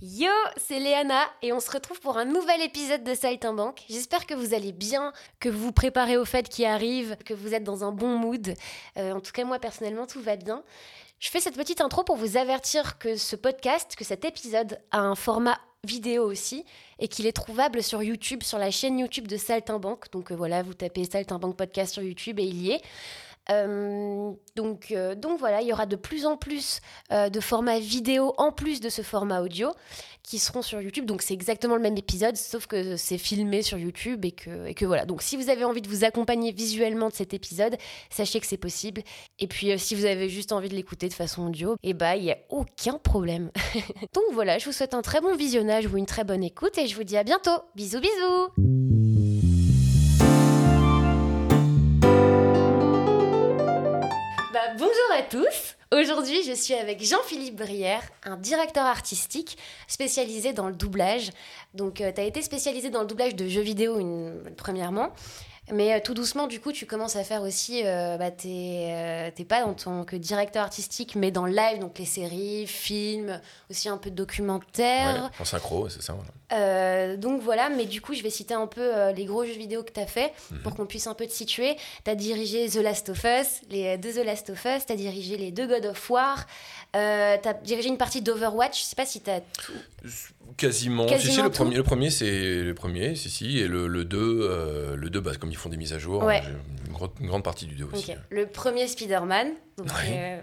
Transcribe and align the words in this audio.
Yo, 0.00 0.30
c'est 0.56 0.78
Léana 0.78 1.24
et 1.42 1.52
on 1.52 1.58
se 1.58 1.72
retrouve 1.72 1.98
pour 1.98 2.18
un 2.18 2.24
nouvel 2.24 2.62
épisode 2.62 3.02
de 3.02 3.14
Saltimbanque. 3.14 3.82
J'espère 3.90 4.26
que 4.26 4.34
vous 4.34 4.54
allez 4.54 4.70
bien, 4.70 5.12
que 5.40 5.48
vous 5.48 5.58
vous 5.58 5.72
préparez 5.72 6.16
aux 6.16 6.24
fêtes 6.24 6.48
qui 6.48 6.64
arrivent, 6.64 7.16
que 7.24 7.34
vous 7.34 7.52
êtes 7.52 7.64
dans 7.64 7.82
un 7.82 7.90
bon 7.90 8.16
mood. 8.16 8.54
Euh, 8.96 9.12
en 9.12 9.18
tout 9.18 9.32
cas, 9.32 9.42
moi 9.44 9.58
personnellement, 9.58 10.06
tout 10.06 10.20
va 10.20 10.36
bien. 10.36 10.62
Je 11.18 11.28
fais 11.30 11.40
cette 11.40 11.56
petite 11.56 11.80
intro 11.80 12.04
pour 12.04 12.14
vous 12.14 12.36
avertir 12.36 13.00
que 13.00 13.16
ce 13.16 13.34
podcast, 13.34 13.96
que 13.96 14.04
cet 14.04 14.24
épisode 14.24 14.78
a 14.92 15.00
un 15.00 15.16
format 15.16 15.58
vidéo 15.82 16.22
aussi 16.30 16.64
et 17.00 17.08
qu'il 17.08 17.26
est 17.26 17.32
trouvable 17.32 17.82
sur 17.82 18.00
YouTube, 18.00 18.44
sur 18.44 18.58
la 18.58 18.70
chaîne 18.70 19.00
YouTube 19.00 19.26
de 19.26 19.36
Saltimbanque. 19.36 20.12
Donc 20.12 20.30
euh, 20.30 20.36
voilà, 20.36 20.62
vous 20.62 20.74
tapez 20.74 21.06
Saltimbanque 21.06 21.56
Podcast 21.56 21.94
sur 21.94 22.04
YouTube 22.04 22.38
et 22.38 22.44
il 22.44 22.62
y 22.62 22.70
est. 22.70 22.82
Euh, 23.50 24.32
donc, 24.56 24.90
euh, 24.90 25.14
donc 25.14 25.38
voilà, 25.38 25.62
il 25.62 25.68
y 25.68 25.72
aura 25.72 25.86
de 25.86 25.96
plus 25.96 26.26
en 26.26 26.36
plus 26.36 26.80
euh, 27.12 27.28
de 27.28 27.40
formats 27.40 27.78
vidéo 27.78 28.34
en 28.36 28.52
plus 28.52 28.80
de 28.80 28.88
ce 28.88 29.02
format 29.02 29.40
audio 29.40 29.70
qui 30.22 30.38
seront 30.38 30.62
sur 30.62 30.80
YouTube. 30.80 31.06
Donc 31.06 31.22
c'est 31.22 31.34
exactement 31.34 31.76
le 31.76 31.80
même 31.80 31.96
épisode, 31.96 32.36
sauf 32.36 32.66
que 32.66 32.96
c'est 32.96 33.16
filmé 33.16 33.62
sur 33.62 33.78
YouTube 33.78 34.24
et 34.24 34.32
que, 34.32 34.66
et 34.66 34.74
que 34.74 34.84
voilà. 34.84 35.06
Donc 35.06 35.22
si 35.22 35.36
vous 35.36 35.48
avez 35.48 35.64
envie 35.64 35.80
de 35.80 35.88
vous 35.88 36.04
accompagner 36.04 36.52
visuellement 36.52 37.08
de 37.08 37.14
cet 37.14 37.32
épisode, 37.32 37.76
sachez 38.10 38.38
que 38.40 38.46
c'est 38.46 38.58
possible. 38.58 39.02
Et 39.38 39.46
puis 39.46 39.78
si 39.78 39.94
vous 39.94 40.04
avez 40.04 40.28
juste 40.28 40.52
envie 40.52 40.68
de 40.68 40.74
l'écouter 40.74 41.08
de 41.08 41.14
façon 41.14 41.46
audio, 41.46 41.76
eh 41.82 41.94
bah 41.94 42.16
il 42.16 42.24
n'y 42.24 42.32
a 42.32 42.38
aucun 42.50 42.98
problème. 42.98 43.50
donc 44.14 44.24
voilà, 44.32 44.58
je 44.58 44.66
vous 44.66 44.72
souhaite 44.72 44.94
un 44.94 45.02
très 45.02 45.20
bon 45.20 45.34
visionnage 45.34 45.86
ou 45.86 45.96
une 45.96 46.06
très 46.06 46.24
bonne 46.24 46.44
écoute 46.44 46.76
et 46.76 46.86
je 46.86 46.94
vous 46.94 47.04
dis 47.04 47.16
à 47.16 47.24
bientôt. 47.24 47.62
Bisous 47.74 48.00
bisous 48.00 49.07
bonjour 54.78 54.92
à 55.12 55.22
tous. 55.22 55.76
Aujourd'hui, 55.92 56.44
je 56.44 56.52
suis 56.52 56.74
avec 56.74 57.02
Jean-Philippe 57.02 57.56
Brière, 57.56 58.02
un 58.22 58.36
directeur 58.36 58.86
artistique 58.86 59.58
spécialisé 59.88 60.52
dans 60.52 60.68
le 60.68 60.74
doublage. 60.74 61.30
Donc, 61.74 61.94
tu 61.94 62.04
as 62.04 62.22
été 62.22 62.42
spécialisé 62.42 62.88
dans 62.88 63.00
le 63.00 63.06
doublage 63.06 63.34
de 63.34 63.48
jeux 63.48 63.60
vidéo 63.60 63.98
premièrement. 64.56 65.10
Mais 65.72 65.92
euh, 65.94 66.00
tout 66.02 66.14
doucement, 66.14 66.46
du 66.46 66.60
coup, 66.60 66.72
tu 66.72 66.86
commences 66.86 67.16
à 67.16 67.24
faire 67.24 67.42
aussi. 67.42 67.82
Euh, 67.84 68.16
bah, 68.16 68.30
t'es 68.30 68.88
euh, 68.90 69.30
t'es 69.34 69.44
pas 69.44 69.64
en 69.64 69.74
tant 69.74 70.04
que 70.04 70.16
directeur 70.16 70.62
artistique, 70.62 71.14
mais 71.14 71.30
dans 71.30 71.46
le 71.46 71.52
live, 71.52 71.78
donc 71.80 71.98
les 71.98 72.04
séries, 72.04 72.66
films, 72.66 73.40
aussi 73.70 73.88
un 73.88 73.96
peu 73.98 74.10
de 74.10 74.14
documentaire. 74.16 75.24
Ouais, 75.24 75.40
en 75.40 75.44
synchro, 75.44 75.88
c'est 75.88 76.02
ça. 76.02 76.14
Euh, 76.52 77.16
donc 77.16 77.42
voilà, 77.42 77.68
mais 77.68 77.84
du 77.84 78.00
coup, 78.00 78.14
je 78.14 78.22
vais 78.22 78.30
citer 78.30 78.54
un 78.54 78.66
peu 78.66 79.10
les 79.12 79.24
gros 79.26 79.44
jeux 79.44 79.52
vidéo 79.52 79.82
que 79.82 79.92
tu 79.92 80.00
as 80.00 80.06
fait 80.06 80.32
Mhm. 80.50 80.62
pour 80.62 80.74
qu'on 80.74 80.86
puisse 80.86 81.06
un 81.06 81.14
peu 81.14 81.26
te 81.26 81.32
situer. 81.32 81.76
Tu 82.04 82.10
as 82.10 82.14
dirigé 82.14 82.68
The 82.68 82.76
Last 82.76 83.08
of 83.10 83.22
Us, 83.24 83.60
les 83.70 83.98
deux 83.98 84.12
The 84.14 84.24
Last 84.24 84.50
of 84.50 84.64
Us, 84.64 84.86
tu 84.86 84.92
as 84.92 84.96
dirigé 84.96 85.36
les 85.36 85.50
deux 85.50 85.66
God 85.66 85.84
of 85.86 86.10
War, 86.10 86.46
euh, 86.96 87.36
tu 87.42 87.48
as 87.48 87.52
dirigé 87.54 87.88
une 87.88 87.98
partie 87.98 88.22
d'Overwatch. 88.22 88.78
Je 88.80 88.84
sais 88.84 88.96
pas 88.96 89.04
si 89.06 89.20
tu 89.20 89.30
as. 89.30 89.40
Quasiment. 90.56 91.06
Quasiment 91.06 91.30
si, 91.32 91.36
si, 91.38 91.42
le 91.42 91.50
premier, 91.50 91.76
le 91.76 91.82
premier 91.82 92.10
c'est 92.10 92.62
le 92.62 92.74
premier, 92.74 93.14
si, 93.14 93.30
si, 93.30 93.58
et 93.58 93.68
le, 93.68 93.86
le 93.86 94.04
2, 94.04 94.18
euh, 94.18 94.96
le 94.96 95.10
2 95.10 95.20
bah, 95.20 95.32
comme 95.38 95.50
ils 95.50 95.56
font 95.56 95.68
des 95.68 95.76
mises 95.76 95.92
à 95.92 95.98
jour, 95.98 96.24
Ouais. 96.24 96.42
j'ai 96.44 96.50
une, 96.86 96.92
grande, 96.92 97.10
une 97.20 97.26
grande 97.28 97.44
partie 97.44 97.66
du 97.66 97.74
2 97.74 97.84
aussi. 97.92 98.12
Le 98.30 98.46
premier 98.46 98.88
Spider-Man. 98.88 99.48
Donc, 99.76 99.88
euh, 100.10 100.40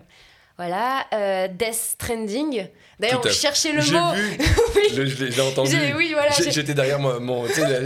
voilà. 0.57 1.05
Euh, 1.13 1.47
Death 1.49 1.73
Stranding. 1.73 2.67
D'ailleurs, 2.97 3.21
on 3.25 3.29
cherchait 3.29 3.73
le 3.73 3.81
mot. 3.91 4.13
vu, 4.13 4.37
Oui. 4.75 4.81
je 4.93 5.01
l'ai- 5.01 5.09
je 5.09 5.35
l'ai 5.35 5.41
entendu. 5.41 5.75
Oui, 5.97 6.11
voilà, 6.13 6.31
J'étais 6.31 6.73
derrière 6.73 6.97
moi, 6.99 7.19
mon, 7.19 7.45
derrière 7.45 7.81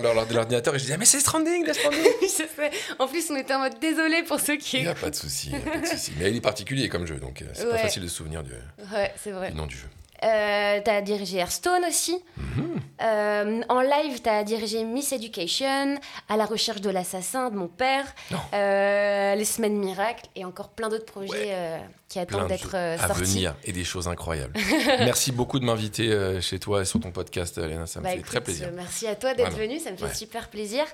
l'or- 0.00 0.24
l'ordinateur 0.32 0.74
et 0.74 0.78
je 0.78 0.84
disais, 0.84 0.94
ah, 0.94 0.98
mais 0.98 1.04
c'est 1.04 1.20
Stranding, 1.20 1.64
Death 1.66 1.74
Stranding. 1.74 2.00
En 2.98 3.06
plus, 3.06 3.30
on 3.30 3.36
était 3.36 3.52
en 3.54 3.58
mode 3.58 3.78
désolé 3.80 4.22
pour 4.22 4.40
ceux 4.40 4.56
qui. 4.56 4.78
Il 4.78 4.82
n'y 4.84 4.88
a 4.88 4.94
pas 4.94 5.10
de 5.10 5.14
souci, 5.14 5.50
pas. 5.50 5.58
Mais 6.18 6.30
il 6.30 6.36
est 6.36 6.40
particulier 6.40 6.88
comme 6.88 7.06
jeu, 7.06 7.16
donc 7.16 7.42
euh, 7.42 7.46
c'est 7.52 7.66
pas 7.66 7.72
Ouais. 7.72 7.78
facile 7.78 8.02
de 8.02 8.08
se 8.08 8.16
souvenir 8.16 8.42
du, 8.42 8.52
Ouais, 8.94 9.12
c'est 9.22 9.30
vrai. 9.30 9.50
du 9.50 9.56
nom 9.56 9.66
du 9.66 9.76
jeu. 9.76 9.86
Euh, 10.24 10.80
t'as 10.84 11.00
dirigé 11.02 11.38
Hearthstone 11.38 11.84
aussi. 11.88 12.16
Mhm. 12.36 12.80
Euh, 13.02 13.60
en 13.68 13.80
live, 13.80 14.22
t'as 14.22 14.42
dirigé 14.44 14.84
Miss 14.84 15.12
Education, 15.12 15.96
À 16.28 16.36
la 16.36 16.46
recherche 16.46 16.80
de 16.80 16.90
l'assassin 16.90 17.50
de 17.50 17.56
mon 17.56 17.68
père, 17.68 18.06
euh, 18.54 19.34
Les 19.34 19.44
Semaines 19.44 19.76
Miracles 19.76 20.24
et 20.34 20.44
encore 20.44 20.70
plein 20.70 20.88
d'autres 20.88 21.04
projets 21.04 21.46
Ouais. 21.52 21.80
Qui 22.08 22.18
attendent 22.18 22.44
de 22.44 22.48
d'être 22.48 22.74
euh, 22.74 22.96
à 22.98 23.08
sortis. 23.08 23.22
venir 23.24 23.54
et 23.64 23.72
des 23.72 23.84
choses 23.84 24.06
incroyables. 24.08 24.52
Merci 25.00 25.32
beaucoup 25.32 25.58
de 25.58 25.64
m'inviter 25.64 26.10
euh, 26.12 26.40
chez 26.40 26.58
toi 26.58 26.82
et 26.82 26.84
sur 26.84 27.00
ton 27.00 27.10
podcast, 27.10 27.58
Léna, 27.58 27.86
ça 27.86 27.98
me 28.00 28.04
Bah, 28.04 28.10
fait 28.10 28.16
écoute, 28.18 28.26
très 28.30 28.40
plaisir. 28.40 28.70
Merci 28.74 29.06
à 29.06 29.16
toi 29.16 29.34
d'être 29.34 29.56
venu, 29.56 29.78
ça 29.80 29.90
me 29.90 29.96
fait 29.96 30.04
Ouais. 30.04 30.14
super 30.14 30.48
plaisir. 30.48 30.84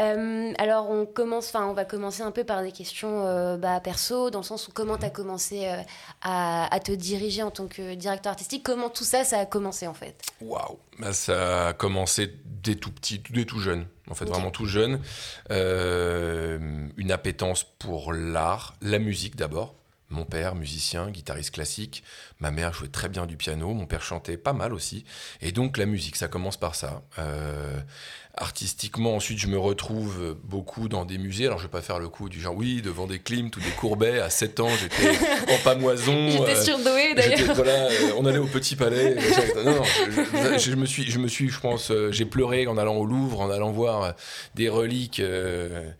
Euh, 0.00 0.52
alors 0.58 0.88
on 0.90 1.06
commence, 1.06 1.48
enfin 1.48 1.66
on 1.66 1.72
va 1.74 1.84
commencer 1.84 2.22
un 2.22 2.30
peu 2.30 2.44
par 2.44 2.62
des 2.62 2.70
questions 2.70 3.56
bah, 3.56 3.80
perso, 3.80 4.30
dans 4.30 4.38
le 4.40 4.44
sens 4.44 4.68
où 4.68 4.72
comment 4.72 4.96
tu 4.96 5.04
as 5.04 5.10
commencé 5.10 5.66
à, 6.22 6.72
à 6.72 6.80
te 6.80 6.92
diriger 6.92 7.42
en 7.42 7.50
tant 7.50 7.66
que 7.66 7.94
directeur 7.94 8.30
artistique, 8.30 8.62
comment 8.62 8.90
tout 8.90 9.02
ça, 9.04 9.24
ça 9.24 9.40
a 9.40 9.46
commencé 9.46 9.86
en 9.88 9.94
fait? 9.94 10.22
Waouh 10.40 10.78
bah, 11.00 11.12
Ça 11.12 11.68
a 11.68 11.72
commencé 11.72 12.32
dès 12.44 12.76
tout 12.76 12.92
petit, 12.92 13.20
dès 13.30 13.44
tout 13.44 13.58
jeune. 13.60 13.86
En 14.10 14.14
fait, 14.14 14.24
vraiment 14.24 14.50
tout 14.50 14.66
jeune. 14.66 15.00
Euh, 15.50 16.58
une 16.96 17.10
appétence 17.12 17.64
pour 17.78 18.12
l'art, 18.12 18.74
la 18.80 18.98
musique 18.98 19.36
d'abord. 19.36 19.74
Mon 20.10 20.24
père, 20.24 20.54
musicien, 20.54 21.10
guitariste 21.10 21.52
classique. 21.52 22.02
Ma 22.40 22.50
mère 22.50 22.72
jouait 22.72 22.88
très 22.88 23.08
bien 23.08 23.26
du 23.26 23.36
piano. 23.36 23.74
Mon 23.74 23.86
père 23.86 24.02
chantait 24.02 24.38
pas 24.38 24.54
mal 24.54 24.72
aussi. 24.72 25.04
Et 25.42 25.52
donc 25.52 25.76
la 25.76 25.84
musique, 25.84 26.16
ça 26.16 26.28
commence 26.28 26.56
par 26.56 26.74
ça. 26.74 27.02
Euh, 27.18 27.80
artistiquement, 28.40 29.14
ensuite, 29.16 29.38
je 29.38 29.46
me 29.46 29.58
retrouve 29.58 30.36
beaucoup 30.44 30.88
dans 30.88 31.04
des 31.04 31.18
musées. 31.18 31.46
Alors, 31.46 31.58
je 31.58 31.64
vais 31.64 31.70
pas 31.70 31.82
faire 31.82 31.98
le 31.98 32.08
coup 32.08 32.28
du 32.28 32.40
genre, 32.40 32.54
oui, 32.56 32.82
devant 32.82 33.06
des 33.06 33.18
Klimt 33.18 33.50
ou 33.56 33.60
des 33.60 33.70
Courbet. 33.70 34.18
À 34.20 34.30
7 34.30 34.60
ans, 34.60 34.68
j'étais 34.80 35.10
en 35.52 35.58
pamoison. 35.64 36.28
J'étais 36.30 36.56
euh, 36.56 36.62
surdouée 36.64 37.14
J'étais- 37.16 37.36
d'ailleurs. 37.36 37.54
voilà, 37.56 37.72
euh, 37.72 38.10
on 38.16 38.24
allait 38.26 38.38
au 38.38 38.46
Petit 38.46 38.76
Palais. 38.76 39.16
Non, 39.64 39.74
non, 39.76 39.82
je, 39.84 40.58
je- 40.58 40.70
je 40.70 40.74
me 40.76 40.86
suis, 40.86 41.10
je 41.10 41.18
me 41.18 41.28
suis, 41.28 41.48
je 41.50 41.58
pense, 41.60 41.90
euh, 41.90 42.12
j'ai 42.12 42.24
pleuré 42.24 42.66
en 42.66 42.78
allant 42.78 42.96
au 42.96 43.04
Louvre, 43.06 43.40
en 43.40 43.50
allant 43.50 43.70
voir 43.72 44.02
euh, 44.02 44.12
des 44.54 44.68
reliques 44.68 45.20
euh, 45.20 45.90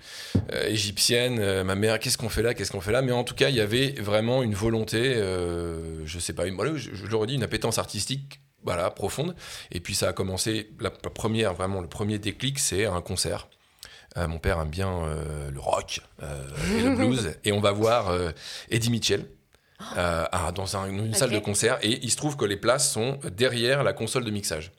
euh, 0.52 0.68
égyptiennes. 0.68 1.38
Euh, 1.40 1.64
ma 1.64 1.74
mère, 1.74 1.98
qu'est-ce 1.98 2.18
qu'on 2.18 2.28
fait 2.28 2.42
là, 2.42 2.54
qu'est-ce 2.54 2.70
qu'on 2.70 2.80
fait 2.80 2.92
là? 2.92 3.02
Mais 3.02 3.12
en 3.12 3.24
tout 3.24 3.34
cas, 3.34 3.48
il 3.48 3.56
y 3.56 3.60
avait 3.60 3.94
vraiment 3.98 4.42
une 4.42 4.54
volonté, 4.54 5.00
euh, 5.16 6.02
je 6.06 6.18
sais 6.18 6.32
pas, 6.32 6.44
je, 6.46 6.76
je 6.94 7.06
le 7.06 7.16
redis, 7.16 7.34
une 7.34 7.42
appétence 7.42 7.78
artistique. 7.78 8.40
Voilà, 8.64 8.90
profonde. 8.90 9.34
Et 9.70 9.80
puis 9.80 9.94
ça 9.94 10.08
a 10.08 10.12
commencé, 10.12 10.70
la, 10.80 10.90
première, 10.90 11.54
vraiment, 11.54 11.80
le 11.80 11.88
premier 11.88 12.18
déclic, 12.18 12.58
c'est 12.58 12.86
un 12.86 13.00
concert. 13.00 13.48
Euh, 14.16 14.26
mon 14.26 14.38
père 14.38 14.58
aime 14.60 14.70
bien 14.70 14.90
euh, 15.04 15.50
le 15.50 15.60
rock 15.60 16.00
euh, 16.22 16.42
et 16.78 16.82
le 16.82 16.96
blues. 16.96 17.34
et 17.44 17.52
on 17.52 17.60
va 17.60 17.72
voir 17.72 18.08
euh, 18.08 18.30
Eddie 18.70 18.90
Mitchell. 18.90 19.26
à- 19.94 20.50
dans 20.52 20.76
un- 20.76 20.88
une 20.88 21.14
salle 21.14 21.30
de 21.30 21.38
concert 21.38 21.78
et 21.82 22.00
il 22.02 22.10
se 22.10 22.16
trouve 22.16 22.36
que 22.36 22.44
les 22.44 22.56
places 22.56 22.90
sont 22.92 23.20
derrière 23.30 23.84
la 23.84 23.92
console 23.92 24.24
de 24.24 24.30
mixage. 24.32 24.72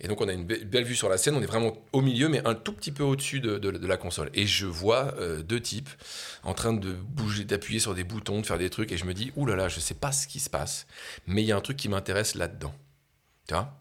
Et 0.00 0.08
donc 0.08 0.22
on 0.22 0.28
a 0.28 0.32
une 0.32 0.46
be- 0.46 0.64
belle 0.64 0.84
vue 0.84 0.94
sur 0.96 1.10
la 1.10 1.18
scène, 1.18 1.34
on 1.34 1.42
est 1.42 1.46
vraiment 1.46 1.76
au 1.92 2.00
milieu 2.00 2.30
mais 2.30 2.40
un 2.46 2.54
tout 2.54 2.72
petit 2.72 2.90
peu 2.90 3.02
au-dessus 3.02 3.40
de, 3.40 3.58
de- 3.58 3.70
de 3.72 3.86
la 3.86 3.98
console. 3.98 4.30
Et 4.32 4.46
je 4.46 4.64
vois 4.64 5.12
deux 5.44 5.60
types 5.60 5.90
en 6.42 6.54
train 6.54 6.72
de 6.72 6.92
bouger, 6.92 7.44
d'appuyer 7.44 7.80
sur 7.80 7.94
des 7.94 8.02
boutons, 8.04 8.40
de 8.40 8.46
faire 8.46 8.56
des 8.56 8.70
trucs 8.70 8.92
et 8.92 8.96
je 8.96 9.04
me 9.04 9.12
dis, 9.12 9.30
oulala, 9.36 9.56
là 9.58 9.62
là, 9.64 9.68
je 9.68 9.78
sais 9.78 9.92
pas 9.94 10.10
ce 10.10 10.26
qui 10.26 10.40
se 10.40 10.48
passe, 10.48 10.86
mais 11.26 11.42
il 11.42 11.46
y 11.46 11.52
a 11.52 11.56
un 11.56 11.60
truc 11.60 11.76
qui 11.76 11.90
m'intéresse 11.90 12.34
là-dedans. 12.34 12.72
Tu 13.46 13.54
vois? 13.54 13.76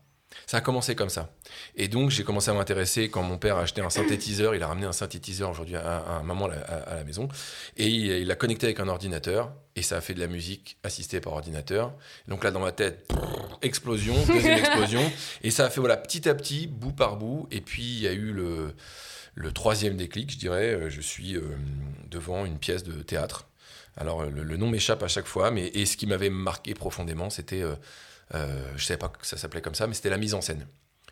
Ça 0.45 0.57
a 0.57 0.61
commencé 0.61 0.95
comme 0.95 1.09
ça. 1.09 1.31
Et 1.75 1.87
donc, 1.87 2.11
j'ai 2.11 2.23
commencé 2.23 2.49
à 2.49 2.53
m'intéresser 2.53 3.09
quand 3.09 3.23
mon 3.23 3.37
père 3.37 3.57
a 3.57 3.61
acheté 3.61 3.81
un 3.81 3.89
synthétiseur. 3.89 4.55
Il 4.55 4.61
a 4.63 4.67
ramené 4.67 4.85
un 4.85 4.91
synthétiseur 4.93 5.49
aujourd'hui 5.49 5.75
à, 5.75 5.97
à 5.97 6.11
un 6.19 6.23
moment 6.23 6.47
à, 6.47 6.53
à- 6.73 6.95
la 6.95 7.03
maison. 7.03 7.27
Et 7.77 7.87
il 7.87 8.27
l'a 8.27 8.35
connecté 8.35 8.67
avec 8.67 8.79
un 8.79 8.87
ordinateur. 8.87 9.51
Et 9.75 9.81
ça 9.81 9.97
a 9.97 10.01
fait 10.01 10.13
de 10.13 10.19
la 10.19 10.27
musique 10.27 10.77
assistée 10.83 11.19
par 11.19 11.33
ordinateur. 11.33 11.93
Donc 12.27 12.43
là, 12.43 12.51
dans 12.51 12.59
ma 12.59 12.71
tête, 12.71 13.11
explosion, 13.61 14.13
deuxième 14.27 14.57
explosion. 14.59 15.11
Et 15.43 15.51
ça 15.51 15.65
a 15.65 15.69
fait, 15.69 15.79
voilà, 15.79 15.97
petit 15.97 16.27
à 16.29 16.35
petit, 16.35 16.67
bout 16.67 16.93
par 16.93 17.17
bout. 17.17 17.47
Et 17.51 17.61
puis, 17.61 17.83
il 17.83 17.99
y 18.01 18.07
a 18.07 18.13
eu 18.13 18.31
le, 18.31 18.73
le 19.35 19.51
troisième 19.51 19.97
déclic, 19.97 20.31
je 20.31 20.37
dirais. 20.37 20.73
Euh, 20.73 20.89
Je 20.89 21.01
suis 21.01 21.35
euh, 21.37 21.41
devant 22.09 22.45
une 22.45 22.57
pièce 22.59 22.83
de 22.83 23.01
théâtre. 23.01 23.47
Alors, 23.97 24.23
le, 24.25 24.43
le 24.43 24.57
nom 24.57 24.69
m'échappe 24.69 25.01
à 25.03 25.07
chaque 25.07 25.27
fois. 25.27 25.49
Mais, 25.51 25.67
et 25.67 25.85
ce 25.85 25.97
qui 25.97 26.05
m'avait 26.07 26.29
marqué 26.29 26.73
profondément, 26.75 27.29
c'était... 27.29 27.61
euh, 27.63 27.75
euh, 28.35 28.63
je 28.75 28.85
savais 28.85 28.97
pas 28.97 29.09
que 29.09 29.25
ça 29.25 29.37
s'appelait 29.37 29.61
comme 29.61 29.75
ça, 29.75 29.87
mais 29.87 29.93
c'était 29.93 30.09
la 30.09 30.17
mise 30.17 30.33
en 30.33 30.41
scène. 30.41 30.67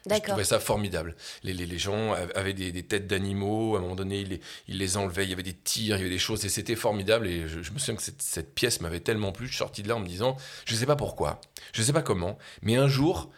Je 0.09 0.19
trouvais 0.21 0.45
ça 0.45 0.59
formidable. 0.61 1.17
Les, 1.43 1.53
les, 1.53 1.65
les 1.65 1.77
gens 1.77 2.13
avaient 2.33 2.53
des, 2.53 2.71
des 2.71 2.83
têtes 2.83 3.07
d'animaux, 3.07 3.75
à 3.75 3.79
un 3.79 3.81
moment 3.81 3.95
donné, 3.95 4.21
ils 4.21 4.29
les, 4.29 4.41
ils 4.69 4.77
les 4.77 4.95
enlevaient, 4.95 5.25
il 5.25 5.29
y 5.29 5.33
avait 5.33 5.43
des 5.43 5.53
tirs, 5.55 5.97
il 5.97 5.99
y 5.99 6.01
avait 6.01 6.09
des 6.09 6.17
choses, 6.19 6.45
et 6.45 6.49
c'était 6.49 6.77
formidable. 6.77 7.27
Et 7.27 7.49
je, 7.49 7.61
je 7.61 7.71
me 7.73 7.77
souviens 7.77 7.95
que 7.95 8.01
cette, 8.01 8.21
cette 8.21 8.55
pièce 8.55 8.79
m'avait 8.79 9.01
tellement 9.01 9.33
plu, 9.33 9.47
je 9.47 9.51
suis 9.51 9.57
sorti 9.57 9.83
de 9.83 9.89
là 9.89 9.97
en 9.97 9.99
me 9.99 10.07
disant, 10.07 10.37
je 10.65 10.75
ne 10.75 10.79
sais 10.79 10.85
pas 10.85 10.95
pourquoi, 10.95 11.41
je 11.73 11.81
ne 11.81 11.85
sais 11.85 11.91
pas 11.91 12.03
comment, 12.03 12.37
mais 12.61 12.77
un 12.77 12.87
jour, 12.87 13.29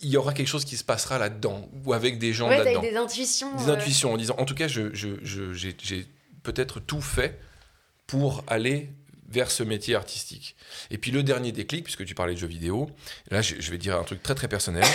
il 0.00 0.08
y 0.10 0.16
aura 0.16 0.32
quelque 0.32 0.46
chose 0.46 0.64
qui 0.64 0.76
se 0.76 0.84
passera 0.84 1.18
là-dedans, 1.18 1.68
ou 1.84 1.92
avec 1.92 2.20
des 2.20 2.32
gens 2.32 2.48
Ouais, 2.50 2.62
là-dedans. 2.62 2.82
des 2.82 2.96
intuitions. 2.96 3.56
Des 3.56 3.68
euh, 3.70 3.74
intuitions, 3.74 4.12
en 4.12 4.16
disant, 4.16 4.36
en 4.38 4.44
tout 4.44 4.54
cas, 4.54 4.68
j'ai 4.68 6.06
peut-être 6.44 6.78
tout 6.78 7.00
fait 7.00 7.40
pour 8.06 8.44
aller 8.46 8.92
vers 9.28 9.50
ce 9.50 9.62
métier 9.62 9.94
artistique. 9.94 10.56
Et 10.90 10.98
puis 10.98 11.10
le 11.10 11.22
dernier 11.22 11.52
déclic, 11.52 11.84
puisque 11.84 12.04
tu 12.04 12.14
parlais 12.14 12.34
de 12.34 12.38
jeux 12.38 12.46
vidéo, 12.46 12.90
là 13.30 13.42
je, 13.42 13.56
je 13.58 13.70
vais 13.70 13.78
dire 13.78 13.96
un 13.98 14.04
truc 14.04 14.22
très 14.22 14.34
très 14.34 14.48
personnel. 14.48 14.84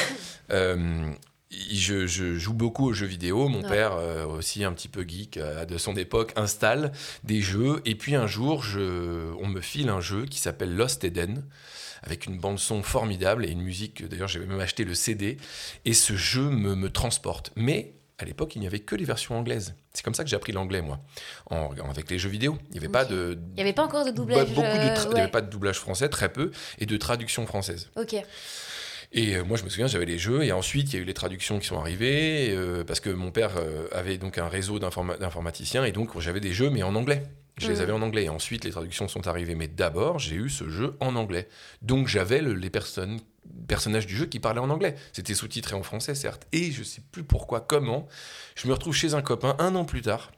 Euh, 0.52 1.10
je, 1.50 2.08
je 2.08 2.38
joue 2.38 2.54
beaucoup 2.54 2.90
aux 2.90 2.94
jeux 2.94 3.06
vidéo. 3.06 3.48
Mon 3.48 3.62
Ouais. 3.62 3.70
père, 3.70 3.94
euh, 3.94 4.26
aussi 4.26 4.66
un 4.66 4.74
petit 4.74 4.90
peu 4.90 5.04
geek 5.08 5.38
euh, 5.38 5.64
de 5.66 5.78
son 5.78 5.96
époque, 5.96 6.34
installe 6.36 6.92
des 7.24 7.40
jeux. 7.42 7.82
Et 7.86 7.96
puis 7.96 8.16
un 8.16 8.28
jour, 8.28 8.62
je, 8.64 9.32
on 9.42 9.48
me 9.48 9.62
file 9.62 9.88
un 9.90 10.02
jeu 10.02 10.26
qui 10.26 10.40
s'appelle 10.40 10.76
Lost 10.76 11.04
Eden. 11.06 11.46
avec 12.04 12.26
une 12.26 12.38
bande 12.40 12.58
son 12.60 12.84
formidable 12.84 13.46
et 13.46 13.50
une 13.52 13.62
musique. 13.62 14.04
D'ailleurs, 14.08 14.28
j'avais 14.28 14.46
même 14.48 14.60
acheté 14.60 14.84
le 14.84 14.94
CD 14.96 15.38
et 15.86 15.94
ce 15.94 16.16
jeu 16.18 16.50
me, 16.50 16.76
me 16.76 16.90
transporte. 16.90 17.52
Mais 17.56 17.94
à 18.22 18.26
l'époque, 18.26 18.56
il 18.56 18.60
n'y 18.60 18.68
avait 18.68 18.80
que 18.80 18.96
les 18.96 19.06
versions 19.06 19.38
anglaises. 19.38 19.76
C'est 19.94 20.04
comme 20.04 20.14
ça 20.14 20.24
que 20.24 20.30
j'ai 20.30 20.36
appris 20.36 20.52
l'anglais, 20.52 20.82
moi, 20.82 21.00
en, 21.50 21.70
avec 21.90 22.10
les 22.10 22.18
jeux 22.20 22.30
vidéo. 22.30 22.58
Il 22.70 22.74
n'y 22.74 22.78
avait 22.80 22.88
pas 22.90 23.06
de. 23.06 23.38
Il 23.52 23.56
n'y 23.56 23.62
avait 23.62 23.74
pas 23.74 23.84
encore 23.84 24.06
de 24.06 24.12
doublage. 24.12 24.50
Beaucoup 24.50 24.62
de 24.62 24.66
euh, 24.68 24.96
Il 25.10 25.14
n'y 25.16 25.20
avait 25.22 25.32
pas 25.32 25.42
de 25.42 25.50
doublage 25.50 25.78
français, 25.80 26.10
très 26.10 26.30
peu, 26.32 26.52
et 26.80 26.86
de 26.86 26.98
traduction 26.98 27.46
française. 27.46 27.90
Ok. 27.96 28.16
Et 29.14 29.36
euh, 29.36 29.44
moi, 29.44 29.58
je 29.58 29.64
me 29.66 29.70
souviens, 29.70 29.88
j'avais 29.88 30.06
les 30.06 30.18
jeux, 30.18 30.44
et 30.44 30.52
ensuite, 30.54 30.94
il 30.94 30.96
y 30.96 31.00
a 31.00 31.02
eu 31.02 31.06
les 31.06 31.14
traductions 31.14 31.60
qui 31.60 31.68
sont 31.68 31.78
arrivées, 31.80 32.52
euh, 32.52 32.84
parce 32.86 33.02
que 33.02 33.10
mon 33.10 33.30
père 33.32 33.52
euh, 33.58 33.88
avait 33.92 34.18
donc 34.18 34.38
un 34.38 34.48
réseau 34.48 34.80
d'informa- 34.80 35.18
d'informaticiens, 35.18 35.84
et 35.84 35.92
donc 35.92 36.18
j'avais 36.22 36.40
des 36.40 36.54
jeux, 36.54 36.70
mais 36.70 36.84
en 36.84 36.96
anglais. 36.96 37.24
Je 37.58 37.68
les 37.68 37.76
Mhm. 37.76 37.82
avais 37.82 37.92
en 37.92 38.02
anglais. 38.02 38.24
Et 38.24 38.30
ensuite, 38.30 38.64
les 38.64 38.72
traductions 38.72 39.08
sont 39.10 39.28
arrivées. 39.28 39.56
Mais 39.56 39.68
d'abord, 39.68 40.18
j'ai 40.20 40.36
eu 40.36 40.50
ce 40.50 40.70
jeu 40.70 40.96
en 41.02 41.16
anglais. 41.18 41.50
Donc, 41.82 42.08
j'avais 42.08 42.42
le- 42.42 42.54
les 42.54 42.70
personnes, 42.70 43.20
personnages 43.68 44.06
du 44.06 44.16
jeu 44.16 44.26
qui 44.26 44.40
parlaient 44.40 44.60
en 44.60 44.70
anglais. 44.70 44.96
C'était 45.14 45.34
sous-titré 45.34 45.76
en 45.76 45.84
français, 45.84 46.16
certes. 46.16 46.48
Et 46.52 46.72
je 46.72 46.84
sais 46.84 47.02
plus 47.12 47.24
pourquoi, 47.24 47.62
comment. 47.62 48.08
Je 48.56 48.68
me 48.68 48.74
retrouve 48.74 48.96
chez 48.96 49.14
un 49.14 49.22
copain 49.22 49.56
un 49.60 49.76
an 49.76 49.86
plus 49.86 50.02
tard. 50.02 50.32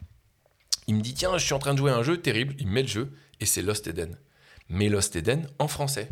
Il 0.88 0.95
me 0.95 1.01
dit 1.01 1.13
Tiens, 1.13 1.38
je 1.38 1.45
suis 1.45 1.53
en 1.53 1.59
train 1.59 1.73
de 1.73 1.79
jouer 1.79 1.91
à 1.91 1.95
un 1.95 2.03
jeu 2.03 2.17
terrible. 2.17 2.55
Il 2.59 2.67
me 2.67 2.73
met 2.73 2.81
le 2.81 2.88
jeu. 2.88 3.11
Et 3.39 3.45
c'est 3.45 3.61
Lost 3.61 3.88
Eden. 3.88 4.17
Mais 4.69 4.89
Lost 4.89 5.15
Eden 5.15 5.47
en 5.59 5.67
français. 5.67 6.09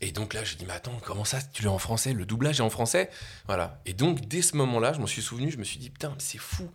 Et 0.00 0.12
donc 0.12 0.32
là, 0.34 0.44
je 0.44 0.54
dis, 0.54 0.64
mais 0.64 0.74
attends, 0.74 0.98
comment 1.04 1.24
ça, 1.24 1.40
tu 1.52 1.64
l'as 1.64 1.72
en 1.72 1.78
français? 1.78 2.12
Le 2.12 2.24
doublage 2.24 2.60
est 2.60 2.62
en 2.62 2.70
français? 2.70 3.10
Voilà. 3.46 3.80
Et 3.84 3.94
donc, 3.94 4.28
dès 4.28 4.42
ce 4.42 4.56
moment-là, 4.56 4.92
je 4.92 5.00
m'en 5.00 5.06
suis 5.06 5.22
souvenu, 5.22 5.50
je 5.50 5.58
me 5.58 5.64
suis 5.64 5.78
dit, 5.78 5.90
putain, 5.90 6.14
c'est 6.18 6.38
fou. 6.38 6.70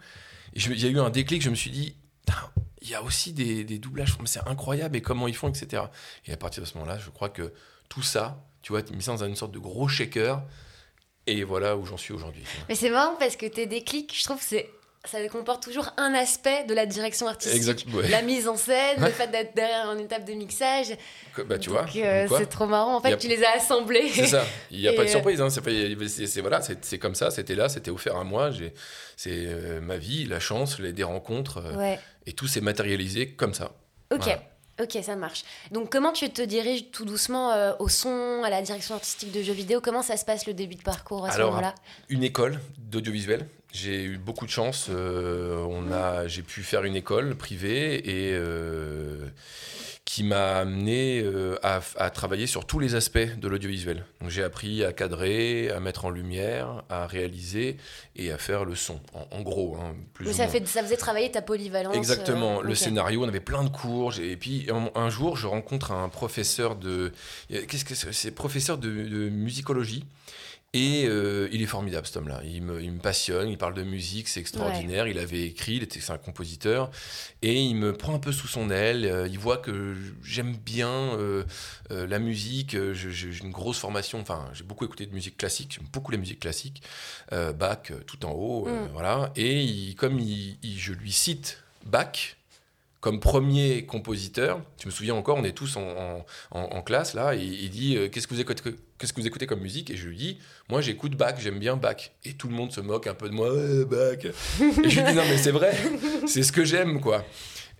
Il 0.54 0.78
y 0.78 0.86
a 0.86 0.90
eu 0.90 1.00
un 1.00 1.10
déclic, 1.10 1.42
je 1.42 1.50
me 1.50 1.56
suis 1.56 1.72
dit, 1.72 1.96
il 2.82 2.90
y 2.90 2.96
a 2.96 3.02
aussi 3.02 3.32
des, 3.32 3.64
des 3.64 3.80
doublages, 3.80 4.18
c'est 4.26 4.46
incroyable, 4.46 4.98
et 4.98 5.02
comment 5.02 5.28
ils 5.30 5.36
font, 5.36 5.48
etc. 5.48 5.84
Et 6.26 6.34
à 6.34 6.38
partir 6.38 6.64
de 6.64 6.68
ce 6.68 6.78
moment-là, 6.78 7.00
je 7.00 7.10
crois 7.10 7.30
que 7.30 7.54
tout 7.88 8.02
ça, 8.02 8.46
tu 8.64 8.72
vois, 8.72 8.82
tu 8.82 8.94
mis 8.94 9.04
ça 9.04 9.16
dans 9.16 9.26
une 9.26 9.36
sorte 9.36 9.52
de 9.52 9.60
gros 9.60 9.88
shaker, 9.88 10.42
et 11.28 11.44
voilà 11.44 11.78
où 11.78 11.86
j'en 11.86 11.98
suis 11.98 12.14
aujourd'hui. 12.14 12.44
Mais 12.68 12.76
c'est 12.76 12.90
marrant 12.90 13.16
parce 13.20 13.36
que 13.36 13.46
tes 13.46 13.68
déclics, 13.68 14.18
je 14.18 14.24
trouve, 14.24 14.42
c'est 14.42 14.68
ça 15.06 15.18
comporte 15.28 15.62
toujours 15.62 15.90
un 15.98 16.14
aspect 16.14 16.64
de 16.64 16.74
la 16.74 16.86
direction 16.86 17.28
artistique. 17.28 17.58
Exact, 17.58 17.86
ouais. 17.94 18.08
La 18.08 18.22
mise 18.22 18.48
en 18.48 18.56
scène, 18.56 19.02
le 19.04 19.10
fait 19.12 19.28
d'être 19.28 19.54
derrière 19.54 19.92
une 19.92 20.00
étape 20.00 20.24
de 20.24 20.32
mixage. 20.32 20.96
Bah, 21.46 21.60
tu 21.60 21.72
vois, 21.72 21.86
euh, 21.98 22.26
c'est 22.38 22.46
trop 22.48 22.68
marrant. 22.68 22.96
En 22.96 23.02
fait, 23.02 23.12
a- 23.12 23.18
tu 23.18 23.28
les 23.28 23.44
as 23.44 23.52
assemblés. 23.58 24.08
C'est 24.14 24.28
ça. 24.28 24.46
Il 24.72 24.80
n'y 24.80 24.88
a 24.88 24.94
Et, 24.94 24.96
pas 24.96 25.04
de 25.04 25.10
euh, 25.10 25.12
surprise. 25.12 25.42
Hein. 25.42 25.50
C'est, 25.50 26.40
voilà, 26.40 26.62
c'est, 26.62 27.00
comme 27.00 27.16
ça. 27.16 27.32
C'était 27.32 27.56
là. 27.56 27.68
C'était 27.68 27.92
offert 27.92 28.16
à 28.16 28.24
moi. 28.24 28.52
C'est 29.18 29.30
euh, 29.34 29.82
ma 29.82 29.98
vie, 29.98 30.24
la 30.24 30.40
chance, 30.40 30.80
les, 30.80 30.94
des 30.94 31.04
rencontres. 31.04 31.58
euh, 31.58 31.76
Ouais. 31.76 32.00
Et 32.26 32.32
tout 32.32 32.48
s'est 32.48 32.62
matérialisé 32.62 33.32
comme 33.34 33.54
ça. 33.54 33.74
Ok. 34.10 34.22
Voilà. 34.24 34.42
Ok, 34.82 34.98
ça 35.04 35.16
marche. 35.16 35.44
Donc, 35.72 35.92
comment 35.92 36.12
tu 36.12 36.30
te 36.32 36.42
diriges 36.42 36.90
tout 36.92 37.06
doucement 37.06 37.52
euh, 37.52 37.74
au 37.80 37.90
son, 37.90 38.42
à 38.44 38.50
la 38.50 38.62
direction 38.62 38.96
artistique 38.96 39.32
de 39.32 39.44
jeux 39.44 39.54
vidéo? 39.54 39.82
Comment 39.82 40.02
ça 40.02 40.18
se 40.18 40.26
passe 40.26 40.48
le 40.48 40.54
début 40.54 40.76
de 40.76 40.82
parcours 40.82 41.26
à 41.26 41.32
ce 41.32 41.42
moment-là? 41.42 41.76
Une 42.10 42.24
école 42.24 42.60
d'audiovisuel. 42.80 43.48
J'ai 43.74 44.04
eu 44.04 44.18
beaucoup 44.20 44.46
de 44.46 44.52
chance. 44.52 44.88
euh, 44.92 45.58
on 45.68 45.92
a, 45.92 46.28
j'ai 46.28 46.44
pu 46.44 46.62
faire 46.62 46.84
une 46.84 46.96
école 46.96 47.36
privée 47.36 47.96
et 48.08 48.34
euh, 48.34 49.28
qui 50.06 50.24
m'a 50.24 50.58
amené 50.58 51.22
euh, 51.24 51.56
à, 51.64 51.82
à 51.98 52.12
travailler 52.12 52.46
sur 52.46 52.68
tous 52.68 52.78
les 52.78 52.94
aspects 52.94 53.18
de 53.36 53.48
l'audiovisuel. 53.48 54.06
Donc 54.22 54.30
j'ai 54.30 54.44
appris 54.44 54.84
à 54.84 54.94
cadrer, 54.94 55.72
à 55.72 55.80
mettre 55.80 56.06
en 56.06 56.12
lumière, 56.12 56.84
à 56.90 57.08
réaliser 57.08 57.78
et 58.16 58.32
à 58.32 58.38
faire 58.38 58.64
le 58.64 58.76
son. 58.76 59.00
En, 59.14 59.26
en 59.40 59.42
gros, 59.42 59.76
hein, 59.82 59.96
plus 60.14 60.26
Mais 60.26 60.32
ou 60.32 60.34
ça, 60.36 60.44
moins. 60.44 60.52
fait, 60.52 60.68
ça 60.68 60.84
faisait 60.84 60.98
travailler 60.98 61.32
ta 61.32 61.42
polyvalence. 61.42 61.96
Exactement. 61.96 62.62
Le 62.62 62.76
scénario, 62.76 63.24
on 63.24 63.28
avait 63.28 63.40
plein 63.40 63.64
de 63.64 63.70
cours. 63.70 64.14
Et 64.20 64.38
puis 64.38 64.68
un, 64.70 64.92
un 64.94 65.10
jour, 65.10 65.36
je 65.36 65.48
rencontre 65.48 65.92
un 65.94 66.10
professeur 66.10 66.76
de. 66.76 67.12
Qu'est-ce 67.50 67.86
que 67.86 67.96
c'est? 67.96 68.14
C'est 68.14 68.32
professeur 68.32 68.78
de, 68.78 68.88
de 68.90 69.30
musicologie. 69.30 70.06
Et 70.76 71.06
euh, 71.08 71.48
il 71.52 71.62
est 71.62 71.68
formidable, 71.68 72.08
cet 72.08 72.18
homme-là. 72.18 72.42
Il 72.44 72.64
me, 72.64 72.82
il 72.82 72.92
me 72.92 73.00
passionne, 73.00 73.48
il 73.48 73.60
parle 73.60 73.76
de 73.76 73.84
musique, 73.84 74.28
c'est 74.28 74.40
extraordinaire. 74.40 75.06
Il 75.08 75.20
avait 75.20 75.44
écrit, 75.44 75.76
il 75.76 75.84
était 75.84 76.00
c'est 76.00 76.12
un 76.12 76.18
compositeur. 76.18 76.90
Et 77.44 77.62
il 77.62 77.76
me 77.76 77.94
prend 77.94 78.16
un 78.16 78.20
peu 78.20 78.32
sous 78.32 78.48
son 78.48 78.72
aile. 78.72 79.06
euh, 79.06 79.28
il 79.28 79.38
voit 79.38 79.58
que 79.58 79.96
j'aime 80.24 80.56
bien 80.56 80.90
euh, 80.90 81.44
la 81.92 82.18
musique. 82.18 82.76
J'ai 82.94 83.38
une 83.44 83.52
grosse 83.52 83.78
formation. 83.78 84.20
Enfin, 84.20 84.50
j'ai 84.54 84.64
beaucoup 84.64 84.86
écouté 84.86 85.06
de 85.06 85.14
musique 85.14 85.38
classique. 85.38 85.74
J'aime 85.76 85.88
beaucoup 85.94 86.12
la 86.12 86.18
musique 86.18 86.40
classique. 86.40 86.82
Bach, 87.32 87.92
tout 88.08 88.26
en 88.26 88.32
haut. 88.32 88.66
Mm. 88.68 88.90
voilà. 88.94 89.32
Et 89.36 89.62
il- 89.62 89.96
comme 89.96 90.20
il- 90.20 90.58
je 90.64 90.94
lui 90.94 91.12
cite 91.12 91.60
Bach 91.86 92.36
comme 93.04 93.20
premier 93.20 93.86
compositeur, 93.86 94.62
je 94.80 94.86
me 94.86 94.92
souviens 94.92 95.14
encore, 95.14 95.36
on 95.36 95.44
est 95.44 95.52
tous 95.52 95.76
en, 95.76 96.82
classe 96.84 97.14
là, 97.14 97.36
il 97.36 97.70
dit 97.70 97.98
euh, 97.98 98.08
qu'est-ce 98.08 98.30
que 98.30 98.34
vous 98.34 99.28
écoutez, 99.28 99.46
comme 99.46 99.60
musique? 99.60 99.92
Et 99.92 99.98
je 99.98 100.08
lui 100.08 100.16
dis, 100.16 100.40
moi 100.70 100.80
j'écoute 100.80 101.18
Bach, 101.18 101.36
j'aime 101.38 101.60
bien 101.60 101.76
Bach. 101.76 102.12
Et 102.24 102.32
tout 102.32 102.48
le 102.48 102.56
monde 102.56 102.72
se 102.72 102.80
moque 102.80 103.08
un 103.08 103.14
peu 103.14 103.28
de 103.28 103.34
moi, 103.34 103.50
Bach. 103.84 104.24
et 104.24 104.90
je 104.90 105.02
lui 105.02 105.12
dis 105.12 105.16
non 105.18 105.24
mais 105.28 105.38
c'est 105.38 105.52
vrai, 105.52 105.76
c'est 106.28 106.44
ce 106.44 106.54
que 106.54 106.64
j'aime 106.64 107.02
quoi. 107.02 107.26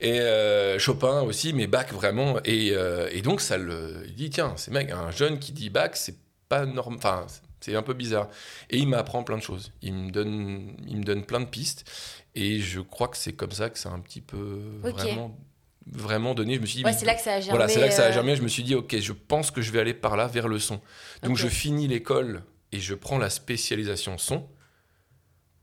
Et 0.02 0.20
euh, 0.20 0.78
Chopin 0.78 1.22
aussi, 1.22 1.54
mais 1.54 1.68
Bach 1.68 1.94
vraiment. 1.94 2.40
Et, 2.44 2.72
euh, 2.74 3.08
et 3.14 3.22
donc 3.22 3.40
ça 3.40 3.58
le, 3.58 4.04
il 4.06 4.16
dit 4.16 4.30
tiens, 4.30 4.56
c'est 4.58 4.72
mec, 4.72 4.92
un 4.92 5.12
jeune 5.12 5.40
qui 5.40 5.54
dit 5.54 5.70
Bach, 5.70 5.92
c'est 5.94 6.18
pas 6.50 6.66
normal, 6.66 6.98
enfin 6.98 7.28
c'est 7.62 7.78
un 7.78 7.82
peu 7.82 7.94
bizarre. 7.94 8.28
Et 8.70 8.78
il 8.78 8.90
m'apprend 8.90 9.24
plein 9.24 9.38
de 9.38 9.42
choses. 9.42 9.72
Il 9.82 9.94
me 9.94 10.12
donne, 10.12 10.76
il 10.86 10.98
me 10.98 11.04
donne 11.04 11.24
plein 11.24 11.40
de 11.40 11.46
pistes. 11.46 11.90
Et 12.36 12.60
je 12.60 12.80
crois 12.80 13.08
que 13.08 13.18
c'est 13.18 13.34
comme 13.34 13.52
ça 13.52 13.70
que 13.70 13.78
ça 13.78 13.90
a 13.90 13.94
un 13.94 14.00
petit 14.00 14.22
peu 14.22 14.62
vraiment, 14.82 15.38
vraiment 15.86 16.34
donné. 16.34 16.56
Je 16.56 16.62
me 16.62 16.66
suis 16.66 16.78
dit, 16.78 16.84
Ouais, 16.86 16.94
c'est 16.94 17.06
là 17.06 17.16
que 17.16 17.22
ça 17.22 17.34
a 17.34 17.40
germé. 17.40 17.52
voilà, 17.58 17.68
c'est 17.68 17.80
là 17.80 17.88
que 17.88 17.94
ça 17.94 18.06
a 18.06 18.10
euh, 18.10 18.14
germé. 18.14 18.36
Je 18.36 18.42
me 18.42 18.48
suis 18.48 18.64
dit, 18.64 18.76
ok, 18.76 18.98
je 19.00 19.14
pense 19.14 19.52
que 19.52 19.62
je 19.62 19.72
vais 19.72 19.80
aller 19.80 19.94
par 19.94 20.18
là, 20.18 20.28
vers 20.28 20.48
le 20.48 20.60
son. 20.60 20.82
Donc 21.22 21.38
je 21.38 21.48
finis 21.48 21.88
l'école 21.88 22.44
et 22.72 22.80
je 22.80 22.96
prends 22.96 23.18
la 23.20 23.30
spécialisation 23.30 24.18
son 24.18 24.48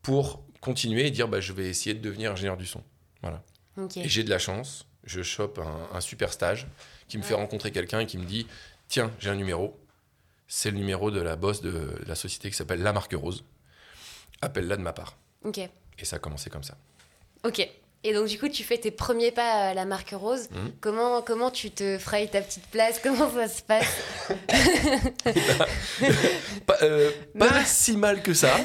pour 0.02 0.44
continuer 0.60 1.06
et 1.06 1.10
dire, 1.10 1.28
bah, 1.28 1.40
je 1.40 1.52
vais 1.52 1.68
essayer 1.68 1.94
de 1.94 2.00
devenir 2.00 2.32
ingénieur 2.32 2.56
du 2.56 2.66
son. 2.66 2.82
Voilà. 3.22 3.42
Et 3.96 4.08
j'ai 4.08 4.22
de 4.24 4.30
la 4.30 4.38
chance. 4.38 4.86
Je 5.04 5.22
chope 5.22 5.58
un, 5.58 5.96
un 5.96 6.00
super 6.00 6.32
stage 6.32 6.66
qui 7.08 7.18
me 7.18 7.22
fait 7.22 7.34
rencontrer 7.34 7.72
quelqu'un 7.72 8.00
et 8.00 8.06
qui 8.06 8.18
me 8.18 8.24
dit, 8.24 8.46
tiens, 8.88 9.10
j'ai 9.18 9.30
un 9.30 9.34
numéro. 9.34 9.76
C'est 10.46 10.70
le 10.70 10.76
numéro 10.76 11.10
de 11.10 11.20
la 11.20 11.36
boss 11.36 11.62
de 11.62 11.94
la 12.06 12.14
société 12.14 12.50
qui 12.50 12.56
s'appelle 12.56 12.82
La 12.82 12.92
Marque 12.92 13.14
Rose. 13.14 13.44
Appelle-la 14.42 14.76
de 14.76 14.82
ma 14.82 14.92
part. 14.92 15.16
Ok. 15.44 15.60
Et 16.00 16.04
ça 16.04 16.16
a 16.16 16.18
commencé 16.18 16.50
comme 16.50 16.62
ça. 16.62 16.76
Ok. 17.44 17.68
Et 18.02 18.14
donc, 18.14 18.28
du 18.28 18.38
coup, 18.38 18.48
tu 18.48 18.64
fais 18.64 18.78
tes 18.78 18.90
premiers 18.90 19.30
pas 19.30 19.68
à 19.68 19.74
la 19.74 19.84
marque 19.84 20.14
rose. 20.16 20.48
Mhm. 20.50 20.72
Comment, 20.80 21.20
comment 21.20 21.50
tu 21.50 21.70
te 21.70 21.98
frayes 21.98 22.28
ta 22.30 22.40
petite 22.40 22.66
place? 22.68 22.98
Comment 23.02 23.30
ça 23.30 23.48
se 23.48 23.62
passe? 23.62 23.86
Pas, 26.66 26.78
euh, 26.82 27.10
pas 27.38 27.64
si 27.64 27.96
mal 27.96 28.22
que 28.22 28.32
ça. 28.34 28.56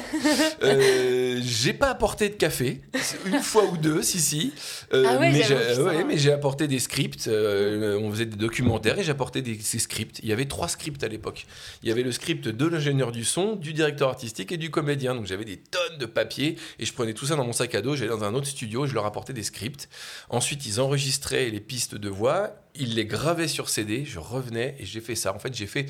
Euh, 0.62 1.40
j'ai 1.42 1.72
pas 1.72 1.90
apporté 1.90 2.28
de 2.28 2.34
café, 2.34 2.80
une 3.26 3.40
fois 3.40 3.64
ou 3.64 3.76
deux, 3.76 4.02
si 4.02 4.20
si. 4.20 4.52
Euh, 4.92 5.04
Ah 5.08 5.18
ouais, 5.18 5.32
mais 5.32 5.42
j'ai 5.42 5.82
ouais, 5.82 6.04
mais 6.04 6.18
j'ai 6.18 6.32
apporté 6.32 6.68
des 6.68 6.78
scripts. 6.78 7.28
on 7.28 8.10
faisait 8.10 8.26
des 8.26 8.36
documentaires 8.36 8.98
et 8.98 9.02
j'ai 9.02 9.10
apporté 9.10 9.42
des, 9.42 9.58
ces 9.60 9.78
scripts. 9.78 10.20
Il 10.22 10.28
y 10.28 10.32
avait 10.32 10.46
trois 10.46 10.68
scripts 10.68 11.02
à 11.04 11.08
l'époque. 11.08 11.46
Il 11.82 11.88
y 11.88 11.92
avait 11.92 12.02
le 12.02 12.12
script 12.12 12.48
de 12.48 12.66
l'ingénieur 12.66 13.12
du 13.12 13.24
son, 13.24 13.56
du 13.56 13.72
directeur 13.72 14.08
artistique 14.08 14.52
et 14.52 14.56
du 14.56 14.70
comédien. 14.70 15.14
Donc 15.14 15.26
j'avais 15.26 15.44
des 15.44 15.56
tonnes 15.58 15.98
de 15.98 16.06
papier 16.06 16.56
et 16.78 16.84
je 16.84 16.92
prenais 16.92 17.12
tout 17.14 17.26
ça 17.26 17.36
dans 17.36 17.44
mon 17.44 17.52
sac 17.52 17.74
à 17.74 17.82
dos. 17.82 17.96
J'allais 17.96 18.10
dans 18.10 18.24
un 18.24 18.34
autre 18.34 18.46
studio 18.46 18.84
et 18.84 18.88
je 18.88 18.94
leur 18.94 19.06
apportais 19.06 19.25
des 19.32 19.42
scripts. 19.42 19.88
Ensuite, 20.28 20.66
ils 20.66 20.80
enregistraient 20.80 21.50
les 21.50 21.60
pistes 21.60 21.94
de 21.94 22.08
voix, 22.08 22.54
ils 22.74 22.94
les 22.94 23.06
gravaient 23.06 23.48
sur 23.48 23.68
CD. 23.68 24.04
Je 24.04 24.18
revenais 24.18 24.76
et 24.78 24.86
j'ai 24.86 25.00
fait 25.00 25.14
ça. 25.14 25.34
En 25.34 25.38
fait, 25.38 25.54
j'ai 25.54 25.66
fait 25.66 25.86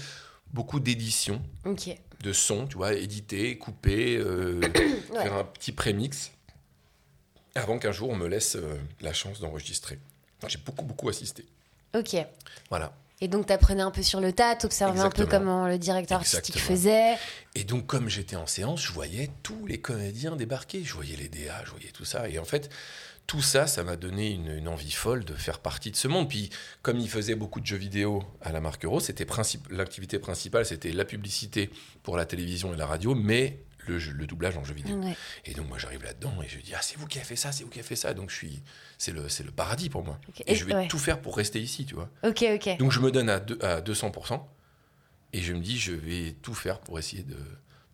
beaucoup 0.53 0.81
d'éditions 0.81 1.43
de 2.23 2.33
son, 2.33 2.67
tu 2.67 2.77
vois, 2.77 2.95
éditer, 2.95 3.59
couper, 3.59 4.17
euh, 4.17 4.61
Ouais. 5.11 5.23
faire 5.23 5.35
un 5.35 5.45
petit 5.45 5.73
prémix, 5.73 6.31
avant 7.55 7.79
qu'un 7.79 7.93
jour 7.93 8.11
on 8.11 8.17
me 8.17 8.27
laisse 8.29 8.57
euh, 8.57 8.77
la 9.01 9.13
chance 9.13 9.41
d'enregistrer. 9.41 9.99
J'ai 10.49 10.59
beaucoup, 10.59 10.85
beaucoup 10.85 11.09
assisté. 11.09 11.47
Ok. 11.95 12.17
Voilà. 12.71 12.93
Et 13.23 13.29
donc, 13.29 13.47
t'apprenais 13.47 13.81
un 13.83 13.91
peu 13.91 14.03
sur 14.03 14.21
le 14.21 14.31
tas, 14.33 14.55
t'observais 14.57 15.01
un 15.01 15.09
peu 15.09 15.25
comment 15.25 15.67
le 15.67 15.79
directeur 15.79 16.19
artistique 16.19 16.57
Exactement. 16.57 16.77
faisait. 16.77 17.15
Et 17.55 17.65
donc, 17.65 17.87
comme 17.87 18.11
j'étais 18.11 18.37
en 18.37 18.47
séance, 18.47 18.83
je 18.85 18.93
voyais 18.93 19.31
tous 19.43 19.65
les 19.67 19.81
comédiens 19.81 20.37
débarquer. 20.37 20.85
Je 20.85 20.93
voyais 20.93 21.17
les 21.17 21.29
DA, 21.31 21.65
je 21.65 21.71
voyais 21.71 21.89
tout 21.93 22.05
ça. 22.05 22.29
Et 22.29 22.39
en 22.39 22.45
fait, 22.45 22.69
tout 23.27 23.43
ça, 23.43 23.67
ça 23.67 23.83
m'a 23.83 23.97
donné 23.97 24.31
une, 24.31 24.49
une 24.57 24.69
envie 24.69 24.93
folle 24.93 25.25
de 25.25 25.35
faire 25.35 25.59
partie 25.59 25.91
de 25.91 25.97
ce 25.97 26.07
monde. 26.07 26.29
Puis, 26.29 26.51
comme 26.83 26.99
il 26.99 27.09
faisait 27.11 27.35
beaucoup 27.35 27.61
de 27.61 27.67
jeux 27.67 27.77
vidéo 27.77 28.23
à 28.41 28.53
la 28.53 28.61
marque 28.61 28.85
Euro, 28.85 29.01
c'était 29.01 29.27
l'activité 29.71 30.19
principale, 30.19 30.65
c'était 30.65 30.93
la 30.93 31.05
publicité 31.05 31.71
pour 32.05 32.17
la 32.17 32.25
télévision 32.27 32.73
et 32.73 32.77
la 32.77 32.87
radio, 32.87 33.15
mais 33.17 33.65
le, 33.89 33.99
jeu- 33.99 34.13
le 34.13 34.27
doublage 34.27 34.57
en 34.57 34.65
jeu 34.65 34.75
vidéo. 34.75 34.97
Ouais. 34.97 35.17
Et 35.45 35.55
donc 35.55 35.69
moi 35.69 35.79
j'arrive 35.79 36.03
là-dedans 36.03 36.35
et 36.43 36.49
je 36.49 36.59
dis 36.61 36.73
ah 36.75 36.81
c'est 36.83 36.97
vous 36.99 37.07
qui 37.07 37.19
avez 37.19 37.27
fait 37.27 37.37
ça, 37.37 37.53
c'est 37.53 37.63
vous 37.65 37.71
qui 37.71 37.79
avez 37.79 37.87
fait 37.87 37.95
ça. 37.97 38.15
Donc 38.15 38.31
je 38.31 38.35
suis 38.37 38.63
c'est 38.99 39.13
le 39.13 39.29
c'est 39.29 39.45
le 39.45 39.53
paradis 39.53 39.89
pour 39.91 40.03
moi. 40.05 40.19
Et, 40.47 40.55
je 40.57 40.65
vais 40.65 40.75
ouais. 40.75 40.89
tout 40.89 40.99
faire 40.99 41.21
pour 41.21 41.37
rester 41.37 41.61
ici, 41.61 41.85
tu 41.87 41.95
vois. 41.95 42.11
Ok, 42.25 42.45
ok. 42.55 42.79
Donc 42.79 42.91
je 42.91 42.99
me 43.01 43.11
donne 43.13 43.29
à, 43.31 43.39
deux- 43.39 43.59
à 43.63 43.81
200% 43.81 44.41
et 45.33 45.41
je 45.41 45.53
me 45.53 45.61
dis 45.61 45.79
je 45.79 45.93
vais 45.93 46.33
tout 46.43 46.55
faire 46.55 46.81
pour 46.81 46.99
essayer 46.99 47.23
de, 47.23 47.37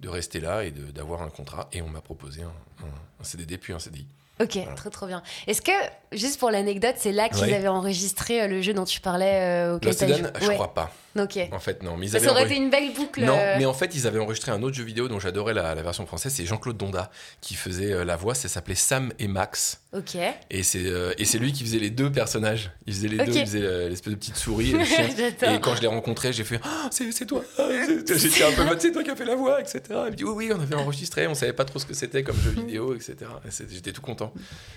de 0.01 0.09
rester 0.09 0.41
là 0.41 0.65
et 0.65 0.71
de- 0.71 0.91
d'avoir 0.91 1.21
un 1.23 1.29
contrat. 1.31 1.69
Et 1.73 1.83
on 1.83 1.89
m'a 1.89 2.01
proposé 2.01 2.43
un, 2.43 2.47
un- 2.85 3.21
un 3.21 3.25
CDD 3.25 3.59
puis 3.59 3.73
un 3.75 3.79
CDI. 3.79 4.07
Ok, 4.43 4.55
Voilà. 4.57 4.73
trop 4.75 4.91
trop 4.91 5.07
bien. 5.07 5.23
Est-ce 5.47 5.63
que, 5.63 5.73
juste 6.13 6.39
pour 6.41 6.51
l'anecdote, 6.51 6.95
c'est 6.99 7.13
là 7.13 7.29
qu'ils 7.29 7.45
Ouais. 7.45 7.55
avaient 7.55 7.69
enregistré 7.69 8.43
euh, 8.43 8.47
le 8.49 8.61
jeu 8.63 8.75
dont 8.75 8.85
tu 8.85 9.01
parlais 9.01 9.41
euh, 9.41 9.77
auquel 9.77 9.91
Lost 9.91 10.03
Eden, 10.03 10.33
je 10.41 10.47
Ouais. 10.49 10.55
crois 10.55 10.75
pas. 10.75 10.91
Ok. 11.19 11.39
En 11.53 11.59
fait, 11.59 11.83
non. 11.83 11.97
Mais 11.97 12.07
ils 12.07 12.21
Ça, 12.21 12.31
aurait 12.31 12.45
été 12.45 12.57
une 12.57 12.71
belle 12.71 12.93
boucle. 12.95 13.23
Non, 13.25 13.37
euh, 13.39 13.57
mais 13.59 13.67
en 13.67 13.75
fait, 13.75 13.95
ils 13.95 14.07
avaient 14.07 14.19
enregistré 14.19 14.51
un 14.51 14.63
autre 14.63 14.75
jeu 14.77 14.85
vidéo 14.85 15.09
dont 15.09 15.19
j'adorais 15.19 15.53
la, 15.55 15.75
la 15.75 15.83
version 15.83 16.07
française. 16.07 16.33
C'est 16.35 16.47
Jean-Claude 16.47 16.77
Donda 16.77 17.11
qui 17.41 17.55
faisait 17.55 17.93
euh, 17.93 18.05
la 18.05 18.17
voix. 18.17 18.35
Ça 18.35 18.49
s'appelait 18.49 18.75
Sam 18.75 19.13
et 19.19 19.29
Max. 19.29 19.81
Ok. 19.93 20.17
Et 20.51 20.63
c'est 20.63 20.87
euh, 20.87 21.13
et 21.19 21.25
c'est 21.27 21.39
lui 21.39 21.53
qui 21.53 21.65
faisait 21.65 21.79
les 21.79 21.91
deux 21.91 22.11
personnages. 22.11 22.71
Il 22.87 22.95
faisait 22.95 23.09
les 23.09 23.19
deux. 23.19 23.33
Il 23.33 23.41
faisait 23.47 23.89
l'espèce 23.91 24.13
de 24.13 24.19
petite 24.19 24.37
souris 24.37 24.71
et 24.71 24.79
le 24.79 24.85
chien. 24.87 25.07
Et 25.09 25.61
quand 25.61 25.75
je 25.77 25.83
l'ai 25.83 25.87
rencontré, 25.89 26.33
j'ai 26.33 26.45
fait 26.45 26.61
Ah, 26.65 26.89
c'est 26.91 27.27
toi. 27.27 27.43
Ah, 27.59 27.69
J'étais 28.17 28.45
un 28.45 28.53
peu 28.53 28.65
mode, 28.65 28.81
c'est 28.81 28.93
toi 28.93 29.03
qui 29.05 29.11
as 29.11 29.17
fait 29.17 29.25
la 29.27 29.35
voix, 29.37 29.61
etc. 29.61 29.81
Il 29.91 29.97
me 29.97 30.11
dit 30.17 30.25
oui, 30.25 30.33
oui, 30.47 30.53
on 30.57 30.61
avait 30.61 30.75
enregistré, 30.77 31.27
on 31.27 31.35
savait 31.35 31.53
pas 31.53 31.65
trop 31.67 31.79
ce 31.79 31.85
que 31.87 31.95
c'était 31.95 32.23
comme 32.23 32.41
jeu 32.41 32.51
vidéo, 32.51 32.95
etc. 32.95 33.17
Et 33.47 33.51
J'étais 33.71 33.93
tout 33.93 34.01
content. 34.03 34.33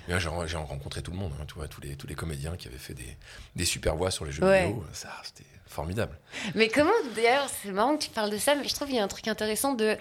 J'ai 0.10 0.18
j'ai 0.20 0.58
rencontré 0.58 1.02
tout 1.02 1.12
le 1.12 1.18
monde, 1.18 1.32
hein, 1.40 1.46
tu 1.48 1.56
vois, 1.56 1.68
tous 1.68 1.82
les, 1.82 1.96
tous 1.96 2.08
les 2.08 2.16
comédiens 2.16 2.56
qui 2.58 2.68
avaient 2.68 2.78
fait 2.78 2.94
des, 2.94 3.18
des 3.56 3.66
super 3.66 3.96
voix 3.96 4.12
sur 4.12 4.26
les 4.26 4.32
jeux 4.32 4.44
Ouais. 4.44 4.66
vidéo. 4.68 4.84
Ça, 4.92 5.10
c'était 5.24 5.44
formidable. 5.76 6.18
Mais 6.56 6.70
comment, 6.70 6.92
d'ailleurs, 7.16 7.48
c'est 7.62 7.72
marrant 7.72 7.98
que 7.98 8.04
tu 8.04 8.10
parles 8.10 8.32
de 8.32 8.38
ça, 8.38 8.56
mais 8.56 8.68
je 8.68 8.74
trouve 8.74 8.88
qu'il 8.88 8.98
y 8.98 9.00
a 9.00 9.04
un 9.04 9.08
truc 9.08 9.28
intéressant 9.28 9.74
de 9.74 9.98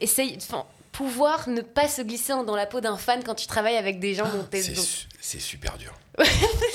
essayer, 0.00 0.36
enfin, 0.36 0.66
pouvoir 0.90 1.48
ne 1.48 1.62
pas 1.62 1.88
se 1.88 2.02
glisser 2.02 2.32
dans 2.46 2.56
la 2.56 2.66
peau 2.66 2.80
d'un 2.80 2.98
fan 2.98 3.22
quand 3.24 3.34
tu 3.34 3.46
travailles 3.46 3.76
avec 3.76 3.98
des 3.98 4.14
gens 4.14 4.28
dont 4.28 4.44
t'es. 4.44 4.62
C'est 5.20 5.40
super 5.40 5.78
dur. 5.78 5.94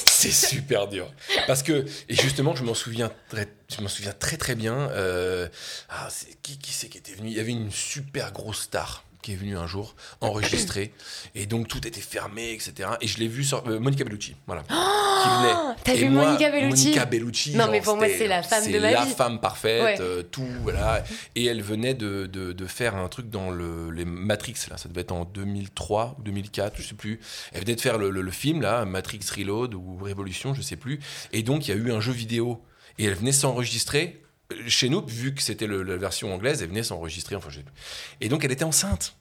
c'est 0.05 0.31
super 0.31 0.87
dur. 0.87 1.11
Parce 1.45 1.61
que, 1.61 1.85
et 2.09 2.15
justement, 2.15 2.55
je 2.55 2.63
m'en 2.63 2.73
souviens 2.73 3.11
très, 3.29 3.47
je 3.69 3.81
m'en 3.81 3.87
souviens 3.87 4.13
très 4.13 4.37
très 4.37 4.55
bien. 4.55 4.89
euh, 4.91 5.47
ah, 5.89 6.07
qui, 6.41 6.57
qui 6.57 6.71
c'est 6.71 6.87
qui 6.89 6.97
était 6.97 7.13
venu? 7.13 7.29
Il 7.29 7.37
y 7.37 7.39
avait 7.39 7.51
une 7.51 7.71
super 7.71 8.31
grosse 8.31 8.61
star 8.61 9.03
qui 9.27 9.33
est 9.33 9.35
venue 9.35 9.57
un 9.57 9.67
jour 9.67 9.93
enregistrer. 10.21 10.93
Et 11.35 11.45
donc 11.47 11.67
tout 11.67 11.85
était 11.85 11.99
fermé 12.01 12.51
etc 12.53 12.91
et 13.01 13.07
je 13.07 13.17
l'ai 13.17 13.27
vu 13.27 13.43
sur 13.43 13.67
euh, 13.67 13.77
Monica 13.77 14.05
Bellucci 14.05 14.35
voilà. 14.45 14.63
Qui 14.63 14.73
venait. 14.73 15.75
T'as 15.83 15.93
vu 15.95 16.09
moi, 16.09 16.25
Monica 16.27 16.49
Bellucci 16.49 16.83
Monica 16.85 17.05
Bellucci 17.05 17.51
Non, 17.53 17.63
genre, 17.65 17.71
mais 17.71 17.81
pour 17.81 17.97
moi, 17.97 18.07
c'est 18.07 18.27
la 18.27 18.41
femme 18.43 18.71
de 18.71 18.79
ma 18.79 18.91
la 18.91 19.03
vie. 19.05 19.11
femme 19.11 19.39
parfaite 19.41 19.83
Ouais. 19.83 19.97
euh, 19.99 20.23
tout 20.23 20.47
voilà. 20.61 21.03
Et 21.35 21.45
elle 21.45 21.61
venait 21.61 21.93
de, 21.93 22.25
de, 22.25 22.53
de 22.53 22.65
faire 22.67 22.95
un 22.95 23.07
truc 23.09 23.29
dans 23.29 23.49
le, 23.51 23.91
les 23.91 24.05
Matrix 24.05 24.55
là. 24.69 24.77
Ça 24.77 24.87
devait 24.87 25.01
être 25.01 25.11
en 25.11 25.25
2003 25.25 26.15
ou 26.19 26.23
2004 26.23 26.73
je 26.77 26.83
sais 26.87 26.95
plus. 26.95 27.19
Elle 27.51 27.61
venait 27.61 27.75
de 27.75 27.81
faire 27.81 27.97
le, 27.97 28.09
le- 28.09 28.21
le 28.21 28.31
film 28.31 28.61
là 28.61 28.85
Matrix 28.85 29.19
Reload 29.35 29.73
ou 29.73 29.97
Révolution 30.01 30.53
je 30.53 30.61
sais 30.61 30.77
plus. 30.77 30.99
Et 31.33 31.43
donc 31.43 31.67
il 31.67 31.71
y 31.71 31.73
a 31.73 31.77
eu 31.77 31.91
un 31.91 31.99
jeu 31.99 32.13
vidéo. 32.13 32.61
Et 32.97 33.03
elle 33.05 33.13
venait 33.15 33.31
s'enregistrer 33.33 34.21
Euh, 34.53 34.55
chez 34.69 34.87
nous 34.87 35.05
vu 35.05 35.33
que 35.35 35.41
c'était 35.41 35.67
la 35.67 35.97
version 35.97 36.33
anglaise 36.33 36.61
elle 36.61 36.69
venait 36.69 36.81
s'enregistrer 36.83 37.35
enfin 37.35 37.49
je 37.49 37.57
sais 37.57 37.63
plus. 37.63 37.73
et 38.21 38.29
donc 38.29 38.45
elle 38.45 38.51
était 38.53 38.63
enceinte 38.63 39.16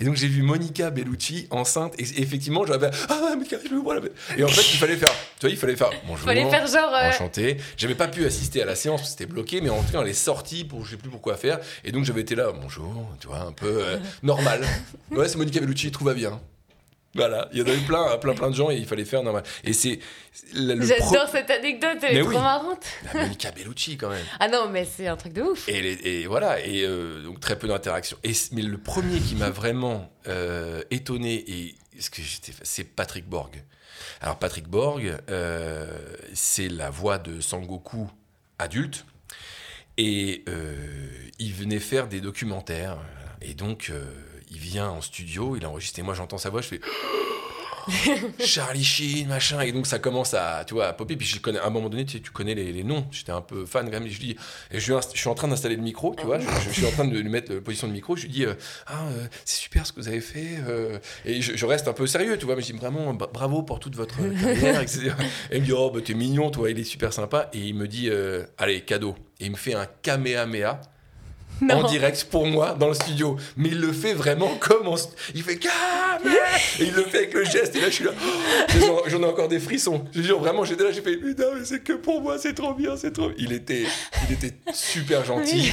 et 0.00 0.04
donc 0.04 0.16
j'ai 0.16 0.26
vu 0.26 0.42
Monica 0.42 0.90
Bellucci 0.90 1.46
enceinte 1.50 1.94
et 1.98 2.02
effectivement 2.22 2.66
j'avais 2.66 2.90
ah 3.08 3.20
Monica 3.36 3.56
je 3.68 3.72
me 3.74 3.80
vois 3.80 3.94
là 3.94 4.00
et 4.36 4.42
en 4.42 4.48
fait 4.48 4.62
il 4.72 4.78
fallait 4.78 4.96
faire 4.96 5.10
tu 5.38 5.46
vois 5.46 5.50
il 5.50 5.56
fallait 5.56 5.76
faire 5.76 5.90
bonjour 6.06 6.26
Fallait 6.26 6.48
faire 6.50 6.66
genre. 6.66 6.92
euh, 6.92 7.08
enchanté. 7.10 7.56
J'avais 7.76 7.94
pas 7.94 8.08
pu 8.08 8.24
assister 8.26 8.62
à 8.62 8.64
la 8.64 8.74
séance, 8.74 9.10
c'était 9.10 9.26
bloqué, 9.26 9.60
mais 9.60 9.70
en 9.70 9.82
tout 9.82 9.92
cas, 9.92 10.00
elle 10.02 10.08
est 10.08 10.12
sortie 10.12 10.64
pour 10.64 10.84
je 10.84 10.92
sais 10.92 10.96
plus 10.96 11.08
pourquoi 11.10 11.36
faire. 11.36 11.58
Et 11.84 11.92
donc, 11.92 12.04
j'avais 12.04 12.20
été 12.20 12.34
là, 12.34 12.52
bonjour, 12.52 13.06
tu 13.20 13.26
vois, 13.28 13.40
un 13.40 13.52
peu 13.52 13.66
euh, 13.84 13.96
normal. 14.22 14.60
Ouais, 15.10 15.28
c'est 15.28 15.36
Monica 15.38 15.60
Bellucci, 15.60 15.90
tout 15.90 16.04
va 16.04 16.14
bien. 16.14 16.40
Voilà, 17.14 17.48
il 17.52 17.58
y 17.58 17.62
en 17.62 17.66
avait 17.66 17.76
plein, 17.78 18.18
plein, 18.18 18.34
plein 18.34 18.50
de 18.50 18.54
gens 18.54 18.70
et 18.70 18.76
il 18.76 18.86
fallait 18.86 19.04
faire 19.04 19.22
normal. 19.24 19.42
Et 19.64 19.72
c'est 19.72 19.96
pro- 19.96 20.80
J'adore 20.80 21.28
cette 21.28 21.50
anecdote, 21.50 21.98
elle 22.02 22.14
Mais 22.14 22.20
est 22.20 22.22
oui. 22.22 22.34
trop 22.34 22.42
marrante. 22.42 22.84
La 23.12 23.22
Monica 23.22 23.50
Bellucci 23.50 23.96
quand 23.96 24.10
même. 24.10 24.24
Ah 24.38 24.46
non, 24.48 24.68
mais 24.70 24.84
c'est 24.84 25.08
un 25.08 25.16
truc 25.16 25.32
de 25.32 25.42
ouf. 25.42 25.68
Et, 25.68 26.26
voilà, 26.26 26.64
et 26.64 26.84
euh, 26.84 27.22
donc 27.24 27.40
très 27.40 27.58
peu 27.58 27.66
d'interaction. 27.66 28.16
Mais 28.52 28.62
le 28.62 28.78
premier 28.78 29.18
qui 29.18 29.34
m'a 29.34 29.50
vraiment 29.50 30.08
euh, 30.28 30.82
étonné 30.92 31.34
et 31.48 31.74
ce 31.98 32.10
que 32.10 32.22
j'étais, 32.22 32.52
c'est 32.62 32.84
Patrick 32.84 33.28
Borg. 33.28 33.60
Alors 34.20 34.38
Patrick 34.38 34.68
Borg, 34.68 35.16
euh, 35.30 35.98
c'est 36.32 36.68
la 36.68 36.90
voix 36.90 37.18
de 37.18 37.40
Sangoku 37.40 38.08
adulte, 38.60 39.04
et 39.96 40.44
euh, 40.48 40.76
il 41.40 41.52
venait 41.54 41.80
faire 41.80 42.06
des 42.06 42.20
documentaires. 42.20 42.98
Et 43.42 43.54
donc 43.54 43.90
il 44.50 44.58
vient 44.58 44.88
en 44.90 45.00
studio, 45.00 45.56
il 45.56 45.64
enregistre. 45.66 45.98
Et 45.98 46.02
moi 46.02 46.14
j'entends 46.14 46.38
sa 46.38 46.50
voix, 46.50 46.60
je 46.62 46.68
fais. 46.68 46.80
Charlie 48.38 48.84
Sheen, 48.84 49.26
machin, 49.28 49.60
et 49.62 49.72
donc 49.72 49.86
ça 49.86 49.98
commence 49.98 50.34
à, 50.34 50.64
tu 50.66 50.74
vois, 50.74 50.88
à 50.88 50.92
popper. 50.92 51.16
Puis 51.16 51.26
je 51.26 51.40
connais, 51.40 51.58
à 51.58 51.66
un 51.66 51.70
moment 51.70 51.88
donné, 51.88 52.04
tu, 52.04 52.18
sais, 52.18 52.20
tu 52.22 52.30
connais 52.30 52.54
les, 52.54 52.72
les 52.72 52.84
noms. 52.84 53.06
J'étais 53.10 53.32
un 53.32 53.40
peu 53.40 53.64
fan 53.66 53.86
quand 53.86 53.92
même. 53.92 54.06
Et 54.06 54.10
je 54.10 54.20
dis, 54.20 54.36
et 54.70 54.78
je, 54.78 54.92
je 55.14 55.18
suis 55.18 55.28
en 55.28 55.34
train 55.34 55.48
d'installer 55.48 55.76
le 55.76 55.82
micro, 55.82 56.14
tu 56.14 56.24
vois. 56.26 56.38
Je, 56.38 56.46
je 56.68 56.70
suis 56.70 56.86
en 56.86 56.90
train 56.90 57.04
de 57.06 57.18
lui 57.18 57.28
mettre 57.28 57.52
la 57.52 57.60
position 57.60 57.88
de 57.88 57.92
micro. 57.92 58.16
Je 58.16 58.22
lui 58.22 58.28
dis, 58.28 58.44
euh, 58.44 58.54
ah, 58.86 59.06
euh, 59.08 59.26
c'est 59.44 59.60
super 59.62 59.86
ce 59.86 59.92
que 59.92 60.00
vous 60.00 60.08
avez 60.08 60.20
fait. 60.20 60.58
euh. 60.68 60.98
et 61.24 61.40
je, 61.40 61.56
je 61.56 61.66
reste 61.66 61.88
un 61.88 61.92
peu 61.94 62.06
sérieux, 62.06 62.36
tu 62.38 62.44
vois. 62.44 62.54
Mais 62.54 62.62
je 62.62 62.72
dis 62.72 62.78
vraiment, 62.78 63.12
bra- 63.14 63.30
bravo 63.32 63.62
pour 63.62 63.80
toute 63.80 63.96
votre 63.96 64.16
carrière, 64.40 64.82
etc. 64.82 65.12
Et 65.50 65.56
il 65.56 65.60
me 65.62 65.66
dit, 65.66 65.72
oh, 65.72 65.90
bah, 65.90 66.00
t'es 66.04 66.14
mignon, 66.14 66.50
toi, 66.50 66.70
il 66.70 66.78
est 66.78 66.84
super 66.84 67.12
sympa. 67.12 67.48
Et 67.54 67.58
il 67.60 67.74
me 67.74 67.88
dit, 67.88 68.08
euh, 68.10 68.44
allez, 68.58 68.82
cadeau. 68.82 69.16
Et 69.40 69.46
il 69.46 69.50
me 69.52 69.56
fait 69.56 69.74
un 69.74 69.86
Kamehameha 70.02 70.80
en 71.70 71.82
direct 71.84 72.24
pour 72.30 72.46
moi 72.46 72.76
dans 72.78 72.88
le 72.88 72.94
studio. 72.94 73.36
Mais 73.56 73.68
il 73.70 73.80
le 73.80 73.92
fait 73.92 74.14
vraiment 74.14 74.54
comme 74.60 74.88
en... 74.88 74.96
Il 75.34 75.42
fait 75.42 75.56
Kamehameha 75.58 76.56
Et 76.80 76.84
il 76.84 76.92
le 76.94 77.02
fait 77.02 77.18
avec 77.18 77.34
le 77.34 77.44
geste. 77.44 77.74
Et 77.76 77.80
là, 77.80 77.86
je 77.88 77.94
suis 77.94 78.04
là. 78.04 78.12
oh, 78.82 79.02
J'en- 79.06 79.22
ai 79.22 79.26
encore 79.26 79.48
des 79.48 79.60
frissons. 79.60 80.04
Je 80.14 80.22
jure, 80.22 80.38
vraiment, 80.40 80.64
j'étais 80.64 80.84
là, 80.84 80.90
j'ai 80.92 81.02
fait 81.02 81.16
Putain, 81.16 81.44
mais 81.58 81.64
c'est 81.64 81.80
que 81.80 81.92
pour 81.94 82.20
moi, 82.22 82.38
c'est 82.38 82.54
trop 82.54 82.72
bien, 82.74 82.96
c'est 82.96 83.12
trop. 83.12 83.30
Il 83.36 83.52
était, 83.52 83.84
il 84.28 84.34
était 84.34 84.54
super 84.72 85.24
gentil. 85.24 85.72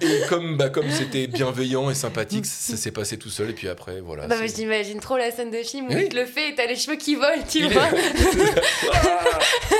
Et 0.00 0.20
comme 0.28 0.56
bah, 0.56 0.68
comme 0.68 0.90
c'était 0.90 1.26
bienveillant 1.26 1.90
et 1.90 1.94
sympathique, 1.94 2.46
ça 2.46 2.76
s'est 2.76 2.90
passé 2.92 3.16
tout 3.18 3.30
seul. 3.30 3.50
Et 3.50 3.52
puis 3.52 3.68
après, 3.68 4.00
voilà. 4.00 4.26
Bah, 4.26 4.36
c'est- 4.36 4.42
mais 4.42 4.48
j'imagine 4.48 5.00
trop 5.00 5.16
la 5.16 5.30
scène 5.30 5.50
de 5.50 5.62
film 5.62 5.86
où 5.88 5.92
Oui. 5.94 6.02
il 6.04 6.08
te 6.08 6.16
le 6.16 6.26
fait 6.26 6.50
et 6.50 6.54
t'as 6.54 6.66
les 6.66 6.76
cheveux 6.76 6.96
qui 6.96 7.14
volent, 7.16 7.42
tu 7.48 7.58
il 7.58 7.64
est... 7.64 7.68
vois. 7.68 7.88
Ah 8.92 9.38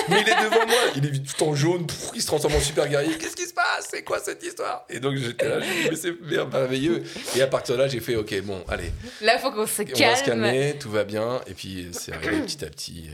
mais 0.08 0.22
il 0.22 0.28
est 0.28 0.42
devant 0.44 0.66
moi, 0.66 0.78
il 0.96 1.06
est 1.06 1.22
tout 1.24 1.44
en 1.44 1.54
jaune, 1.54 1.86
pff, 1.86 2.10
il 2.14 2.20
se 2.22 2.26
transforme 2.26 2.54
en 2.54 2.60
super 2.60 2.88
guerrier. 2.88 3.16
Qu'est-ce 3.18 3.36
qui 3.36 3.46
se 3.46 3.52
passe? 3.54 3.88
C'est 3.90 4.02
quoi 4.02 4.18
cette 4.18 4.42
histoire? 4.42 4.84
Et 4.88 4.98
donc 5.00 5.14
j'étais 5.22 5.48
là, 5.48 5.60
j'ai 5.60 5.82
dit, 5.82 5.88
mais 5.90 5.96
c'est 5.96 6.46
merveilleux. 6.50 7.02
Et 7.36 7.42
à 7.42 7.46
partir 7.46 7.76
de 7.76 7.80
là, 7.82 7.88
j'ai 7.88 8.00
fait, 8.00 8.16
ok, 8.16 8.42
bon, 8.42 8.62
allez, 8.68 8.90
Là, 9.20 9.38
faut 9.38 9.50
qu'on 9.50 9.66
se 9.66 9.82
on 9.82 9.84
va 9.84 10.16
se 10.16 10.24
calme. 10.24 10.42
calmer, 10.42 10.76
tout 10.78 10.90
va 10.90 11.04
bien. 11.04 11.40
Et 11.46 11.54
puis 11.54 11.88
c'est 11.92 12.12
arrivé 12.12 12.40
petit 12.42 12.64
à 12.64 12.68
petit. 12.68 13.10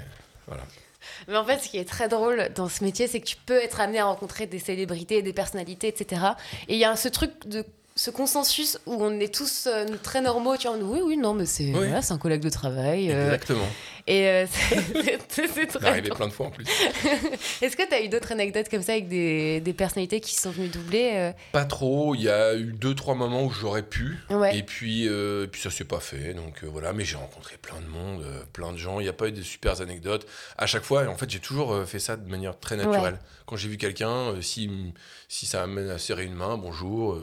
Voilà. 0.46 0.62
Mais 1.28 1.36
en 1.36 1.44
fait, 1.44 1.58
ce 1.58 1.68
qui 1.68 1.78
est 1.78 1.84
très 1.88 2.08
drôle 2.08 2.50
dans 2.54 2.68
ce 2.68 2.84
métier, 2.84 3.06
c'est 3.08 3.20
que 3.20 3.26
tu 3.26 3.36
peux 3.46 3.56
être 3.60 3.80
amené 3.80 3.98
à 3.98 4.04
rencontrer 4.04 4.46
des 4.46 4.58
célébrités, 4.58 5.22
des 5.22 5.32
personnalités, 5.32 5.88
etc. 5.88 6.22
Et 6.68 6.74
il 6.74 6.78
y 6.78 6.84
a 6.84 6.94
ce 6.96 7.08
truc 7.08 7.32
de 7.46 7.64
ce 7.98 8.10
consensus 8.10 8.78
où 8.84 8.94
on 9.02 9.18
est 9.20 9.34
tous 9.34 9.66
euh, 9.66 9.86
très 10.02 10.20
normaux, 10.20 10.56
tu 10.58 10.68
vois, 10.68 10.76
oui, 10.76 11.00
oui, 11.02 11.16
non, 11.16 11.32
mais 11.32 11.46
c'est 11.46 11.64
Oui. 11.64 11.72
voilà, 11.72 12.02
c'est 12.02 12.12
un 12.12 12.18
collègue 12.18 12.42
de 12.42 12.50
travail. 12.50 13.10
euh, 13.10 13.24
Exactement. 13.24 13.66
et 14.06 14.28
euh, 14.28 14.46
c'est- 15.30 15.66
très 15.66 15.84
arrivé 15.86 16.10
plein 16.10 16.28
de 16.28 16.32
fois 16.32 16.46
en 16.46 16.50
plus. 16.50 16.66
Est-ce 17.62 17.74
que 17.74 17.88
tu 17.88 17.94
as 17.94 18.02
eu 18.02 18.08
d'autres 18.10 18.32
anecdotes 18.32 18.68
comme 18.68 18.82
ça 18.82 18.92
avec 18.92 19.08
des, 19.08 19.60
des 19.60 19.72
personnalités 19.72 20.20
qui 20.20 20.34
sont 20.34 20.50
venues 20.50 20.68
doubler 20.68 21.12
euh? 21.14 21.32
Pas 21.52 21.64
trop. 21.64 22.14
Il 22.14 22.20
y 22.20 22.28
a 22.28 22.54
eu 22.54 22.72
deux, 22.74 22.94
trois 22.94 23.14
moments 23.14 23.44
où 23.44 23.50
j'aurais 23.50 23.82
pu. 23.82 24.18
Ouais. 24.28 24.58
Et 24.58 24.62
puis, 24.62 25.06
et 25.06 25.46
puis 25.50 25.60
ça 25.62 25.70
s'est 25.70 25.84
pas 25.84 26.00
fait. 26.00 26.34
Donc 26.34 26.64
voilà. 26.64 26.92
Mais 26.92 27.04
j'ai 27.06 27.16
rencontré 27.16 27.56
plein 27.56 27.80
de 27.80 27.86
monde, 27.86 28.22
plein 28.52 28.72
de 28.72 28.76
gens. 28.76 29.00
Il 29.00 29.04
n'y 29.04 29.08
a 29.08 29.14
pas 29.14 29.28
eu 29.28 29.32
de 29.32 29.40
super 29.42 29.80
anecdotes. 29.80 30.26
À 30.58 30.66
chaque 30.66 30.84
fois, 30.84 31.06
en 31.08 31.16
fait, 31.16 31.30
j'ai 31.30 31.40
toujours 31.40 31.74
fait 31.86 31.98
ça 31.98 32.16
de 32.16 32.28
manière 32.28 32.58
très 32.60 32.76
naturelle. 32.76 33.18
Quand 33.46 33.56
j'ai 33.56 33.68
vu 33.68 33.78
quelqu'un, 33.78 34.34
si, 34.42 34.70
si 35.28 35.46
ça 35.46 35.62
amène 35.62 35.88
à 35.88 35.96
serrer 35.98 36.24
une 36.24 36.34
main, 36.34 36.58
bonjour. 36.58 37.18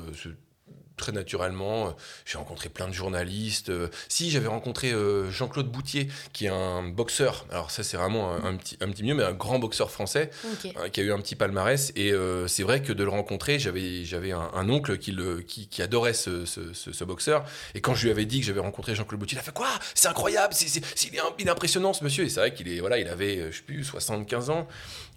Très 0.98 1.12
naturellement. 1.12 1.96
J'ai 2.26 2.38
rencontré 2.38 2.70
plein 2.70 2.88
de 2.88 2.94
journalistes. 2.94 3.72
Si, 4.10 4.30
j'avais 4.32 4.48
rencontré 4.48 4.92
euh, 4.92 5.30
Jean-Claude 5.32 5.70
Boutier, 5.72 6.08
qui 6.34 6.46
est 6.46 6.50
un 6.50 6.84
boxeur. 6.84 7.46
Alors 7.52 7.72
ça, 7.72 7.84
c'est 7.84 7.98
vraiment 7.98 8.32
un, 8.34 8.44
un 8.46 8.56
petit, 8.58 8.78
un 8.82 8.90
petit 8.90 9.04
mieux, 9.04 9.14
mais 9.16 9.24
un 9.24 9.34
grand 9.34 9.60
boxeur 9.60 9.92
français 9.92 10.30
euh, 10.78 10.90
qui 10.90 11.00
a 11.00 11.04
eu 11.04 11.12
un 11.12 11.20
petit 11.20 11.36
palmarès. 11.36 11.92
Et 11.96 12.12
euh, 12.14 12.48
c'est 12.48 12.64
vrai 12.64 12.82
que 12.82 12.94
de 12.94 13.04
le 13.04 13.10
rencontrer, 13.10 13.60
j'avais, 13.60 14.04
j'avais 14.06 14.32
un, 14.32 14.50
un 14.54 14.70
oncle 14.70 14.98
qui, 14.98 15.12
le, 15.12 15.42
qui, 15.42 15.68
qui 15.68 15.82
adorait 15.82 16.14
ce, 16.14 16.46
ce, 16.46 16.74
ce- 16.74 16.92
ce 16.92 17.04
boxeur. 17.04 17.44
Et 17.76 17.82
quand 17.82 17.96
je 17.96 18.04
lui 18.06 18.12
avais 18.12 18.26
dit 18.26 18.40
que 18.40 18.46
j'avais 18.46 18.60
rencontré 18.62 18.96
Jean-Claude 18.96 19.20
Boutier, 19.20 19.36
il 19.38 19.40
a 19.40 19.44
fait 19.44 19.54
quoi? 19.54 19.70
C'est 19.96 20.08
incroyable, 20.08 20.54
c'est, 20.54 20.68
c'est- 20.68 20.84
c'est- 20.96 21.08
il, 21.10 21.16
est, 21.16 21.20
un- 21.20 21.34
il 21.40 21.48
est 21.48 21.52
impressionnant 21.52 21.94
ce 21.94 22.04
monsieur. 22.04 22.24
Et 22.26 22.30
c'est 22.30 22.40
vrai 22.40 22.54
qu'il 22.54 22.68
est, 22.68 22.80
voilà, 22.80 22.98
il 23.00 23.08
avait, 23.08 23.38
euh, 23.40 23.52
je 23.52 23.58
sais 23.58 23.64
plus, 23.64 23.84
75 23.84 24.50
ans. 24.50 24.68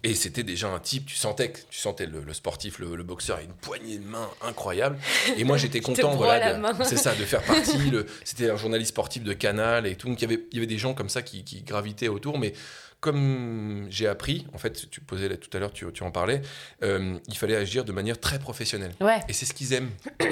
Et 0.03 0.13
c'était 0.15 0.43
déjà 0.43 0.67
un 0.69 0.79
type, 0.79 1.07
tu 1.07 1.15
sentais, 1.15 1.51
que- 1.51 1.59
tu 1.69 1.79
sentais 1.79 2.05
le, 2.05 2.21
le 2.21 2.33
sportif, 2.33 2.79
le, 2.79 2.95
le 2.95 3.03
boxeur, 3.03 3.39
une 3.39 3.51
poignée 3.53 3.97
de 3.97 4.05
main 4.05 4.29
incroyable. 4.41 4.97
Et 5.37 5.43
moi, 5.43 5.57
j'étais 5.57 5.79
te 5.81 5.85
content, 5.85 6.15
voilà, 6.15 6.61
c'est 6.83 6.97
ça, 6.97 7.13
de 7.15 7.23
faire 7.25 7.41
partie. 7.45 7.77
c'était 8.23 8.49
un 8.49 8.57
journaliste 8.57 8.89
sportif 8.89 9.23
de 9.23 9.33
Canal 9.33 9.87
et 9.87 9.95
tout. 9.95 10.07
Donc 10.07 10.21
il 10.21 10.29
y 10.29 10.33
avait, 10.33 10.43
il 10.51 10.55
y 10.55 10.59
avait 10.59 10.67
des 10.67 10.77
gens 10.77 10.93
comme 10.93 11.09
ça 11.09 11.21
qui, 11.23 11.43
qui 11.43 11.61
gravitaient 11.63 12.07
autour. 12.09 12.37
Mais 12.37 12.53
comme 12.99 13.87
j'ai 13.89 14.07
appris, 14.07 14.45
en 14.53 14.57
fait, 14.57 14.89
tu 14.89 15.01
posais 15.01 15.29
là, 15.29 15.37
tout 15.37 15.49
à 15.55 15.59
l'heure, 15.59 15.71
tu, 15.73 15.85
tu 15.93 16.03
en 16.03 16.11
parlais, 16.11 16.41
euh, 16.83 17.17
il 17.27 17.37
fallait 17.37 17.55
agir 17.55 17.83
de 17.85 17.91
manière 17.91 18.19
très 18.19 18.39
professionnelle. 18.39 18.93
Ouais. 19.01 19.19
Et 19.29 19.33
c'est 19.33 19.45
ce 19.45 19.53
qu'ils 19.53 19.73
aiment. 19.73 19.91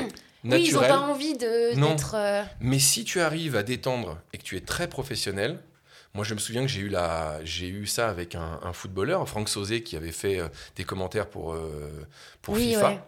Oui, 0.48 0.62
ils 0.68 0.78
ont 0.78 0.82
Naturel. 0.82 0.90
pas 0.90 1.00
envie 1.00 1.34
de- 1.34 1.74
d'être. 1.74 2.14
euh, 2.16 2.44
Mais 2.60 2.78
si 2.78 3.04
tu 3.04 3.20
arrives 3.20 3.56
à 3.56 3.64
détendre 3.64 4.20
et 4.32 4.38
que 4.38 4.44
tu 4.44 4.56
es 4.58 4.62
très 4.62 4.88
professionnel, 4.88 5.58
moi 6.16 6.24
je 6.26 6.34
me 6.34 6.40
souviens 6.40 6.62
que 6.64 6.68
j'ai 6.68 6.82
eu, 6.82 6.90
la, 6.90 7.40
j'ai 7.44 7.68
eu 7.68 7.86
ça 7.86 8.10
avec 8.10 8.34
un, 8.34 8.60
un 8.64 8.74
footballeur, 8.74 9.28
Franck 9.30 9.50
Sauzé, 9.50 9.84
qui 9.84 9.96
avait 9.96 10.12
fait 10.12 10.40
euh, 10.40 10.48
des 10.76 10.84
commentaires 10.84 11.28
pour, 11.28 11.54
euh, 11.54 11.92
pour 12.42 12.56
Oui, 12.56 12.70
FIFA. 12.70 12.90
ouais. 12.90 13.00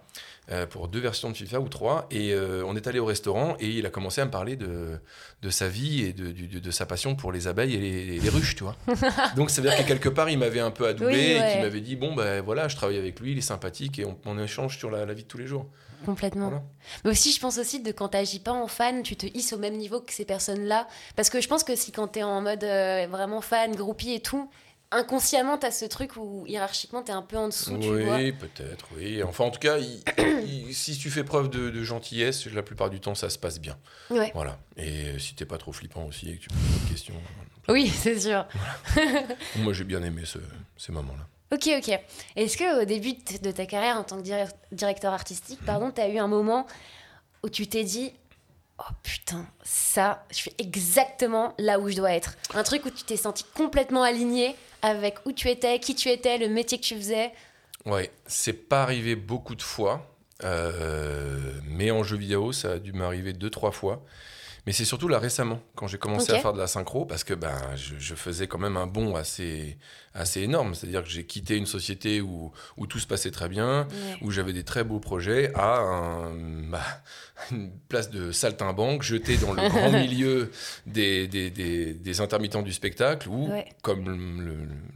euh, 0.51 0.65
pour 0.67 0.87
deux 0.87 0.99
versions 0.99 1.29
de 1.31 1.35
FIFA 1.35 1.59
ou 1.59 1.67
trois. 1.69 2.07
Et 2.11 2.35
on 2.65 2.75
est 2.75 2.85
allé 2.87 2.99
au 2.99 3.05
restaurant 3.05 3.55
et 3.59 3.67
il 3.69 3.85
a 3.85 3.89
commencé 3.89 4.21
à 4.21 4.25
me 4.25 4.31
parler 4.31 4.55
de, 4.55 4.99
de 5.41 5.49
sa 5.49 5.67
vie 5.67 6.03
et 6.03 6.13
de, 6.13 6.31
du- 6.31 6.47
de- 6.47 6.59
de 6.59 6.71
sa 6.71 6.85
passion 6.85 7.15
pour 7.15 7.31
les 7.31 7.47
abeilles 7.47 7.73
et 7.75 7.79
les, 7.79 8.19
les 8.19 8.29
ruches, 8.29 8.55
tu 8.55 8.63
vois. 8.63 8.75
Donc 9.35 9.49
ça 9.49 9.61
veut 9.61 9.69
dire 9.69 9.77
que 9.77 9.83
quelque 9.87 10.09
part, 10.09 10.29
il 10.29 10.37
m'avait 10.37 10.59
un 10.61 10.71
peu 10.71 10.87
adoubé 10.87 11.13
Oui, 11.13 11.43
et 11.47 11.51
qu'il 11.53 11.61
m'avait 11.61 11.81
dit 11.81 11.95
bon, 11.95 12.13
ben 12.15 12.41
voilà, 12.41 12.67
je 12.67 12.75
travaille 12.75 12.97
avec 12.97 13.19
lui, 13.19 13.31
il 13.33 13.37
est 13.37 13.41
sympathique 13.41 13.99
et 13.99 14.05
on, 14.05 14.17
on 14.25 14.37
échange 14.39 14.77
sur 14.77 14.89
la, 14.91 15.05
la 15.05 15.13
vie 15.13 15.23
de 15.23 15.27
tous 15.27 15.37
les 15.37 15.47
jours. 15.47 15.65
Complètement. 16.05 16.49
Voilà. 16.49 16.63
Mais 17.03 17.11
aussi, 17.11 17.31
je 17.31 17.39
pense 17.39 17.57
aussi 17.57 17.81
de 17.81 17.91
quand 17.91 18.09
t'agis 18.09 18.39
pas 18.39 18.51
en 18.53 18.67
fan, 18.67 19.03
tu 19.03 19.15
te 19.15 19.25
hisses 19.25 19.53
au 19.53 19.57
même 19.57 19.75
niveau 19.77 19.99
que 20.01 20.13
ces 20.13 20.25
personnes-là. 20.25 20.87
Parce 21.15 21.29
que 21.29 21.41
je 21.41 21.47
pense 21.47 21.63
que 21.63 21.75
si 21.75 21.91
quand 21.91 22.07
t'es 22.07 22.23
en 22.23 22.41
mode 22.41 22.63
euh, 22.63 23.07
vraiment 23.09 23.41
fan, 23.41 23.75
groupie 23.75 24.13
et 24.13 24.19
tout, 24.21 24.49
inconsciemment, 24.91 25.57
t'as 25.57 25.71
ce 25.71 25.83
truc 25.85 26.15
où 26.15 26.45
hiérarchiquement 26.47 27.01
t'es 27.03 27.11
un 27.11 27.21
peu 27.21 27.35
en 27.37 27.47
dessous, 27.49 27.77
tu 27.77 27.89
vois. 28.03 28.15
Oui, 28.17 28.31
peut-être, 28.31 28.85
oui. 28.95 29.21
Enfin, 29.23 29.43
en 29.45 29.51
tout 29.51 29.59
cas, 29.59 29.77
il- 29.79 30.01
il- 30.67 30.73
si 30.73 30.97
tu 30.97 31.09
fais 31.09 31.23
preuve 31.25 31.49
de, 31.49 31.69
de 31.69 31.83
gentillesse, 31.83 32.45
la 32.47 32.63
plupart 32.63 32.89
du 32.89 32.99
temps, 33.01 33.13
ça 33.15 33.29
se 33.29 33.37
passe 33.37 33.59
bien. 33.59 33.77
Ouais. 34.09 34.31
Voilà. 34.33 34.57
Et 34.77 35.19
si 35.19 35.35
t'es 35.35 35.45
pas 35.45 35.57
trop 35.57 35.73
flippant 35.73 36.05
aussi 36.05 36.29
et 36.29 36.37
que 36.37 36.43
tu 36.43 36.47
poses 36.49 36.81
des 36.83 36.89
questions. 36.91 37.15
Oui, 37.67 37.87
c'est 38.01 38.17
sûr. 38.19 38.45
Moi, 39.57 39.73
j'ai 39.73 39.83
bien 39.83 40.01
aimé 40.03 40.21
ce- 40.25 40.37
ces 40.77 40.91
moments-là. 40.93 41.27
Ok, 41.53 41.69
ok. 41.77 41.99
Est-ce 42.35 42.57
que 42.57 42.81
au 42.81 42.85
début 42.85 43.13
de 43.41 43.51
ta 43.51 43.65
carrière 43.65 43.97
en 43.97 44.03
tant 44.03 44.17
que 44.17 44.21
dir- 44.23 44.51
directeur 44.71 45.13
artistique, 45.13 45.59
pardon, 45.65 45.91
t'as 45.91 46.09
eu 46.09 46.17
un 46.17 46.27
moment 46.27 46.67
où 47.43 47.49
tu 47.49 47.67
t'es 47.67 47.83
dit 47.83 48.11
Oh 48.79 48.93
putain, 49.01 49.47
ça, 49.63 50.25
je 50.29 50.35
suis 50.35 50.51
exactement 50.59 51.53
là 51.57 51.79
où 51.79 51.89
je 51.89 51.95
dois 51.95 52.11
être. 52.11 52.35
Un 52.53 52.63
truc 52.63 52.85
où 52.85 52.89
tu 52.91 53.03
t'es 53.03 53.17
senti 53.17 53.43
complètement 53.55 54.03
aligné 54.03 54.55
avec 54.83 55.17
où 55.25 55.31
tu 55.31 55.49
étais, 55.49 55.79
qui 55.79 55.95
tu 55.95 56.09
étais, 56.09 56.37
le 56.37 56.47
métier 56.49 56.77
que 56.77 56.83
tu 56.83 56.95
faisais? 56.95 57.31
Ouais, 57.85 58.11
c'est 58.27 58.53
pas 58.53 58.83
arrivé 58.83 59.15
beaucoup 59.15 59.55
de 59.55 59.61
fois, 59.63 60.05
euh, 60.43 61.53
mais 61.65 61.89
en 61.91 62.03
jeu 62.03 62.17
vidéo, 62.17 62.51
ça 62.51 62.73
a 62.73 62.77
dû 62.79 62.91
m'arriver 62.93 63.33
deux, 63.33 63.49
trois 63.49 63.71
fois. 63.71 64.03
Mais 64.67 64.73
c'est 64.73 64.85
surtout 64.85 65.07
là 65.07 65.17
récemment, 65.17 65.59
quand 65.75 65.87
j'ai 65.87 65.97
commencé 65.97 66.31
à 66.33 66.35
faire 66.41 66.51
de 66.53 66.59
la 66.59 66.67
synchro, 66.67 67.05
parce 67.05 67.23
que 67.23 67.33
ben, 67.33 67.57
je, 67.75 67.95
je 67.97 68.13
faisais 68.15 68.47
quand 68.47 68.59
même 68.59 68.75
un 68.77 68.85
bond 68.85 69.15
assez, 69.15 69.77
assez 70.13 70.41
énorme. 70.41 70.75
C'est-à-dire 70.75 71.01
que 71.03 71.09
j'ai 71.09 71.25
quitté 71.25 71.55
une 71.55 71.65
société 71.65 72.19
où, 72.21 72.51
où 72.75 72.85
tout 72.85 72.99
se 72.99 73.07
passait 73.07 73.31
très 73.31 73.47
bien, 73.49 73.87
où 74.21 74.29
j'avais 74.29 74.51
des 74.53 74.63
très 74.65 74.83
beaux 74.83 74.99
projets, 74.99 75.51
à 75.55 75.77
un- 75.79 76.35
bah, 76.69 76.83
une 77.51 77.71
place 77.89 78.09
de 78.09 78.31
saltimbanque 78.31 79.03
jetée 79.03 79.37
dans 79.37 79.53
le 79.53 79.61
grand 79.69 79.91
milieu 79.91 80.51
des, 80.85 81.27
des, 81.27 81.49
des- 81.49 81.93
des 81.93 82.21
intermittents 82.21 82.61
du 82.61 82.73
spectacle, 82.73 83.29
où, 83.29 83.49
Ouais. 83.51 83.65
comme 83.81 84.05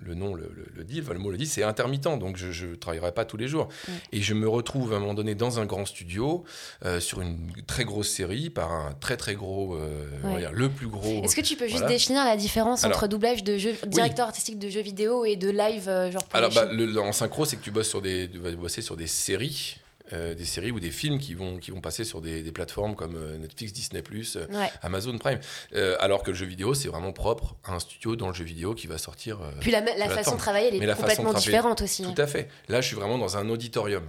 le, 0.04 0.14
nom 0.16 0.34
le, 0.36 0.84
dit, 0.84 1.00
enfin, 1.02 1.14
le 1.14 1.20
mot 1.20 1.32
le 1.32 1.38
dit, 1.38 1.46
c'est 1.46 1.64
intermittent, 1.64 2.04
donc 2.04 2.38
je 2.38 2.66
ne 2.66 2.76
travaillerai 2.76 3.12
pas 3.14 3.26
tous 3.26 3.38
les 3.38 3.48
jours. 3.48 3.70
Ouais. 3.88 3.94
Et 4.12 4.22
je 4.22 4.34
me 4.34 4.48
retrouve 4.50 4.94
à 4.94 4.98
un 4.98 5.00
moment 5.00 5.14
donné 5.14 5.36
dans 5.36 5.60
un 5.60 5.66
grand 5.66 5.86
studio, 5.86 6.44
euh, 6.86 7.00
sur 7.00 7.22
une 7.22 7.52
très 7.68 7.84
grosse 7.86 8.10
série, 8.10 8.50
par 8.50 8.72
un 8.72 8.94
très 9.00 9.18
très 9.18 9.36
gros, 9.36 9.76
euh, 9.76 10.08
on 10.24 10.28
va 10.30 10.34
Ouais. 10.34 10.40
dire, 10.42 10.52
le 10.52 10.70
plus 10.70 10.88
gros. 10.88 11.24
Est-ce 11.24 11.36
que 11.36 11.42
tu 11.42 11.56
peux 11.56 11.68
juste 11.68 11.86
définir 11.86 12.26
la 12.26 12.36
différence 12.38 12.84
Alors- 12.84 12.98
entre 12.98 13.08
doublage 13.08 13.44
de 13.44 13.58
jeu, 13.58 13.74
directeur 13.88 14.28
artistique 14.28 14.60
de 14.60 14.70
jeux 14.70 14.82
vidéo 14.82 15.26
et 15.26 15.36
de 15.36 15.50
live, 15.50 15.88
euh, 15.88 16.12
genre 16.12 16.24
pour 16.24 16.36
Alors, 16.36 16.52
bah, 16.54 16.66
le- 16.72 17.00
en 17.00 17.12
synchro, 17.12 17.46
c'est 17.46 17.56
que 17.58 17.64
tu 17.64 17.72
bosses 17.72 17.90
sur 17.90 18.02
des, 18.02 18.30
tu 18.32 18.40
vas 18.40 18.52
bosser 18.52 18.82
sur 18.82 18.98
des 18.98 19.08
séries. 19.08 19.78
Euh, 20.14 20.34
des 20.34 20.46
séries 20.46 20.72
ou 20.72 20.80
des 20.80 20.92
films 20.92 21.20
qui 21.20 21.34
vont, 21.34 21.58
qui 21.58 21.72
vont 21.72 21.82
passer 21.82 22.04
sur 22.04 22.22
des, 22.22 22.44
des 22.44 22.52
plateformes 22.52 22.96
comme 22.96 23.16
euh, 23.16 23.38
Netflix, 23.38 23.74
Disney+, 23.74 24.04
euh, 24.36 24.48
Ouais. 24.48 24.70
Amazon 24.82 25.18
Prime. 25.18 25.40
Euh, 25.74 25.96
alors 26.00 26.24
que 26.24 26.32
le 26.32 26.38
jeu 26.38 26.46
vidéo, 26.46 26.74
c'est 26.74 26.88
vraiment 26.90 27.14
propre 27.14 27.56
à 27.64 27.74
un 27.74 27.80
studio 27.80 28.16
dans 28.16 28.28
le 28.28 28.34
jeu 28.34 28.44
vidéo 28.46 28.74
qui 28.76 28.88
va 28.88 28.98
sortir. 28.98 29.40
Puis 29.62 29.72
la, 29.72 29.82
la 29.82 30.10
façon 30.10 30.34
de 30.34 30.38
travailler, 30.40 30.68
elle 30.68 30.90
est 30.90 30.96
complètement 30.96 31.34
différente 31.34 31.82
aussi. 31.82 32.04
Tout 32.04 32.22
à 32.22 32.28
fait. 32.28 32.50
Là, 32.68 32.82
je 32.82 32.88
suis 32.88 32.96
vraiment 32.96 33.18
dans 33.18 33.38
un 33.38 33.50
auditorium. 33.50 34.04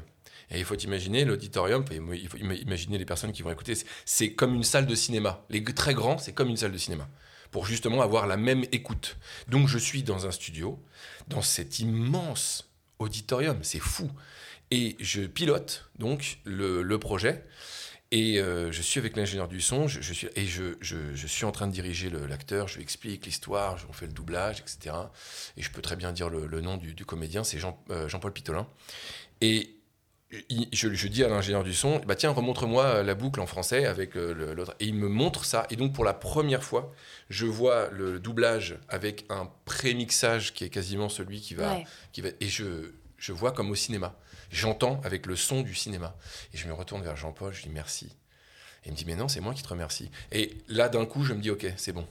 Et 0.51 0.59
il 0.59 0.65
faut 0.67 0.77
imaginer 0.77 1.25
l'auditorium, 1.25 1.83
il 1.91 2.29
faut 2.29 2.37
ima- 2.37 2.61
imaginer 2.61 2.99
les 2.99 3.07
personnes 3.07 3.33
qui 3.33 3.41
vont 3.43 3.51
écouter, 3.51 3.73
c'est- 4.05 4.33
comme 4.35 4.55
une 4.55 4.65
salle 4.65 4.85
de 4.87 4.95
cinéma. 4.95 5.43
Les 5.49 5.65
très 5.65 5.95
grands, 5.95 6.19
c'est 6.19 6.33
comme 6.33 6.49
une 6.51 6.59
salle 6.59 6.73
de 6.73 6.79
cinéma. 6.79 7.09
Pour 7.51 7.65
justement 7.65 8.03
avoir 8.03 8.27
la 8.27 8.37
même 8.37 8.65
écoute. 8.73 9.17
Donc 9.49 9.69
je 9.69 9.79
suis 9.79 10.03
dans 10.03 10.27
un 10.27 10.31
studio, 10.31 10.79
dans 11.29 11.43
cet 11.43 11.79
immense 11.81 12.71
auditorium, 12.99 13.59
c'est 13.63 13.79
fou. 13.79 14.11
Et 14.73 14.97
je 15.01 15.23
pilote 15.23 15.91
donc 15.99 16.39
le, 16.45 16.83
le 16.83 16.99
projet. 16.99 17.45
Et 18.11 18.39
euh, 18.41 18.71
je 18.73 18.83
suis 18.83 18.99
avec 19.01 19.17
l'ingénieur 19.17 19.49
du 19.49 19.61
son, 19.63 19.89
je, 19.89 20.01
je 20.03 20.13
suis, 20.13 20.29
et 20.37 20.45
je, 20.45 20.77
je- 20.83 21.15
je 21.15 21.27
suis 21.27 21.45
en 21.47 21.51
train 21.53 21.67
de 21.67 21.73
diriger 21.73 22.11
l'acteur, 22.29 22.69
je 22.69 22.77
lui 22.77 22.83
explique 22.83 23.25
l'histoire, 23.25 23.79
on 23.89 23.93
fait 23.95 24.07
le 24.07 24.13
doublage, 24.13 24.61
etc. 24.61 24.95
Et 25.57 25.63
je 25.63 25.71
peux 25.71 25.81
très 25.81 25.97
bien 25.97 26.13
dire 26.13 26.29
le, 26.29 26.47
le 26.47 26.61
nom 26.61 26.77
du, 26.77 26.93
du 26.95 27.05
comédien, 27.07 27.43
c'est 27.43 27.59
euh, 27.91 28.09
Jean-Paul 28.09 28.33
Pitolin. 28.35 28.67
Et 29.41 29.77
il- 30.51 30.69
je, 30.73 31.07
dis 31.09 31.25
à 31.25 31.29
l'ingénieur 31.29 31.65
du 31.65 31.73
son, 31.73 32.01
bah 32.07 32.15
tiens, 32.15 32.31
remontre-moi 32.33 33.03
la 33.03 33.15
boucle 33.15 33.41
en 33.41 33.47
français 33.47 33.87
avec 33.87 34.15
euh, 34.17 34.55
l'autre. 34.55 34.75
Et 34.81 34.87
il 34.87 34.95
me 34.95 35.09
montre 35.09 35.47
ça. 35.47 35.67
Et 35.71 35.77
donc 35.77 35.95
pour 35.95 36.05
la 36.05 36.15
première 36.15 36.63
fois, 36.65 36.93
je 37.31 37.47
vois 37.47 37.89
le 37.93 38.19
doublage 38.21 38.79
avec 38.91 39.25
un 39.31 39.51
pré-mixage 39.65 40.53
qui 40.53 40.65
est 40.65 40.71
quasiment 40.71 41.09
celui 41.09 41.41
qui 41.41 41.55
va... 41.55 41.77
Ouais. 41.77 41.87
Qui 42.13 42.21
va 42.21 42.29
et 42.41 42.49
je, 42.49 42.93
je 43.17 43.33
vois 43.33 43.53
comme 43.53 43.71
au 43.71 43.75
cinéma. 43.75 44.19
J'entends 44.53 45.01
avec 45.03 45.27
le 45.27 45.35
son 45.35 45.63
du 45.63 45.75
cinéma. 45.75 46.15
Et 46.53 46.59
je 46.59 46.69
me 46.69 46.73
retourne 46.75 47.03
vers 47.03 47.17
Jean-Paul, 47.17 47.53
je 47.53 47.63
dis 47.63 47.71
merci. 47.71 48.07
Et 48.85 48.89
il 48.89 48.93
me 48.93 48.97
dit, 48.97 49.05
mais 49.07 49.17
non, 49.17 49.29
c'est 49.29 49.41
moi 49.41 49.55
qui 49.55 49.63
te 49.63 49.69
remercie. 49.69 50.11
Et 50.31 50.59
là, 50.69 50.89
d'un 50.89 51.07
coup, 51.07 51.25
je 51.25 51.33
me 51.33 51.41
dis, 51.41 51.51
ok, 51.51 51.67
c'est 51.77 51.93
bon. 51.93 52.07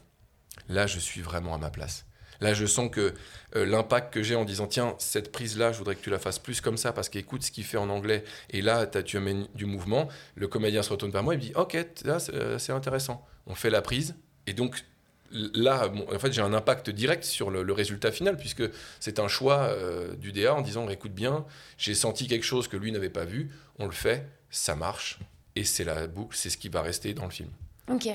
Là, 0.68 0.88
je 0.88 1.00
suis 1.00 1.22
vraiment 1.22 1.54
à 1.54 1.58
ma 1.58 1.70
place. 1.70 2.06
Là, 2.40 2.56
je 2.56 2.66
sens 2.66 2.90
que 2.90 3.14
euh, 3.56 3.66
l'impact 3.66 4.12
que 4.12 4.24
j'ai 4.24 4.36
en 4.36 4.46
disant, 4.46 4.66
tiens, 4.66 4.96
cette 4.98 5.32
prise-là, 5.32 5.72
je 5.72 5.78
voudrais 5.78 5.96
que 5.96 6.02
tu 6.02 6.10
la 6.10 6.18
fasses 6.18 6.40
plus 6.40 6.60
comme 6.62 6.78
ça, 6.78 6.92
parce 6.92 7.08
qu'écoute 7.10 7.44
ce 7.44 7.52
qu'il 7.52 7.64
fait 7.66 7.78
en 7.78 7.90
anglais. 7.90 8.24
Et 8.50 8.64
là, 8.64 8.88
t'as- 8.88 9.04
tu 9.04 9.18
amènes 9.18 9.48
du 9.54 9.66
mouvement. 9.66 10.08
Le 10.36 10.48
comédien 10.48 10.82
se 10.82 10.90
retourne 10.90 11.12
vers 11.12 11.22
moi 11.22 11.36
et 11.36 11.38
me 11.38 11.42
dit, 11.42 11.52
ok, 11.56 11.74
là, 12.04 12.18
euh, 12.34 12.58
c'est 12.58 12.72
intéressant. 12.72 13.24
On 13.46 13.54
fait 13.54 13.70
la 13.70 13.84
prise. 13.84 14.16
Et 14.48 14.54
donc, 14.54 14.84
là, 15.32 15.88
bon, 15.88 16.06
en 16.14 16.20
fait, 16.20 16.32
j'ai 16.34 16.42
un 16.42 16.54
impact 16.54 16.90
direct 16.90 17.24
sur 17.24 17.50
le, 17.52 17.64
le 17.64 17.74
résultat 17.74 18.12
final, 18.12 18.38
puisque 18.38 18.64
c'est 19.00 19.20
un 19.20 19.28
choix 19.28 19.60
euh, 19.70 20.16
du 20.16 20.32
DA 20.32 20.54
en 20.54 20.62
disant, 20.62 20.90
écoute 20.90 21.14
bien, 21.14 21.46
j'ai 21.78 21.96
senti 21.96 22.28
quelque 22.28 22.46
chose 22.46 22.68
que 22.68 22.78
lui 22.78 22.92
n'avait 22.92 23.10
pas 23.10 23.26
vu, 23.26 23.50
on 23.80 23.86
le 23.86 23.92
fait, 23.92 24.28
ça 24.50 24.76
marche. 24.76 25.20
Et 25.56 25.64
c'est 25.64 25.84
la 25.84 26.08
boucle, 26.08 26.36
c'est 26.38 26.50
ce 26.50 26.58
qui 26.58 26.70
va 26.70 26.82
rester 26.82 27.14
dans 27.14 27.26
le 27.26 27.32
film. 27.32 27.50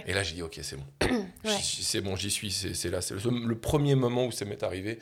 Et 0.07 0.15
là, 0.15 0.23
j'ai 0.23 0.35
dit, 0.35 0.43
ok, 0.43 0.59
c'est 0.63 0.77
bon. 0.77 0.87
Ouais. 1.45 1.59
C'est 1.63 2.01
bon, 2.01 2.17
j'y 2.17 2.31
suis, 2.31 2.51
c'est 2.51 2.75
c'est 2.75 2.91
là. 2.91 3.01
C'est 3.01 3.15
le, 3.15 3.47
le 3.47 3.59
premier 3.59 3.95
moment 3.95 4.27
où 4.27 4.33
ça 4.33 4.45
m'est 4.45 4.63
arrivé. 4.65 4.99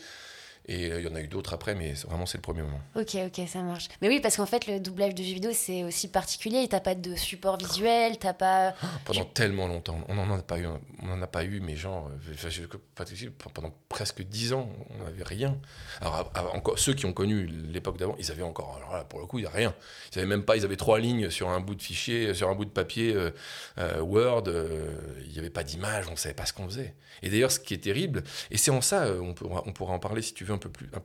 Et 0.66 0.90
euh, 0.90 1.00
il 1.00 1.07
y 1.07 1.09
en 1.09 1.14
a 1.14 1.20
eu 1.20 1.29
d'autres 1.29 1.53
après, 1.53 1.74
mais 1.74 1.92
vraiment, 2.09 2.27
c'est 2.27 2.38
le 2.38 2.42
premier 2.42 2.62
moment. 2.62 2.81
Ok, 2.96 3.16
ok, 3.27 3.46
ça 3.46 3.62
marche. 3.62 3.88
Mais 4.00 4.09
oui, 4.09 4.20
parce 4.20 4.37
qu'en 4.37 4.46
fait, 4.46 4.66
le 4.66 4.81
doublage 4.81 5.14
de 5.14 5.22
jeux 5.22 5.35
vidéo, 5.35 5.50
c'est 5.53 5.85
aussi 5.85 6.09
particulier. 6.09 6.66
T'as 6.68 6.81
pas 6.81 6.94
de 6.94 7.14
support 7.16 7.59
visuel, 7.59 8.18
t'as 8.18 8.33
pas. 8.33 8.74
Pendant 9.05 9.24
tellement 9.24 9.66
longtemps, 9.66 9.98
on 10.09 10.14
n'en 10.14 10.31
a 10.35 10.42
pas 10.42 10.59
eu, 10.59 10.66
on 11.03 11.11
en 11.11 11.20
a 11.20 11.27
pas 11.27 11.44
eu, 11.44 11.61
mais 11.61 11.77
genre, 11.77 12.11
euh, 12.11 13.31
pendant 13.53 13.74
presque 13.88 14.22
dix 14.22 14.53
ans, 14.53 14.70
on 14.90 15.05
n'avait 15.05 15.22
rien. 15.22 15.59
Alors, 16.00 16.33
encore, 16.55 16.79
ceux 16.79 16.94
qui 16.94 17.07
ont 17.07 17.12
connu 17.12 17.46
l'époque 17.46 17.98
d'avant, 17.98 18.16
ils 18.18 18.31
avaient 18.31 18.42
encore, 18.42 18.77
alors 18.79 18.94
là, 18.94 19.05
pour 19.05 19.20
le 19.20 19.27
coup, 19.27 19.38
il 19.38 19.42
n'y 19.42 19.48
a 19.48 19.50
rien. 19.50 19.74
Ils 20.12 20.18
avaient 20.18 20.29
même 20.29 20.44
pas, 20.44 20.57
ils 20.57 20.64
avaient 20.64 20.77
trois 20.77 20.98
lignes 20.98 21.31
sur 21.31 21.48
un 21.50 21.61
bout 21.61 21.74
de 21.74 21.83
fichier, 21.83 22.33
sur 22.35 22.48
un 22.48 22.55
bout 22.55 22.64
de 22.64 22.70
papier 22.70 23.14
euh, 23.14 23.31
euh, 23.79 24.00
Word, 24.00 24.44
euh, 24.46 24.94
il 25.27 25.33
n'y 25.33 25.38
avait 25.38 25.50
pas 25.50 25.64
d'image, 25.64 26.07
on 26.09 26.12
ne 26.12 26.16
savait 26.16 26.35
pas 26.35 26.46
ce 26.46 26.53
qu'on 26.53 26.66
faisait. 26.66 26.94
Et 27.22 27.31
d'ailleurs, 27.31 27.50
ce 27.50 27.61
qui 27.61 27.74
est 27.74 27.79
terrible, 27.79 28.22
et 28.50 28.57
c'est 28.57 28.70
en 28.70 28.81
ça, 28.81 29.05
euh, 29.05 29.20
on 29.20 29.35
pourra, 29.35 29.62
on 29.66 29.72
pourra 29.72 29.94
en 29.94 29.98
parler 29.98 30.22
si 30.22 30.35
tu 30.35 30.44
veux 30.44 30.54
un 30.55 30.59
peu 30.59 30.71
plus, 30.71 30.88
un 30.95 31.03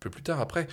peu 0.00 0.10
plus 0.10 0.22
tard 0.22 0.40
après, 0.40 0.66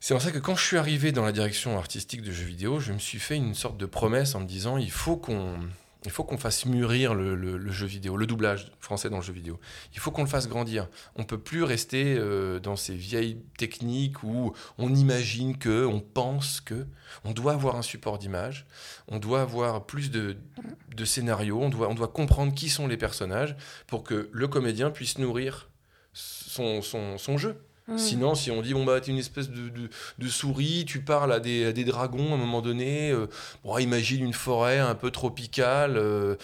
c'est 0.00 0.14
en 0.14 0.20
ça 0.20 0.30
que 0.30 0.38
quand 0.38 0.54
je 0.56 0.64
suis 0.64 0.76
arrivé 0.76 1.10
dans 1.12 1.24
la 1.24 1.32
direction 1.32 1.78
artistique 1.78 2.22
de 2.22 2.30
jeux 2.30 2.44
vidéo, 2.46 2.80
je 2.80 2.92
me 2.92 2.98
suis 2.98 3.18
fait 3.18 3.36
une 3.36 3.54
sorte 3.54 3.76
de 3.78 3.86
promesse 3.86 4.34
en 4.34 4.40
me 4.40 4.46
disant 4.46 4.76
il 4.76 4.90
faut 4.90 5.16
qu'on 5.16 5.58
il 6.04 6.12
faut 6.12 6.22
qu'on 6.22 6.38
fasse 6.38 6.66
mûrir 6.66 7.14
le, 7.14 7.34
le- 7.34 7.70
jeu 7.72 7.86
vidéo, 7.86 8.16
le 8.16 8.28
doublage 8.28 8.70
français 8.78 9.10
dans 9.10 9.16
le 9.16 9.24
jeu 9.24 9.32
vidéo. 9.32 9.58
Il 9.92 9.98
faut 9.98 10.12
qu'on 10.12 10.22
le 10.22 10.28
fasse 10.28 10.46
grandir. 10.48 10.86
On 11.16 11.24
peut 11.24 11.38
plus 11.38 11.64
rester 11.64 12.14
euh, 12.16 12.60
dans 12.60 12.76
ces 12.76 12.94
vieilles 12.94 13.42
techniques 13.58 14.22
où 14.22 14.52
on 14.78 14.94
imagine 14.94 15.58
que, 15.58 15.84
on 15.84 15.98
pense 15.98 16.60
que. 16.60 16.86
On 17.24 17.32
doit 17.32 17.54
avoir 17.54 17.74
un 17.74 17.82
support 17.82 18.18
d'image, 18.18 18.66
on 19.08 19.18
doit 19.18 19.40
avoir 19.40 19.84
plus 19.84 20.12
de, 20.12 20.36
de 20.94 21.04
scénarios, 21.04 21.60
on 21.60 21.70
doit, 21.70 21.88
on 21.88 21.94
doit 21.94 22.08
comprendre 22.08 22.54
qui 22.54 22.68
sont 22.68 22.86
les 22.86 22.96
personnages 22.98 23.56
pour 23.88 24.04
que 24.04 24.28
le 24.30 24.46
comédien 24.46 24.90
puisse 24.90 25.18
nourrir 25.18 25.68
son, 26.16 26.80
son, 26.82 27.18
son 27.18 27.36
jeu. 27.38 27.56
Sinon, 27.96 28.34
si 28.34 28.50
on 28.50 28.62
dit, 28.62 28.74
bon, 28.74 28.84
bah, 28.84 29.00
t'es 29.00 29.12
une 29.12 29.18
espèce 29.18 29.48
de, 29.48 29.68
de, 29.68 29.88
de 30.18 30.28
souris, 30.28 30.84
tu 30.88 31.02
parles 31.02 31.32
à 31.32 31.38
des, 31.38 31.66
à 31.66 31.72
des 31.72 31.84
dragons 31.84 32.32
à 32.32 32.34
un 32.34 32.36
moment 32.38 32.60
donné, 32.60 33.12
euh, 33.12 33.28
bon, 33.62 33.78
imagine 33.78 34.24
une 34.24 34.32
forêt 34.32 34.80
un 34.80 34.96
peu 34.96 35.12
tropicale, 35.12 35.96
euh, 35.96 36.34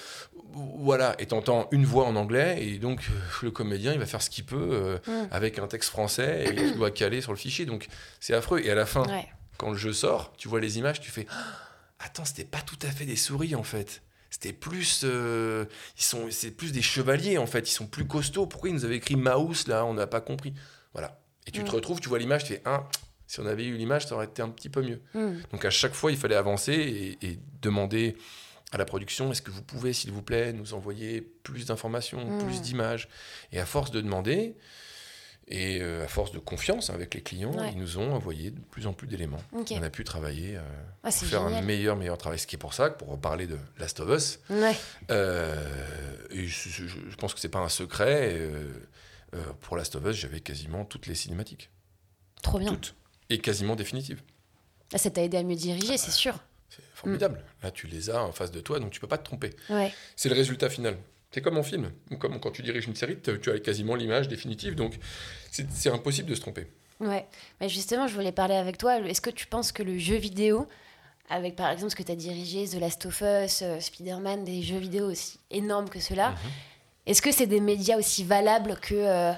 voilà, 0.76 1.16
et 1.18 1.26
t'entends 1.26 1.66
une 1.72 1.84
voix 1.84 2.04
en 2.06 2.14
anglais, 2.14 2.64
et 2.64 2.78
donc 2.78 3.00
euh, 3.10 3.14
le 3.42 3.50
comédien, 3.50 3.92
il 3.92 3.98
va 3.98 4.06
faire 4.06 4.22
ce 4.22 4.30
qu'il 4.30 4.44
peut 4.44 5.00
avec 5.32 5.58
un 5.58 5.66
texte 5.66 5.90
français, 5.90 6.44
et 6.46 6.62
il 6.68 6.76
doit 6.76 6.92
caler 6.92 7.20
sur 7.20 7.32
le 7.32 7.38
fichier, 7.38 7.66
donc 7.66 7.88
c'est 8.20 8.34
affreux. 8.34 8.60
Et 8.60 8.70
à 8.70 8.76
la 8.76 8.86
fin, 8.86 9.02
Ouais. 9.08 9.26
quand 9.58 9.70
le 9.70 9.76
jeu 9.76 9.92
sort, 9.92 10.32
tu 10.38 10.46
vois 10.46 10.60
les 10.60 10.78
images, 10.78 11.00
tu 11.00 11.10
fais, 11.10 11.26
Ah, 11.28 12.04
attends, 12.04 12.24
c'était 12.24 12.44
pas 12.44 12.60
tout 12.60 12.78
à 12.82 12.88
fait 12.92 13.04
des 13.04 13.16
souris, 13.16 13.56
en 13.56 13.64
fait. 13.64 14.02
C'était 14.32 14.54
plus, 14.54 15.02
euh, 15.04 15.66
ils 15.98 16.02
sont, 16.02 16.26
c'est 16.30 16.50
plus 16.52 16.72
des 16.72 16.80
chevaliers 16.80 17.36
en 17.36 17.46
fait. 17.46 17.68
Ils 17.68 17.74
sont 17.74 17.86
plus 17.86 18.06
costauds. 18.06 18.46
Pourquoi 18.46 18.70
ils 18.70 18.74
nous 18.74 18.84
avaient 18.86 18.96
écrit 18.96 19.14
Mouse 19.14 19.68
là? 19.68 19.84
On 19.84 19.92
n'a 19.92 20.06
pas 20.06 20.22
compris. 20.22 20.54
Voilà. 20.94 21.20
Et 21.46 21.50
tu 21.50 21.62
te 21.62 21.70
Mm. 21.70 21.74
retrouves, 21.74 22.00
tu 22.00 22.08
vois 22.08 22.18
l'image, 22.18 22.44
tu 22.44 22.54
fais 22.54 22.62
un, 22.64 22.86
Si 23.26 23.40
on 23.40 23.46
avait 23.46 23.64
eu 23.64 23.76
l'image, 23.76 24.06
ça 24.06 24.14
aurait 24.14 24.26
été 24.26 24.42
un 24.42 24.48
petit 24.50 24.68
peu 24.68 24.82
mieux. 24.82 25.00
Hmm. 25.14 25.34
Donc 25.52 25.64
à 25.64 25.70
chaque 25.70 25.94
fois, 25.94 26.10
il 26.12 26.18
fallait 26.18 26.34
avancer 26.34 26.72
et, 26.72 27.26
et 27.26 27.38
demander 27.62 28.16
à 28.72 28.78
la 28.78 28.84
production, 28.84 29.30
est-ce 29.32 29.40
que 29.42 29.50
vous 29.50 29.62
pouvez, 29.62 29.92
s'il 29.94 30.12
vous 30.12 30.20
plaît, 30.22 30.52
nous 30.52 30.72
envoyer 30.74 31.20
plus 31.42 31.66
d'informations, 31.66 32.24
Mm. 32.24 32.44
plus 32.44 32.60
d'images? 32.62 33.08
Et 33.52 33.58
à 33.60 33.64
force 33.66 33.90
de 33.90 34.00
demander, 34.02 34.54
et 35.48 35.80
euh, 35.82 36.04
à 36.04 36.08
force 36.08 36.32
de 36.32 36.38
confiance 36.38 36.88
avec 36.90 37.14
les 37.14 37.20
clients, 37.22 37.52
Ouais. 37.52 37.70
ils 37.72 37.78
nous 37.78 37.98
ont 37.98 38.12
envoyé 38.14 38.50
de 38.50 38.60
plus 38.60 38.86
en 38.86 38.92
plus 38.92 39.06
d'éléments. 39.08 39.42
On 39.52 39.82
a 39.82 39.90
pu 39.90 40.04
travailler, 40.04 40.56
euh, 40.56 40.60
Ah, 41.02 41.10
pour 41.10 41.28
faire 41.28 41.42
un 41.42 41.60
meilleur, 41.62 41.96
meilleur 41.96 42.16
travail. 42.18 42.38
Ce 42.38 42.46
qui 42.46 42.56
est 42.56 42.58
pour 42.58 42.74
ça 42.74 42.90
pour 42.90 43.08
reparler 43.08 43.46
de 43.46 43.58
Last 43.78 44.00
of 44.00 44.08
Us, 44.16 44.38
Ouais. 44.50 44.76
euh, 45.10 46.16
et 46.30 46.46
je, 46.46 46.68
je- 46.68 46.86
je 46.86 47.16
pense 47.16 47.34
que 47.34 47.40
c'est 47.40 47.48
pas 47.48 47.58
un 47.60 47.68
secret, 47.68 48.38
pour 49.60 49.76
Last 49.76 49.96
of 49.96 50.04
Us, 50.06 50.16
j'avais 50.16 50.40
quasiment 50.40 50.84
toutes 50.84 51.06
les 51.06 51.14
cinématiques. 51.14 51.70
Trop 52.42 52.58
bien. 52.58 52.72
Toutes. 52.72 52.94
Et 53.30 53.38
quasiment 53.38 53.76
définitives. 53.76 54.20
Ah, 54.92 54.98
ça 54.98 55.10
t'a 55.10 55.22
aidé 55.22 55.38
à 55.38 55.42
mieux 55.42 55.54
diriger, 55.56 55.96
c'est 55.96 56.10
sûr. 56.10 56.38
C'est 56.68 56.82
formidable. 56.94 57.42
Là, 57.62 57.70
tu 57.70 57.86
les 57.86 58.10
as 58.10 58.22
en 58.22 58.32
face 58.32 58.50
de 58.50 58.60
toi, 58.60 58.78
donc 58.78 58.90
tu 58.92 59.00
peux 59.00 59.06
pas 59.06 59.18
te 59.18 59.24
tromper. 59.24 59.50
Ouais. 59.70 59.92
C'est 60.16 60.28
le 60.28 60.34
résultat 60.34 60.68
final. 60.70 60.96
C'est 61.32 61.40
comme 61.40 61.56
en 61.56 61.62
film, 61.62 61.90
ou 62.10 62.16
comme 62.16 62.38
quand 62.40 62.50
tu 62.50 62.62
diriges 62.62 62.86
une 62.86 62.94
série, 62.94 63.16
tu 63.18 63.50
as 63.50 63.58
quasiment 63.58 63.94
l'image 63.94 64.28
définitive, 64.28 64.74
donc 64.74 64.94
c'est 65.50 65.88
impossible 65.90 66.28
de 66.28 66.34
se 66.34 66.40
tromper. 66.40 66.66
Ouais. 67.00 67.26
Mais 67.60 67.68
justement, 67.68 68.06
je 68.06 68.14
voulais 68.14 68.32
parler 68.32 68.54
avec 68.54 68.78
toi. 68.78 68.98
Est-ce 69.00 69.20
que 69.20 69.30
tu 69.30 69.46
penses 69.46 69.72
que 69.72 69.82
le 69.82 69.98
jeu 69.98 70.16
vidéo, 70.16 70.68
avec 71.30 71.56
par 71.56 71.70
exemple 71.70 71.90
ce 71.90 71.96
que 71.96 72.02
tu 72.02 72.12
as 72.12 72.16
dirigé, 72.16 72.68
The 72.68 72.78
Last 72.80 73.06
of 73.06 73.20
Us, 73.22 73.62
euh, 73.62 73.80
Spider-Man, 73.80 74.44
des 74.44 74.62
jeux 74.62 74.76
vidéo 74.78 75.10
aussi 75.10 75.38
énormes 75.50 75.88
que 75.88 75.98
ceux-là, 76.00 76.30
Mhm. 76.30 76.36
est-ce 77.06 77.22
que 77.22 77.32
c'est 77.32 77.46
des 77.46 77.60
médias 77.60 77.96
aussi 77.96 78.24
valables 78.24 78.76
que 78.80 78.94
euh, 78.94 79.32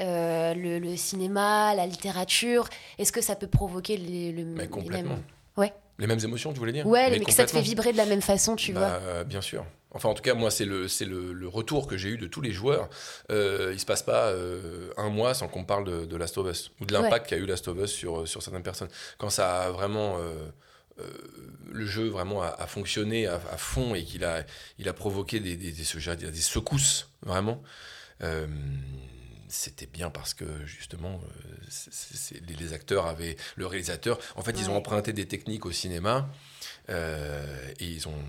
euh, 0.00 0.54
le, 0.54 0.78
le 0.78 0.96
cinéma, 0.96 1.74
la 1.74 1.86
littérature? 1.86 2.66
Est-ce 2.98 3.12
que 3.12 3.20
ça 3.20 3.36
peut 3.36 3.46
provoquer 3.46 3.96
les, 3.98 4.32
le, 4.32 4.44
Mais 4.44 4.62
les 4.62 4.68
complètement. 4.70 5.10
mêmes... 5.16 5.22
Ouais, 5.58 5.72
Les 5.98 6.06
mêmes 6.06 6.20
émotions, 6.24 6.52
tu 6.54 6.58
voulais 6.58 6.72
dire? 6.72 6.86
Ouais 6.86 7.10
Mais 7.10 7.18
mais 7.18 7.24
que 7.26 7.32
ça 7.32 7.44
te 7.44 7.50
fait 7.50 7.60
vibrer 7.60 7.92
de 7.92 7.98
la 7.98 8.06
même 8.06 8.22
façon, 8.22 8.56
tu 8.56 8.72
Bah, 8.72 8.80
vois. 8.80 8.88
euh, 8.88 9.24
Bien 9.24 9.42
sûr. 9.42 9.64
Enfin, 9.92 10.08
en 10.08 10.14
tout 10.14 10.22
cas, 10.22 10.34
moi, 10.34 10.50
c'est 10.50 10.64
le, 10.66 10.86
c'est 10.86 11.04
le, 11.04 11.32
le 11.32 11.48
retour 11.48 11.86
que 11.88 11.96
j'ai 11.96 12.10
eu 12.10 12.16
de 12.18 12.28
tous 12.28 12.40
les 12.40 12.52
joueurs. 12.52 12.88
Euh, 13.30 13.70
il 13.72 13.80
se 13.80 13.86
passe 13.86 14.02
pas 14.04 14.28
euh, 14.28 14.92
un 14.96 15.08
mois 15.08 15.34
sans 15.34 15.48
qu'on 15.48 15.64
parle 15.64 15.84
de, 15.84 16.04
de 16.06 16.16
Last 16.16 16.38
of 16.38 16.48
Us 16.48 16.70
ou 16.80 16.84
de 16.86 16.92
l'impact 16.92 17.28
qu'a 17.28 17.36
eu 17.36 17.44
Last 17.46 17.66
of 17.66 17.76
Us 17.78 17.90
sur, 17.90 18.26
sur 18.28 18.40
certaines 18.42 18.62
personnes. 18.62 18.88
Quand 19.18 19.30
ça 19.30 19.62
a 19.62 19.70
vraiment. 19.70 20.18
euh, 20.18 20.48
euh, 21.00 21.04
le 21.72 21.86
jeu 21.86 22.08
vraiment 22.08 22.42
a, 22.42 22.48
a 22.48 22.66
fonctionné 22.66 23.26
à, 23.26 23.34
à 23.34 23.56
fond 23.56 23.94
et 23.94 24.04
qu'il 24.04 24.24
a, 24.24 24.44
il 24.78 24.88
a 24.88 24.92
provoqué 24.92 25.40
des, 25.40 25.56
des, 25.56 25.72
des, 25.72 26.40
secousses, 26.40 27.08
vraiment. 27.22 27.62
C'était 29.48 29.86
bien 29.86 30.10
parce 30.10 30.34
que 30.34 30.44
justement, 30.66 31.20
les, 32.58 32.72
acteurs 32.72 33.06
avaient. 33.06 33.36
Le 33.56 33.66
réalisateur. 33.66 34.18
En 34.36 34.42
fait, 34.42 34.52
ils 34.60 34.68
ont 34.70 34.76
emprunté 34.76 35.12
des 35.12 35.26
techniques 35.26 35.64
au 35.66 35.72
cinéma 35.72 36.28
et 36.88 37.84
ils 37.84 38.06
ont. 38.06 38.22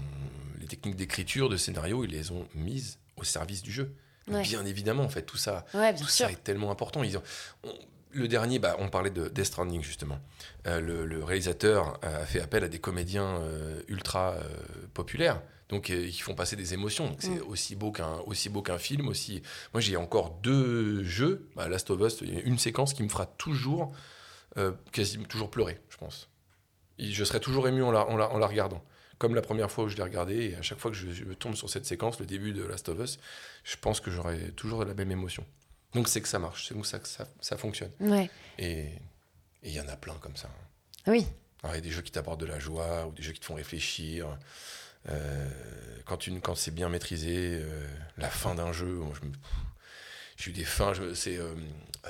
Techniques 0.71 0.95
d'écriture, 0.95 1.49
de 1.49 1.57
scénario, 1.57 2.05
ils 2.05 2.11
les 2.11 2.31
ont 2.31 2.47
mises 2.55 2.97
au 3.17 3.25
service 3.25 3.61
du 3.61 3.71
jeu. 3.73 3.93
Donc, 4.27 4.37
Ouais. 4.37 4.41
Bien 4.43 4.65
évidemment, 4.65 5.03
en 5.03 5.09
fait, 5.09 5.23
tout 5.23 5.35
ça, 5.35 5.65
Ouais, 5.73 5.93
tout 5.93 6.05
sûr. 6.07 6.27
ça 6.27 6.31
est 6.31 6.41
tellement 6.43 6.71
important. 6.71 7.03
Ils 7.03 7.17
ont- 7.17 7.23
on- 7.65 7.73
le 8.13 8.27
dernier, 8.29 8.57
bah, 8.57 8.77
on 8.79 8.87
parlait 8.87 9.09
de 9.09 9.27
Death 9.27 9.45
Stranding 9.45 9.81
justement. 9.83 10.19
Euh, 10.67 10.79
le, 10.79 11.05
le 11.05 11.23
réalisateur 11.23 11.99
a 12.03 12.25
fait 12.25 12.39
appel 12.39 12.63
à 12.63 12.69
des 12.69 12.79
comédiens 12.79 13.37
euh, 13.41 13.81
ultra 13.89 14.31
euh, 14.35 14.43
populaires, 14.93 15.41
donc 15.67 15.83
qui 15.85 16.19
font 16.19 16.35
passer 16.35 16.55
des 16.55 16.73
émotions. 16.73 17.07
Donc, 17.09 17.21
C'est 17.21 17.29
Mm. 17.41 17.47
aussi 17.49 17.75
beau 17.75 17.91
qu'un 17.91 18.19
aussi 18.25 18.47
beau 18.47 18.61
qu'un 18.61 18.77
film. 18.77 19.09
Aussi, 19.09 19.41
moi 19.73 19.81
j'ai 19.81 19.97
encore 19.97 20.29
deux 20.41 21.03
jeux, 21.03 21.49
bah, 21.57 21.67
Last 21.67 21.89
of 21.89 21.99
Us, 21.99 22.19
il 22.21 22.33
y 22.33 22.37
a 22.37 22.41
une 22.41 22.59
séquence 22.59 22.93
qui 22.93 23.03
me 23.03 23.09
fera 23.09 23.25
toujours, 23.25 23.91
quasiment 24.91 25.25
toujours 25.25 25.49
pleurer, 25.49 25.79
je 25.89 25.97
pense. 25.97 26.29
Et 26.99 27.11
je 27.11 27.23
serai 27.25 27.39
toujours 27.41 27.67
ému 27.67 27.81
en 27.83 27.91
la, 27.91 28.05
en 28.07 28.15
la, 28.15 28.29
en 28.29 28.37
la 28.37 28.47
regardant. 28.47 28.83
Comme 29.21 29.35
la 29.35 29.43
première 29.43 29.69
fois 29.69 29.83
où 29.83 29.87
je 29.87 29.95
l'ai 29.97 30.01
regardé, 30.01 30.49
et 30.49 30.55
à 30.55 30.63
chaque 30.63 30.79
fois 30.79 30.89
que 30.89 30.97
je, 30.97 31.11
je 31.11 31.23
tombe 31.33 31.53
sur 31.53 31.69
cette 31.69 31.85
séquence, 31.85 32.19
le 32.19 32.25
début 32.25 32.53
de 32.53 32.63
Last 32.63 32.89
of 32.89 32.97
Us, 32.99 33.19
je 33.63 33.75
pense 33.77 33.99
que 33.99 34.09
j'aurai 34.09 34.51
toujours 34.53 34.83
la 34.83 34.95
même 34.95 35.11
émotion. 35.11 35.45
Donc 35.93 36.07
c'est 36.07 36.21
que 36.21 36.27
ça 36.27 36.39
marche, 36.39 36.67
c'est 36.67 36.73
que 36.73 36.87
ça, 36.87 36.99
ça, 37.03 37.27
ça 37.39 37.55
fonctionne. 37.55 37.91
Ouais. 37.99 38.31
Et 38.57 38.87
il 39.61 39.71
y 39.73 39.79
en 39.79 39.87
a 39.89 39.95
plein 39.95 40.15
comme 40.15 40.35
ça. 40.35 40.49
Oui. 41.05 41.27
Alors, 41.61 41.75
il 41.75 41.77
y 41.77 41.81
a 41.81 41.81
des 41.81 41.91
jeux 41.91 42.01
qui 42.01 42.09
t'apportent 42.11 42.39
de 42.41 42.47
la 42.47 42.57
joie 42.57 43.05
ou 43.05 43.11
des 43.11 43.21
jeux 43.21 43.33
qui 43.33 43.39
te 43.39 43.45
font 43.45 43.53
réfléchir. 43.53 44.25
Euh, 45.09 45.47
quand 46.05 46.25
une, 46.25 46.41
quand 46.41 46.55
c'est 46.55 46.71
bien 46.73 46.89
maîtrisé, 46.89 47.59
euh, 47.61 47.87
la 48.17 48.29
fin 48.31 48.55
d'un 48.55 48.73
jeu, 48.73 48.87
moi, 48.87 49.13
je 49.21 49.27
me- 49.27 49.33
j'ai 50.37 50.49
eu 50.49 50.53
des 50.53 50.65
fins, 50.65 50.93
c'est 51.13 51.37
euh, 51.37 51.53
ah, 52.05 52.09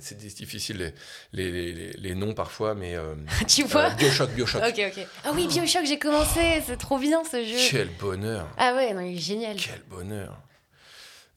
c'est 0.00 0.16
di- 0.16 0.32
difficile 0.34 0.92
les, 1.32 1.50
les, 1.50 1.72
les, 1.72 1.92
les 1.92 2.14
noms 2.14 2.34
parfois, 2.34 2.74
mais 2.74 2.96
euh, 2.96 3.14
tu 3.48 3.64
vois 3.64 3.86
euh, 3.90 3.94
Bioshock, 3.94 4.30
Bioshock. 4.30 4.62
Ok, 4.68 4.80
ok. 4.96 5.06
Ah 5.24 5.30
oui, 5.34 5.46
Bioshock, 5.46 5.84
j'ai 5.86 5.98
commencé. 5.98 6.62
C'est 6.66 6.76
trop 6.78 6.98
bien 6.98 7.22
ce 7.24 7.44
jeu. 7.44 7.56
Quel 7.70 7.88
bonheur, 7.98 8.48
Ah 8.56 8.74
ouais, 8.74 8.92
non, 8.94 9.00
il 9.00 9.16
est 9.16 9.20
génial. 9.20 9.56
quel 9.56 9.82
bonheur. 9.88 10.40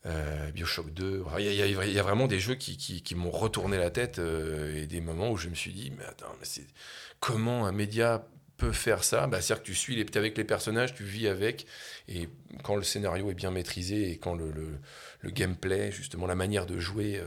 Euh, 0.04 0.50
Bioshock 0.50 0.92
2, 0.92 1.22
il 1.38 1.44
y, 1.44 1.48
a- 1.48 1.52
il 1.66 1.72
y 1.72 1.76
a- 1.78 1.84
il 1.86 1.92
y 1.92 1.98
a 1.98 2.02
vraiment 2.02 2.26
des 2.26 2.40
jeux 2.40 2.56
qui, 2.56 2.76
qui, 2.76 3.02
qui 3.02 3.14
m'ont 3.14 3.30
retourné 3.30 3.78
la 3.78 3.90
tête 3.90 4.18
euh, 4.18 4.82
et 4.82 4.86
des 4.86 5.00
moments 5.00 5.30
où 5.30 5.36
je 5.36 5.48
me 5.48 5.54
suis 5.54 5.72
dit, 5.72 5.92
mais 5.96 6.04
attends, 6.04 6.34
mais 6.40 6.44
c'est 6.46 6.66
comment 7.20 7.66
un 7.66 7.72
média 7.72 8.26
peut 8.56 8.72
faire 8.72 9.04
ça? 9.04 9.28
Bah, 9.28 9.40
C'est-à-dire 9.40 9.62
que 9.62 9.66
tu 9.68 9.76
suis 9.76 9.94
les, 9.94 10.04
t'es 10.04 10.18
avec 10.18 10.36
les 10.36 10.42
personnages, 10.42 10.92
tu 10.94 11.04
vis 11.04 11.28
avec, 11.28 11.66
et 12.08 12.28
quand 12.64 12.74
le 12.74 12.82
scénario 12.82 13.30
est 13.30 13.34
bien 13.34 13.52
maîtrisé 13.52 14.10
et 14.10 14.18
quand 14.18 14.34
le, 14.34 14.50
le, 14.50 14.80
le 15.20 15.30
gameplay, 15.30 15.92
justement 15.92 16.26
la 16.26 16.34
manière 16.34 16.66
de 16.66 16.80
jouer 16.80 17.20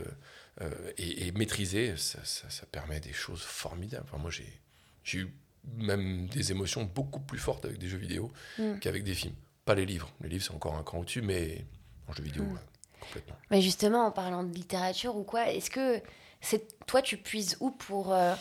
euh, 0.60 0.70
est 0.98 1.36
maîtrisée, 1.36 1.96
ça, 1.96 2.18
ça, 2.24 2.48
ça 2.50 2.66
permet 2.66 3.00
des 3.00 3.12
choses 3.12 3.42
formidables. 3.42 4.04
Enfin, 4.08 4.18
moi, 4.18 4.30
j'ai, 4.30 4.60
j'ai 5.04 5.18
eu 5.20 5.34
même 5.74 6.26
des 6.28 6.52
émotions 6.52 6.84
beaucoup 6.84 7.20
plus 7.20 7.38
fortes 7.38 7.64
avec 7.64 7.78
des 7.78 7.88
jeux 7.88 7.98
vidéo 7.98 8.32
Mm. 8.58 8.78
qu'avec 8.78 9.04
des 9.04 9.14
films. 9.14 9.34
Pas 9.64 9.74
les 9.74 9.84
livres, 9.84 10.10
les 10.22 10.28
livres 10.28 10.44
c'est 10.44 10.54
encore 10.54 10.76
un 10.76 10.82
cran 10.84 10.98
au-dessus, 11.00 11.22
mais 11.22 11.64
en 12.08 12.12
jeu 12.12 12.22
vidéo, 12.22 12.44
Mm. 12.44 12.52
ouais, 12.52 12.60
complètement. 13.00 13.36
Mais 13.50 13.60
justement, 13.60 14.06
en 14.06 14.12
parlant 14.12 14.44
de 14.44 14.54
littérature 14.54 15.16
ou 15.16 15.24
quoi, 15.24 15.50
est-ce 15.50 15.70
que 15.70 16.00
c'est 16.40 16.78
toi, 16.86 17.02
tu 17.02 17.16
puises 17.16 17.56
où 17.60 17.70
pour, 17.72 18.14
euh, 18.14 18.34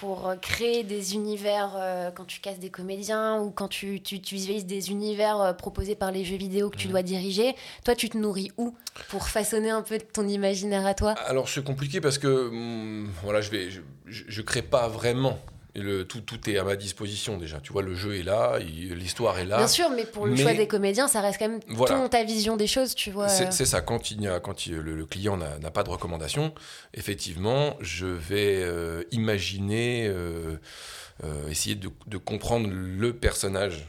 pour 0.00 0.28
euh, 0.28 0.36
créer 0.36 0.84
des 0.84 1.14
univers 1.14 1.72
euh, 1.76 2.10
quand 2.10 2.24
tu 2.24 2.40
casses 2.40 2.58
des 2.58 2.70
comédiens 2.70 3.40
ou 3.40 3.50
quand 3.50 3.68
tu, 3.68 4.00
tu, 4.00 4.20
tu 4.20 4.34
visualises 4.34 4.66
des 4.66 4.90
univers 4.90 5.40
euh, 5.40 5.52
proposés 5.52 5.94
par 5.94 6.12
les 6.12 6.24
jeux 6.24 6.36
vidéo 6.36 6.70
que 6.70 6.76
tu 6.76 6.88
dois 6.88 7.02
diriger 7.02 7.54
Toi, 7.84 7.94
tu 7.94 8.08
te 8.08 8.16
nourris 8.16 8.52
où 8.56 8.74
pour 9.08 9.28
façonner 9.28 9.70
un 9.70 9.82
peu 9.82 9.98
ton 9.98 10.26
imaginaire 10.28 10.86
à 10.86 10.94
toi? 10.94 11.14
Alors 11.26 11.48
c'est 11.48 11.64
compliqué 11.64 12.00
parce 12.00 12.18
que 12.18 12.48
hum, 12.48 13.10
voilà, 13.22 13.40
je 13.40 13.50
vais, 13.50 13.70
je, 13.70 13.80
je, 14.06 14.24
je 14.28 14.42
crée 14.42 14.62
pas 14.62 14.88
vraiment. 14.88 15.38
Le, 15.76 16.04
tout, 16.06 16.20
tout 16.22 16.48
est 16.48 16.56
à 16.58 16.64
ma 16.64 16.74
disposition 16.74 17.36
déjà. 17.38 17.60
Tu 17.60 17.72
vois, 17.72 17.82
le 17.82 17.94
jeu 17.94 18.16
est 18.18 18.22
là, 18.22 18.58
l'histoire 18.58 19.38
est 19.38 19.44
là. 19.44 19.58
Bien 19.58 19.68
sûr, 19.68 19.90
mais 19.90 20.04
pour 20.06 20.26
le 20.26 20.32
mais- 20.32 20.42
choix 20.42 20.54
des 20.54 20.66
comédiens, 20.66 21.06
ça 21.06 21.20
reste 21.20 21.38
quand 21.38 21.48
même 21.48 21.60
Voilà. 21.68 21.96
ton, 21.96 22.08
ta 22.08 22.24
vision 22.24 22.56
des 22.56 22.66
choses, 22.66 22.94
tu 22.94 23.10
vois. 23.10 23.28
C'est 23.28 23.64
ça, 23.66 23.80
quand, 23.82 24.10
il 24.10 24.22
y 24.22 24.26
a, 24.28 24.40
quand 24.40 24.66
il- 24.66 24.76
le, 24.76 24.96
le 24.96 25.06
client 25.06 25.36
n'a 25.36 25.70
pas 25.70 25.82
de 25.82 25.90
recommandation, 25.90 26.54
effectivement, 26.94 27.76
je 27.80 28.06
vais 28.06 28.62
euh, 28.62 29.02
imaginer, 29.10 30.06
euh, 30.08 30.56
euh, 31.24 31.48
essayer 31.48 31.74
de, 31.74 31.90
de 32.06 32.16
comprendre 32.18 32.68
le 32.70 33.12
personnage 33.12 33.86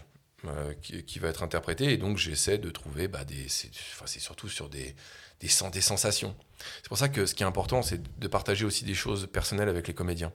qui, 0.82 1.04
qui 1.04 1.20
va 1.20 1.28
être 1.30 1.44
interprété, 1.44 1.92
et 1.92 1.98
donc 1.98 2.18
j'essaie 2.18 2.58
de 2.58 2.70
trouver 2.70 3.08
bah, 3.08 3.24
des. 3.26 3.46
C'est 3.50 3.70
enfin, 3.94 4.06
surtout 4.08 4.48
sur 4.48 4.70
des, 4.70 4.96
des, 5.42 5.50
des 5.74 5.82
sensations. 5.82 6.36
C'est 6.82 6.90
pour 6.90 6.98
ça 6.98 7.10
que 7.10 7.26
ce 7.26 7.36
qui 7.36 7.44
est 7.44 7.46
important, 7.46 7.82
c'est 7.82 8.02
de 8.20 8.28
partager 8.28 8.66
aussi 8.66 8.86
des 8.86 8.94
choses 8.94 9.28
personnelles 9.32 9.70
avec 9.70 9.88
les 9.88 9.94
comédiens. 9.94 10.32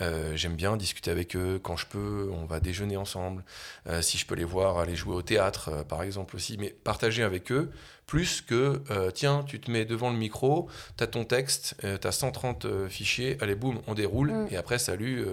Euh, 0.00 0.34
J'aime 0.36 0.54
bien 0.56 0.76
discuter 0.76 1.10
avec 1.10 1.36
eux 1.36 1.60
quand 1.62 1.76
je 1.76 1.86
peux. 1.86 2.30
On 2.32 2.44
va 2.44 2.60
déjeuner 2.60 2.96
ensemble. 2.96 3.44
Euh, 3.86 4.02
si 4.02 4.18
je 4.18 4.26
peux 4.26 4.34
les 4.34 4.44
voir 4.44 4.78
aller 4.78 4.96
jouer 4.96 5.14
au 5.14 5.22
théâtre, 5.22 5.68
euh, 5.68 5.82
par 5.84 6.02
exemple 6.02 6.36
aussi. 6.36 6.56
Mais 6.58 6.70
partager 6.70 7.22
avec 7.22 7.52
eux 7.52 7.70
plus 8.06 8.40
que 8.40 8.82
tiens, 9.14 9.44
tu 9.46 9.60
te 9.60 9.70
mets 9.70 9.84
devant 9.84 10.10
le 10.10 10.16
micro, 10.16 10.68
tu 10.98 11.04
as 11.04 11.06
ton 11.06 11.24
texte, 11.24 11.76
tu 11.80 12.06
as 12.08 12.10
130 12.10 12.64
euh, 12.64 12.88
fichiers, 12.88 13.36
allez 13.40 13.54
boum, 13.54 13.80
on 13.86 13.94
déroule. 13.94 14.32
Mm. 14.32 14.48
Et 14.50 14.56
après, 14.56 14.78
salut. 14.80 15.24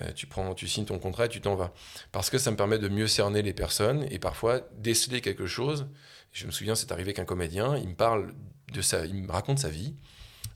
euh, 0.00 0.12
tu, 0.14 0.26
prends, 0.26 0.54
tu 0.54 0.68
signes 0.68 0.86
ton 0.86 0.98
contrat 0.98 1.26
et 1.26 1.28
tu 1.28 1.40
t'en 1.40 1.54
vas. 1.54 1.72
Parce 2.12 2.30
que 2.30 2.38
ça 2.38 2.50
me 2.50 2.56
permet 2.56 2.78
de 2.78 2.88
mieux 2.88 3.06
cerner 3.08 3.42
les 3.42 3.52
personnes 3.52 4.06
et 4.10 4.18
parfois 4.18 4.60
déceler 4.78 5.20
quelque 5.20 5.46
chose. 5.46 5.86
Je 6.32 6.46
me 6.46 6.50
souviens, 6.50 6.74
c'est 6.74 6.92
arrivé 6.92 7.12
qu'un 7.12 7.24
comédien, 7.26 7.76
il 7.76 7.88
me 7.88 7.94
parle 7.94 8.32
de 8.72 9.06
il 9.06 9.14
me 9.14 9.30
raconte 9.32 9.58
sa 9.60 9.68
vie. 9.68 9.94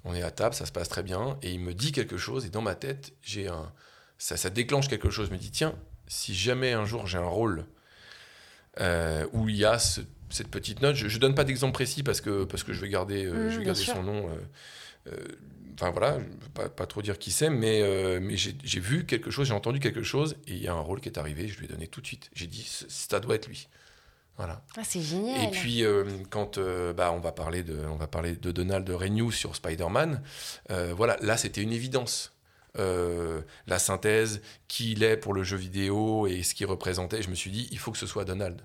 On 0.04 0.14
est 0.14 0.22
à 0.22 0.30
table, 0.30 0.54
ça 0.54 0.66
se 0.66 0.72
passe 0.72 0.88
très 0.88 1.02
bien, 1.02 1.36
et 1.42 1.50
il 1.52 1.60
me 1.60 1.74
dit 1.74 1.90
quelque 1.92 2.16
chose, 2.16 2.46
et 2.46 2.50
dans 2.50 2.62
ma 2.62 2.74
tête, 2.76 3.12
j'ai 3.22 3.48
un, 3.48 3.72
ça, 4.18 4.36
ça 4.36 4.50
déclenche 4.50 4.88
quelque 4.88 5.10
chose. 5.10 5.28
Je 5.28 5.32
me 5.32 5.38
dis, 5.38 5.50
tiens, 5.50 5.74
si 6.06 6.34
jamais 6.34 6.72
un 6.72 6.84
jour 6.86 7.06
j'ai 7.08 7.18
un 7.18 7.26
rôle 7.26 7.66
euh, 8.80 9.26
où 9.32 9.48
il 9.48 9.56
y 9.56 9.64
a 9.64 9.78
ce- 9.78 10.00
cette 10.30 10.48
petite 10.48 10.82
note, 10.82 10.96
je 10.96 11.06
ne 11.06 11.20
donne 11.20 11.34
pas 11.34 11.44
d'exemple 11.44 11.72
précis 11.72 12.02
parce 12.02 12.20
que, 12.20 12.44
parce 12.44 12.62
que 12.62 12.72
je 12.72 12.80
vais 12.80 12.88
garder, 12.88 13.24
euh, 13.24 13.44
Mhm, 13.46 13.50
je 13.50 13.58
vais 13.58 13.64
garder 13.64 13.82
son 13.84 14.02
nom. 14.02 14.28
euh, 15.08 15.16
Enfin 15.78 15.90
voilà, 15.90 16.14
je 16.18 16.24
ne 16.24 16.30
peux 16.36 16.48
pas, 16.54 16.68
pas 16.70 16.86
trop 16.86 17.02
dire 17.02 17.18
qui 17.18 17.30
c'est, 17.30 17.50
mais, 17.50 17.82
mais 18.18 18.36
j'ai 18.38 18.80
vu 18.80 19.04
quelque 19.04 19.30
chose, 19.30 19.46
j'ai 19.46 19.52
entendu 19.52 19.78
quelque 19.78 20.02
chose, 20.02 20.36
et 20.46 20.52
il 20.52 20.62
y 20.62 20.68
a 20.68 20.72
un 20.72 20.80
rôle 20.80 21.02
qui 21.02 21.08
est 21.10 21.18
arrivé, 21.18 21.48
je 21.48 21.58
lui 21.58 21.66
ai 21.66 21.68
donné 21.68 21.86
tout 21.86 22.00
de 22.00 22.06
suite. 22.06 22.30
J'ai 22.34 22.46
dit, 22.46 22.66
ça 22.88 23.20
doit 23.20 23.34
être 23.34 23.46
lui. 23.46 23.68
Voilà. 24.36 24.62
Ah, 24.76 24.82
c'est 24.84 25.00
génial. 25.00 25.44
Et 25.44 25.50
puis, 25.50 25.84
euh, 25.84 26.04
quand 26.28 26.58
euh, 26.58 26.92
bah, 26.92 27.10
on, 27.12 27.20
va 27.20 27.32
parler 27.32 27.62
de, 27.62 27.78
on 27.86 27.96
va 27.96 28.06
parler 28.06 28.36
de 28.36 28.52
Donald 28.52 28.88
Renew 28.88 29.30
sur 29.30 29.56
Spider-Man, 29.56 30.22
euh, 30.70 30.92
voilà, 30.94 31.16
là, 31.22 31.36
c'était 31.36 31.62
une 31.62 31.72
évidence. 31.72 32.32
la 32.74 33.78
synthèse, 33.78 34.42
qui 34.68 34.92
il 34.92 35.02
est 35.02 35.16
pour 35.16 35.32
le 35.32 35.42
jeu 35.42 35.56
vidéo 35.56 36.26
et 36.26 36.42
ce 36.42 36.54
qu'il 36.54 36.66
représentait. 36.66 37.22
Je 37.22 37.30
me 37.30 37.34
suis 37.34 37.50
dit, 37.50 37.66
il 37.70 37.78
faut 37.78 37.90
que 37.92 37.98
ce 37.98 38.06
soit 38.06 38.26
Donald. 38.26 38.60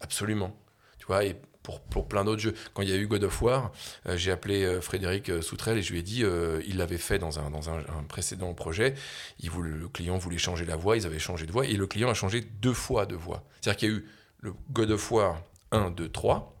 Absolument. 0.00 0.56
Tu 0.98 1.06
vois, 1.06 1.24
et 1.24 1.34
pour, 1.64 1.80
pour 1.80 2.06
plein 2.06 2.24
d'autres 2.24 2.40
jeux. 2.40 2.54
Quand 2.74 2.82
il 2.82 2.90
y 2.90 2.92
a 2.92 2.96
eu 2.96 3.08
God 3.08 3.24
of 3.24 3.42
War, 3.42 3.72
j'ai 4.14 4.30
appelé 4.30 4.80
Frédéric 4.80 5.42
Soutrel 5.42 5.78
et 5.78 5.82
je 5.82 5.90
lui 5.90 5.98
ai 5.98 6.02
dit, 6.02 6.22
il 6.68 6.76
l'avait 6.76 6.96
fait 6.96 7.18
dans, 7.18 7.40
un, 7.40 7.50
dans 7.50 7.68
un, 7.70 7.78
un 7.78 8.04
précédent 8.06 8.54
projet, 8.54 8.94
il 9.40 9.50
voulait, 9.50 9.76
le 9.76 9.88
client 9.88 10.16
voulait 10.16 10.38
changer 10.38 10.64
la 10.64 10.76
voix, 10.76 10.96
ils 10.96 11.04
avaient 11.04 11.18
changé 11.18 11.44
de 11.44 11.50
voix, 11.50 11.66
et 11.66 11.72
le 11.72 11.88
client 11.88 12.08
a 12.08 12.14
changé 12.14 12.42
deux 12.42 12.72
fois 12.72 13.04
de 13.04 13.16
voix. 13.16 13.42
C'est-à-dire 13.60 13.78
qu'il 13.78 13.88
y 13.88 13.92
a 13.92 13.94
eu 13.96 14.06
le 14.46 14.54
God 14.70 14.92
of 14.92 15.10
War 15.10 15.42
1, 15.72 15.90
2, 15.90 16.08
3. 16.08 16.56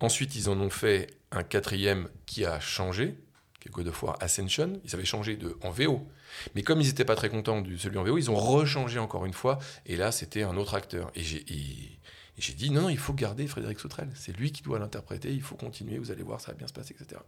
Ensuite, 0.00 0.36
ils 0.36 0.48
en 0.48 0.60
ont 0.60 0.70
fait 0.70 1.08
un 1.32 1.42
quatrième 1.42 2.08
qui 2.26 2.44
a 2.44 2.60
changé, 2.60 3.18
qui 3.58 3.68
est 3.68 3.72
God 3.72 3.88
of 3.88 4.02
War 4.02 4.16
Ascension. 4.20 4.80
Ils 4.84 4.94
avaient 4.94 5.04
changé 5.04 5.36
de, 5.36 5.56
en 5.62 5.70
VO. 5.70 6.06
Mais 6.54 6.62
comme 6.62 6.80
ils 6.80 6.86
n'étaient 6.86 7.04
pas 7.04 7.16
très 7.16 7.30
contents 7.30 7.62
de 7.62 7.76
celui 7.76 7.98
en 7.98 8.04
VO, 8.04 8.18
ils 8.18 8.30
ont 8.30 8.36
rechangé 8.36 8.98
encore 8.98 9.24
une 9.26 9.32
fois. 9.32 9.58
Et 9.86 9.96
là, 9.96 10.12
c'était 10.12 10.42
un 10.42 10.56
autre 10.56 10.74
acteur. 10.74 11.10
Et 11.14 11.22
j'ai, 11.22 12.52
dit, 12.54 12.70
non, 12.70 12.82
non, 12.82 12.88
il 12.90 12.98
faut 12.98 13.14
garder 13.14 13.46
Frédéric 13.46 13.80
Sautrel. 13.80 14.10
C'est 14.14 14.36
lui 14.36 14.52
qui 14.52 14.62
doit 14.62 14.78
l'interpréter. 14.78 15.32
Il 15.32 15.42
faut 15.42 15.56
continuer. 15.56 15.98
Vous 15.98 16.10
allez 16.10 16.22
voir, 16.22 16.40
ça 16.40 16.52
va 16.52 16.58
bien 16.58 16.66
se 16.66 16.72
passer, 16.74 16.94
etc. 16.98 17.20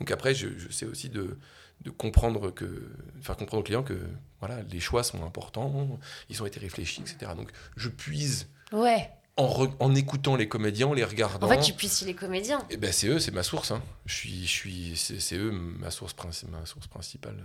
Donc 0.00 0.10
après, 0.10 0.34
je, 0.34 0.48
sais 0.70 0.86
aussi 0.86 1.08
de, 1.08 1.38
de 1.82 1.90
comprendre 1.90 2.50
que, 2.50 2.90
faire 3.22 3.36
comprendre 3.36 3.60
aux 3.60 3.64
clients 3.64 3.84
que 3.84 3.98
voilà, 4.40 4.62
les 4.62 4.80
choix 4.80 5.04
sont 5.04 5.24
importants. 5.24 6.00
Ils 6.28 6.42
ont 6.42 6.46
été 6.46 6.58
réfléchis, 6.58 7.02
etc. 7.02 7.32
Donc 7.36 7.50
je 7.76 7.88
puise 7.88 8.48
Ouais. 8.72 9.10
En, 9.40 9.48
re- 9.64 9.72
en 9.80 9.94
écoutant 9.94 10.36
les 10.36 10.48
comédiens, 10.48 10.88
en 10.88 10.94
les 10.94 11.04
regardant. 11.04 11.46
En 11.46 11.50
fait, 11.50 11.60
tu 11.60 11.72
puisses 11.72 12.02
les 12.02 12.14
comédiens. 12.14 12.64
Eh 12.70 12.76
ben, 12.76 12.92
c'est 12.92 13.08
eux, 13.08 13.18
c'est 13.18 13.32
ma 13.32 13.42
source. 13.42 13.70
hein. 13.70 13.82
Je 14.06 14.14
suis, 14.14 14.42
je 14.46 14.50
suis, 14.52 14.96
c'est, 14.96 15.36
eux 15.36 15.50
ma 15.50 15.90
source, 15.90 16.14
ma 16.50 16.64
source 16.66 16.86
principale. 16.86 17.36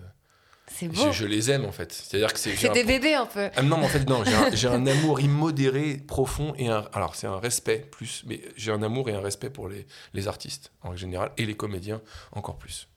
C'est 0.67 0.87
beau. 0.87 1.11
je 1.11 1.25
les 1.25 1.51
aime 1.51 1.63
en 1.65 1.71
fait. 1.71 1.91
C'est-à-dire 1.93 2.33
que 2.33 2.39
c'est. 2.39 2.49
j'ai 2.51 2.57
C'est 2.57 2.69
un- 2.69 2.73
des 2.73 2.83
bébés 2.83 3.13
un 3.13 3.27
peu. 3.27 3.49
Ah, 3.55 3.61
non, 3.61 3.77
mais 3.77 3.85
en 3.85 3.87
fait, 3.87 4.09
non. 4.09 4.23
J'ai 4.53 4.67
un, 4.67 4.85
amour 4.87 5.19
immodéré, 5.19 5.97
profond 5.97 6.55
et 6.57 6.69
un. 6.69 6.87
Alors, 6.93 7.15
c'est 7.15 7.27
un 7.27 7.37
respect 7.37 7.87
plus, 7.91 8.23
mais 8.25 8.41
j'ai 8.57 8.71
un 8.71 8.81
amour 8.81 9.07
et 9.09 9.13
un 9.13 9.21
respect 9.21 9.51
pour 9.51 9.69
les, 9.69 9.85
les 10.15 10.27
artistes 10.27 10.71
en 10.81 10.95
général 10.95 11.31
et 11.37 11.45
les 11.45 11.55
comédiens 11.55 12.01
encore 12.31 12.57
plus. 12.57 12.87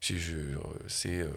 C'est. 0.00 0.14
euh, 0.14 1.28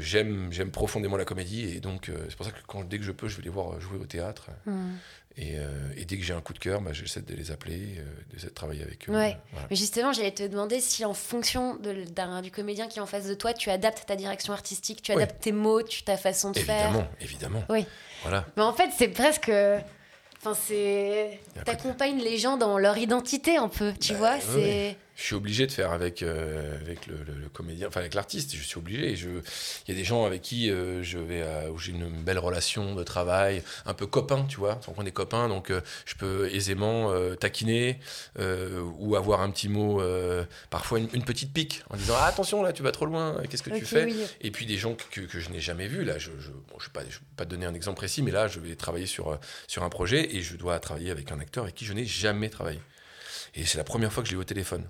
j'aime, 0.00 0.48
j'aime 0.52 0.70
profondément 0.70 1.16
la 1.16 1.24
comédie 1.24 1.64
et 1.74 1.80
donc 1.80 2.08
euh, 2.08 2.16
c'est 2.28 2.36
pour 2.36 2.46
ça 2.46 2.52
que 2.52 2.58
quand, 2.66 2.84
dès 2.84 2.98
que 2.98 3.04
je 3.04 3.12
peux, 3.12 3.28
je 3.28 3.36
vais 3.36 3.42
les 3.42 3.48
voir 3.50 3.74
euh, 3.74 3.80
jouer 3.80 3.98
au 3.98 4.06
théâtre. 4.06 4.48
Hmm. 4.66 4.92
Et, 5.40 5.52
euh, 5.56 5.68
et 5.96 6.04
dès 6.04 6.16
que 6.16 6.24
j'ai 6.24 6.32
un 6.34 6.40
coup 6.40 6.52
de 6.52 6.58
cœur, 6.58 6.80
bah, 6.80 6.92
j'essaie 6.92 7.20
de 7.22 7.32
les 7.32 7.52
appeler, 7.52 7.94
euh, 7.98 8.04
d'essayer 8.32 8.48
de 8.48 8.54
travailler 8.54 8.82
avec 8.82 9.08
eux. 9.08 9.12
Ouais. 9.12 9.36
Voilà. 9.52 9.66
Mais 9.70 9.76
justement, 9.76 10.12
j'allais 10.12 10.32
te 10.32 10.42
demander 10.42 10.80
si 10.80 11.04
en 11.04 11.14
fonction 11.14 11.76
de, 11.76 12.04
d'un- 12.10 12.42
du 12.42 12.50
comédien 12.50 12.88
qui 12.88 12.98
est 12.98 13.02
en 13.02 13.06
face 13.06 13.26
de 13.28 13.34
toi, 13.34 13.52
tu 13.52 13.70
adaptes 13.70 14.04
ta 14.06 14.16
direction 14.16 14.52
artistique, 14.52 15.00
tu 15.00 15.12
adaptes 15.12 15.40
tes 15.40 15.52
mots, 15.52 15.82
tu, 15.82 16.02
ta 16.02 16.16
façon 16.16 16.50
de 16.50 16.58
faire. 16.58 16.86
Évidemment, 16.88 17.08
évidemment. 17.20 17.64
Oui. 17.70 17.86
Voilà. 18.22 18.46
Mais 18.56 18.62
en 18.64 18.72
fait, 18.72 18.90
c'est 18.98 19.08
presque. 19.08 19.50
Enfin, 20.40 20.54
c'est. 20.54 21.38
T'accompagnes 21.64 22.18
les 22.20 22.38
gens 22.38 22.56
dans 22.56 22.76
leur 22.78 22.98
identité 22.98 23.56
un 23.58 23.68
peu, 23.68 23.92
tu 24.00 24.14
Bah, 24.14 24.18
vois. 24.18 24.32
ouais, 24.34 24.40
c'est. 24.40 24.96
Je 25.20 25.24
suis 25.24 25.34
obligé 25.34 25.66
de 25.66 25.72
faire 25.72 25.90
avec, 25.90 26.22
euh, 26.22 26.76
avec 26.80 27.08
le, 27.08 27.16
le- 27.26 27.34
le 27.34 27.48
comédien, 27.48 27.88
enfin 27.88 27.98
avec 27.98 28.14
l'artiste, 28.14 28.54
je 28.54 28.62
suis 28.62 28.78
obligé. 28.78 29.10
Il 29.14 29.88
y 29.88 29.90
a 29.90 29.94
des 29.94 30.04
gens 30.04 30.24
avec 30.24 30.42
qui 30.42 30.70
euh, 30.70 31.02
je 31.02 31.18
vais, 31.18 31.42
à- 31.42 31.72
où 31.72 31.76
j'ai 31.78 31.90
une 31.90 32.08
belle 32.22 32.38
relation 32.38 32.94
de 32.94 33.02
travail, 33.02 33.64
un 33.84 33.94
peu 33.94 34.06
copain, 34.06 34.46
tu 34.48 34.58
vois, 34.58 34.78
on 34.96 35.04
est 35.04 35.10
copains, 35.10 35.48
donc 35.48 35.70
euh, 35.70 35.80
je 36.06 36.14
peux 36.14 36.48
aisément 36.54 37.10
euh, 37.10 37.34
taquiner 37.34 37.98
euh, 38.38 38.80
ou 38.98 39.16
avoir 39.16 39.40
un 39.40 39.50
petit 39.50 39.68
mot, 39.68 40.00
euh, 40.00 40.44
parfois 40.70 41.00
une, 41.00 41.08
une 41.12 41.24
petite 41.24 41.52
pique, 41.52 41.82
en 41.90 41.96
disant 41.96 42.14
ah, 42.16 42.26
attention 42.26 42.62
là, 42.62 42.72
tu 42.72 42.84
vas 42.84 42.92
trop 42.92 43.06
loin, 43.06 43.42
qu'est-ce 43.50 43.64
que 43.64 43.70
tu 43.80 43.86
fais? 43.86 44.04
oui. 44.04 44.24
Et 44.40 44.52
puis 44.52 44.66
des 44.66 44.78
gens 44.78 44.94
que, 44.94 45.22
que 45.22 45.40
je 45.40 45.50
n'ai 45.50 45.60
jamais 45.60 45.88
vus, 45.88 46.04
là, 46.04 46.18
je 46.18 46.30
ne 46.30 46.40
je, 46.40 46.50
bon, 46.52 46.78
je 46.78 46.84
vais 46.86 46.92
pas, 46.92 47.02
je 47.10 47.16
vais 47.18 47.24
pas 47.36 47.44
donner 47.44 47.66
un 47.66 47.74
exemple 47.74 47.96
précis, 47.96 48.22
mais 48.22 48.30
là, 48.30 48.46
je 48.46 48.60
vais 48.60 48.76
travailler 48.76 49.06
sur, 49.06 49.32
euh, 49.32 49.36
sur 49.66 49.82
un 49.82 49.88
projet 49.88 50.36
et 50.36 50.42
je 50.42 50.54
dois 50.54 50.78
travailler 50.78 51.10
avec 51.10 51.32
un 51.32 51.40
acteur 51.40 51.64
avec 51.64 51.74
qui 51.74 51.84
je 51.86 51.92
n'ai 51.92 52.04
jamais 52.04 52.50
travaillé. 52.50 52.78
Et 53.56 53.64
c'est 53.66 53.78
la 53.78 53.84
première 53.84 54.12
fois 54.12 54.22
que 54.22 54.28
je 54.28 54.34
l'ai 54.34 54.38
eu 54.38 54.42
au 54.42 54.44
téléphone. 54.44 54.84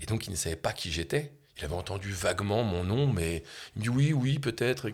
Et 0.00 0.06
donc, 0.06 0.26
il 0.26 0.30
ne 0.30 0.36
savait 0.36 0.56
pas 0.56 0.72
qui 0.72 0.90
j'étais. 0.90 1.32
Il 1.56 1.64
avait 1.64 1.74
entendu 1.74 2.10
vaguement 2.10 2.64
mon 2.64 2.82
nom, 2.82 3.06
mais 3.06 3.44
il 3.76 3.78
me 3.78 3.82
dit 3.84 3.88
oui, 3.88 4.12
oui, 4.12 4.38
peut-être. 4.38 4.90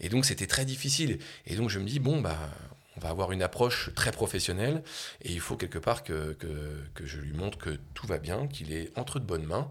Et 0.00 0.08
donc, 0.08 0.24
c'était 0.24 0.46
très 0.46 0.64
difficile. 0.64 1.18
Et 1.46 1.54
donc, 1.54 1.70
je 1.70 1.78
me 1.78 1.86
dis, 1.86 2.00
bon, 2.00 2.20
bah, 2.20 2.36
on 2.96 3.00
va 3.00 3.10
avoir 3.10 3.32
une 3.32 3.42
approche 3.42 3.90
très 3.94 4.10
professionnelle. 4.10 4.82
Et 5.22 5.32
il 5.32 5.40
faut 5.40 5.56
quelque 5.56 5.78
part 5.78 6.02
que, 6.02 6.32
que, 6.32 6.82
que 6.94 7.06
je 7.06 7.18
lui 7.18 7.32
montre 7.32 7.58
que 7.58 7.78
tout 7.94 8.06
va 8.06 8.18
bien, 8.18 8.48
qu'il 8.48 8.72
est 8.72 8.90
entre 8.98 9.20
de 9.20 9.24
bonnes 9.24 9.46
mains. 9.46 9.70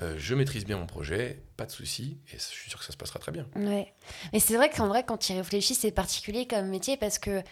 Euh, 0.00 0.14
je 0.18 0.34
maîtrise 0.34 0.64
bien 0.64 0.76
mon 0.76 0.86
projet, 0.86 1.42
pas 1.56 1.66
de 1.66 1.70
souci. 1.70 2.18
Et 2.32 2.38
je 2.38 2.42
suis 2.42 2.70
sûr 2.70 2.78
que 2.78 2.84
ça 2.84 2.92
se 2.92 2.96
passera 2.96 3.18
très 3.18 3.32
bien. 3.32 3.46
Ouais. 3.56 3.92
Mais 4.32 4.40
c'est 4.40 4.56
vrai 4.56 4.70
qu'en 4.70 4.88
vrai, 4.88 5.04
quand 5.04 5.18
tu 5.18 5.32
y 5.32 5.36
réfléchis, 5.36 5.74
c'est 5.74 5.92
particulier 5.92 6.46
comme 6.46 6.68
métier 6.68 6.96
parce 6.96 7.18
que 7.18 7.42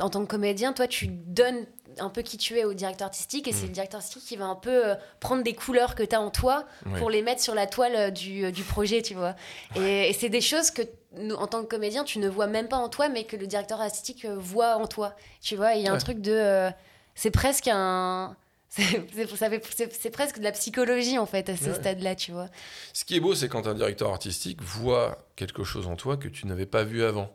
en 0.00 0.10
tant 0.10 0.24
que 0.24 0.30
comédien, 0.30 0.72
toi, 0.72 0.88
tu 0.88 1.06
donnes 1.06 1.66
un 1.98 2.08
peu 2.08 2.22
qui 2.22 2.36
tu 2.36 2.58
es 2.58 2.64
au 2.64 2.74
directeur 2.74 3.06
artistique 3.06 3.48
et 3.48 3.52
c'est 3.52 3.64
Mm. 3.64 3.68
le 3.68 3.72
directeur 3.72 3.98
artistique 3.98 4.24
qui 4.24 4.36
va 4.36 4.46
un 4.46 4.54
peu 4.56 4.88
euh, 4.90 4.94
prendre 5.20 5.42
des 5.42 5.54
couleurs 5.54 5.94
que 5.94 6.02
tu 6.02 6.14
as 6.14 6.20
en 6.20 6.30
toi 6.30 6.66
pour 6.98 7.10
les 7.10 7.22
mettre 7.22 7.40
sur 7.42 7.54
la 7.54 7.66
toile 7.66 7.94
euh, 7.96 8.10
du, 8.10 8.44
euh, 8.44 8.50
du 8.50 8.62
projet, 8.62 9.02
tu 9.02 9.14
vois. 9.14 9.34
Et, 9.76 10.08
et 10.10 10.12
c'est 10.12 10.28
des 10.28 10.40
choses 10.40 10.70
que, 10.70 10.82
nous, 11.16 11.34
en 11.36 11.46
tant 11.46 11.62
que 11.62 11.68
comédien, 11.68 12.04
tu 12.04 12.18
ne 12.18 12.28
vois 12.28 12.46
même 12.46 12.68
pas 12.68 12.76
en 12.78 12.88
toi, 12.88 13.08
mais 13.08 13.24
que 13.24 13.36
le 13.36 13.46
directeur 13.46 13.80
artistique 13.80 14.26
voit 14.26 14.76
en 14.76 14.86
toi, 14.86 15.14
tu 15.40 15.56
vois. 15.56 15.74
Et 15.76 15.78
Il 15.78 15.84
y 15.84 15.88
a 15.88 15.92
un 15.92 15.98
truc 15.98 16.20
de... 16.20 16.32
euh, 16.32 16.70
c'est 17.14 17.30
presque 17.30 17.68
un... 17.70 18.36
C'est 18.76 20.10
presque 20.10 20.38
de 20.38 20.42
la 20.44 20.50
psychologie, 20.52 21.16
en 21.18 21.26
fait, 21.26 21.48
à 21.48 21.56
ce 21.56 21.66
Ouais. 21.70 21.74
stade-là, 21.74 22.16
tu 22.16 22.32
vois. 22.32 22.48
Ce 22.92 23.04
qui 23.04 23.14
est 23.16 23.20
beau, 23.20 23.34
c'est 23.36 23.48
quand 23.48 23.66
un 23.68 23.74
directeur 23.74 24.10
artistique 24.10 24.60
voit 24.62 25.18
quelque 25.36 25.62
chose 25.64 25.86
en 25.86 25.94
toi 25.96 26.16
que 26.16 26.26
tu 26.28 26.46
n'avais 26.48 26.66
pas 26.66 26.82
vu 26.82 27.04
avant. 27.04 27.30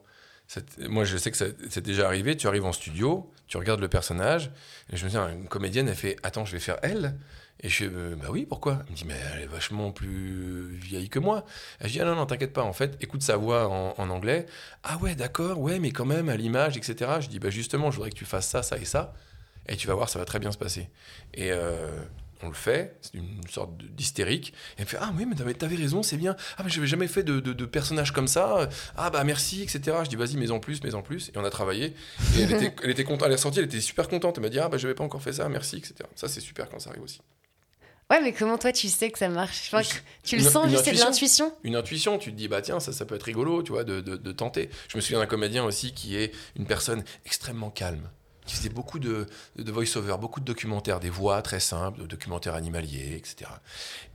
Moi, 0.79 1.05
je 1.05 1.15
sais 1.15 1.31
que 1.31 1.37
c'est 1.37 1.81
déjà 1.81 2.07
arrivé. 2.07 2.35
Tu 2.35 2.47
arrives 2.47 2.65
en 2.65 2.73
studio, 2.73 3.29
tu 3.49 3.57
regardes 3.57 3.81
le 3.81 3.87
personnage, 3.87 4.51
et 4.93 4.95
je 4.95 5.05
me 5.05 5.09
dis, 5.09 5.17
une 5.17 5.47
comédienne, 5.47 5.87
elle 5.89 5.95
fait 5.95 6.15
Attends, 6.23 6.45
je 6.45 6.53
vais 6.53 6.59
faire 6.59 6.77
elle 6.83 7.15
Et 7.61 7.67
je 7.67 7.75
fais 7.83 7.91
euh, 7.91 8.15
Bah 8.15 8.27
oui, 8.29 8.45
pourquoi? 8.47 8.83
Elle 8.85 8.91
me 8.91 8.95
dit 8.95 9.05
Mais 9.05 9.15
elle 9.33 9.41
est 9.41 9.47
vachement 9.47 9.91
plus 9.91 10.75
vieille 10.75 11.09
que 11.09 11.17
moi. 11.17 11.45
Elle 11.79 11.89
dit 11.89 11.99
Ah 11.99 12.05
non, 12.05 12.15
non, 12.15 12.27
t'inquiète 12.27 12.53
pas, 12.53 12.61
en 12.61 12.73
fait, 12.73 12.95
écoute 13.01 13.23
sa 13.23 13.37
voix 13.37 13.67
en, 13.67 13.95
en 13.97 14.09
anglais. 14.11 14.45
Ah 14.83 14.97
ouais, 14.97 15.15
d'accord, 15.15 15.59
ouais, 15.59 15.79
mais 15.79 15.91
quand 15.91 16.05
même, 16.05 16.29
à 16.29 16.37
l'image, 16.37 16.77
etc. 16.77 17.11
Je 17.21 17.27
dis 17.27 17.39
Bah 17.39 17.49
justement, 17.49 17.89
je 17.89 17.95
voudrais 17.95 18.11
que 18.11 18.15
tu 18.15 18.25
fasses 18.25 18.47
ça, 18.47 18.61
ça 18.61 18.77
et 18.77 18.85
ça. 18.85 19.13
Et 19.67 19.75
tu 19.75 19.87
vas 19.87 19.95
voir, 19.95 20.09
ça 20.09 20.19
va 20.19 20.25
très 20.25 20.39
bien 20.39 20.51
se 20.51 20.57
passer. 20.57 20.87
Et 21.33 21.51
euh, 21.51 21.89
on 22.41 22.47
le 22.47 22.53
fait, 22.53 22.95
c'est 23.01 23.15
une 23.15 23.41
sorte 23.49 23.77
d'hystérique. 23.77 24.49
Et 24.49 24.53
elle 24.79 24.85
me 24.85 24.89
fait 24.89 24.97
Ah 25.01 25.11
oui, 25.17 25.25
mais 25.25 25.35
t'avais, 25.35 25.75
raison, 25.75 26.03
c'est 26.03 26.17
bien. 26.17 26.35
Ah, 26.57 26.63
mais 26.63 26.69
j'avais 26.69 26.87
jamais 26.87 27.07
fait 27.07 27.23
de, 27.23 27.39
de, 27.39 27.51
de 27.53 27.65
personnage 27.65 28.11
comme 28.13 28.27
ça. 28.27 28.69
Ah, 28.95 29.09
bah 29.09 29.23
merci, 29.23 29.61
etc. 29.61 29.97
Je 30.03 30.09
dis 30.09 30.15
Vas-y, 30.15 30.37
mets 30.37 30.51
en 30.51 30.59
plus, 30.59 30.81
mets 30.83 30.93
en 30.95 31.01
plus. 31.01 31.29
Et 31.29 31.37
on 31.37 31.43
a 31.43 31.49
travaillé. 31.49 31.93
Et 32.37 32.41
elle 32.41 32.53
était, 32.53 32.75
elle 32.83 32.91
était 32.91 33.03
contente, 33.03 33.23
elle 33.25 33.33
est 33.33 33.35
ressortie, 33.35 33.59
elle 33.59 33.65
était 33.65 33.81
super 33.81 34.07
contente. 34.07 34.37
Elle 34.37 34.43
m'a 34.43 34.49
dit 34.49 34.59
Ah, 34.59 34.69
bah 34.69 34.77
j'avais 34.77 34.95
pas 34.95 35.03
encore 35.03 35.21
fait 35.21 35.33
ça, 35.33 35.49
merci, 35.49 35.77
etc. 35.77 35.95
Ça, 36.15 36.27
c'est 36.29 36.39
super 36.41 36.69
quand 36.69 36.79
ça 36.79 36.91
arrive 36.91 37.03
aussi. 37.03 37.19
Ouais, 38.11 38.21
mais 38.21 38.33
comment 38.33 38.57
toi, 38.57 38.71
tu 38.71 38.87
sais 38.87 39.11
que 39.11 39.19
ça 39.19 39.29
marche? 39.29 39.69
Enfin, 39.71 39.87
Tu 40.23 40.35
le 40.37 40.41
sens 40.41 40.67
juste, 40.69 40.83
c'est 40.85 40.93
de 40.93 40.95
intuition. 41.01 41.05
l'intuition? 41.45 41.53
Une 41.63 41.75
intuition, 41.75 42.17
tu 42.17 42.31
te 42.31 42.35
dis 42.37 42.47
Bah 42.47 42.61
tiens, 42.63 42.79
ça, 42.79 42.91
ça 42.91 43.05
peut 43.05 43.13
être 43.15 43.23
rigolo, 43.23 43.61
tu 43.61 43.71
vois, 43.71 43.83
de, 43.83 43.99
de, 44.01 44.15
de 44.15 44.31
tenter. 44.31 44.69
Je 44.87 44.97
me 44.97 45.01
souviens 45.01 45.19
d'un 45.19 45.27
comédien 45.27 45.63
aussi 45.63 45.93
qui 45.93 46.15
est 46.15 46.31
une 46.55 46.65
personne 46.65 47.03
extrêmement 47.25 47.69
calme. 47.69 48.09
Qui 48.49 48.55
faisait 48.55 48.69
beaucoup 48.69 48.97
de, 48.97 49.27
de 49.57 49.71
voice-over, 49.71 50.15
beaucoup 50.19 50.39
de 50.39 50.45
documentaires, 50.45 50.99
des 50.99 51.11
voix 51.11 51.43
très 51.43 51.59
simples, 51.59 52.01
de 52.01 52.07
documentaires 52.07 52.55
animaliers, 52.55 53.15
etc. 53.15 53.51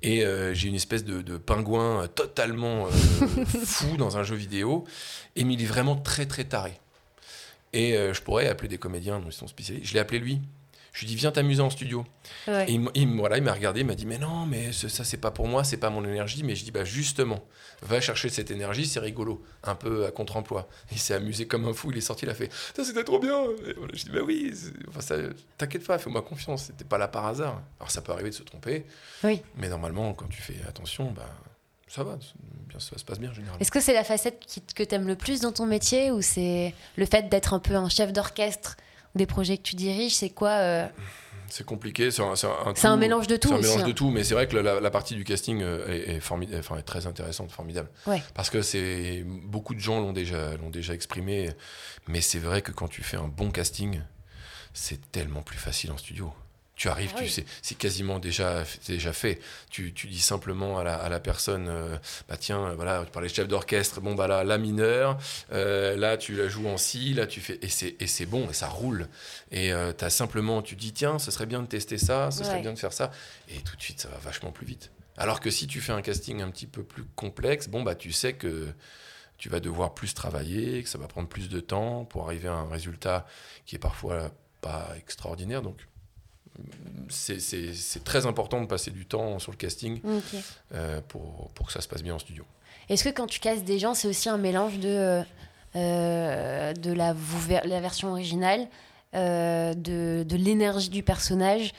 Et 0.03 0.25
euh, 0.25 0.53
j'ai 0.55 0.67
une 0.67 0.75
espèce 0.75 1.05
de, 1.05 1.23
de 1.23 1.37
pingouin 1.37 2.09
totalement 2.09 2.89
euh, 2.89 2.91
fou 3.65 3.97
dans 3.97 4.17
un 4.17 4.25
jeu 4.25 4.35
vidéo, 4.35 4.87
et 5.37 5.45
mais 5.45 5.55
il 5.55 5.63
est 5.63 5.67
vraiment 5.67 5.95
très 5.95 6.27
très 6.27 6.43
taré. 6.43 6.73
Et 7.73 7.97
euh, 7.97 8.13
je 8.13 8.23
pourrais 8.23 8.49
appeler 8.49 8.67
des 8.67 8.79
comédiens 8.79 9.21
dont 9.21 9.29
ils 9.29 9.33
sont 9.33 9.47
spécialisés. 9.47 9.87
Je 9.87 9.95
l'ai 9.95 10.01
appelé 10.01 10.19
lui. 10.19 10.41
Je 10.95 11.01
lui 11.01 11.07
ai 11.07 11.09
dit 11.11 11.17
viens 11.17 11.33
t'amuser 11.33 11.61
en 11.61 11.71
studio. 11.71 12.07
Ouais. 12.47 12.71
Et 12.71 12.81
il, 12.95 13.09
voilà, 13.19 13.37
il 13.37 13.43
m'a 13.43 13.53
regardé, 13.53 13.81
il 13.81 13.87
m'a 13.87 13.97
dit 13.97 14.07
mais 14.07 14.17
non, 14.17 14.47
mais 14.47 14.71
ce- 14.71 14.87
ça 14.89 15.03
c'est 15.03 15.17
pas 15.17 15.33
pour 15.33 15.49
moi, 15.49 15.65
c'est 15.65 15.77
pas 15.77 15.91
mon 15.91 16.05
énergie. 16.05 16.45
Mais 16.45 16.55
je 16.55 16.63
dis 16.63 16.71
bah 16.71 16.85
justement, 16.85 17.43
va 17.83 18.01
chercher 18.01 18.29
cette 18.29 18.53
énergie, 18.53 18.87
c'est 18.87 19.01
rigolo, 19.01 19.43
un 19.65 19.75
peu 19.75 20.07
à 20.07 20.13
contre-emploi. 20.13 20.69
Il 20.93 20.99
s'est 21.01 21.15
amusé 21.15 21.49
comme 21.49 21.67
un 21.67 21.73
fou, 21.75 21.91
il 21.91 21.99
est 21.99 22.01
sorti, 22.01 22.27
il 22.27 22.31
a 22.31 22.35
fait 22.35 22.49
ça 22.77 22.85
c'était 22.85 23.03
trop 23.03 23.19
bien. 23.19 23.43
Et 23.67 23.73
voilà, 23.77 23.93
je 23.93 24.05
dis 24.05 24.11
bah 24.11 24.21
oui, 24.25 24.53
enfin, 24.89 25.01
t'inquiète 25.59 25.85
pas, 25.85 25.99
fais-moi 25.99 26.23
confiance, 26.23 26.67
c'était 26.67 26.85
pas 26.85 26.97
là 26.97 27.09
par 27.09 27.27
hasard. 27.27 27.61
Alors 27.81 27.91
ça 27.91 28.01
peut 28.01 28.13
arriver 28.13 28.31
de 28.31 28.35
se 28.37 28.45
tromper, 28.45 28.87
Oui. 29.25 29.43
mais 29.57 29.69
normalement 29.69 30.15
quand 30.15 30.29
tu 30.29 30.41
fais 30.41 30.57
attention, 30.69 31.11
bah 31.11 31.29
ça 31.89 32.05
va, 32.05 32.19
bien, 32.69 32.79
ça 32.79 32.97
se 32.97 33.05
passe 33.05 33.19
bien 33.19 33.33
généralement. 33.33 33.59
Est-ce 33.61 33.71
que 33.73 33.81
c'est 33.81 33.95
la 33.95 34.05
facette 34.05 34.39
qui, 34.47 34.61
que 34.63 34.83
tu 34.85 34.95
aimes 34.95 35.09
le 35.09 35.17
plus 35.17 35.41
dans 35.41 35.53
ton 35.53 35.67
métier 35.67 36.11
ou 36.13 36.23
c'est 36.23 36.73
le 36.97 37.05
fait 37.07 37.29
d'être 37.29 37.53
un 37.53 37.59
peu 37.61 37.75
un 37.75 37.89
chef 37.89 38.13
d'orchestre 38.13 38.77
des 39.15 39.27
projets 39.27 39.57
que 39.57 39.63
tu 39.63 39.77
diriges 39.77 40.15
C'est 40.15 40.31
quoi 40.31 40.51
euh, 40.51 40.89
C'est 41.49 41.65
compliqué, 41.65 42.11
c'est 42.11 42.23
un, 42.23 42.97
mélange 42.97 43.27
de 43.27 43.37
tout 43.37 43.49
C'est 43.49 43.55
un 43.55 43.59
aussi, 43.59 43.69
mélange 43.69 43.83
hein. 43.83 43.89
de 43.89 43.93
tout, 43.93 44.11
mais 44.11 44.25
c'est 44.25 44.35
vrai 44.35 44.49
que 44.49 44.57
la, 44.57 44.81
la 44.81 44.91
partie 44.91 45.15
du 45.15 45.25
casting 45.25 45.63
euh, 45.63 45.87
est, 45.89 46.17
est 46.17 46.21
formidable, 46.21 46.59
enfin, 46.61 46.77
est 46.77 46.83
très 46.83 47.07
intéressante, 47.07 47.51
formidable. 47.53 47.91
Ouais. 48.07 48.23
Parce 48.35 48.51
que 48.51 48.63
c'est 48.63 49.25
beaucoup 49.27 49.75
de 49.75 49.81
gens 49.81 50.01
l'ont 50.01 50.13
déjà, 50.13 50.57
l'ont 50.57 50.71
déjà 50.71 50.95
exprimé, 50.95 51.51
mais 52.09 52.21
c'est 52.21 52.39
vrai 52.39 52.63
que 52.63 52.73
quand 52.73 52.89
tu 52.89 53.03
fais 53.03 53.17
un 53.17 53.29
bon 53.29 53.51
casting, 53.51 54.01
c'est 54.73 55.11
tellement 55.13 55.43
plus 55.43 55.59
facile 55.59 55.93
en 55.93 55.97
studio. 55.97 56.33
Tu 56.77 56.89
arrives, 56.89 57.13
Ah 57.15 57.21
tu 57.21 57.29
sais, 57.29 57.45
c'est 57.63 57.77
quasiment 57.79 58.19
déjà, 58.19 58.65
déjà 58.89 59.13
fait. 59.13 59.39
Tu, 59.71 59.93
tu 59.93 60.09
dis 60.09 60.21
simplement 60.21 60.79
à 60.79 60.83
la, 60.83 60.97
à 60.97 61.09
la 61.09 61.21
personne, 61.21 61.69
euh, 61.69 61.97
bah 62.29 62.37
tiens, 62.37 62.67
euh, 62.67 62.75
voilà, 62.75 63.05
tu 63.05 63.13
parlais 63.13 63.29
de 63.29 63.35
chef 63.35 63.47
d'orchestre, 63.47 64.01
bon 64.01 64.17
bah 64.17 64.27
là, 64.27 64.43
la 64.43 64.59
mineure, 64.59 65.17
euh, 65.53 65.97
là 65.97 66.17
tu 66.17 66.35
la 66.35 66.49
joues 66.49 66.67
en 66.67 66.77
si, 66.77 67.15
là 67.15 67.29
tu 67.29 67.41
fais, 67.41 67.61
et 67.63 67.69
c'est, 67.69 67.95
et 68.01 68.09
c'est 68.09 68.27
bon, 68.27 68.51
et 68.51 68.53
ça 68.53 68.67
roule. 68.67 69.09
Et 69.53 69.73
tu 69.97 70.05
as 70.05 70.11
simplement, 70.11 70.63
tu 70.63 70.75
dis 70.75 70.93
tiens, 70.93 71.21
ce 71.21 71.31
serait 71.31 71.47
bien 71.47 71.63
de 71.63 71.69
tester 71.69 71.97
ça, 71.97 72.33
ce 72.33 72.43
serait 72.43 72.61
bien 72.61 72.73
de 72.73 72.79
faire 72.79 72.93
ça, 72.93 73.13
et 73.49 73.61
tout 73.61 73.77
de 73.77 73.83
suite 73.83 74.01
ça 74.01 74.09
va 74.09 74.19
vachement 74.19 74.51
plus 74.51 74.67
vite. 74.67 74.91
Alors 75.17 75.39
que 75.39 75.51
si 75.51 75.69
tu 75.69 75.81
fais 75.81 75.93
un 75.93 76.03
casting 76.03 76.43
un 76.43 76.51
petit 76.51 76.67
peu 76.67 76.83
plus 76.83 77.05
complexe, 77.15 77.69
bon 77.69 77.83
bah 77.83 77.95
tu 77.95 78.11
sais 78.11 78.33
que 78.33 78.67
tu 79.39 79.49
vas 79.49 79.61
devoir 79.61 79.95
plus 79.95 80.13
travailler, 80.13 80.83
que 80.83 80.89
ça 80.89 80.99
va 80.99 81.07
prendre 81.07 81.29
plus 81.29 81.49
de 81.49 81.61
temps 81.61 82.05
pour 82.05 82.27
arriver 82.27 82.49
à 82.49 82.55
un 82.55 82.69
résultat 82.69 83.27
qui 83.65 83.77
est 83.77 83.79
parfois 83.79 84.31
pas 84.61 84.89
extraordinaire. 84.97 85.63
Donc, 85.63 85.87
c'est- 87.09 88.05
très 88.05 88.27
important 88.27 88.61
de 88.61 88.67
passer 88.67 88.91
du 88.91 89.07
temps 89.07 89.39
sur 89.39 89.53
le 89.53 89.57
casting 89.57 90.01
euh, 90.73 91.01
pour, 91.09 91.51
pour 91.55 91.67
que 91.67 91.73
ça 91.73 91.81
se 91.81 91.89
passe 91.89 92.03
bien 92.03 92.15
en 92.15 92.19
studio. 92.19 92.45
Est-ce 92.89 93.05
que 93.05 93.09
quand 93.09 93.27
tu 93.27 93.41
casses 93.41 93.65
des 93.65 93.79
gens, 93.79 93.95
c'est 93.95 94.09
aussi 94.09 94.29
un 94.29 94.37
mélange 94.37 94.79
de, 94.79 94.89
euh, 94.89 95.23
euh, 95.77 96.73
de 96.75 96.93
la, 96.93 97.13
version 97.81 98.11
originale, 98.11 98.67
euh, 99.15 99.73
de, 99.75 100.25
de 100.25 100.37
l'énergie 100.37 100.91
du 100.91 101.03
personnage? 101.03 101.73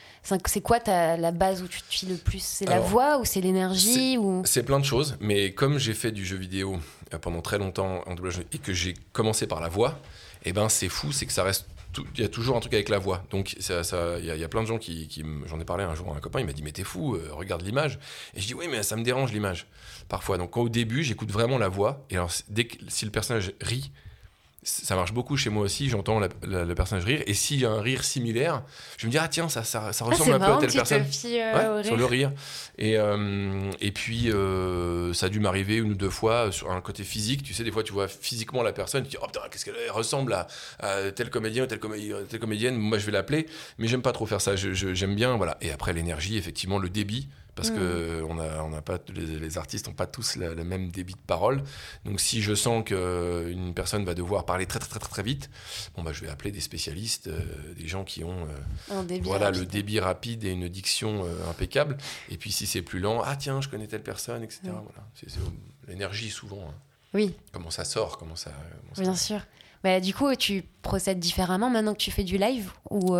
C'est 0.45 0.61
quoi 0.61 0.79
ta, 0.79 1.17
la 1.17 1.31
base 1.31 1.61
où 1.61 1.67
tu 1.67 1.81
te 1.81 1.93
fies 1.93 2.07
le 2.07 2.15
plus? 2.15 2.41
C'est 2.41 2.65
la 2.65 2.79
voix 2.79 3.19
ou 3.19 3.25
c'est 3.25 3.41
l'énergie 3.41 4.17
ou... 4.17 4.41
C'est 4.45 4.63
plein 4.63 4.79
de 4.79 4.85
choses, 4.85 5.17
mais 5.19 5.51
comme 5.51 5.77
j'ai 5.77 5.93
fait 5.93 6.11
du 6.11 6.25
jeu 6.25 6.37
vidéo 6.37 6.79
pendant 7.21 7.41
très 7.41 7.59
longtemps 7.59 8.01
en 8.07 8.15
doublage 8.15 8.41
et 8.51 8.57
que 8.57 8.73
j'ai 8.73 8.95
commencé 9.13 9.45
par 9.45 9.61
la 9.61 9.69
voix, 9.69 9.99
et 10.43 10.53
ben 10.53 10.69
c'est 10.69 10.89
fou, 10.89 11.11
c'est 11.11 11.25
que 11.25 11.33
ça 11.33 11.43
reste. 11.43 11.65
Il 12.15 12.21
y 12.21 12.23
a 12.23 12.29
toujours 12.29 12.55
un 12.57 12.59
truc 12.59 12.73
avec 12.73 12.89
la 12.89 12.97
voix. 12.99 13.23
Donc, 13.31 13.55
ça- 13.59 13.83
ça- 13.83 14.17
il 14.19 14.25
y, 14.25 14.31
a- 14.31 14.35
il 14.35 14.47
plein 14.49 14.61
de 14.61 14.67
gens 14.67 14.77
qui. 14.77 15.09
J'en 15.47 15.59
ai 15.59 15.65
parlé 15.65 15.83
un 15.83 15.95
jour 15.95 16.13
à 16.13 16.17
un 16.17 16.19
copain, 16.19 16.39
il 16.39 16.45
m'a 16.45 16.53
dit 16.53 16.63
Mais 16.63 16.71
t'es 16.71 16.83
fou, 16.83 17.15
euh, 17.15 17.29
regarde 17.31 17.61
l'image. 17.63 17.99
Et 18.35 18.41
je 18.41 18.47
dis 18.47 18.53
Oui, 18.53 18.67
mais 18.69 18.83
ça 18.83 18.95
me 18.95 19.03
dérange 19.03 19.31
l'image, 19.31 19.67
parfois. 20.09 20.37
Donc, 20.37 20.57
au 20.57 20.69
début, 20.69 21.03
j'écoute 21.03 21.31
vraiment 21.31 21.57
la 21.57 21.67
voix. 21.69 22.05
Et 22.09 22.15
alors, 22.15 22.31
dès 22.49 22.67
si 22.87 23.05
le 23.05 23.11
personnage 23.11 23.53
rit, 23.61 23.91
ça 24.67 24.95
marche 24.95 25.13
beaucoup 25.13 25.37
chez 25.37 25.49
moi 25.51 25.63
aussi, 25.63 25.89
j'entends 25.89 26.19
le 26.19 26.73
personnage 26.73 27.05
rire. 27.05 27.21
Et 27.27 27.33
s'il 27.35 27.59
y 27.59 27.65
a 27.65 27.69
un 27.69 27.81
rire 27.81 28.03
similaire, 28.03 28.63
je 28.97 29.05
me 29.05 29.11
dis 29.11 29.17
Ah, 29.19 29.27
tiens, 29.27 29.47
ça, 29.47 29.63
ça, 29.63 29.93
ça 29.93 30.05
Ah, 30.07 30.11
ressemble 30.11 30.33
un 30.33 30.39
peu 30.39 30.45
à 30.45 30.57
telle 30.57 30.71
te 30.71 30.75
personne. 30.75 31.05
fies 31.05 31.39
euh, 31.39 31.77
Ouais, 31.77 31.83
sur 31.83 31.95
le 31.95 32.05
rire. 32.05 32.31
Et, 32.77 32.97
euh, 32.97 33.71
et 33.79 33.91
puis, 33.91 34.31
euh, 34.31 35.13
ça 35.13 35.27
a 35.27 35.29
dû 35.29 35.39
m'arriver 35.39 35.75
une 35.77 35.91
ou 35.91 35.95
deux 35.95 36.09
fois 36.09 36.51
sur 36.51 36.71
un 36.71 36.81
côté 36.81 37.03
physique. 37.03 37.43
Tu 37.43 37.53
sais, 37.53 37.63
des 37.63 37.71
fois, 37.71 37.83
tu 37.83 37.93
vois 37.93 38.07
physiquement 38.07 38.63
la 38.63 38.73
personne, 38.73 39.03
tu 39.03 39.11
dis, 39.11 39.17
oh 39.21 39.25
putain, 39.27 39.41
qu'est-ce 39.51 39.65
qu'elle 39.65 39.75
elle 39.85 39.91
ressemble 39.91 40.33
à, 40.33 40.47
à 40.79 41.11
tel 41.11 41.29
comédien 41.29 41.63
ou 41.63 41.67
telle, 41.67 41.79
telle 42.27 42.39
comédienne. 42.39 42.75
Moi, 42.75 42.97
je 42.97 43.05
vais 43.05 43.11
l'appeler, 43.11 43.45
mais 43.77 43.87
j'aime 43.87 44.01
pas 44.01 44.13
trop 44.13 44.25
faire 44.25 44.41
ça. 44.41 44.55
J'aime 44.55 45.15
bien, 45.15 45.37
voilà. 45.37 45.57
Et 45.61 45.71
après, 45.71 45.93
l'énergie, 45.93 46.37
effectivement, 46.37 46.79
le 46.79 46.89
débit. 46.89 47.29
Parce 47.55 47.71
que 47.71 48.21
on 48.27 48.37
a, 48.37 48.61
on 48.63 48.73
a 48.73 48.81
pas, 48.81 48.97
les, 49.13 49.39
les 49.39 49.57
artistes 49.57 49.87
n'ont 49.87 49.93
pas 49.93 50.07
tous 50.07 50.35
la- 50.35 50.53
le 50.53 50.63
même 50.65 50.89
débit 50.91 51.13
de 51.13 51.19
parole. 51.25 51.63
Donc, 52.03 52.19
si 52.19 52.41
je 52.41 52.53
sens 52.53 52.83
qu'une 52.83 53.73
personne 53.73 54.03
va 54.03 54.13
devoir 54.13 54.45
parler 54.45 54.65
très, 54.65 54.79
très, 54.79 54.89
très, 54.89 54.99
très, 54.99 55.09
très 55.09 55.23
vite, 55.23 55.49
bon, 55.95 56.03
bah, 56.03 56.11
je 56.11 56.19
vais 56.21 56.29
appeler 56.29 56.51
des 56.51 56.59
spécialistes, 56.59 57.27
euh, 57.27 57.39
des 57.77 57.87
gens 57.87 58.03
qui 58.03 58.23
ont 58.25 58.45
euh, 58.89 58.97
voilà, 59.21 59.51
le 59.51 59.65
débit 59.65 59.99
rapide 60.01 60.43
et 60.43 60.51
une 60.51 60.67
diction 60.67 61.23
euh, 61.25 61.49
impeccable. 61.49 61.97
Et 62.29 62.37
puis 62.37 62.51
si 62.51 62.65
c'est 62.67 62.81
plus 62.81 62.99
lent, 62.99 63.21
ah 63.23 63.35
tiens, 63.37 63.61
je 63.61 63.69
connais 63.69 63.87
telle 63.87 64.03
personne, 64.03 64.43
etc. 64.43 64.59
Voilà. 64.65 65.07
C'est 65.13 65.27
l'énergie 65.87 66.29
souvent. 66.29 66.67
hein. 66.69 66.73
Oui, 67.13 67.33
Comment 67.53 67.71
ça 67.71 67.85
sort, 67.85 68.17
comment 68.17 68.35
ça. 68.35 68.51
comment 68.81 68.95
ça- 68.95 69.01
bien 69.01 69.15
sûr. 69.15 69.39
Bah, 69.83 70.01
du 70.01 70.13
coup, 70.13 70.35
tu 70.35 70.63
procèdes 70.81 71.19
différemment 71.19 71.69
maintenant 71.69 71.93
que 71.93 71.99
tu 71.99 72.11
fais 72.11 72.23
du 72.25 72.37
live 72.37 72.71
ou 72.89 73.15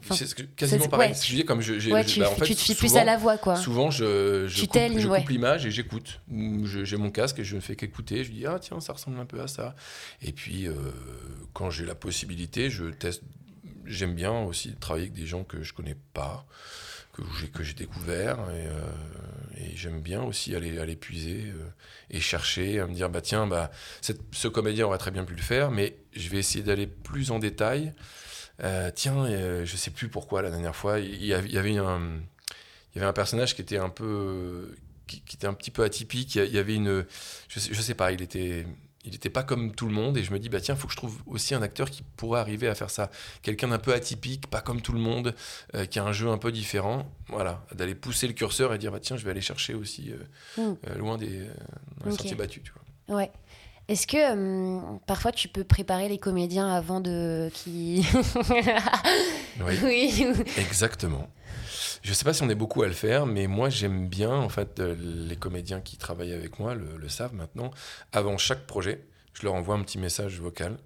Enfin, 0.00 0.14
c'est 0.14 0.54
quasiment 0.54 0.86
pareil. 0.88 1.08
ouais, 1.08 1.14
Ce 1.14 1.22
que 1.22 1.26
je 1.28 1.34
dis, 1.34 1.44
comme 1.44 1.60
je, 1.60 1.78
j'ai- 1.78 1.92
ouais, 1.92 2.02
je- 2.04 2.08
tu, 2.14 2.20
bah, 2.20 2.30
en 2.30 2.34
fait, 2.36 2.44
tu 2.44 2.54
te 2.54 2.60
fies 2.60 2.74
plus 2.76 2.96
à 2.96 3.02
la 3.04 3.16
voix 3.16 3.36
quoi. 3.36 3.56
Souvent, 3.56 3.90
je, 3.90 4.46
je 4.46 4.54
Tu 4.54 4.60
coupe, 4.62 4.72
t'alignes, 4.74 5.00
je 5.00 5.08
ouais. 5.08 5.18
coupe 5.20 5.28
l'image 5.30 5.66
et 5.66 5.70
j'écoute. 5.72 6.20
J'ai 6.64 6.96
mon 6.96 7.10
casque 7.10 7.40
et 7.40 7.44
je 7.44 7.56
ne 7.56 7.60
fais 7.60 7.74
qu'écouter. 7.74 8.22
Je 8.22 8.30
dis, 8.30 8.46
ah 8.46 8.58
tiens, 8.60 8.78
ça 8.80 8.92
ressemble 8.92 9.18
un 9.18 9.26
peu 9.26 9.40
à 9.40 9.48
ça. 9.48 9.74
Et 10.22 10.30
puis, 10.32 10.68
euh, 10.68 10.74
quand 11.52 11.70
j'ai 11.70 11.84
la 11.84 11.94
possibilité, 11.96 12.70
je 12.70 12.84
teste. 12.84 13.22
J'aime 13.86 14.14
bien 14.14 14.32
aussi 14.42 14.74
travailler 14.76 15.06
avec 15.06 15.14
des 15.18 15.26
gens 15.26 15.44
que 15.44 15.62
je 15.62 15.72
connais 15.72 15.96
pas, 16.12 16.46
que 17.14 17.22
j'ai 17.40 17.48
que 17.48 17.62
j'ai 17.64 17.72
découvert. 17.74 18.36
Et, 18.50 18.66
euh, 18.66 18.90
et 19.56 19.76
j'aime 19.76 20.00
bien 20.02 20.22
aussi 20.22 20.54
aller, 20.54 20.78
aller 20.78 20.94
puiser 20.94 21.46
euh, 21.46 21.64
et 22.10 22.20
chercher, 22.20 22.78
à 22.80 22.86
me 22.86 22.94
dire, 22.94 23.08
bah 23.10 23.22
tiens, 23.22 23.46
bah, 23.46 23.70
cette- 24.02 24.20
ce 24.32 24.46
comédien 24.46 24.86
aurait 24.86 24.98
très 24.98 25.10
bien 25.10 25.24
pu 25.24 25.34
le 25.34 25.42
faire, 25.42 25.70
mais 25.70 25.96
je 26.14 26.28
vais 26.28 26.36
essayer 26.38 26.62
d'aller 26.62 26.86
plus 26.86 27.30
en 27.30 27.38
détail. 27.38 27.94
Euh, 28.62 28.90
tiens, 28.94 29.24
euh, 29.26 29.64
je 29.64 29.76
sais 29.76 29.90
plus 29.90 30.08
pourquoi 30.08 30.42
la 30.42 30.50
dernière 30.50 30.74
fois, 30.76 30.98
il 30.98 31.24
y, 31.24 31.32
avait- 31.32 31.48
il 31.48 31.54
y 31.54 31.58
avait 31.58 31.76
un, 31.78 32.00
il 32.92 32.96
y 32.96 32.98
avait 32.98 33.06
un 33.06 33.12
personnage 33.12 33.54
qui 33.54 33.62
était 33.62 33.78
un 33.78 33.88
peu, 33.90 34.74
qui, 35.06 35.20
qui 35.20 35.36
était 35.36 35.46
un 35.46 35.54
petit 35.54 35.70
peu 35.70 35.84
atypique. 35.84 36.34
Il 36.34 36.52
y 36.52 36.58
avait 36.58 36.74
une, 36.74 37.06
je 37.48 37.60
sais, 37.60 37.72
je 37.72 37.80
sais 37.80 37.94
pas, 37.94 38.10
il 38.12 38.20
était, 38.20 38.66
il 39.04 39.14
était 39.14 39.30
pas 39.30 39.44
comme 39.44 39.72
tout 39.74 39.86
le 39.86 39.92
monde. 39.92 40.16
Et 40.16 40.24
je 40.24 40.32
me 40.32 40.38
dis, 40.40 40.48
bah 40.48 40.60
tiens, 40.60 40.74
faut 40.74 40.88
que 40.88 40.92
je 40.92 40.96
trouve 40.98 41.22
aussi 41.26 41.54
un 41.54 41.62
acteur 41.62 41.88
qui 41.88 42.02
pourrait 42.16 42.40
arriver 42.40 42.66
à 42.66 42.74
faire 42.74 42.90
ça. 42.90 43.10
Quelqu'un 43.42 43.68
d'un 43.68 43.78
peu 43.78 43.94
atypique, 43.94 44.48
pas 44.48 44.60
comme 44.60 44.82
tout 44.82 44.92
le 44.92 44.98
monde, 44.98 45.34
euh, 45.76 45.86
qui 45.86 46.00
a 46.00 46.04
un 46.04 46.12
jeu 46.12 46.28
un 46.28 46.38
peu 46.38 46.50
différent. 46.50 47.08
Voilà, 47.28 47.64
d'aller 47.74 47.94
pousser 47.94 48.26
le 48.26 48.32
curseur 48.34 48.74
et 48.74 48.78
dire, 48.78 48.90
bah 48.90 48.98
tiens, 49.00 49.16
je 49.16 49.24
vais 49.24 49.30
aller 49.30 49.40
chercher 49.40 49.74
aussi 49.74 50.10
euh, 50.10 50.16
Mm. 50.60 50.76
euh, 50.88 50.94
loin 50.96 51.16
des, 51.16 51.44
dans 52.00 52.06
les 52.06 52.12
Ok. 52.12 52.18
sentiers 52.18 52.34
battus. 52.34 52.62
Tu 52.64 52.72
vois. 52.72 53.16
Ouais. 53.18 53.30
Est-ce 53.88 54.06
que 54.06 54.32
hum, 54.32 55.00
parfois 55.06 55.32
tu 55.32 55.48
peux 55.48 55.64
préparer 55.64 56.08
les 56.08 56.18
comédiens 56.18 56.68
avant 56.68 57.00
de 57.00 57.50
qui 57.54 58.06
Oui. 59.60 59.78
Oui. 59.82 60.26
Exactement. 60.58 61.28
Je 62.02 62.12
sais 62.12 62.24
pas 62.24 62.32
si 62.32 62.42
on 62.42 62.48
est 62.50 62.54
beaucoup 62.54 62.82
à 62.82 62.86
le 62.86 62.92
faire, 62.92 63.26
mais 63.26 63.46
moi 63.46 63.70
j'aime 63.70 64.06
bien, 64.08 64.30
en 64.30 64.48
fait, 64.48 64.78
euh, 64.78 64.94
les 65.00 65.36
comédiens 65.36 65.80
qui 65.80 65.96
travaillent 65.96 66.32
avec 66.34 66.58
moi 66.58 66.74
le, 66.74 66.96
le 66.96 67.08
savent 67.08 67.34
maintenant. 67.34 67.70
Avant 68.12 68.38
chaque 68.38 68.66
projet, 68.66 69.04
je 69.32 69.42
leur 69.44 69.54
envoie 69.54 69.74
un 69.74 69.82
petit 69.82 69.98
message 69.98 70.40
vocal 70.40 70.78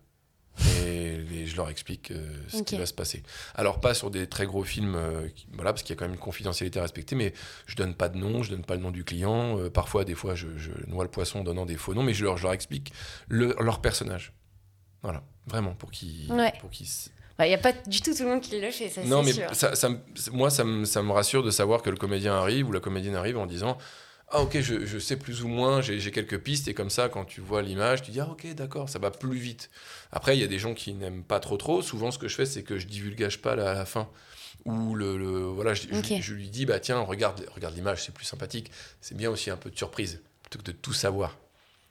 et, 0.85 1.17
les- 1.31 1.47
je 1.47 1.57
leur 1.57 1.69
explique 1.69 2.11
euh, 2.11 2.27
ce 2.49 2.63
qui 2.63 2.77
va 2.77 2.87
se 2.87 2.93
passer. 2.95 3.23
Alors 3.55 3.81
pas 3.81 3.95
sur 3.95 4.11
des 4.11 4.27
très 4.27 4.47
gros 4.47 4.65
films, 4.65 4.95
euh, 4.97 5.29
qui- 5.29 5.47
voilà, 5.55 5.73
parce 5.73 5.83
qu'il 5.83 5.95
y 5.95 5.97
a 5.97 5.99
quand 5.99 6.05
même 6.05 6.15
une 6.15 6.21
confidentialité 6.21 6.79
à 6.79 6.83
respecter, 6.83 7.15
mais 7.15 7.33
je 7.67 7.75
donne 7.77 7.95
pas 7.95 8.09
de 8.09 8.19
nom, 8.19 8.43
je 8.43 8.51
donne 8.51 8.65
pas 8.65 8.75
le 8.77 8.81
nom 8.83 8.91
du 8.91 9.05
client. 9.05 9.59
euh, 9.59 9.71
parfois, 9.71 10.05
des 10.05 10.15
fois, 10.15 10.35
je, 10.35 10.49
je 10.57 10.71
noie 10.87 11.05
le 11.05 11.11
poisson 11.11 11.41
en 11.41 11.45
donnant 11.45 11.67
des 11.67 11.77
faux 11.77 11.95
noms, 11.95 12.03
mais 12.03 12.15
je 12.15 12.25
leur, 12.25 12.37
je 12.37 12.43
leur 12.45 12.53
explique 12.53 12.93
le- 13.29 13.55
leur 13.61 13.81
personnage. 13.81 14.33
Voilà, 15.03 15.23
vraiment, 15.47 15.75
pour 15.75 15.91
qu'ils 15.91 16.31
Ouais. 16.33 16.53
pour 16.61 16.71
qu'ils 16.71 16.87
Il 17.41 17.49
n'y 17.49 17.55
a 17.55 17.59
pas 17.59 17.73
du 17.73 18.01
tout 18.01 18.15
tout 18.15 18.23
le 18.23 18.29
monde 18.29 18.41
qui 18.41 18.61
le 18.61 18.71
fait, 18.71 18.89
ça 18.89 19.03
non, 19.05 19.23
mais 19.25 19.33
c'est 19.33 19.53
ça, 19.55 19.75
ça 19.75 19.89
me- 19.89 19.99
moi, 20.33 20.49
ça 20.51 20.63
me, 20.65 20.85
ça 20.85 21.03
me 21.03 21.11
rassure 21.11 21.43
de 21.43 21.51
savoir 21.51 21.83
que 21.83 21.91
le 21.91 21.97
comédien 21.97 22.35
arrive 22.35 22.69
ou 22.69 22.73
la 22.73 22.79
comédienne 22.79 23.17
arrive 23.17 23.37
en 23.37 23.47
disant 23.47 23.79
Ah, 24.35 24.41
ok, 24.41 24.61
je, 24.61 24.87
je 24.87 24.99
sais 24.99 25.17
plus 25.19 25.43
ou 25.43 25.49
moins, 25.49 25.83
j'ai 25.83 26.11
quelques 26.11 26.39
pistes, 26.39 26.67
et 26.67 26.73
comme 26.75 26.89
ça, 26.89 27.11
quand 27.11 27.27
tu 27.27 27.43
vois 27.43 27.61
l'image, 27.61 28.03
tu 28.03 28.11
dis 28.13 28.21
Ah, 28.21 28.29
ok, 28.31 28.55
d'accord, 28.55 28.89
ça 28.89 28.99
va 28.99 29.11
plus 29.11 29.37
vite. 29.39 29.69
Après, 30.11 30.37
il 30.37 30.41
y 30.41 30.45
a 30.45 30.47
des 30.47 30.59
gens 30.59 30.73
qui 30.73 30.95
n'aiment 30.95 31.23
pas 31.23 31.39
trop, 31.39 31.59
trop. 31.59 31.83
Souvent, 31.83 32.11
ce 32.11 32.19
que 32.19 32.29
je 32.29 32.35
fais, 32.35 32.47
c'est 32.47 32.63
que 32.63 32.79
je 32.79 32.87
divulgage 32.87 33.43
pas 33.43 33.57
la, 33.57 33.75
la 33.75 33.85
fin. 33.85 34.09
Ou 34.65 34.95
le, 34.95 35.19
le- 35.19 35.43
voilà, 35.47 35.75
je, 35.75 35.83
je- 36.23 36.33
lui 36.35 36.49
dis 36.49 36.65
Bah, 36.65 36.81
tiens, 36.81 37.01
regarde, 37.01 37.45
regarde 37.55 37.75
l'image, 37.75 38.05
c'est 38.05 38.15
plus 38.15 38.25
sympathique. 38.25 38.71
C'est 39.03 39.17
bien 39.17 39.29
aussi 39.31 39.51
un 39.51 39.57
peu 39.59 39.69
de 39.71 39.77
surprise, 39.77 40.23
plutôt 40.43 40.59
que 40.61 40.65
de 40.65 40.73
tout 40.77 40.95
savoir. 40.95 41.37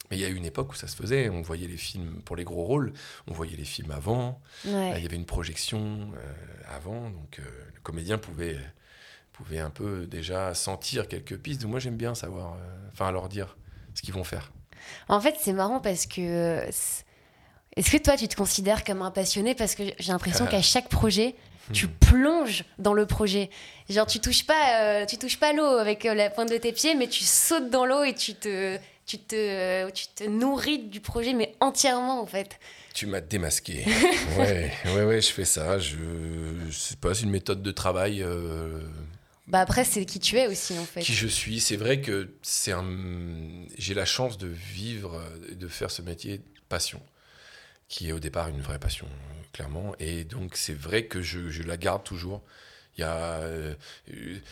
Mais 0.10 0.18
il 0.18 0.22
y 0.22 0.26
a 0.26 0.30
eu 0.30 0.36
une 0.36 0.46
époque 0.46 0.72
où 0.72 0.76
ça 0.76 0.88
se 0.88 0.96
faisait, 0.96 1.30
on 1.30 1.42
voyait 1.42 1.68
les 1.68 1.78
films 1.78 2.22
pour 2.26 2.36
les 2.36 2.44
gros 2.44 2.64
rôles, 2.66 2.92
on 3.28 3.34
voyait 3.34 3.56
les 3.58 3.66
films 3.66 3.92
avant, 3.92 4.42
Ouais. 4.66 4.94
Il 4.98 5.04
y 5.04 5.06
avait 5.06 5.16
une 5.16 5.26
projection 5.26 6.12
euh, 6.18 6.34
avant, 6.76 7.10
donc 7.12 7.40
euh, 7.40 7.44
le 7.74 7.80
comédien 7.82 8.18
pouvait, 8.18 8.58
pouvait 9.44 9.60
un 9.60 9.70
peu 9.70 10.06
déjà 10.06 10.54
sentir 10.54 11.08
quelques 11.08 11.38
pistes. 11.38 11.66
Moi 11.66 11.80
j'aime 11.80 11.98
bien 11.98 12.16
savoir, 12.16 12.54
euh, 12.54 12.58
enfin 12.92 13.12
leur 13.12 13.30
dire 13.30 13.58
ce 13.94 14.02
qu'ils 14.02 14.14
vont 14.14 14.24
faire. 14.24 14.52
En 15.08 15.20
fait, 15.22 15.36
c'est 15.40 15.54
marrant 15.54 15.80
parce 15.80 16.06
que. 16.06 16.22
euh, 16.22 16.72
Est-ce 17.78 17.92
que 17.92 17.98
toi, 17.98 18.18
tu 18.18 18.28
te 18.28 18.36
considères 18.36 18.84
comme 18.84 19.02
un 19.02 19.12
passionné? 19.12 19.56
Parce 19.56 19.76
que 19.76 19.84
j'ai 20.00 20.12
l'impression 20.12 20.46
qu'à 20.48 20.62
chaque 20.62 20.90
projet, 20.90 21.36
tu 21.72 21.86
Hmm. 21.88 21.92
plonges 22.02 22.66
dans 22.80 22.94
le 22.94 23.06
projet. 23.06 23.50
Genre, 23.90 24.06
tu 24.08 24.20
touches 24.20 24.46
pas, 24.46 24.82
euh, 24.82 25.06
tu 25.06 25.18
touches 25.18 25.40
pas 25.40 25.54
l'eau 25.54 25.64
avec 25.78 26.04
la 26.04 26.30
pointe 26.30 26.50
de 26.52 26.58
tes 26.58 26.74
pieds, 26.74 26.96
mais 26.96 27.08
tu 27.08 27.24
sautes 27.24 27.70
dans 27.70 27.86
l'eau 27.86 28.04
et 28.04 28.14
tu 28.14 28.34
te, 28.34 28.78
tu 29.06 29.18
te, 29.20 29.90
tu 29.92 30.08
te 30.08 30.24
nourris 30.26 30.80
du 30.80 31.00
projet, 31.00 31.34
mais 31.34 31.56
entièrement 31.62 32.20
en 32.22 32.26
fait. 32.26 32.60
Tu 32.94 33.06
m'as 33.06 33.22
démasqué. 33.22 33.86
ouais, 34.38 34.72
ouais, 34.88 35.04
ouais, 35.06 35.22
je 35.22 35.32
fais 35.32 35.46
ça. 35.46 35.80
Je, 35.80 35.96
c'est 36.72 37.00
pas 37.00 37.14
c'est 37.14 37.24
une 37.24 37.30
méthode 37.30 37.62
de 37.64 37.72
travail. 37.72 38.22
euh, 38.22 38.80
Bah 39.52 39.60
après, 39.60 39.84
c'est 39.84 40.06
qui 40.06 40.20
tu 40.20 40.38
es 40.38 40.48
aussi 40.48 40.80
en 40.80 40.86
fait. 40.86 41.02
qui 41.02 41.14
je 41.14 41.28
suis. 41.28 41.60
C'est 41.60 41.76
vrai 41.76 42.00
que 42.00 42.30
c'est 42.42 42.72
un, 42.72 42.86
j'ai 43.78 43.94
la 43.94 44.06
chance 44.06 44.38
de 44.38 44.48
vivre 44.48 45.22
de 45.52 45.68
faire 45.68 45.92
ce 45.92 46.02
métier 46.02 46.42
passion, 46.70 47.02
qui 47.90 48.08
est 48.08 48.14
au 48.14 48.20
départ 48.20 48.48
une 48.48 48.62
vraie 48.62 48.80
passion, 48.80 49.08
clairement. 49.52 49.94
Et 50.00 50.24
donc 50.24 50.56
c'est 50.56 50.74
vrai 50.74 51.06
que 51.06 51.22
je, 51.22 51.50
je 51.50 51.64
la 51.64 51.76
garde 51.76 52.04
toujours. 52.06 52.42
A, 53.04 53.40
euh, 53.42 53.74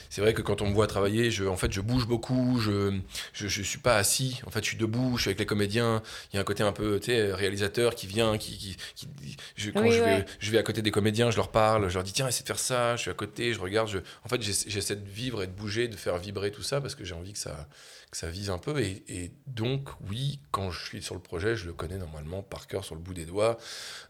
c'est 0.10 0.22
vrai 0.22 0.34
que 0.34 0.42
quand 0.42 0.62
on 0.62 0.70
me 0.70 0.74
voit 0.74 0.88
travailler, 0.88 1.32
je, 1.32 1.44
en 1.46 1.58
fait, 1.58 1.72
je 1.72 1.82
bouge 1.82 2.08
beaucoup, 2.08 2.60
je, 2.60 2.98
je, 3.34 3.48
je 3.48 3.62
suis 3.62 3.80
pas 3.80 3.96
assis. 3.98 4.42
En 4.46 4.52
fait, 4.52 4.62
je 4.64 4.70
suis 4.70 4.78
debout, 4.78 5.18
je 5.18 5.22
suis 5.24 5.30
avec 5.30 5.40
les 5.40 5.46
comédiens. 5.46 6.02
Il 6.32 6.36
y 6.36 6.38
a 6.38 6.42
un 6.42 6.46
côté 6.46 6.64
un 6.64 6.72
peu, 6.72 7.00
tu 7.00 7.08
sais, 7.08 7.34
réalisateur 7.34 7.96
qui 7.96 8.08
vient, 8.08 8.38
qui, 8.38 8.58
qui, 8.58 8.78
qui- 8.96 9.08
je, 9.56 9.72
quand 9.72 9.82
Oui, 9.82 9.92
je, 9.92 10.02
ouais. 10.02 10.18
vais, 10.20 10.26
je 10.40 10.52
vais 10.52 10.58
à 10.58 10.64
côté 10.64 10.82
des 10.82 10.92
comédiens, 10.92 11.32
je 11.32 11.38
leur 11.38 11.50
parle, 11.52 11.90
je 11.90 11.94
leur 11.96 12.04
dis 12.04 12.14
tiens, 12.14 12.28
essaie 12.28 12.44
de 12.44 12.48
faire 12.48 12.60
ça. 12.60 12.96
Je 12.96 13.02
suis 13.04 13.12
à 13.12 13.14
côté, 13.14 13.54
je 13.54 13.60
regarde. 13.60 13.88
Je, 13.90 14.00
en 14.24 14.30
fait, 14.30 14.42
j'essa- 14.42 14.70
j'essaie 14.70 14.96
de 14.96 15.10
vivre 15.10 15.44
et 15.44 15.48
de 15.48 15.52
bouger, 15.52 15.88
de 15.88 15.96
faire 15.96 16.18
vibrer 16.18 16.52
tout 16.52 16.64
ça 16.64 16.82
parce 16.82 16.96
que 16.96 17.04
j'ai 17.04 17.14
envie 17.16 17.34
que 17.34 17.40
ça, 17.40 17.68
que 18.12 18.18
ça 18.18 18.30
vise 18.30 18.50
un 18.50 18.58
peu. 18.58 18.80
Et, 18.80 19.04
et 19.08 19.32
donc, 19.48 19.90
oui, 20.10 20.40
quand 20.52 20.72
je 20.72 20.84
suis 20.86 21.02
sur 21.02 21.16
le 21.16 21.22
projet, 21.22 21.56
je 21.56 21.66
le 21.68 21.74
connais 21.74 21.98
normalement 21.98 22.42
par 22.42 22.68
cœur 22.68 22.84
sur 22.84 22.96
le 22.96 23.02
bout 23.02 23.14
des 23.14 23.26
doigts. 23.26 23.58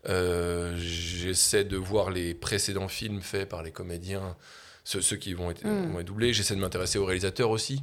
Euh, 0.08 0.76
J'essaie 0.78 1.64
de 1.66 1.78
voir 1.78 2.10
les 2.12 2.34
précédents 2.34 2.88
films 2.88 3.22
faits 3.22 3.50
par 3.50 3.62
les 3.64 3.72
comédiens, 3.72 4.36
ceux, 4.84 5.02
ceux 5.02 5.18
qui 5.18 5.34
vont 5.34 5.52
être, 5.52 5.66
Mm. 5.66 5.92
vont 5.92 6.00
être 6.00 6.08
doublés. 6.08 6.34
J'essaie 6.34 6.56
de 6.56 6.62
m'intéresser 6.62 6.98
au 6.98 7.06
réalisateur 7.06 7.50
aussi. 7.50 7.82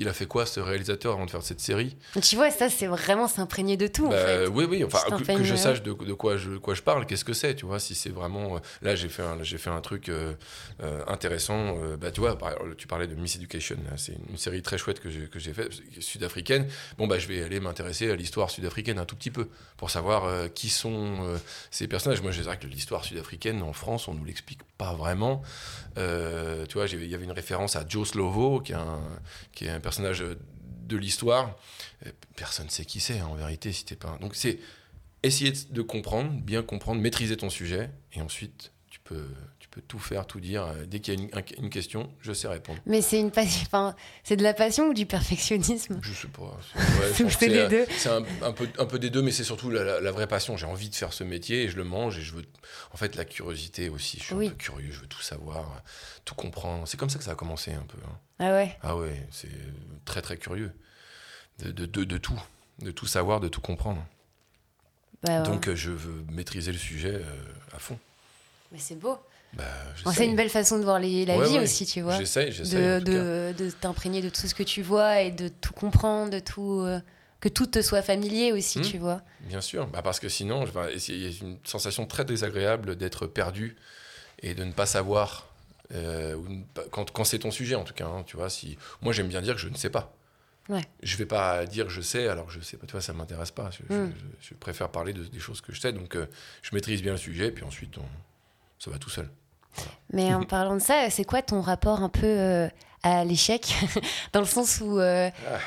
Il 0.00 0.08
a 0.08 0.14
fait 0.14 0.24
quoi 0.24 0.46
ce 0.46 0.60
réalisateur 0.60 1.12
avant 1.12 1.26
de 1.26 1.30
faire 1.30 1.42
cette 1.42 1.60
série? 1.60 1.94
Tu 2.22 2.34
vois, 2.34 2.50
ça, 2.50 2.70
c'est 2.70 2.86
vraiment 2.86 3.28
s'imprégner 3.28 3.76
de 3.76 3.86
tout, 3.86 4.06
en 4.06 4.10
Bah, 4.10 4.16
fait. 4.16 4.46
Oui, 4.46 4.64
oui, 4.68 4.82
enfin, 4.82 4.98
que, 5.18 5.44
je 5.44 5.52
ouais. 5.52 5.56
sache 5.58 5.82
de, 5.82 5.92
de 5.92 6.12
quoi, 6.14 6.38
je, 6.38 6.52
quoi 6.56 6.72
je 6.72 6.80
parle, 6.80 7.04
qu'est-ce 7.04 7.24
que 7.24 7.34
c'est, 7.34 7.54
tu 7.54 7.66
vois, 7.66 7.78
si 7.78 7.94
c'est 7.94 8.08
vraiment... 8.08 8.56
euh, 8.56 8.60
là, 8.80 8.96
j'ai 8.96 9.10
fait, 9.10 9.22
j'ai 9.42 9.58
fait 9.58 9.68
un 9.68 9.82
truc 9.82 10.08
euh, 10.08 10.32
euh, 10.82 11.02
intéressant, 11.06 11.76
euh, 11.78 11.98
bah, 11.98 12.10
tu 12.10 12.20
vois, 12.20 12.38
par- 12.38 12.54
tu 12.78 12.86
parlais 12.86 13.06
de 13.06 13.14
Miss 13.14 13.36
Education, 13.36 13.76
c'est 13.96 14.16
une 14.30 14.38
série 14.38 14.62
très 14.62 14.78
chouette 14.78 15.00
que 15.00 15.10
j'ai, 15.10 15.26
que 15.28 15.38
j'ai 15.38 15.52
faite, 15.52 15.70
sud-africaine. 16.00 16.66
Bon, 16.96 17.06
bah, 17.06 17.18
je 17.18 17.28
vais 17.28 17.42
aller 17.42 17.60
m'intéresser 17.60 18.10
à 18.10 18.16
l'histoire 18.16 18.50
sud-africaine 18.50 18.98
un 18.98 19.04
tout 19.04 19.16
petit 19.16 19.30
peu, 19.30 19.48
pour 19.76 19.90
savoir 19.90 20.24
euh, 20.24 20.48
qui 20.48 20.70
sont 20.70 21.18
euh, 21.20 21.36
ces 21.70 21.86
personnages. 21.88 22.22
Moi, 22.22 22.30
je 22.30 22.40
dirais 22.40 22.58
que 22.58 22.66
l'histoire 22.66 23.04
sud-africaine, 23.04 23.62
en 23.62 23.74
France, 23.74 24.08
on 24.08 24.14
nous 24.14 24.24
l'explique 24.24 24.60
pas 24.78 24.94
vraiment. 24.94 25.42
Euh, 26.00 26.66
tu 26.66 26.74
vois, 26.74 26.86
il 26.86 27.06
y 27.06 27.14
avait 27.14 27.24
une 27.24 27.32
référence 27.32 27.76
à 27.76 27.86
Joe 27.86 28.08
Slovo, 28.08 28.60
qui 28.60 28.72
est 28.72 29.68
un, 29.68 29.80
personnage 29.80 30.24
de 30.24 30.96
l'histoire. 30.96 31.56
Personne 32.36 32.66
ne 32.66 32.70
sait 32.70 32.84
qui 32.84 33.00
c'est, 33.00 33.20
en 33.20 33.34
vérité, 33.34 33.72
si 33.72 33.84
t'es 33.84 33.96
pas. 33.96 34.18
Donc, 34.20 34.34
c'est 34.34 34.58
essayer 35.22 35.52
de 35.70 35.82
comprendre, 35.82 36.32
bien 36.32 36.62
comprendre, 36.62 37.00
maîtriser 37.00 37.36
ton 37.36 37.50
sujet, 37.50 37.90
et 38.14 38.20
ensuite, 38.20 38.72
tu 39.04 39.14
peux, 39.14 39.26
tu 39.58 39.68
peux 39.68 39.80
tout 39.80 39.98
faire, 39.98 40.26
tout 40.26 40.40
dire. 40.40 40.64
Euh, 40.64 40.84
Dès 40.86 41.00
qu'il 41.00 41.14
y 41.14 41.16
a 41.16 41.20
une, 41.20 41.30
un- 41.34 41.62
une 41.62 41.70
question, 41.70 42.12
je 42.20 42.32
sais 42.32 42.48
répondre. 42.48 42.78
Mais 42.86 43.02
c'est 43.02 43.18
une 43.18 43.30
passion, 43.30 43.62
enfin, 43.66 43.94
c'est 44.24 44.36
de 44.36 44.42
la 44.42 44.54
passion 44.54 44.88
ou 44.88 44.94
du 44.94 45.06
perfectionnisme? 45.06 45.98
Je 46.02 46.12
sais 46.12 46.28
pas. 46.28 46.58
c'est- 47.14 47.24
ouais, 47.48 47.48
les 47.48 47.68
deux. 47.68 47.86
C'est 47.96 48.08
un, 48.10 48.22
un 48.42 48.52
peu, 48.52 48.68
un 48.78 48.86
peu 48.86 48.98
des 48.98 49.10
deux, 49.10 49.22
mais 49.22 49.30
c'est 49.32 49.44
surtout 49.44 49.70
la, 49.70 49.82
la- 49.84 50.00
la 50.00 50.10
vraie 50.12 50.26
passion. 50.26 50.56
J'ai 50.56 50.66
envie 50.66 50.88
de 50.90 50.94
faire 50.94 51.12
ce 51.12 51.24
métier 51.24 51.64
et 51.64 51.68
je 51.68 51.76
le 51.76 51.84
mange 51.84 52.18
et 52.18 52.22
je 52.22 52.34
veux. 52.34 52.44
En 52.92 52.96
fait, 52.96 53.16
la 53.16 53.24
curiosité 53.24 53.88
aussi. 53.88 54.18
Je 54.18 54.24
suis 54.24 54.34
Oui. 54.34 54.46
un 54.46 54.50
peu 54.50 54.56
curieux, 54.56 54.92
je 54.92 55.00
veux 55.00 55.06
tout 55.06 55.22
savoir, 55.22 55.82
tout 56.24 56.34
comprendre. 56.34 56.86
C'est 56.86 56.96
comme 56.98 57.10
ça 57.10 57.18
que 57.18 57.24
ça 57.24 57.32
a 57.32 57.36
commencé 57.36 57.72
un 57.72 57.82
peu. 57.86 57.98
hein. 58.06 58.16
Ah 58.38 58.52
ouais? 58.52 58.76
Ah 58.82 58.96
ouais, 58.96 59.26
c'est 59.30 59.48
très 60.04 60.22
très 60.22 60.36
curieux. 60.36 60.72
De, 61.58 61.70
de, 61.72 61.86
de, 61.86 62.04
de 62.04 62.18
tout. 62.18 62.40
De 62.78 62.90
tout 62.90 63.06
savoir, 63.06 63.40
de 63.40 63.48
tout 63.48 63.60
comprendre. 63.60 64.02
Bah, 65.22 65.42
ouais. 65.42 65.46
Donc 65.46 65.68
euh, 65.68 65.76
je 65.76 65.90
veux 65.90 66.24
maîtriser 66.32 66.72
le 66.72 66.78
sujet 66.78 67.12
euh, 67.14 67.42
à 67.74 67.78
fond. 67.78 67.98
Mais 68.72 68.78
c'est 68.78 68.96
beau. 68.96 69.16
Bah, 69.54 69.64
c'est 70.14 70.26
une 70.26 70.36
belle 70.36 70.48
façon 70.50 70.78
de 70.78 70.84
voir 70.84 71.00
les- 71.00 71.26
la 71.26 71.36
Ouais, 71.36 71.48
vie 71.48 71.54
ouais. 71.54 71.64
aussi, 71.64 71.84
tu 71.84 72.02
vois. 72.02 72.16
J'essaye, 72.18 72.52
j'essaye. 72.52 73.02
De, 73.02 73.52
t'imprégner 73.80 74.22
de 74.22 74.28
tout 74.28 74.46
ce 74.46 74.54
que 74.54 74.62
tu 74.62 74.80
vois 74.82 75.20
et 75.22 75.32
de 75.32 75.48
tout 75.48 75.72
comprendre, 75.72 76.30
de 76.30 76.38
tout. 76.38 76.80
euh, 76.82 77.00
que 77.40 77.48
tout 77.48 77.66
te 77.66 77.80
soit 77.80 78.02
familier 78.02 78.52
aussi, 78.52 78.80
Hmm. 78.80 78.82
tu 78.82 78.98
vois. 78.98 79.22
Bien 79.40 79.62
sûr, 79.62 79.86
bah 79.86 80.02
parce 80.02 80.20
que 80.20 80.28
sinon, 80.28 80.66
il 80.66 81.16
y 81.22 81.26
a 81.26 81.30
une 81.40 81.56
sensation 81.64 82.04
très 82.06 82.26
désagréable 82.26 82.96
d'être 82.96 83.26
perdu 83.26 83.76
et 84.42 84.54
de 84.54 84.62
ne 84.64 84.72
pas 84.72 84.86
savoir. 84.86 85.46
euh, 85.92 86.36
quand 86.92 87.10
quand 87.10 87.24
c'est 87.24 87.40
ton 87.40 87.50
sujet, 87.50 87.74
en 87.74 87.82
tout 87.82 87.94
cas, 87.94 88.06
hein, 88.06 88.22
tu 88.24 88.36
vois. 88.36 88.48
Si 88.50 88.76
moi, 89.00 89.12
j'aime 89.12 89.26
bien 89.28 89.40
dire 89.42 89.54
que 89.54 89.60
je 89.60 89.68
ne 89.68 89.74
sais 89.76 89.90
pas. 89.90 90.14
Ouais. 90.68 90.84
Je 91.02 91.16
vais 91.16 91.26
pas 91.26 91.66
dire 91.66 91.88
je 91.90 92.00
sais 92.00 92.28
alors 92.28 92.46
que 92.46 92.52
je 92.52 92.60
sais 92.60 92.76
pas. 92.76 92.86
Tu 92.86 92.92
vois, 92.92 93.00
ça 93.00 93.12
m'intéresse 93.12 93.50
pas. 93.50 93.70
Je, 93.72 93.92
Mm. 93.92 94.12
je 94.40 94.54
préfère 94.54 94.90
parler 94.90 95.12
de, 95.12 95.24
des 95.24 95.40
choses 95.40 95.60
que 95.62 95.72
je 95.72 95.80
sais. 95.80 95.92
Donc, 95.92 96.14
euh, 96.14 96.26
je 96.62 96.72
maîtrise 96.76 97.02
bien 97.02 97.10
le 97.12 97.18
sujet, 97.18 97.50
puis 97.50 97.64
ensuite, 97.64 97.98
on- 97.98 98.02
ça 98.80 98.90
va 98.90 98.98
tout 98.98 99.10
seul. 99.10 99.30
Mais 100.12 100.34
en 100.34 100.42
parlant 100.56 100.74
de 100.74 100.80
ça, 100.80 101.08
c'est 101.10 101.24
quoi 101.24 101.42
ton 101.42 101.60
rapport 101.60 102.02
un 102.02 102.08
peu 102.08 102.26
euh, 102.26 102.68
à 103.04 103.24
l'échec? 103.24 103.72
Dans 104.32 104.40
le 104.40 104.46
sens 104.46 104.80
où 104.80 104.98
euh, 104.98 105.30
Ah. 105.46 105.58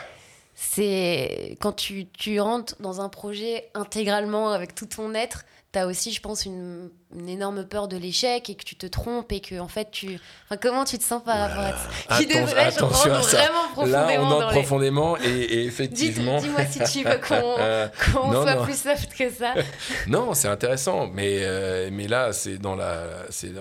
c'est 0.55 1.57
quand 1.61 1.73
tu, 1.73 2.07
tu 2.09 2.39
rentres 2.39 2.75
dans 2.81 2.99
un 3.01 3.09
projet 3.09 3.69
intégralement 3.73 4.49
avec 4.51 4.75
tout 4.75 4.85
ton 4.87 5.13
être, 5.13 5.45
tu 5.73 5.79
as 5.79 5.87
aussi, 5.87 6.13
je 6.13 6.21
pense, 6.21 6.45
une, 6.45 6.89
une 7.15 7.27
énorme 7.27 7.65
peur 7.65 7.87
de 7.87 7.97
l'échec 7.97 8.49
et 8.49 8.55
que 8.55 8.63
tu 8.63 8.75
te 8.75 8.85
trompes 8.85 9.31
et 9.31 9.41
que, 9.41 9.59
en 9.59 9.67
fait, 9.67 9.89
tu. 9.91 10.19
Enfin, 10.45 10.57
comment 10.61 10.85
tu 10.85 10.97
te 10.99 11.03
sens 11.03 11.21
par 11.23 11.37
rapport 11.37 11.63
à 11.63 11.73
ça 11.73 12.19
désolée, 12.25 12.45
je 12.47 12.55
attention 12.77 13.13
à 13.13 13.21
ça. 13.23 13.37
vraiment 13.37 13.85
Là, 13.87 14.03
profondément 14.03 14.23
on 14.25 14.29
dans 14.29 14.35
entre 14.37 14.47
les- 14.47 14.53
profondément 14.61 15.17
et, 15.17 15.29
et 15.29 15.47
Dis- 15.47 15.53
effectivement. 15.67 16.39
Dis-moi 16.39 16.65
si 16.65 16.79
tu 16.99 17.03
veux 17.07 17.17
qu'on 17.17 17.55
Euh, 17.59 17.87
soit 18.05 18.55
non. 18.55 18.63
plus 18.63 18.77
soft 18.79 19.13
que 19.17 19.29
ça. 19.31 19.55
Non, 20.07 20.33
c'est 20.35 20.47
intéressant, 20.47 21.07
mais, 21.07 21.39
euh, 21.41 21.89
mais 21.91 22.07
là, 22.07 22.33
c'est 22.33 22.57
dans 22.59 22.75
la, 22.75 23.07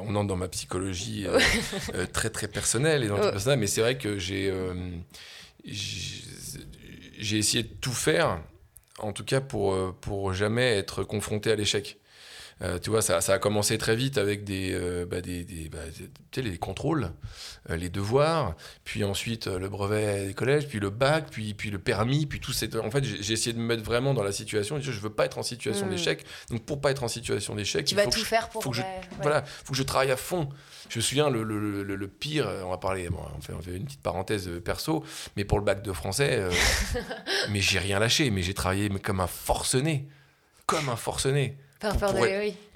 on 0.07 0.15
entre 0.15 0.29
dans 0.29 0.37
ma 0.37 0.49
psychologie 0.49 1.27
euh, 1.27 1.39
euh, 1.95 2.07
très 2.07 2.29
très 2.31 2.47
personnelle 2.49 3.05
et 3.05 3.09
dans 3.09 3.15
Ouais. 3.17 3.31
personnel, 3.31 3.59
mais 3.59 3.67
c'est 3.67 3.81
vrai 3.81 3.97
que 3.97 4.19
j'ai, 4.19 4.53
j'ai, 5.65 7.39
essayé 7.39 7.63
de 7.63 7.69
tout 7.81 7.93
faire, 7.93 8.41
en 8.99 9.13
tout 9.13 9.25
cas 9.25 9.41
pour 9.41 9.95
pour 10.01 10.33
jamais 10.33 10.77
être 10.77 11.05
confronté 11.05 11.51
à 11.51 11.57
l'échec. 11.57 11.99
Euh, 12.63 12.79
tu 12.79 12.91
vois, 12.91 13.03
ça, 13.03 13.21
ça 13.21 13.35
a 13.35 13.39
commencé 13.39 13.77
très 13.77 13.97
vite 13.97 14.19
avec 14.19 14.45
des, 14.45 14.71
euh, 14.73 15.05
bah, 15.05 15.21
des, 15.21 15.43
des- 15.45 15.69
bah, 15.69 15.79
les 16.37 16.59
contrôles, 16.59 17.11
euh, 17.71 17.77
les 17.77 17.89
devoirs, 17.89 18.55
puis 18.85 19.03
ensuite 19.03 19.49
le 19.49 19.69
brevet 19.69 20.27
des 20.29 20.35
collèges, 20.35 20.69
puis 20.69 20.79
le 20.79 20.91
bac, 20.91 21.27
puis, 21.31 21.55
puis 21.55 21.71
le 21.71 21.79
permis, 21.81 22.25
puis 22.27 22.39
tout. 22.39 22.53
Cette... 22.53 22.77
En 22.77 22.91
fait, 22.93 23.03
j'ai 23.05 23.33
essayé 23.33 23.53
de 23.53 23.59
me 23.59 23.65
mettre 23.67 23.83
vraiment 23.83 24.15
dans 24.15 24.23
la 24.23 24.31
situation. 24.31 24.79
Je 24.81 24.91
veux 24.93 25.11
pas 25.11 25.25
être 25.25 25.39
en 25.39 25.43
situation 25.43 25.87
Mm. 25.87 25.91
d'échec. 25.91 26.25
Donc, 26.51 26.65
pour 26.65 26.81
pas 26.81 26.93
être 26.93 27.03
en 27.03 27.09
situation 27.09 27.57
d'échec, 27.57 27.85
Tu 27.85 27.95
il 27.95 27.97
vas 27.97 28.05
faut 28.05 28.11
que 28.11 28.15
tout 28.15 28.21
je- 28.21 28.27
faire 28.27 28.49
pour. 28.49 28.63
faut 28.63 28.71
que 28.71 28.77
je- 28.77 28.83
ouais, 28.83 29.01
voilà, 29.23 29.43
faut 29.43 29.73
que 29.73 29.79
je 29.79 29.83
travaille 29.83 30.13
à 30.13 30.17
fond. 30.17 30.49
Je 30.89 30.99
me 30.99 31.03
souviens, 31.03 31.31
le, 31.31 31.43
le, 31.43 31.83
le, 31.83 31.97
le 31.97 32.09
pire, 32.09 32.49
on 32.65 32.71
va 32.71 32.79
parler, 32.79 33.09
bon, 33.09 33.19
on, 33.37 33.41
fait, 33.41 33.55
on 33.55 33.63
fait 33.63 33.77
une 33.77 33.87
petite 33.87 34.03
parenthèse 34.03 34.49
perso, 34.65 35.03
mais 35.37 35.45
pour 35.45 35.59
le 35.59 35.65
bac 35.65 35.83
de 35.83 35.93
français, 35.93 36.45
mais 37.51 37.61
j'ai 37.61 37.79
rien 37.79 37.99
lâché, 37.99 38.31
mais 38.31 38.43
j'ai 38.43 38.55
travaillé 38.55 38.89
mais 38.89 39.01
comme 39.01 39.21
un 39.21 39.27
forcené. 39.27 40.07
Comme 40.67 40.89
un 40.91 40.97
forcené 40.97 41.57
Par 41.91 42.11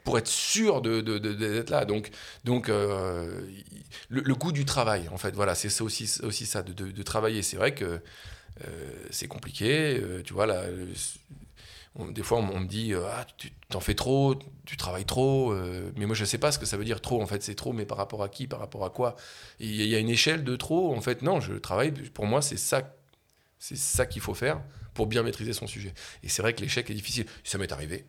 pour- 0.05 0.19
être 0.19 0.29
sûr 0.29 0.83
de, 0.83 1.01
de- 1.01 1.19
de- 1.19 1.33
d'être 1.33 1.71
là. 1.71 1.85
Donc, 1.85 2.11
donc 2.45 2.69
euh, 2.69 3.41
le, 4.09 4.21
le 4.23 4.35
goût 4.35 4.53
du 4.53 4.65
travail, 4.65 5.09
en 5.13 5.17
fait, 5.19 5.35
voilà, 5.35 5.55
c'est 5.55 5.69
ça 5.69 5.83
aussi, 5.85 6.11
aussi 6.23 6.47
ça, 6.47 6.63
de, 6.63 7.03
travailler. 7.03 7.43
C'est 7.43 7.57
vrai 7.57 7.75
que 7.75 7.85
euh, 8.67 8.93
c'est 9.11 9.29
compliqué, 9.29 9.99
euh, 10.01 10.23
tu 10.23 10.33
vois, 10.33 10.47
là, 10.47 10.63
on- 11.97 12.09
des 12.11 12.23
fois, 12.23 12.39
on, 12.39 12.49
on 12.57 12.61
me 12.61 12.67
dit, 12.67 12.95
ah, 12.95 13.27
tu 13.37 13.51
t'en 13.69 13.81
fais 13.81 13.95
trop, 13.95 14.37
tu 14.65 14.77
travailles 14.77 15.05
trop, 15.07 15.55
mais 15.97 16.07
moi, 16.07 16.15
je 16.15 16.25
sais 16.25 16.39
pas 16.39 16.53
ce 16.53 16.59
que 16.59 16.67
ça 16.67 16.77
veut 16.77 16.85
dire 16.85 17.01
trop, 17.01 17.21
en 17.23 17.27
fait, 17.27 17.43
c'est 17.43 17.55
trop, 17.55 17.73
mais 17.73 17.87
par 17.87 17.99
rapport 17.99 18.23
à 18.23 18.29
qui, 18.29 18.47
par 18.47 18.61
rapport 18.61 18.85
à 18.85 18.91
quoi? 18.91 19.17
Il 19.61 19.75
y, 19.75 19.95
a- 19.95 19.99
une 19.99 20.09
échelle 20.11 20.45
de 20.45 20.57
trop, 20.57 20.95
en 20.95 21.01
fait, 21.01 21.23
non, 21.23 21.41
je 21.41 21.55
travaille, 21.55 21.93
pour 21.93 22.27
moi, 22.27 22.43
c'est 22.43 22.57
ça, 22.59 22.95
c'est 23.59 23.77
ça 23.77 24.07
qu'il 24.07 24.23
faut 24.23 24.35
faire 24.35 24.61
pour 24.95 25.07
bien 25.07 25.23
maîtriser 25.23 25.53
son 25.53 25.67
sujet. 25.67 25.93
Et 26.23 26.29
c'est 26.29 26.43
vrai 26.43 26.55
que 26.55 26.61
l'échec 26.63 26.89
est 26.91 26.95
difficile. 26.95 27.27
Ça 27.45 27.59
m'est 27.59 27.73
arrivé, 27.73 28.05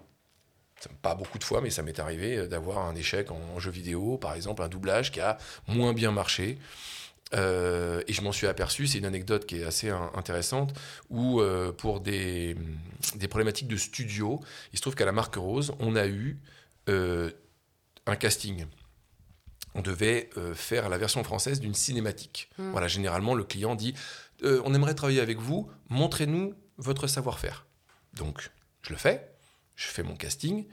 pas 1.02 1.16
beaucoup 1.16 1.40
de 1.40 1.44
fois, 1.44 1.62
mais 1.62 1.70
ça 1.70 1.82
m'est 1.84 2.00
arrivé 2.00 2.38
euh, 2.38 2.48
d'avoir 2.48 2.80
un 2.80 2.96
échec 2.96 3.32
en 3.32 3.60
jeu 3.60 3.72
vidéo, 3.72 4.18
par 4.18 4.34
exemple, 4.34 4.62
un 4.62 4.68
doublage 4.70 5.12
qui 5.12 5.20
a 5.20 5.38
moins 5.68 5.94
bien 5.94 6.12
marché. 6.12 6.58
Euh, 7.34 8.02
et 8.08 8.14
je 8.14 8.22
m'en 8.22 8.32
suis 8.32 8.48
aperçu, 8.48 8.88
c'est 8.88 9.00
une 9.00 9.06
anecdote 9.06 9.46
qui 9.46 9.60
est 9.60 9.64
assez 9.66 9.90
in- 9.90 10.12
intéressante, 10.16 10.74
où 11.10 11.42
euh, 11.42 11.74
pour 11.74 12.00
des, 12.00 12.56
des 13.16 13.28
problématiques 13.28 13.68
de 13.68 13.76
studio, 13.76 14.40
il 14.72 14.78
se 14.78 14.82
trouve 14.82 14.96
qu'à 14.96 15.06
la 15.06 15.12
Marque 15.12 15.36
Rose, 15.36 15.74
on 15.80 15.96
a 15.96 16.08
eu 16.08 16.38
euh, 16.88 17.30
un 18.06 18.16
casting. 18.16 18.66
On 19.76 19.82
devait 19.82 20.30
faire 20.56 20.90
la 20.90 20.98
version 20.98 21.24
française 21.24 21.60
d'une 21.60 21.76
cinématique. 21.76 22.50
Mm. 22.58 22.72
Voilà, 22.72 22.88
généralement, 22.88 23.36
le 23.36 23.44
client 23.44 23.76
dit 23.76 23.94
On 24.44 24.74
aimerait 24.74 24.96
travailler 24.96 25.20
avec 25.22 25.38
vous, 25.38 25.70
montrez-nous 25.90 26.56
votre 26.78 27.06
savoir-faire. 27.06 27.66
Donc, 28.14 28.50
je 28.82 28.92
le 28.92 28.96
fais, 28.98 29.30
je 29.78 29.88
fais 29.88 30.04
mon 30.04 30.16
casting, 30.18 30.66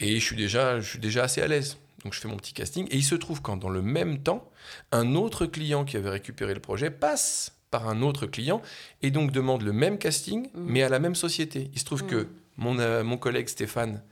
et 0.00 0.18
je 0.18 0.24
suis 0.24 0.34
déjà, 0.36 0.80
je 0.80 0.88
suis 0.90 0.98
déjà 0.98 1.22
assez 1.24 1.40
à 1.40 1.46
l'aise. 1.46 1.76
Donc, 2.04 2.14
je 2.14 2.20
fais 2.20 2.28
mon 2.28 2.36
petit 2.36 2.52
casting, 2.54 2.86
et 2.90 2.96
il 2.96 3.04
se 3.04 3.14
trouve 3.14 3.40
quand, 3.42 3.56
dans 3.56 3.68
le 3.70 3.82
même 3.82 4.22
temps, 4.22 4.50
un 4.90 5.14
autre 5.14 5.46
client 5.46 5.84
qui 5.84 5.96
avait 5.96 6.10
récupéré 6.10 6.54
le 6.54 6.60
projet 6.60 6.90
passe 6.90 7.52
par 7.70 7.88
un 7.88 8.00
autre 8.02 8.26
client 8.26 8.62
et 9.02 9.10
donc 9.10 9.30
demande 9.30 9.62
le 9.62 9.72
même 9.72 9.98
casting, 9.98 10.46
Mm. 10.54 10.64
mais 10.66 10.82
à 10.82 10.88
la 10.88 10.98
même 10.98 11.14
société. 11.14 11.70
Il 11.74 11.78
se 11.78 11.84
trouve 11.84 12.04
Mm. 12.04 12.06
que 12.06 12.28
mon, 12.56 12.78
euh, 12.78 13.04
mon 13.04 13.18
collègue 13.18 13.48
Stéphane 13.48 14.02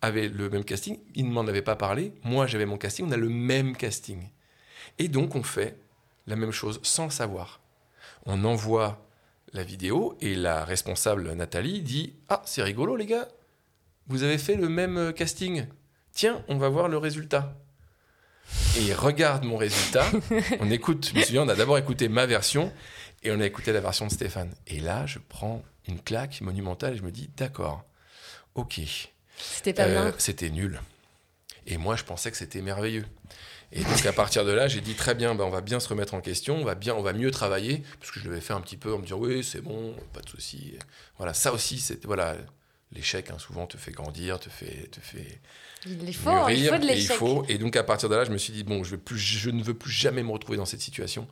avait 0.00 0.28
le 0.28 0.48
même 0.48 0.64
casting, 0.64 0.98
il 1.14 1.26
ne 1.28 1.32
m'en 1.32 1.46
avait 1.46 1.62
pas 1.62 1.76
parlé, 1.76 2.12
moi 2.24 2.46
j'avais 2.46 2.64
mon 2.66 2.78
casting, 2.78 3.06
on 3.06 3.12
a 3.12 3.16
le 3.16 3.28
même 3.28 3.76
casting. 3.76 4.28
Et 4.98 5.08
donc 5.08 5.34
on 5.36 5.42
fait 5.42 5.76
la 6.26 6.36
même 6.36 6.52
chose 6.52 6.80
sans 6.82 7.10
savoir. 7.10 7.60
On 8.24 8.44
envoie 8.44 9.04
la 9.52 9.62
vidéo 9.62 10.16
et 10.22 10.34
la 10.34 10.64
responsable 10.64 11.30
Nathalie 11.32 11.82
dit 11.82 12.14
Ah, 12.30 12.40
c'est 12.46 12.62
rigolo 12.62 12.96
les 12.96 13.06
gars, 13.06 13.28
vous 14.08 14.22
avez 14.22 14.38
fait 14.38 14.56
le 14.56 14.68
même 14.68 14.96
euh, 14.96 15.12
casting. 15.12 15.66
Tiens, 16.12 16.44
on 16.48 16.56
va 16.56 16.68
voir 16.68 16.88
le 16.88 16.98
résultat. 16.98 17.56
Et 18.76 18.82
il 18.82 18.94
regarde 18.94 19.44
mon 19.44 19.56
résultat. 19.56 20.06
on 20.60 20.70
écoute, 20.70 21.10
je 21.12 21.18
me 21.18 21.24
souviens, 21.24 21.42
on 21.42 21.48
a 21.48 21.54
d'abord 21.54 21.78
écouté 21.78 22.08
ma 22.08 22.26
version 22.26 22.72
et 23.22 23.30
on 23.30 23.40
a 23.40 23.46
écouté 23.46 23.72
la 23.72 23.80
version 23.80 24.06
de 24.06 24.12
Stéphane. 24.12 24.52
Et 24.66 24.80
là, 24.80 25.06
je 25.06 25.18
prends 25.18 25.62
une 25.88 26.00
claque 26.00 26.40
monumentale 26.40 26.94
et 26.94 26.96
je 26.96 27.02
me 27.02 27.10
dis, 27.10 27.30
d'accord, 27.36 27.84
ok. 28.54 28.80
C'était 29.36 29.72
pas 29.72 29.88
bien. 29.88 30.12
C'était 30.18 30.50
nul. 30.50 30.80
Et 31.66 31.76
moi, 31.76 31.96
je 31.96 32.04
pensais 32.04 32.30
que 32.30 32.36
c'était 32.36 32.60
merveilleux. 32.60 33.04
Et 33.74 33.82
donc 33.84 34.04
à 34.04 34.12
partir 34.12 34.44
de 34.44 34.52
là, 34.52 34.68
j'ai 34.68 34.82
dit 34.82 34.94
très 34.94 35.14
bien, 35.14 35.34
bah, 35.34 35.44
on 35.44 35.50
va 35.50 35.62
bien 35.62 35.80
se 35.80 35.88
remettre 35.88 36.12
en 36.12 36.20
question, 36.20 36.56
on 36.56 36.64
va 36.64 36.74
bien, 36.74 36.94
on 36.94 37.00
va 37.00 37.14
mieux 37.14 37.30
travailler, 37.30 37.82
parce 37.98 38.12
que 38.12 38.20
je 38.20 38.28
l'avais 38.28 38.42
fait 38.42 38.52
un 38.52 38.60
petit 38.60 38.76
peu 38.76 38.92
en 38.92 38.98
me 38.98 39.04
disant 39.04 39.16
oui 39.16 39.42
c'est 39.42 39.62
bon, 39.62 39.96
pas 40.12 40.20
de 40.20 40.28
souci. 40.28 40.74
Voilà, 41.16 41.32
ça 41.32 41.54
aussi 41.54 41.78
c'est 41.78 42.04
voilà 42.04 42.36
l'échec 42.94 43.30
hein, 43.30 43.38
souvent 43.38 43.66
te 43.66 43.76
fait 43.76 43.92
grandir, 43.92 44.38
te 44.38 44.48
fait 44.48 44.88
te 44.90 45.00
fait 45.00 45.40
il 45.86 46.14
faut, 46.14 46.48
il 46.48 46.68
faut 46.68 46.78
de 46.78 46.86
l'échec. 46.86 47.18
Et, 47.48 47.58
donc 47.58 47.76
à 47.76 47.82
partir 47.82 48.08
de 48.08 48.14
là, 48.14 48.24
je 48.24 48.30
me 48.30 48.38
suis 48.38 48.52
dit 48.52 48.62
bon, 48.62 48.84
je, 48.84 48.96
plus, 48.96 49.18
je 49.18 49.50
ne 49.50 49.62
veux 49.62 49.74
plus 49.74 49.90
jamais 49.90 50.22
me 50.22 50.30
retrouver 50.30 50.56
dans 50.56 50.64
cette 50.64 50.80
situation, 50.80 51.26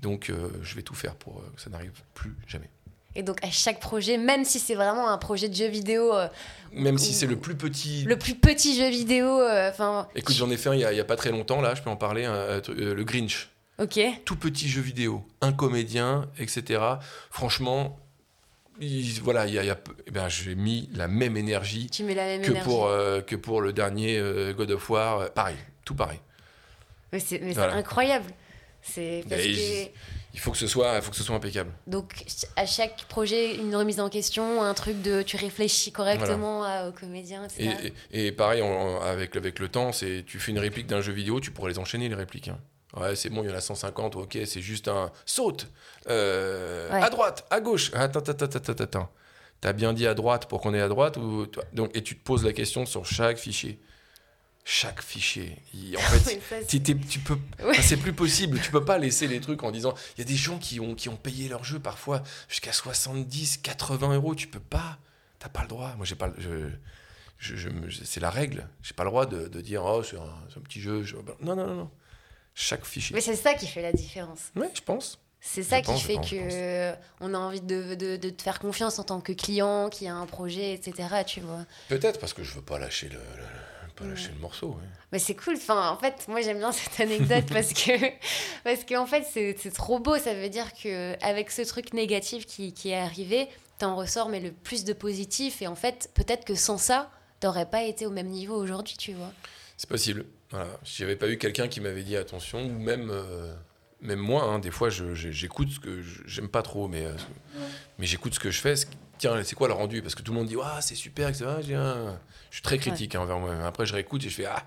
donc 0.00 0.30
euh, 0.30 0.48
je 0.62 0.74
vais 0.74 0.82
tout 0.82 0.94
faire 0.94 1.14
pour 1.14 1.38
euh, 1.38 1.52
que 1.54 1.62
ça 1.62 1.70
n'arrive 1.70 1.92
plus 2.14 2.34
jamais. 2.46 2.68
Et 3.16 3.22
donc 3.22 3.38
à 3.44 3.50
chaque 3.50 3.78
projet, 3.78 4.18
même 4.18 4.44
si 4.44 4.58
c'est 4.58 4.74
vraiment 4.74 5.08
un 5.08 5.18
projet 5.18 5.48
de 5.48 5.54
jeu 5.54 5.68
vidéo. 5.68 6.12
Euh, 6.12 6.26
même 6.72 6.98
si 6.98 7.12
c'est 7.12 7.26
le 7.26 7.36
plus 7.36 7.54
petit. 7.54 8.02
Le 8.04 8.18
plus 8.18 8.34
petit 8.34 8.76
jeu 8.76 8.88
vidéo. 8.88 9.40
Euh. 9.40 9.70
Écoute, 10.16 10.34
j'en 10.34 10.50
ai 10.50 10.56
fait 10.56 10.70
un 10.70 10.74
il 10.74 10.80
y, 10.80 11.00
a, 11.00 11.04
pas 11.04 11.14
très 11.14 11.30
longtemps, 11.30 11.60
là, 11.60 11.76
je 11.76 11.82
peux 11.82 11.90
en 11.90 11.96
parler, 11.96 12.24
le 12.68 13.02
Grinch. 13.04 13.50
Ok. 13.78 14.00
Tout 14.24 14.36
petit 14.36 14.68
jeu 14.68 14.80
vidéo, 14.80 15.24
un 15.40 15.52
comédien, 15.52 16.28
etc. 16.38 16.80
Franchement, 17.30 17.98
voilà, 19.22 19.46
il 19.46 19.54
y 19.54 19.58
a, 19.58 19.78
eh 20.06 20.10
ben, 20.10 20.28
j'ai 20.28 20.54
mis 20.54 20.88
la 20.92 21.08
même 21.08 21.36
énergie. 21.36 21.88
Tu 21.90 22.04
mets 22.04 22.14
la 22.14 22.24
même 22.24 22.42
que 22.42 22.52
Pour, 22.62 22.90
que 23.26 23.36
pour 23.36 23.60
le 23.60 23.72
dernier 23.72 24.20
God 24.56 24.70
of 24.72 24.90
War. 24.90 25.30
pareil, 25.32 25.56
tout 25.84 25.94
pareil. 25.94 26.18
Mais 27.12 27.20
c'est 27.20 27.40
incroyable. 27.58 28.26
C'est 28.82 29.24
parce 29.28 29.40
que 29.40 29.88
il 30.34 30.40
faut 30.40 30.50
que 30.50 30.58
ce 30.58 30.66
soit, 30.66 30.96
il 30.96 31.02
faut 31.02 31.12
que 31.12 31.16
ce 31.16 31.22
soit 31.22 31.36
impeccable. 31.36 31.70
Donc 31.86 32.24
à 32.56 32.66
chaque 32.66 33.04
projet, 33.04 33.54
une 33.54 33.74
remise 33.76 34.00
en 34.00 34.08
question, 34.08 34.62
un 34.62 34.74
truc 34.74 35.00
de 35.00 35.22
tu 35.22 35.36
réfléchis 35.36 35.92
correctement 35.92 36.88
aux 36.88 36.92
comédiens, 36.92 37.44
etc. 37.44 37.92
Et, 38.10 38.26
et, 38.26 38.32
pareil 38.32 38.60
avec 39.02 39.36
avec 39.36 39.58
le 39.60 39.68
temps, 39.68 39.92
c'est 39.92 40.24
tu 40.26 40.40
fais 40.40 40.50
une 40.50 40.58
réplique 40.58 40.86
d'un 40.86 41.00
jeu 41.00 41.12
vidéo, 41.12 41.40
tu 41.40 41.52
pourrais 41.52 41.70
les 41.70 41.78
enchaîner 41.78 42.08
les 42.08 42.14
répliques. 42.16 42.48
Hein. 42.48 42.58
Ouais, 42.96 43.16
c'est 43.16 43.28
bon, 43.28 43.42
il 43.42 43.50
y 43.50 43.52
en 43.52 43.56
a 43.56 43.60
150, 43.60 44.16
ok, 44.16 44.38
c'est 44.46 44.60
juste 44.60 44.88
un 44.88 45.10
saute 45.26 45.68
euh, 46.08 46.88
à 46.92 47.10
droite, 47.10 47.44
à 47.50 47.60
gauche. 47.60 47.90
Attends, 47.92 48.20
attends, 48.20 48.44
attends, 48.44 48.58
attends, 48.70 48.84
attends. 48.84 49.10
T'as 49.60 49.72
bien 49.72 49.92
dit 49.92 50.06
à 50.06 50.14
droite 50.14 50.46
pour 50.46 50.60
qu'on 50.60 50.74
ait 50.74 50.80
à 50.80 50.88
droite 50.88 51.16
ou 51.16 51.46
donc 51.72 51.90
et 51.96 52.02
tu 52.02 52.16
te 52.16 52.22
poses 52.22 52.44
la 52.44 52.52
question 52.52 52.86
sur 52.86 53.06
chaque 53.06 53.38
fichier 53.38 53.80
chaque 54.64 55.02
fichier. 55.02 55.58
en 55.96 56.00
fait, 56.00 56.40
tu 56.66 57.20
peux, 57.20 57.38
c'est 57.82 57.98
plus 57.98 58.14
possible. 58.14 58.58
Tu 58.60 58.70
peux 58.70 58.84
pas 58.84 58.98
laisser 58.98 59.26
les 59.26 59.40
trucs 59.40 59.62
en 59.62 59.70
disant. 59.70 59.94
Il 60.16 60.20
y 60.20 60.22
a 60.22 60.24
des 60.24 60.36
gens 60.36 60.58
qui 60.58 60.80
ont, 60.80 60.94
qui 60.94 61.08
ont 61.08 61.16
payé 61.16 61.48
leur 61.48 61.64
jeu 61.64 61.78
parfois 61.78 62.22
jusqu'à 62.48 62.72
70, 62.72 63.58
80 63.58 64.14
euros. 64.14 64.34
Tu 64.34 64.48
peux 64.48 64.60
pas. 64.60 64.98
T'as 65.38 65.50
pas 65.50 65.62
le 65.62 65.68
droit. 65.68 65.94
Moi, 65.96 66.06
j'ai 66.06 66.14
pas. 66.14 66.32
Je, 66.38 66.70
je, 67.38 67.68
c'est 68.04 68.20
la 68.20 68.30
règle. 68.30 68.66
J'ai 68.82 68.94
pas 68.94 69.04
le 69.04 69.10
droit 69.10 69.26
de, 69.26 69.48
de 69.48 69.60
dire 69.60 69.84
oh 69.84 70.02
c'est 70.02 70.16
un, 70.16 70.60
petit 70.62 70.80
jeu. 70.80 71.04
Non, 71.42 71.54
non, 71.54 71.66
non, 71.66 71.74
non. 71.74 71.90
Chaque 72.54 72.84
fichier. 72.84 73.14
Mais 73.14 73.20
c'est 73.20 73.36
ça 73.36 73.54
qui 73.54 73.66
fait 73.66 73.82
la 73.82 73.92
différence. 73.92 74.50
Oui, 74.56 74.66
je 74.74 74.80
pense. 74.80 75.18
C'est 75.40 75.62
ça 75.62 75.82
qui 75.82 76.00
fait 76.00 76.16
que 76.16 76.94
on 77.20 77.34
a 77.34 77.38
envie 77.38 77.60
de, 77.60 77.94
de, 77.94 78.16
de, 78.16 78.30
te 78.30 78.42
faire 78.42 78.58
confiance 78.58 78.98
en 78.98 79.04
tant 79.04 79.20
que 79.20 79.32
client 79.32 79.90
qui 79.90 80.08
a 80.08 80.14
un 80.14 80.24
projet, 80.24 80.72
etc. 80.72 81.08
Tu 81.26 81.40
vois. 81.40 81.66
Peut-être 81.88 82.18
parce 82.18 82.32
que 82.32 82.42
je 82.42 82.54
veux 82.54 82.62
pas 82.62 82.78
lâcher 82.78 83.10
le 83.10 83.20
pas 83.94 84.06
lâcher 84.06 84.30
le 84.34 84.40
morceau. 84.40 84.76
Mais 85.12 85.18
c'est 85.18 85.36
cool. 85.36 85.54
Enfin, 85.56 85.90
en 85.90 85.98
fait, 85.98 86.26
moi 86.28 86.40
j'aime 86.40 86.58
bien 86.58 86.72
cette 86.72 86.98
anecdote 86.98 87.44
parce 87.52 87.72
que 87.74 87.92
parce 88.64 88.84
qu'en 88.84 89.06
fait 89.06 89.24
c'est 89.32 89.72
trop 89.72 89.98
beau. 89.98 90.16
Ça 90.16 90.34
veut 90.34 90.48
dire 90.48 90.72
que 90.72 91.14
avec 91.22 91.50
ce 91.50 91.62
truc 91.62 91.92
négatif 91.92 92.46
qui, 92.46 92.72
qui 92.72 92.90
est 92.90 92.98
arrivé, 92.98 93.48
t'en 93.78 93.96
ressors 93.96 94.30
mais 94.30 94.40
le 94.40 94.50
plus 94.50 94.84
de 94.84 94.94
positif. 94.94 95.60
Et 95.60 95.66
en 95.66 95.76
fait, 95.76 96.10
peut-être 96.14 96.46
que 96.46 96.54
sans 96.54 96.78
ça, 96.78 97.10
t'aurais 97.40 97.66
pas 97.66 97.82
été 97.82 98.06
au 98.06 98.10
même 98.10 98.28
niveau 98.28 98.56
aujourd'hui, 98.56 98.96
tu 98.96 99.12
vois. 99.12 99.32
C'est 99.76 99.88
possible. 99.88 100.24
Voilà. 100.54 100.68
Si 100.84 100.98
j'avais 100.98 101.16
pas 101.16 101.28
eu 101.28 101.36
quelqu'un 101.36 101.66
qui 101.66 101.80
m'avait 101.80 102.04
dit 102.04 102.16
attention, 102.16 102.64
ou 102.64 102.78
même 102.78 103.10
euh, 103.10 103.52
même 104.00 104.20
moi, 104.20 104.44
hein, 104.44 104.60
des 104.60 104.70
fois, 104.70 104.88
j'écoute 104.88 105.68
ce 105.68 105.80
que 105.80 106.00
j'aime 106.26 106.48
pas 106.48 106.62
trop, 106.62 106.86
mais 106.86 107.06
euh, 107.06 107.12
mais 107.98 108.06
j'écoute 108.06 108.34
ce 108.34 108.38
que 108.38 108.52
je 108.52 108.60
fais. 108.60 108.74
Tiens, 109.18 109.42
c'est 109.42 109.56
quoi 109.56 109.66
le 109.66 109.74
rendu? 109.74 110.00
Parce 110.00 110.14
que 110.14 110.22
tout 110.22 110.30
le 110.30 110.38
monde 110.38 110.46
dit, 110.46 110.54
ah, 110.62 110.80
c'est 110.80 110.94
super, 110.94 111.28
etc. 111.28 111.46
Je 111.60 112.54
suis 112.54 112.62
très 112.62 112.78
critique 112.78 113.16
hein, 113.16 113.20
envers 113.20 113.40
moi-même. 113.40 113.62
Après, 113.62 113.84
je 113.84 113.94
réécoute 113.94 114.24
et 114.24 114.28
je 114.28 114.34
fais 114.36 114.44
Ah, 114.44 114.64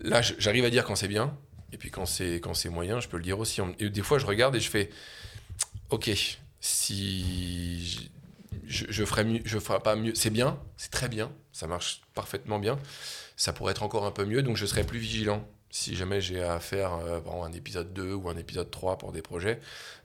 là, 0.00 0.22
j'arrive 0.22 0.64
à 0.64 0.70
dire 0.70 0.84
quand 0.84 0.96
c'est 0.96 1.06
bien. 1.06 1.36
Et 1.72 1.76
puis 1.78 1.92
quand 1.92 2.06
c'est 2.06 2.40
quand 2.40 2.54
c'est 2.54 2.68
moyen, 2.68 2.98
je 2.98 3.06
peux 3.06 3.16
le 3.16 3.22
dire 3.22 3.38
aussi. 3.38 3.60
Et 3.78 3.88
des 3.90 4.02
fois, 4.02 4.18
je 4.18 4.26
regarde 4.26 4.56
et 4.56 4.60
je 4.60 4.70
fais 4.70 4.90
Ok, 5.90 6.10
si 6.58 8.10
je, 8.66 8.86
je 8.88 9.04
ferais 9.04 9.22
mieux, 9.22 9.40
je 9.44 9.60
ferais 9.60 9.78
pas 9.78 9.94
mieux. 9.94 10.16
C'est 10.16 10.30
bien, 10.30 10.58
c'est 10.76 10.90
très 10.90 11.08
bien, 11.08 11.30
ça 11.52 11.68
marche 11.68 12.02
parfaitement 12.12 12.58
bien. 12.58 12.76
Ça 13.36 13.52
pourrait 13.52 13.72
être 13.72 13.82
encore 13.82 14.06
un 14.06 14.10
peu 14.10 14.24
mieux, 14.24 14.42
donc 14.42 14.56
je 14.56 14.66
serais 14.66 14.84
plus 14.84 14.98
vigilant 14.98 15.46
si 15.68 15.94
jamais 15.94 16.22
j'ai 16.22 16.42
à 16.42 16.58
faire 16.58 16.94
euh, 16.94 17.20
un 17.42 17.52
épisode 17.52 17.92
2 17.92 18.14
ou 18.14 18.30
un 18.30 18.36
épisode 18.36 18.70
3 18.70 18.96
pour 18.96 19.12
des 19.12 19.20
projets, 19.20 19.60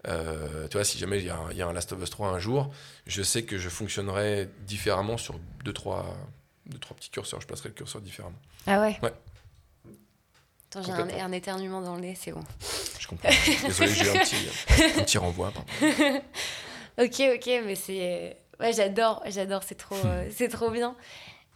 euh, 0.07 0.67
tu 0.67 0.75
vois, 0.75 0.83
si 0.83 0.97
jamais 0.97 1.19
il 1.19 1.23
y, 1.23 1.55
y, 1.57 1.61
a 1.61 1.67
un 1.67 1.71
Last 1.71 1.93
of 1.93 2.01
Us 2.01 2.09
3 2.09 2.27
un 2.27 2.39
jour, 2.39 2.73
je 3.05 3.21
sais 3.21 3.43
que 3.43 3.57
je 3.57 3.69
fonctionnerai 3.69 4.49
différemment 4.65 5.17
sur 5.17 5.39
2-3 5.63 6.03
deux, 6.65 6.79
trois 6.79 6.95
petits 6.95 7.09
curseurs. 7.09 7.41
Je 7.41 7.47
placerai 7.47 7.69
le 7.69 7.75
curseur 7.75 8.01
différemment. 8.01 8.37
Ah 8.67 8.81
ouais? 8.81 8.97
Ouais. 9.01 9.13
Attends, 10.69 10.83
j'ai 10.83 11.21
un, 11.21 11.31
éternuement 11.31 11.81
dans 11.81 11.95
le 11.95 12.01
nez, 12.01 12.15
c'est 12.15 12.31
bon. 12.31 12.43
Je 12.97 13.07
comprends. 13.07 13.29
Désolé, 13.65 13.93
j'ai 13.93 14.09
un 14.09 14.23
petit, 14.23 14.35
un 14.99 15.03
petit 15.03 15.17
renvoi. 15.17 15.51
ok, 16.97 17.21
ok, 17.35 17.49
mais 17.65 17.75
c'est. 17.75 18.37
Ouais, 18.59 18.71
j'adore, 18.71 19.21
j'adore, 19.27 19.63
c'est 19.63 19.75
trop, 19.75 19.97
euh, 20.05 20.29
c'est 20.33 20.47
trop 20.47 20.69
bien. 20.69 20.95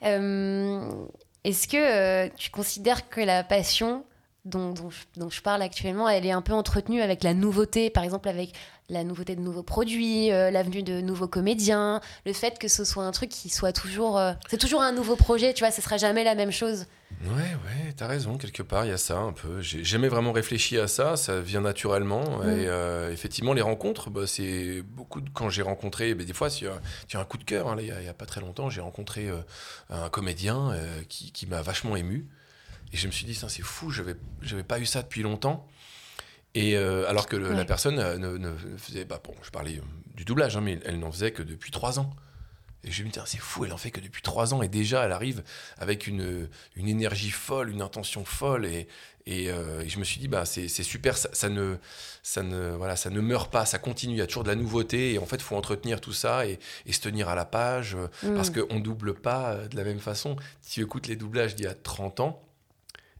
Euh, 0.03 1.05
est-ce 1.45 1.67
que 1.67 1.77
euh, 1.77 2.27
tu 2.35 2.49
considères 2.49 3.07
que 3.07 3.21
la 3.21 3.43
passion 3.43 4.03
dont, 4.45 4.71
dont, 4.71 4.89
dont, 5.17 5.29
je 5.29 5.41
parle 5.41 5.61
actuellement, 5.61 6.07
elle 6.07 6.25
est 6.25 6.31
un 6.31 6.41
peu 6.41 6.53
entretenue 6.53 7.01
avec 7.01 7.23
la 7.23 7.33
nouveauté, 7.33 7.89
par 7.89 8.03
exemple 8.03 8.29
avec 8.29 8.53
la 8.89 9.03
nouveauté 9.03 9.35
de 9.35 9.41
nouveaux 9.41 9.63
produits, 9.63 10.31
euh, 10.31 10.51
l'avenue 10.51 10.83
de 10.83 11.01
nouveaux 11.01 11.27
comédiens, 11.27 12.01
le 12.25 12.33
fait 12.33 12.59
que 12.59 12.67
ce 12.67 12.83
soit 12.83 13.03
un 13.03 13.11
truc 13.11 13.29
qui 13.29 13.49
soit 13.49 13.73
toujours... 13.73 14.19
Euh, 14.19 14.33
c'est 14.47 14.59
toujours 14.59 14.81
un 14.81 14.91
nouveau 14.91 15.15
projet, 15.15 15.53
tu 15.53 15.63
vois, 15.63 15.71
ce 15.71 15.81
sera 15.81 15.97
jamais 15.97 16.23
la 16.23 16.35
même 16.35 16.51
chose. 16.51 16.85
Ouais, 17.23 17.31
ouais, 17.31 17.93
t'as 17.97 18.07
raison, 18.07 18.37
quelque 18.37 18.61
part, 18.61 18.85
il 18.85 18.89
y 18.89 18.93
a 18.93 18.97
ça 18.97 19.17
un 19.17 19.31
peu. 19.31 19.61
J'ai 19.61 19.83
jamais 19.83 20.07
vraiment 20.07 20.31
réfléchi 20.31 20.77
à 20.77 20.87
ça, 20.87 21.15
ça 21.15 21.39
vient 21.39 21.61
naturellement. 21.61 22.39
Mm. 22.39 22.49
Et 22.49 22.67
euh, 22.67 23.11
effectivement, 23.11 23.53
les 23.53 23.63
rencontres, 23.63 24.11
bah, 24.11 24.27
c'est 24.27 24.83
beaucoup 24.83 25.21
de... 25.21 25.29
Quand 25.31 25.49
j'ai 25.49 25.63
rencontré, 25.63 26.13
bah, 26.13 26.23
des 26.23 26.33
fois, 26.33 26.49
tu 26.49 26.67
as 26.67 27.19
un 27.19 27.25
coup 27.25 27.37
de 27.37 27.43
cœur, 27.43 27.67
hein, 27.67 27.77
il 27.79 27.85
n'y 27.85 28.07
a, 28.07 28.13
pas 28.13 28.25
très 28.27 28.41
longtemps, 28.41 28.69
j'ai 28.69 28.81
rencontré 28.81 29.29
un 29.89 30.09
comédien 30.09 30.73
qui, 31.09 31.31
qui 31.31 31.47
m'a 31.47 31.61
vachement 31.61 31.95
ému. 31.95 32.27
Et 32.93 32.97
je 32.97 33.07
me 33.07 33.11
suis 33.11 33.25
dit, 33.25 33.35
c'est 33.35 33.61
fou, 33.61 33.91
je 33.91 34.01
n'avais 34.01 34.63
pas 34.63 34.79
eu 34.79 34.85
ça 34.85 35.01
depuis 35.01 35.21
longtemps. 35.21 35.67
Et 36.55 36.77
euh, 36.77 37.07
alors 37.09 37.27
que 37.27 37.35
la 37.35 37.65
personne 37.65 37.99
euh, 37.99 38.17
ne, 38.17 38.77
faisait, 38.77 39.03
bah 39.03 39.21
bon, 39.21 39.33
je 39.43 39.51
parlais 39.51 39.77
euh, 39.77 39.83
du 40.15 40.23
doublage, 40.23 40.55
hein, 40.55 40.61
mais 40.61 40.79
elle 40.85 40.99
n'en 40.99 41.11
faisait 41.11 41.31
que 41.31 41.43
depuis 41.43 41.69
trois 41.69 41.99
ans. 41.99 42.09
Et 42.85 42.91
je 42.91 43.03
me 43.03 43.09
dis, 43.09 43.19
c'est 43.25 43.39
fou, 43.39 43.65
elle 43.65 43.73
en 43.73 43.77
fait 43.77 43.91
que 43.91 43.99
depuis 43.99 44.21
trois 44.21 44.53
ans, 44.53 44.61
et 44.61 44.69
déjà, 44.69 45.03
elle 45.03 45.11
arrive 45.11 45.43
avec 45.77 46.07
une, 46.07 46.47
une 46.75 46.87
énergie 46.87 47.31
folle, 47.31 47.71
une 47.71 47.81
intention 47.81 48.23
folle, 48.23 48.65
et, 48.65 48.87
et, 49.25 49.47
je 49.87 49.97
me 49.97 50.03
suis 50.03 50.19
dit, 50.19 50.27
bah, 50.27 50.45
c'est 50.45 50.67
super, 50.67 51.17
ça, 51.17 51.49
ne, 51.49 51.77
ça, 52.21 52.43
ne, 52.43 52.75
voilà, 52.75 52.95
ça 52.95 53.09
ne 53.09 53.19
meurt 53.21 53.51
pas, 53.51 53.65
ça 53.65 53.79
continue, 53.79 54.13
il 54.13 54.19
y 54.19 54.21
a 54.21 54.27
toujours 54.27 54.43
de 54.43 54.49
la 54.49 54.55
nouveauté, 54.55 55.13
et 55.13 55.17
en 55.17 55.25
fait, 55.25 55.37
il 55.37 55.41
faut 55.41 55.55
entretenir 55.55 55.99
tout 55.99 56.13
ça 56.13 56.45
et, 56.45 56.59
et, 56.85 56.93
se 56.93 57.01
tenir 57.01 57.27
à 57.27 57.33
la 57.33 57.45
page, 57.45 57.97
parce 58.35 58.51
mm. 58.51 58.67
qu'on 58.67 58.75
ne 58.75 58.81
double 58.81 59.15
pas 59.15 59.55
de 59.67 59.75
la 59.75 59.83
même 59.83 59.99
façon. 59.99 60.35
Si 60.61 60.73
tu 60.73 60.81
écoutes 60.81 61.07
les 61.07 61.15
doublages 61.15 61.55
d'il 61.55 61.65
y 61.65 61.67
a 61.67 61.73
30 61.73 62.19
ans, 62.19 62.44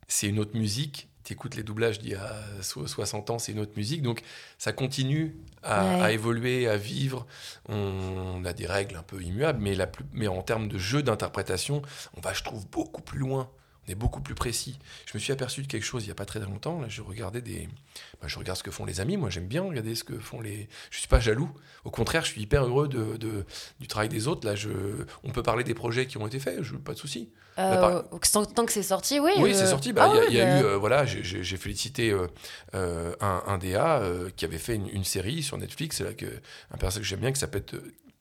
c'est 0.07 0.27
une 0.27 0.39
autre 0.39 0.57
musique 0.57 1.09
tu 1.25 1.33
écoutes 1.33 1.55
les 1.55 1.63
doublages 1.63 1.99
d'il 1.99 2.11
y 2.11 2.15
a 2.15 2.35
60 2.61 3.31
ans, 3.31 3.39
c'est 3.39 3.51
une 3.51 3.59
autre 3.59 3.73
musique. 3.75 4.03
Donc 4.03 4.21
ça 4.59 4.71
continue 4.71 5.35
à, 5.63 6.11
évoluer, 6.11 6.69
à 6.69 6.77
vivre. 6.77 7.25
On, 7.67 8.45
a 8.45 8.53
des 8.53 8.67
règles 8.67 8.95
un 8.95 9.03
peu 9.03 9.21
immuables, 9.21 9.59
mais, 9.59 9.73
la 9.73 9.89
mais 10.13 10.27
en 10.27 10.43
termes 10.43 10.67
de 10.67 10.77
jeu 10.77 11.01
d'interprétation, 11.01 11.81
on 12.15 12.21
va, 12.21 12.31
je 12.33 12.43
trouve, 12.43 12.67
beaucoup 12.69 13.01
plus 13.01 13.19
loin. 13.19 13.49
On 13.87 13.91
est 13.91 13.95
beaucoup 13.95 14.21
plus 14.21 14.35
précis. 14.35 14.79
Je 15.05 15.11
me 15.15 15.19
suis 15.19 15.31
aperçu 15.31 15.61
de 15.61 15.67
quelque 15.67 15.83
chose 15.83 16.03
il 16.03 16.07
n'y 16.07 16.11
a 16.11 16.15
pas 16.15 16.25
très 16.25 16.39
longtemps. 16.39 16.81
Là, 16.81 16.87
je 16.89 17.01
regardais 17.01 17.41
des, 17.41 17.69
bah, 18.21 18.27
je 18.27 18.37
regarde 18.39 18.57
ce 18.57 18.63
que 18.63 18.71
font 18.71 18.85
les 18.85 18.99
amis. 18.99 19.17
Moi, 19.17 19.29
j'aime 19.29 19.47
bien 19.47 19.61
regarder 19.61 19.95
ce 19.95 20.03
que 20.03 20.17
font 20.17 20.41
les. 20.41 20.67
Je 20.89 20.99
suis 20.99 21.07
pas 21.07 21.19
jaloux. 21.19 21.49
Au 21.83 21.91
contraire, 21.91 22.23
je 22.23 22.31
suis 22.31 22.41
hyper 22.41 22.65
heureux 22.65 22.87
de, 22.87 23.17
de 23.17 23.45
du 23.79 23.87
travail 23.87 24.09
des 24.09 24.27
autres. 24.27 24.45
Là, 24.47 24.55
je, 24.55 24.69
on 25.23 25.31
peut 25.31 25.43
parler 25.43 25.63
des 25.63 25.75
projets 25.75 26.07
qui 26.07 26.17
ont 26.17 26.27
été 26.27 26.39
faits. 26.39 26.63
Je, 26.63 26.75
pas 26.75 26.93
de 26.93 26.97
souci. 26.97 27.29
Euh, 27.57 28.01
tant 28.31 28.65
que 28.65 28.71
c'est 28.71 28.83
sorti, 28.83 29.19
oui. 29.19 29.31
Oui, 29.37 29.53
c'est 29.53 29.63
euh, 29.63 29.67
sorti. 29.67 29.93
Bah, 29.93 30.11
ah 30.11 30.21
il 30.27 30.35
y, 30.35 30.41
a, 30.41 30.59
eu, 30.59 30.63
bah. 30.63 30.69
euh, 30.69 30.77
voilà, 30.77 31.05
j'ai 31.05 31.57
félicité 31.57 32.15
un, 32.73 33.43
un, 33.47 33.57
DA 33.57 34.01
qui 34.35 34.45
avait 34.45 34.57
fait 34.57 34.75
une, 34.75 35.03
série 35.03 35.43
sur 35.43 35.57
Netflix, 35.57 36.01
là, 36.01 36.13
que, 36.13 36.25
un 36.71 36.77
personnage 36.77 37.03
que 37.03 37.09
j'aime 37.09 37.21
bien 37.21 37.31
qui 37.31 37.39
s'appelle 37.39 37.63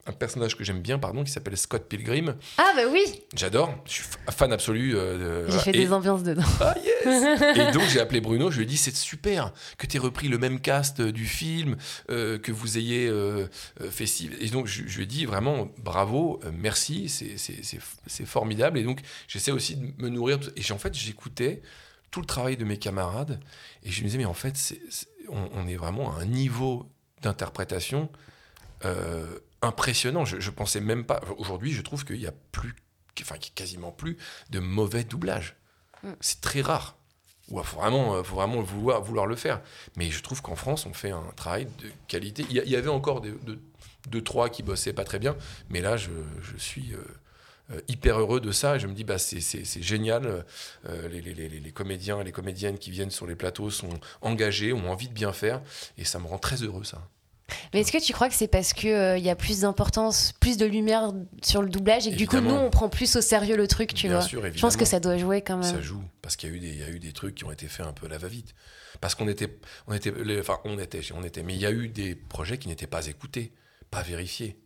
un 0.07 0.11
personnage 0.11 0.55
que 0.55 0.63
j'aime 0.63 0.81
bien, 0.81 0.99
pardon, 0.99 1.23
qui 1.23 1.31
s'appelle 1.31 1.57
Scott 1.57 1.87
Pilgrim. 1.87 2.35
Ah 2.57 2.73
bah 2.75 2.83
oui 2.91 3.23
J'adore, 3.35 3.73
je 3.85 3.93
suis 3.93 4.03
fan 4.29 4.53
absolu. 4.53 4.95
euh, 4.95 5.49
j'ai 5.49 5.59
fait 5.59 5.71
des 5.71 5.91
ambiances 5.91 6.21
dedans. 6.21 6.43
Ah 6.61 6.75
yes 6.83 6.95
Et 7.57 7.71
donc 7.71 7.83
j'ai 7.89 7.99
appelé 7.99 8.21
Bruno, 8.21 8.51
je 8.51 8.57
lui 8.57 8.63
ai 8.63 8.67
dit 8.67 8.77
c'est 8.77 8.95
super 8.95 9.51
que 9.77 9.87
tu 9.87 9.97
aies 9.97 9.99
repris 9.99 10.27
le 10.27 10.37
même 10.37 10.59
cast 10.59 10.99
euh, 10.99 11.11
du 11.11 11.25
film, 11.25 11.75
euh, 12.11 12.37
que 12.37 12.51
vous 12.51 12.77
ayez 12.77 13.07
euh, 13.07 13.47
fait 13.89 14.05
si... 14.05 14.29
Et 14.39 14.49
donc 14.49 14.67
je, 14.67 14.83
je, 14.85 14.97
lui 14.97 15.03
ai 15.03 15.07
dit 15.07 15.25
vraiment 15.25 15.69
bravo, 15.79 16.39
merci, 16.53 17.09
c'est 17.09 18.25
formidable. 18.25 18.77
Et 18.77 18.83
donc 18.83 19.01
j'essaie 19.27 19.51
aussi 19.51 19.75
de 19.75 20.03
me 20.03 20.09
nourrir. 20.09 20.39
Et 20.55 20.71
en 20.71 20.77
fait 20.77 20.93
j'écoutais 20.93 21.61
tout 22.11 22.21
le 22.21 22.27
travail 22.27 22.57
de 22.57 22.65
mes 22.65 22.77
camarades 22.77 23.39
et 23.83 23.91
je 23.91 24.01
me 24.01 24.05
disais 24.05 24.17
mais 24.17 24.25
en 24.25 24.33
fait 24.33 24.55
on, 25.29 25.49
on, 25.53 25.67
est 25.67 25.75
vraiment 25.75 26.15
à 26.15 26.21
un 26.21 26.25
niveau 26.25 26.89
d'interprétation 27.21 28.09
euh, 28.85 29.39
impressionnant. 29.65 30.25
Je, 30.25 30.39
je, 30.39 30.51
pensais 30.51 30.79
même 30.79 31.05
pas. 31.05 31.21
Aujourd'hui, 31.37 31.73
je 31.73 31.81
trouve 31.81 32.05
qu'il 32.05 32.21
y 32.21 32.27
a 32.27 32.33
plus, 32.51 32.75
enfin, 33.21 33.35
quasiment 33.55 33.91
plus 33.91 34.17
de 34.49 34.59
mauvais 34.59 35.03
doublage. 35.03 35.55
Mm. 36.03 36.11
C'est 36.21 36.41
très 36.41 36.61
rare. 36.61 36.97
Ou 37.49 37.61
faut 37.61 37.77
vraiment, 37.77 38.23
faut 38.23 38.35
vraiment 38.35 38.61
vouloir, 38.61 39.03
vouloir 39.03 39.27
le 39.27 39.35
faire. 39.35 39.61
Mais 39.97 40.09
je 40.09 40.21
trouve 40.23 40.41
qu'en 40.41 40.55
France, 40.55 40.85
on 40.85 40.93
fait 40.93 41.11
un 41.11 41.31
travail 41.35 41.65
de 41.65 41.91
qualité. 42.07 42.45
Il 42.49 42.57
y, 42.57 42.59
il 42.59 42.71
y 42.71 42.75
avait 42.75 42.89
encore 42.89 43.21
deux, 43.21 43.39
deux, 43.43 43.59
deux, 44.09 44.23
trois 44.23 44.49
qui 44.49 44.63
bossaient 44.63 44.93
pas 44.93 45.03
très 45.03 45.19
bien, 45.19 45.35
mais 45.69 45.81
là, 45.81 45.95
je, 45.95 46.09
je 46.41 46.57
suis 46.57 46.95
euh, 47.71 47.81
hyper 47.87 48.19
heureux 48.19 48.39
de 48.39 48.51
ça. 48.51 48.75
Et 48.75 48.79
je 48.79 48.87
me 48.87 48.93
dis, 48.93 49.03
bah, 49.03 49.17
c'est 49.17 49.81
génial. 49.81 50.45
Euh, 50.85 51.07
les, 51.09 51.21
les, 51.21 51.33
les, 51.33 51.49
les, 51.49 51.71
comédiens 51.71 52.19
et 52.21 52.23
les 52.23 52.31
comédiennes 52.31 52.77
qui 52.77 52.91
viennent 52.91 53.11
sur 53.11 53.25
les 53.25 53.35
plateaux 53.35 53.71
sont 53.71 53.99
engagés, 54.21 54.73
ont 54.73 54.91
envie 54.91 55.07
de 55.07 55.13
bien 55.13 55.33
faire. 55.33 55.61
Et 55.97 56.03
ça 56.03 56.19
me 56.19 56.27
rend 56.27 56.37
très 56.37 56.61
heureux, 56.63 56.83
ça. 56.83 57.07
Mais 57.73 57.81
est-ce 57.81 57.91
que 57.91 58.03
tu 58.03 58.11
crois 58.13 58.27
que 58.27 58.33
c'est 58.35 58.47
parce 58.47 58.73
qu'il 58.73 58.89
euh, 58.89 59.17
y 59.17 59.29
a 59.29 59.35
plus 59.35 59.61
d'importance, 59.61 60.33
plus 60.39 60.57
de 60.57 60.65
lumière 60.65 61.13
sur 61.43 61.61
le 61.61 61.69
doublage 61.69 62.07
et 62.07 62.11
que 62.11 62.15
du 62.15 62.27
coup, 62.27 62.39
nous, 62.39 62.55
on 62.55 62.69
prend 62.69 62.89
plus 62.89 63.15
au 63.15 63.21
sérieux 63.21 63.55
le 63.55 63.67
truc, 63.67 63.93
tu 63.93 64.07
Bien 64.07 64.17
vois? 64.17 64.27
sûr, 64.27 64.43
Je 64.51 64.59
pense 64.59 64.77
que 64.77 64.85
ça 64.85 64.99
doit 64.99 65.17
jouer 65.17 65.41
quand 65.41 65.57
même. 65.57 65.71
Ça 65.71 65.81
joue, 65.81 66.01
parce 66.21 66.35
qu'il 66.35 66.49
y, 66.49 66.53
a 66.53 66.55
eu 66.55 66.59
des, 66.59 66.69
il 66.69 66.79
y 66.79 66.83
a 66.83 66.89
eu 66.89 66.99
des 66.99 67.13
trucs 67.13 67.35
qui 67.35 67.45
ont 67.45 67.51
été 67.51 67.67
faits 67.67 67.85
un 67.85 67.93
peu 67.93 68.07
à 68.07 68.09
la 68.09 68.17
va-vite. 68.17 68.55
Parce 68.99 69.13
qu'on 69.13 69.27
était, 69.27 69.59
on 69.87 69.93
était, 69.93 70.11
les, 70.23 70.39
enfin, 70.39 70.59
on 70.63 70.79
était, 70.79 71.01
on 71.13 71.23
était, 71.23 71.43
mais 71.43 71.53
il 71.53 71.61
y 71.61 71.65
a 71.65 71.71
eu 71.71 71.89
des 71.89 72.15
projets 72.15 72.57
qui 72.57 72.67
n'étaient 72.67 72.87
pas 72.87 73.05
écoutés, 73.07 73.53
pas 73.91 74.01
vérifiés. 74.01 74.57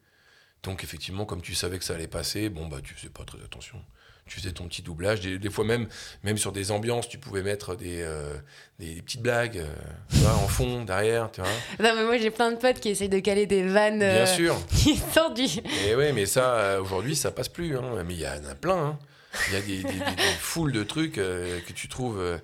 Donc, 0.64 0.84
effectivement, 0.84 1.26
comme 1.26 1.42
tu 1.42 1.56
savais 1.56 1.80
que 1.80 1.86
ça 1.86 1.96
allait 1.96 2.08
passer, 2.08 2.50
bon, 2.50 2.68
bah, 2.68 2.80
tu 2.84 2.94
faisais 2.94 3.10
pas 3.10 3.24
très 3.26 3.42
attention 3.44 3.82
tu 4.30 4.40
faisais 4.40 4.52
ton 4.52 4.68
petit 4.68 4.82
doublage. 4.82 5.20
Des, 5.22 5.38
des, 5.38 5.50
fois 5.50 5.66
même, 5.66 5.88
même 6.24 6.38
sur 6.38 6.52
des 6.52 6.72
ambiances, 6.72 7.10
tu 7.10 7.18
pouvais 7.18 7.44
mettre 7.44 7.76
des, 7.76 8.02
euh, 8.02 8.34
des, 8.80 8.96
des, 8.96 9.02
petites 9.02 9.22
blagues 9.22 9.58
euh, 9.58 9.68
tu 10.10 10.18
vois, 10.18 10.34
en 10.34 10.48
fond, 10.48 10.84
derrière. 10.84 11.30
Tu 11.32 11.42
vois. 11.42 11.50
Non, 11.80 11.96
mais 11.96 12.04
moi 12.06 12.18
j'ai 12.18 12.32
plein 12.32 12.52
de 12.52 12.58
potes 12.58 12.80
qui 12.80 12.90
essayent 12.90 13.10
de 13.10 13.20
caler 13.20 13.46
des 13.46 13.64
vannes. 13.64 14.00
Bien 14.00 14.08
euh, 14.08 14.26
sûr. 14.26 14.56
Qui 14.70 14.96
sortent 14.96 15.36
du. 15.36 15.48
Et 15.88 15.96
ouais, 15.96 16.14
mais 16.14 16.26
ça, 16.26 16.80
aujourd'hui, 16.82 17.16
ça 17.16 17.32
passe 17.32 17.50
plus. 17.50 17.78
Hein. 17.78 17.84
Mais 18.06 18.14
il 18.14 18.22
y 18.22 18.28
en 18.28 18.50
a 18.50 18.56
plein. 18.56 18.78
Hein. 18.78 19.00
Il 19.48 19.54
y 19.54 19.58
a 19.58 19.62
des, 19.62 19.78
des, 19.78 20.00
des, 20.00 20.22
foules 20.40 20.72
de 20.72 20.84
trucs 20.84 21.18
euh, 21.18 21.60
que 21.68 21.74
tu 21.74 21.88
trouves. 21.88 22.20
Euh, 22.20 22.38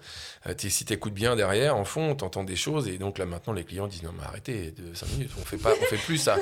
si 0.57 0.85
tu 0.85 0.93
écoutes 0.93 1.13
bien 1.13 1.35
derrière, 1.35 1.75
en 1.75 1.85
fond, 1.85 2.15
tu 2.15 2.23
entends 2.23 2.43
des 2.43 2.55
choses. 2.55 2.87
Et 2.87 2.97
donc 2.97 3.17
là, 3.17 3.25
maintenant, 3.25 3.53
les 3.53 3.63
clients 3.63 3.87
disent 3.87 4.03
Non, 4.03 4.13
mais 4.17 4.25
arrêtez, 4.25 4.71
de 4.71 4.93
5 4.93 5.09
minutes, 5.11 5.31
on 5.39 5.45
fait, 5.45 5.57
pas, 5.57 5.73
on 5.81 5.85
fait 5.85 5.97
plus 5.97 6.17
ça. 6.17 6.37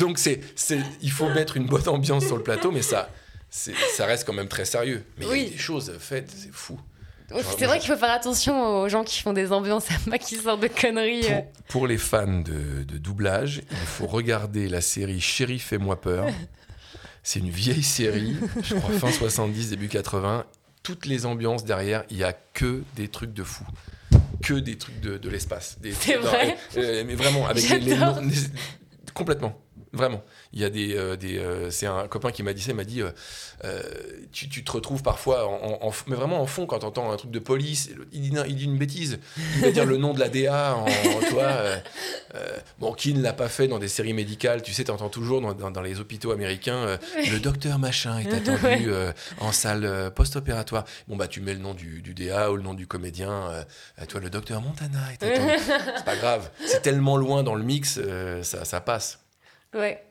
Donc 0.00 0.18
c'est, 0.18 0.40
il 1.02 1.10
faut 1.10 1.28
mettre 1.28 1.56
une 1.56 1.66
bonne 1.66 1.86
ambiance 1.88 2.26
sur 2.26 2.36
le 2.36 2.42
plateau, 2.42 2.70
mais 2.70 2.82
ça, 2.82 3.10
ça 3.52 4.06
reste 4.06 4.26
quand 4.26 4.32
même 4.32 4.48
très 4.48 4.64
sérieux. 4.64 5.04
Mais 5.18 5.26
oui. 5.26 5.38
il 5.38 5.44
y 5.44 5.46
a 5.48 5.50
des 5.50 5.58
choses 5.58 5.92
faites, 5.98 6.32
c'est 6.34 6.52
fou. 6.52 6.80
C'est 7.58 7.66
vrai 7.66 7.78
qu'il 7.78 7.90
faut 7.90 7.98
faire 7.98 8.10
attention 8.10 8.82
aux 8.82 8.88
gens 8.88 9.04
qui 9.04 9.20
font 9.20 9.32
des 9.32 9.52
ambiances, 9.52 9.86
pas 10.10 10.18
qui 10.18 10.36
sortent 10.36 10.60
de 10.60 10.68
conneries. 10.68 11.22
Pour, 11.22 11.44
pour 11.68 11.86
les 11.86 11.98
fans 11.98 12.40
de, 12.40 12.82
de, 12.84 12.98
doublage, 12.98 13.62
il 13.70 13.76
faut 13.76 14.06
regarder 14.06 14.68
la 14.68 14.80
série 14.80 15.20
Shérif 15.20 15.66
Fais-moi 15.68 16.00
peur. 16.00 16.26
C'est 17.22 17.38
une 17.38 17.50
vieille 17.50 17.84
série, 17.84 18.36
je 18.62 18.74
crois 18.74 18.90
fin 18.98 19.12
70, 19.12 19.70
début 19.70 19.88
80. 19.88 20.44
Toutes 20.82 21.06
les 21.06 21.24
ambiances 21.24 21.64
derrière, 21.64 22.04
il 22.10 22.16
n'y 22.16 22.24
a 22.24 22.32
que 22.32 22.82
des 22.96 23.08
trucs 23.08 23.32
de 23.32 23.44
fou. 23.44 23.64
Que 24.42 24.54
des 24.54 24.76
trucs 24.76 25.00
de, 25.00 25.18
de 25.18 25.30
l'espace. 25.30 25.78
C'est 26.00 26.16
vrai. 26.16 26.56
Euh, 26.76 27.04
mais 27.06 27.14
vraiment, 27.14 27.46
avec 27.46 27.68
les, 27.68 27.78
les, 27.78 27.94
les, 27.94 28.36
Complètement. 29.14 29.56
Vraiment. 29.92 30.22
Il 30.54 30.60
y 30.60 30.64
a 30.64 30.70
des. 30.70 30.96
Euh, 30.96 31.16
des 31.16 31.38
euh, 31.38 31.70
c'est 31.70 31.86
un 31.86 32.08
copain 32.08 32.30
qui 32.30 32.42
m'a 32.42 32.54
dit 32.54 32.62
ça, 32.62 32.70
il 32.70 32.76
m'a 32.76 32.84
dit 32.84 33.02
euh, 33.02 33.82
tu, 34.32 34.48
tu, 34.48 34.64
te 34.64 34.72
retrouves 34.72 35.02
parfois, 35.02 35.46
en, 35.46 35.86
en, 35.86 35.92
mais 36.06 36.16
vraiment 36.16 36.40
en 36.40 36.46
fond, 36.46 36.64
quand 36.64 36.78
tu 36.78 36.86
entends 36.86 37.12
un 37.12 37.16
truc 37.16 37.30
de 37.30 37.38
police, 37.38 37.90
il 38.12 38.22
dit, 38.22 38.32
il 38.48 38.56
dit 38.56 38.64
une 38.64 38.78
bêtise. 38.78 39.18
Il 39.56 39.60
va 39.60 39.70
dire 39.70 39.84
le 39.84 39.98
nom 39.98 40.14
de 40.14 40.20
la 40.20 40.30
DA, 40.30 40.76
en, 40.76 40.86
toi. 41.28 41.58
bon, 42.78 42.94
qui 42.94 43.12
ne 43.12 43.22
l'a 43.22 43.34
pas 43.34 43.48
fait 43.48 43.68
dans 43.68 43.78
des 43.78 43.88
séries 43.88 44.14
médicales 44.14 44.62
Tu 44.62 44.72
sais, 44.72 44.84
tu 44.84 44.90
entends 44.90 45.10
toujours 45.10 45.42
dans, 45.42 45.52
dans, 45.52 45.70
dans, 45.70 45.82
les 45.82 46.00
hôpitaux 46.00 46.32
américains 46.32 46.98
le 47.30 47.38
docteur 47.38 47.78
machin 47.78 48.18
est 48.18 48.32
attendu 48.32 48.90
en 49.40 49.52
salle 49.52 50.10
post-opératoire. 50.14 50.84
Bon, 51.06 51.16
bah, 51.16 51.28
tu 51.28 51.42
mets 51.42 51.52
le 51.52 51.60
nom 51.60 51.74
du, 51.74 52.00
du, 52.00 52.14
DA 52.14 52.50
ou 52.50 52.56
le 52.56 52.62
nom 52.62 52.72
du 52.72 52.86
comédien. 52.86 53.50
toi, 54.08 54.20
le 54.20 54.30
docteur 54.30 54.62
Montana 54.62 55.12
est 55.12 55.22
attendu. 55.22 55.52
c'est 55.96 56.04
pas 56.04 56.16
grave. 56.16 56.50
C'est 56.64 56.80
tellement 56.80 57.18
loin 57.18 57.42
dans 57.42 57.54
le 57.54 57.62
mix, 57.62 58.00
ça, 58.42 58.64
ça 58.64 58.80
passe. 58.80 59.21
Ouais. 59.74 60.04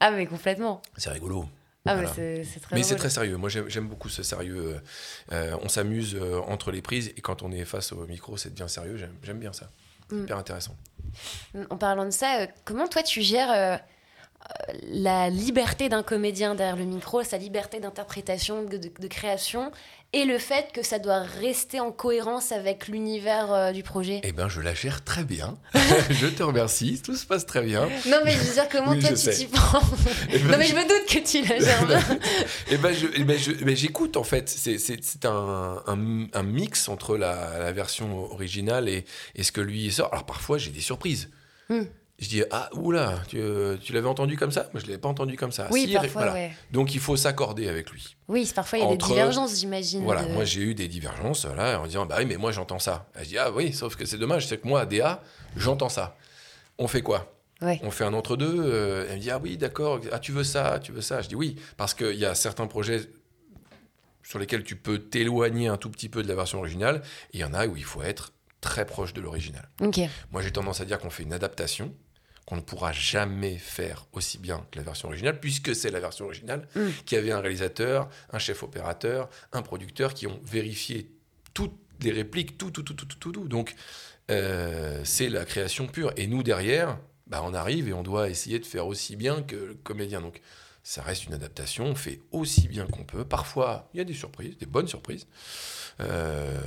Ah, 0.00 0.10
mais 0.10 0.26
complètement. 0.26 0.80
C'est 0.96 1.10
rigolo. 1.10 1.46
Ah, 1.86 1.94
voilà. 1.94 2.10
mais 2.16 2.44
c'est 2.44 2.60
très 2.60 2.76
Mais 2.76 2.82
c'est 2.82 2.96
très 2.96 3.10
sérieux. 3.10 3.36
Moi, 3.36 3.48
j'aime 3.48 3.88
beaucoup 3.88 4.08
ce 4.08 4.22
sérieux. 4.22 4.80
Euh, 5.32 5.56
on 5.62 5.68
s'amuse 5.68 6.14
euh, 6.14 6.40
entre 6.46 6.70
les 6.70 6.82
prises 6.82 7.12
et 7.16 7.20
quand 7.20 7.42
on 7.42 7.50
est 7.52 7.64
face 7.64 7.92
au 7.92 8.06
micro, 8.06 8.36
c'est 8.36 8.52
bien 8.52 8.68
sérieux. 8.68 8.96
J'aime 9.22 9.38
bien 9.38 9.52
ça. 9.52 9.70
C'est 10.10 10.16
mm. 10.16 10.22
hyper 10.24 10.38
intéressant. 10.38 10.76
En 11.70 11.76
parlant 11.76 12.04
de 12.04 12.10
ça, 12.10 12.40
euh, 12.40 12.46
comment 12.64 12.88
toi 12.88 13.02
tu 13.02 13.22
gères 13.22 13.50
euh, 13.50 13.76
la 14.84 15.30
liberté 15.30 15.88
d'un 15.88 16.02
comédien 16.02 16.54
derrière 16.54 16.76
le 16.76 16.84
micro, 16.84 17.22
sa 17.22 17.38
liberté 17.38 17.80
d'interprétation, 17.80 18.64
de, 18.64 18.76
de, 18.76 18.88
de, 18.88 19.08
création, 19.08 19.70
et 20.12 20.24
le 20.24 20.38
fait 20.38 20.72
que 20.72 20.82
ça 20.82 20.98
doit 20.98 21.20
rester 21.20 21.78
en 21.78 21.92
cohérence 21.92 22.50
avec 22.50 22.88
l'univers 22.88 23.52
euh, 23.52 23.72
du 23.72 23.84
projet 23.84 24.20
Eh 24.24 24.32
bien, 24.32 24.48
je 24.48 24.60
la 24.60 24.74
gère 24.74 25.04
très 25.04 25.22
bien. 25.22 25.56
je 26.10 26.26
te 26.26 26.42
remercie, 26.42 27.00
tout 27.00 27.14
se 27.14 27.24
passe 27.24 27.46
très 27.46 27.62
bien. 27.62 27.88
Non, 28.08 28.18
mais 28.24 28.32
je 28.32 28.38
veux 28.38 28.54
dire, 28.54 28.68
comment 28.68 28.90
oui, 28.90 29.00
toi 29.00 29.10
tu 29.12 29.30
t'y 29.30 29.46
prends 29.46 29.80
eh 30.32 30.38
ben, 30.38 30.50
Non, 30.50 30.58
mais 30.58 30.64
je... 30.64 30.70
je... 30.70 30.76
me 30.76 30.82
doute 30.82 31.08
que 31.08 31.28
tu 31.28 31.46
la 31.46 31.60
gères 31.60 31.86
bien. 31.86 32.02
eh 32.70 32.76
bien, 32.76 32.90
eh 33.14 33.24
ben, 33.64 33.76
j'écoute, 33.76 34.16
en 34.16 34.24
fait. 34.24 34.48
C'est 34.48 35.24
un, 35.26 35.82
un, 35.86 36.26
un, 36.32 36.42
mix 36.42 36.88
entre 36.88 37.16
la, 37.16 37.58
la, 37.60 37.72
version 37.72 38.24
originale 38.32 38.88
et, 38.88 39.04
et 39.36 39.44
ce 39.44 39.52
que 39.52 39.60
lui 39.60 39.92
sort. 39.92 40.08
Alors, 40.12 40.26
parfois, 40.26 40.58
j'ai 40.58 40.70
des 40.70 40.80
surprises. 40.80 41.30
Hmm. 41.68 41.84
Je 42.20 42.28
dis 42.28 42.42
ah 42.50 42.68
oula 42.74 43.18
tu, 43.28 43.40
tu 43.82 43.92
l'avais 43.92 44.06
entendu 44.06 44.36
comme 44.36 44.52
ça? 44.52 44.68
Moi 44.72 44.80
je 44.80 44.86
l'avais 44.86 44.98
pas 44.98 45.08
entendu 45.08 45.36
comme 45.36 45.52
ça 45.52 45.68
oui 45.70 45.86
si, 45.86 45.94
parfois 45.94 46.10
voilà. 46.22 46.32
ouais. 46.34 46.52
donc 46.70 46.94
il 46.94 47.00
faut 47.00 47.16
s'accorder 47.16 47.66
avec 47.68 47.90
lui 47.90 48.16
oui 48.28 48.50
parfois 48.54 48.78
il 48.78 48.82
y 48.82 48.84
a 48.84 48.88
Entre, 48.88 49.08
des 49.08 49.14
divergences 49.14 49.58
j'imagine 49.58 50.02
voilà 50.04 50.24
de... 50.24 50.32
moi 50.32 50.44
j'ai 50.44 50.60
eu 50.60 50.74
des 50.74 50.86
divergences 50.86 51.46
là 51.46 51.80
en 51.80 51.86
disant 51.86 52.04
bah 52.06 52.16
oui 52.18 52.26
mais 52.26 52.36
moi 52.36 52.52
j'entends 52.52 52.78
ça 52.78 53.08
je 53.20 53.24
dis 53.28 53.38
ah 53.38 53.50
oui 53.50 53.72
sauf 53.72 53.96
que 53.96 54.04
c'est 54.04 54.18
dommage 54.18 54.46
c'est 54.46 54.58
que 54.58 54.68
moi 54.68 54.84
DA 54.84 55.22
j'entends 55.56 55.88
ça 55.88 56.16
on 56.78 56.86
fait 56.88 57.02
quoi? 57.02 57.32
Ouais. 57.62 57.80
on 57.82 57.90
fait 57.90 58.04
un 58.04 58.14
entre 58.14 58.36
deux 58.36 58.54
euh, 58.58 59.06
elle 59.08 59.16
me 59.16 59.20
dit 59.22 59.30
ah 59.30 59.38
oui 59.42 59.56
d'accord 59.56 60.00
ah 60.12 60.18
tu 60.18 60.32
veux 60.32 60.44
ça 60.44 60.78
tu 60.78 60.92
veux 60.92 61.00
ça? 61.02 61.22
Je 61.22 61.28
dis 61.28 61.34
oui 61.34 61.56
parce 61.76 61.94
qu'il 61.94 62.16
y 62.16 62.24
a 62.26 62.34
certains 62.34 62.66
projets 62.66 63.00
sur 64.22 64.38
lesquels 64.38 64.62
tu 64.62 64.76
peux 64.76 64.98
t'éloigner 64.98 65.68
un 65.68 65.76
tout 65.76 65.90
petit 65.90 66.08
peu 66.08 66.22
de 66.22 66.28
la 66.28 66.34
version 66.34 66.58
originale 66.58 67.02
et 67.32 67.38
il 67.38 67.40
y 67.40 67.44
en 67.44 67.52
a 67.54 67.66
où 67.66 67.76
il 67.76 67.84
faut 67.84 68.02
être 68.02 68.32
très 68.60 68.84
proche 68.86 69.12
de 69.14 69.20
l'original. 69.20 69.68
Okay. 69.80 70.08
Moi, 70.30 70.42
j'ai 70.42 70.50
tendance 70.52 70.80
à 70.80 70.84
dire 70.84 70.98
qu'on 70.98 71.10
fait 71.10 71.22
une 71.22 71.32
adaptation 71.32 71.92
qu'on 72.50 72.56
ne 72.56 72.62
pourra 72.62 72.90
jamais 72.90 73.56
faire 73.56 74.06
aussi 74.12 74.36
bien 74.36 74.66
que 74.72 74.78
la 74.78 74.82
version 74.82 75.06
originale, 75.06 75.38
puisque 75.38 75.72
c'est 75.72 75.92
la 75.92 76.00
version 76.00 76.24
originale 76.24 76.66
mm. 76.74 76.88
qui 77.06 77.14
avait 77.14 77.30
un 77.30 77.38
réalisateur, 77.38 78.08
un 78.32 78.40
chef 78.40 78.64
opérateur, 78.64 79.30
un 79.52 79.62
producteur 79.62 80.14
qui 80.14 80.26
ont 80.26 80.40
vérifié 80.42 81.12
toutes 81.54 81.78
les 82.00 82.10
répliques, 82.10 82.58
tout, 82.58 82.72
tout, 82.72 82.82
tout, 82.82 82.94
tout, 82.94 83.06
tout, 83.06 83.30
tout. 83.30 83.46
Donc, 83.46 83.76
euh, 84.32 85.00
c'est 85.04 85.28
la 85.28 85.44
création 85.44 85.86
pure. 85.86 86.12
Et 86.16 86.26
nous, 86.26 86.42
derrière, 86.42 86.98
bah, 87.28 87.40
on 87.44 87.54
arrive 87.54 87.88
et 87.88 87.92
on 87.92 88.02
doit 88.02 88.28
essayer 88.28 88.58
de 88.58 88.66
faire 88.66 88.88
aussi 88.88 89.14
bien 89.14 89.42
que 89.42 89.54
le 89.54 89.74
comédien. 89.74 90.20
Donc, 90.20 90.40
ça 90.82 91.02
reste 91.02 91.26
une 91.26 91.34
adaptation, 91.34 91.84
on 91.84 91.94
fait 91.94 92.20
aussi 92.32 92.68
bien 92.68 92.86
qu'on 92.86 93.04
peut. 93.04 93.24
Parfois, 93.24 93.88
il 93.92 93.98
y 93.98 94.00
a 94.00 94.04
des 94.04 94.14
surprises, 94.14 94.56
des 94.58 94.66
bonnes 94.66 94.88
surprises. 94.88 95.26
Euh, 96.00 96.58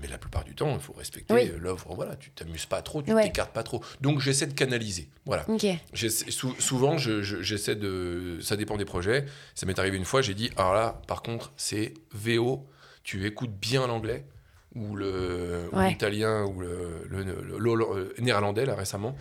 mais 0.00 0.08
la 0.08 0.18
plupart 0.18 0.44
du 0.44 0.54
temps, 0.54 0.74
il 0.74 0.80
faut 0.80 0.92
respecter 0.92 1.32
oui. 1.34 1.50
l'œuvre. 1.58 1.94
Voilà, 1.94 2.16
tu 2.16 2.30
t'amuses 2.30 2.66
pas 2.66 2.82
trop, 2.82 3.02
tu 3.02 3.12
ouais. 3.12 3.24
t'écartes 3.24 3.52
pas 3.52 3.62
trop. 3.62 3.82
Donc 4.00 4.20
j'essaie 4.20 4.46
de 4.46 4.54
canaliser. 4.54 5.08
Voilà. 5.24 5.48
Okay. 5.48 5.78
Sou 5.94 6.54
souvent, 6.58 6.98
j'essaie 6.98 7.74
je, 7.74 7.78
de. 7.78 8.38
Ça 8.42 8.56
dépend 8.56 8.76
des 8.76 8.84
projets. 8.84 9.26
Ça 9.54 9.66
m'est 9.66 9.78
arrivé 9.78 9.96
une 9.96 10.04
fois, 10.04 10.22
j'ai 10.22 10.34
dit 10.34 10.50
alors 10.56 10.74
là, 10.74 11.00
par 11.06 11.22
contre, 11.22 11.52
c'est 11.56 11.94
VO. 12.12 12.66
Tu 13.02 13.26
écoutes 13.26 13.52
bien 13.52 13.86
l'anglais 13.86 14.26
ou 14.74 14.96
l'italien 14.96 16.44
ouais. 16.44 16.52
ou 16.52 16.60
le, 16.60 17.06
le, 17.08 17.58
le, 17.58 17.58
le, 17.58 18.14
néerlandais 18.18 18.64
là 18.64 18.76
récemment 18.76 19.16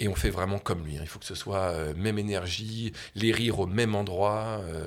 et 0.00 0.08
on 0.08 0.14
fait 0.14 0.30
vraiment 0.30 0.58
comme 0.58 0.84
lui 0.84 0.94
il 0.94 1.06
faut 1.06 1.18
que 1.18 1.26
ce 1.26 1.34
soit 1.34 1.72
euh, 1.72 1.94
même 1.94 2.18
énergie 2.18 2.92
les 3.14 3.30
rires 3.30 3.60
au 3.60 3.66
même 3.66 3.94
endroit 3.94 4.62
euh, 4.64 4.86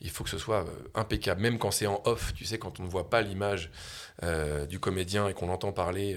il 0.00 0.10
faut 0.10 0.24
que 0.24 0.30
ce 0.30 0.38
soit 0.38 0.64
euh, 0.64 0.90
impeccable 0.94 1.40
même 1.40 1.58
quand 1.58 1.70
c'est 1.70 1.86
en 1.86 2.02
off 2.06 2.34
tu 2.34 2.44
sais 2.44 2.58
quand 2.58 2.80
on 2.80 2.82
ne 2.82 2.88
voit 2.88 3.08
pas 3.08 3.22
l'image 3.22 3.70
du 4.68 4.78
comédien 4.78 5.26
et 5.26 5.34
qu'on 5.34 5.48
l'entend 5.48 5.72
parler 5.72 6.16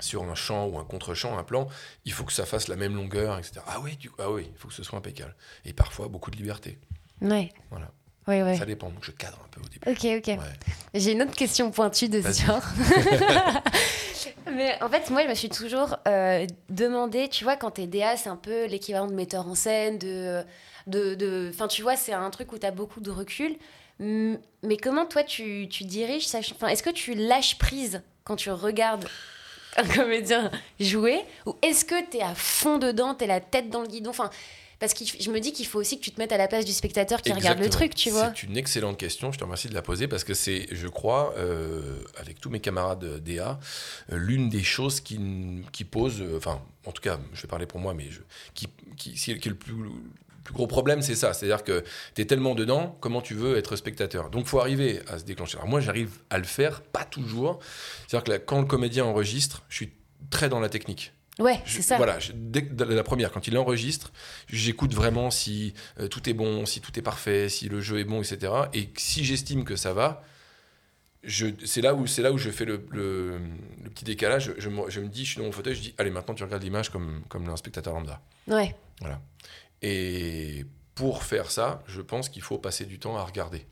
sur 0.00 0.24
un 0.24 0.34
champ 0.34 0.66
ou 0.66 0.78
un 0.78 0.84
contre-champ, 0.84 1.38
un 1.38 1.44
plan, 1.44 1.68
il 2.04 2.12
faut 2.12 2.24
que 2.24 2.32
ça 2.32 2.44
fasse 2.44 2.68
la 2.68 2.76
même 2.76 2.94
longueur, 2.94 3.38
etc. 3.38 3.60
Ah 3.66 3.80
oui, 3.80 3.98
ah 4.18 4.30
oui, 4.30 4.50
il 4.52 4.58
faut 4.58 4.68
que 4.68 4.74
ce 4.74 4.82
soit 4.82 4.98
impeccable. 4.98 5.34
Et 5.64 5.72
parfois, 5.72 6.08
beaucoup 6.08 6.30
de 6.30 6.36
liberté. 6.36 6.78
Ouais. 7.20 7.50
Voilà. 7.70 7.92
Ouais, 8.28 8.42
ouais. 8.42 8.56
Ça 8.56 8.64
dépend, 8.66 8.88
donc 8.90 9.02
je 9.02 9.10
cadre 9.12 9.38
un 9.44 9.48
peu 9.50 9.60
au 9.60 9.64
début. 9.64 9.90
Ok, 9.90 10.18
ok. 10.18 10.38
Ouais. 10.38 10.54
J'ai 10.94 11.12
une 11.12 11.22
autre 11.22 11.34
question 11.34 11.70
pointue 11.70 12.08
de 12.08 12.20
ce 12.22 12.44
genre. 12.46 12.62
Mais 14.52 14.80
en 14.82 14.88
fait, 14.88 15.10
moi, 15.10 15.22
je 15.24 15.28
me 15.28 15.34
suis 15.34 15.48
toujours 15.48 15.96
euh, 16.08 16.46
demandé, 16.68 17.28
tu 17.28 17.44
vois, 17.44 17.56
quand 17.56 17.72
t'es 17.72 17.86
DA, 17.86 18.16
c'est 18.16 18.28
un 18.28 18.36
peu 18.36 18.66
l'équivalent 18.66 19.06
de 19.06 19.14
metteur 19.14 19.46
en 19.46 19.54
scène, 19.54 19.98
de. 19.98 20.42
de, 20.86 21.14
de- 21.14 21.50
Enfin, 21.52 21.68
tu 21.68 21.82
vois, 21.82 21.96
c'est 21.96 22.12
un 22.12 22.30
truc 22.30 22.52
où 22.52 22.58
t'as 22.58 22.70
beaucoup 22.70 23.00
de 23.00 23.10
recul. 23.10 23.56
Mais 24.00 24.76
comment 24.82 25.04
toi, 25.06 25.22
tu, 25.22 25.68
tu 25.70 25.84
diriges 25.84 26.26
est-ce 26.34 26.82
que 26.82 26.90
tu 26.90 27.14
lâches 27.14 27.58
prise 27.58 28.02
quand 28.24 28.36
tu 28.36 28.50
regardes 28.50 29.06
un 29.80 29.84
comédien 29.84 30.50
jouer 30.78 31.20
Ou 31.46 31.54
est-ce 31.62 31.84
que 31.84 32.08
t'es 32.10 32.22
à 32.22 32.34
fond 32.34 32.78
dedans, 32.78 33.14
t'es 33.14 33.26
la 33.26 33.40
tête 33.40 33.70
dans 33.70 33.82
le 33.82 33.88
guidon 33.88 34.10
Enfin. 34.10 34.30
Parce 34.78 34.94
que 34.94 35.04
je 35.04 35.30
me 35.30 35.40
dis 35.40 35.52
qu'il 35.52 35.66
faut 35.66 35.78
aussi 35.78 35.98
que 35.98 36.02
tu 36.02 36.10
te 36.10 36.18
mettes 36.18 36.32
à 36.32 36.38
la 36.38 36.48
place 36.48 36.64
du 36.64 36.72
spectateur 36.72 37.20
qui 37.20 37.30
regarde 37.34 37.58
le 37.58 37.68
truc, 37.68 37.94
tu 37.94 38.08
vois. 38.08 38.32
C'est 38.34 38.44
une 38.44 38.56
excellente 38.56 38.96
question, 38.96 39.30
je 39.30 39.38
te 39.38 39.44
remercie 39.44 39.68
de 39.68 39.74
la 39.74 39.82
poser 39.82 40.08
parce 40.08 40.24
que 40.24 40.32
c'est, 40.32 40.68
je 40.70 40.88
crois, 40.88 41.34
euh, 41.36 42.02
avec 42.16 42.40
tous 42.40 42.48
mes 42.48 42.60
camarades 42.60 43.22
DA, 43.22 43.60
euh, 44.10 44.16
l'une 44.16 44.48
des 44.48 44.62
choses 44.62 45.00
qui, 45.00 45.20
qui 45.70 45.84
pose, 45.84 46.22
euh, 46.22 46.38
enfin, 46.38 46.62
en 46.86 46.92
tout 46.92 47.02
cas, 47.02 47.20
je 47.34 47.42
vais 47.42 47.48
parler 47.48 47.66
pour 47.66 47.78
moi, 47.78 47.92
mais 47.92 48.10
je, 48.10 48.22
qui, 48.54 48.68
qui, 48.96 49.12
qui 49.12 49.30
est 49.32 49.46
le 49.46 49.54
plus, 49.54 49.74
plus 50.44 50.54
gros 50.54 50.66
problème, 50.66 51.02
c'est 51.02 51.14
ça. 51.14 51.32
C'est-à-dire 51.32 51.64
que 51.64 51.84
tu 52.14 52.22
es 52.22 52.24
tellement 52.24 52.54
dedans, 52.54 52.96
comment 53.00 53.20
tu 53.20 53.34
veux 53.34 53.56
être 53.56 53.76
spectateur? 53.76 54.30
Donc, 54.30 54.46
faut 54.46 54.60
arriver 54.60 55.00
à 55.08 55.18
se 55.18 55.24
déclencher. 55.24 55.56
Alors, 55.58 55.68
moi, 55.68 55.80
j'arrive 55.80 56.10
à 56.30 56.38
le 56.38 56.44
faire, 56.44 56.80
pas 56.82 57.04
toujours. 57.04 57.58
C'est-à-dire 58.08 58.24
que 58.24 58.30
là, 58.32 58.38
quand 58.38 58.60
le 58.60 58.66
comédien 58.66 59.04
enregistre, 59.04 59.62
je 59.68 59.76
suis 59.76 59.92
très 60.30 60.48
dans 60.48 60.60
la 60.60 60.68
technique. 60.68 61.12
Ouais, 61.38 61.60
c'est 61.64 61.80
ça. 61.82 61.96
Voilà, 61.96 62.18
je- 62.18 62.32
dès 62.34 62.68
la 62.86 63.02
première, 63.02 63.30
quand 63.32 63.46
il 63.46 63.56
enregistre, 63.56 64.12
j'écoute 64.48 64.92
vraiment 64.94 65.30
si 65.30 65.72
euh, 65.98 66.06
tout 66.08 66.28
est 66.28 66.34
bon, 66.34 66.66
si 66.66 66.80
tout 66.82 66.98
est 66.98 67.02
parfait, 67.02 67.48
si 67.48 67.68
le 67.70 67.80
jeu 67.80 67.98
est 67.98 68.04
bon, 68.04 68.20
etc. 68.22 68.52
Et 68.74 68.90
si 68.96 69.24
j'estime 69.24 69.64
que 69.64 69.74
ça 69.76 69.94
va, 69.94 70.22
c'est 71.26 71.82
là 71.82 71.94
où 71.94 72.06
c'est 72.06 72.22
là 72.22 72.32
où 72.32 72.38
je 72.38 72.50
fais 72.50 72.64
le, 72.64 72.86
le- 72.90 73.38
le 73.84 73.90
petit 73.90 74.04
décalage. 74.04 74.54
Je, 74.58 74.68
me, 74.70 74.88
je 74.88 75.00
me 75.00 75.08
dis, 75.08 75.24
je 75.24 75.30
suis 75.32 75.38
dans 75.38 75.44
mon 75.46 75.52
fauteuil, 75.52 75.74
je 75.74 75.80
dis, 75.80 75.94
allez, 75.98 76.10
maintenant 76.10 76.34
tu 76.34 76.42
regardes 76.44 76.62
l'image 76.62 76.90
comme 76.90 77.22
comme 77.28 77.48
un 77.48 77.56
spectateur 77.56 77.92
lambda. 77.94 78.20
Ouais. 79.02 79.16
Et 79.82 80.66
pour 80.94 81.22
faire 81.22 81.50
ça, 81.50 81.82
je 81.86 82.00
pense 82.00 82.28
qu'il 82.28 82.42
faut 82.42 82.58
passer 82.58 82.84
du 82.84 82.98
temps 82.98 83.16
à 83.16 83.24
regarder. 83.24 83.66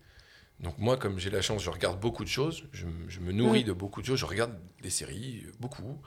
Donc 0.61 0.79
moi, 0.79 0.97
comme 0.97 1.19
j'ai 1.19 1.31
la 1.31 1.43
chance, 1.43 1.63
je 1.63 1.71
regarde 1.71 2.01
beaucoup 2.01 2.25
de 2.25 2.29
choses, 2.29 2.65
je, 2.73 2.87
me 3.21 3.33
nourris 3.33 3.65
de 3.65 3.73
beaucoup 3.73 4.01
de 4.01 4.07
choses, 4.07 4.19
je 4.19 4.27
regarde 4.27 4.59
des 4.83 4.91
séries, 4.91 5.47
beaucoup. 5.61 6.01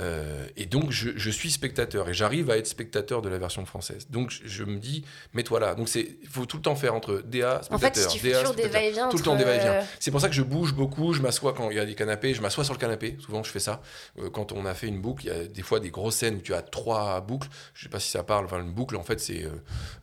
Euh, 0.00 0.46
et 0.56 0.66
donc 0.66 0.90
je, 0.90 1.10
je 1.16 1.30
suis 1.30 1.50
spectateur 1.52 2.08
et 2.08 2.14
j'arrive 2.14 2.50
à 2.50 2.56
être 2.56 2.66
spectateur 2.66 3.22
de 3.22 3.28
la 3.28 3.38
version 3.38 3.64
française. 3.64 4.06
Donc 4.10 4.30
je, 4.30 4.40
je 4.44 4.64
me 4.64 4.78
dis, 4.78 5.04
mets-toi 5.34 5.60
là. 5.60 5.74
Donc 5.74 5.94
il 5.94 6.16
faut 6.28 6.46
tout 6.46 6.56
le 6.56 6.62
temps 6.62 6.74
faire 6.74 6.94
entre 6.94 7.22
DA, 7.24 7.60
En 7.70 7.78
fait, 7.78 7.94
spectateur, 7.96 8.12
tu 8.12 8.18
DA, 8.28 8.40
toujours 8.40 8.54
des 8.54 8.62
spectateur. 8.62 8.80
va-et-vient. 8.82 9.08
Tout 9.08 9.16
le 9.18 9.22
temps 9.22 9.36
des 9.36 9.44
va-et-vient. 9.44 9.72
euh, 9.72 9.82
C'est 10.00 10.10
pour 10.10 10.20
ça 10.20 10.28
que 10.28 10.34
je 10.34 10.42
bouge 10.42 10.74
beaucoup, 10.74 11.12
je 11.12 11.22
m'assois 11.22 11.52
quand 11.52 11.70
il 11.70 11.76
y 11.76 11.80
a 11.80 11.84
des 11.86 11.94
canapés, 11.94 12.34
je 12.34 12.42
m'assois 12.42 12.64
sur 12.64 12.74
le 12.74 12.78
canapé, 12.80 13.16
souvent 13.20 13.42
je 13.44 13.50
fais 13.50 13.60
ça. 13.60 13.82
Euh, 14.18 14.30
quand 14.30 14.50
on 14.52 14.66
a 14.66 14.74
fait 14.74 14.88
une 14.88 15.00
boucle, 15.00 15.26
il 15.26 15.28
y 15.28 15.30
a 15.32 15.44
des 15.44 15.62
fois 15.62 15.78
des 15.80 15.90
grosses 15.90 16.16
scènes 16.16 16.36
où 16.36 16.40
tu 16.40 16.54
as 16.54 16.62
trois 16.62 17.20
boucles, 17.20 17.48
je 17.74 17.84
sais 17.84 17.88
pas 17.88 18.00
si 18.00 18.10
ça 18.10 18.22
parle, 18.24 18.46
enfin 18.46 18.60
une 18.60 18.72
boucle 18.72 18.96
en 18.96 19.04
fait 19.04 19.20
c'est 19.20 19.44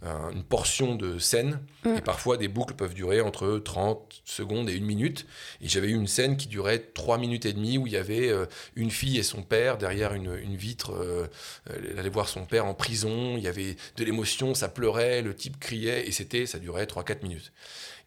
un- 0.03 0.31
une 0.31 0.43
portion 0.43 0.95
de 0.95 1.19
scène, 1.19 1.59
Mm. 1.83 1.95
et 1.97 2.01
parfois 2.01 2.37
des 2.37 2.47
boucles 2.47 2.75
peuvent 2.75 2.93
durer 2.93 3.21
entre 3.21 3.57
30 3.57 4.21
secondes 4.25 4.69
et 4.69 4.73
une 4.73 4.85
minute. 4.85 5.25
Et 5.61 5.67
j'avais 5.67 5.87
eu 5.89 5.95
une 5.95 6.07
scène 6.07 6.37
qui 6.37 6.47
durait 6.47 6.79
3 6.93 7.17
minutes 7.17 7.45
et 7.45 7.53
demie 7.53 7.77
où 7.77 7.87
il 7.87 7.93
y 7.93 7.97
avait 7.97 8.31
une 8.75 8.91
fille 8.91 9.17
et 9.17 9.23
son 9.23 9.41
père 9.41 9.77
derrière 9.81 10.13
une, 10.13 10.33
une 10.35 10.55
vitre, 10.55 10.93
euh, 10.93 11.27
elle 11.69 11.99
allait 11.99 12.09
voir 12.09 12.29
son 12.29 12.45
père 12.45 12.65
en 12.65 12.73
prison, 12.73 13.35
il 13.35 13.43
y 13.43 13.47
avait 13.47 13.75
de 13.97 14.03
l'émotion, 14.05 14.53
ça 14.53 14.69
pleurait, 14.69 15.21
le 15.21 15.35
type 15.35 15.59
criait, 15.59 16.07
et 16.07 16.11
c'était, 16.11 16.45
ça 16.45 16.59
durait 16.59 16.85
3-4 16.85 17.23
minutes. 17.23 17.51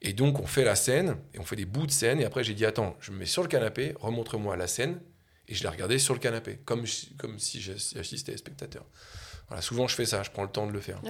Et 0.01 0.15
donc, 0.15 0.41
on 0.41 0.47
fait 0.47 0.65
la 0.65 0.77
scène, 0.77 1.17
et 1.35 1.39
on 1.39 1.45
fait 1.45 1.57
des 1.57 1.67
bouts 1.67 1.87
de 1.87 1.91
scène, 1.91 2.21
et 2.21 2.25
après, 2.25 2.45
j'ai 2.45 2.55
dit, 2.55 2.65
attends, 2.65 2.97
je 3.01 3.13
me 3.13 3.19
mets 3.19 3.27
sur 3.27 3.43
le 3.43 3.49
canapé, 3.49 3.95
remontre-moi 4.01 4.57
la 4.57 4.67
scène, 4.67 5.01
et 5.49 5.55
je 5.55 5.65
la 5.65 5.71
regardais 5.71 5.99
sur 5.99 6.15
le 6.15 6.21
canapé, 6.21 6.59
comme, 6.65 6.85
comme 7.19 7.39
si 7.39 7.61
j'assistais 7.61 8.37
spectateur. 8.37 8.85
Voilà, 9.49 9.61
souvent, 9.61 9.87
je 9.89 9.95
fais 9.95 10.07
ça, 10.07 10.23
je 10.23 10.31
prends 10.31 10.45
le 10.45 10.49
temps 10.49 10.67
de 10.67 10.73
le 10.73 10.81
faire. 10.81 11.01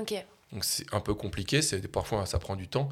Donc, 0.54 0.64
c'est 0.64 0.86
un 0.94 1.00
peu 1.00 1.14
compliqué, 1.14 1.60
c'est, 1.62 1.86
parfois, 1.88 2.24
ça 2.26 2.38
prend 2.38 2.54
du 2.56 2.68
temps, 2.68 2.88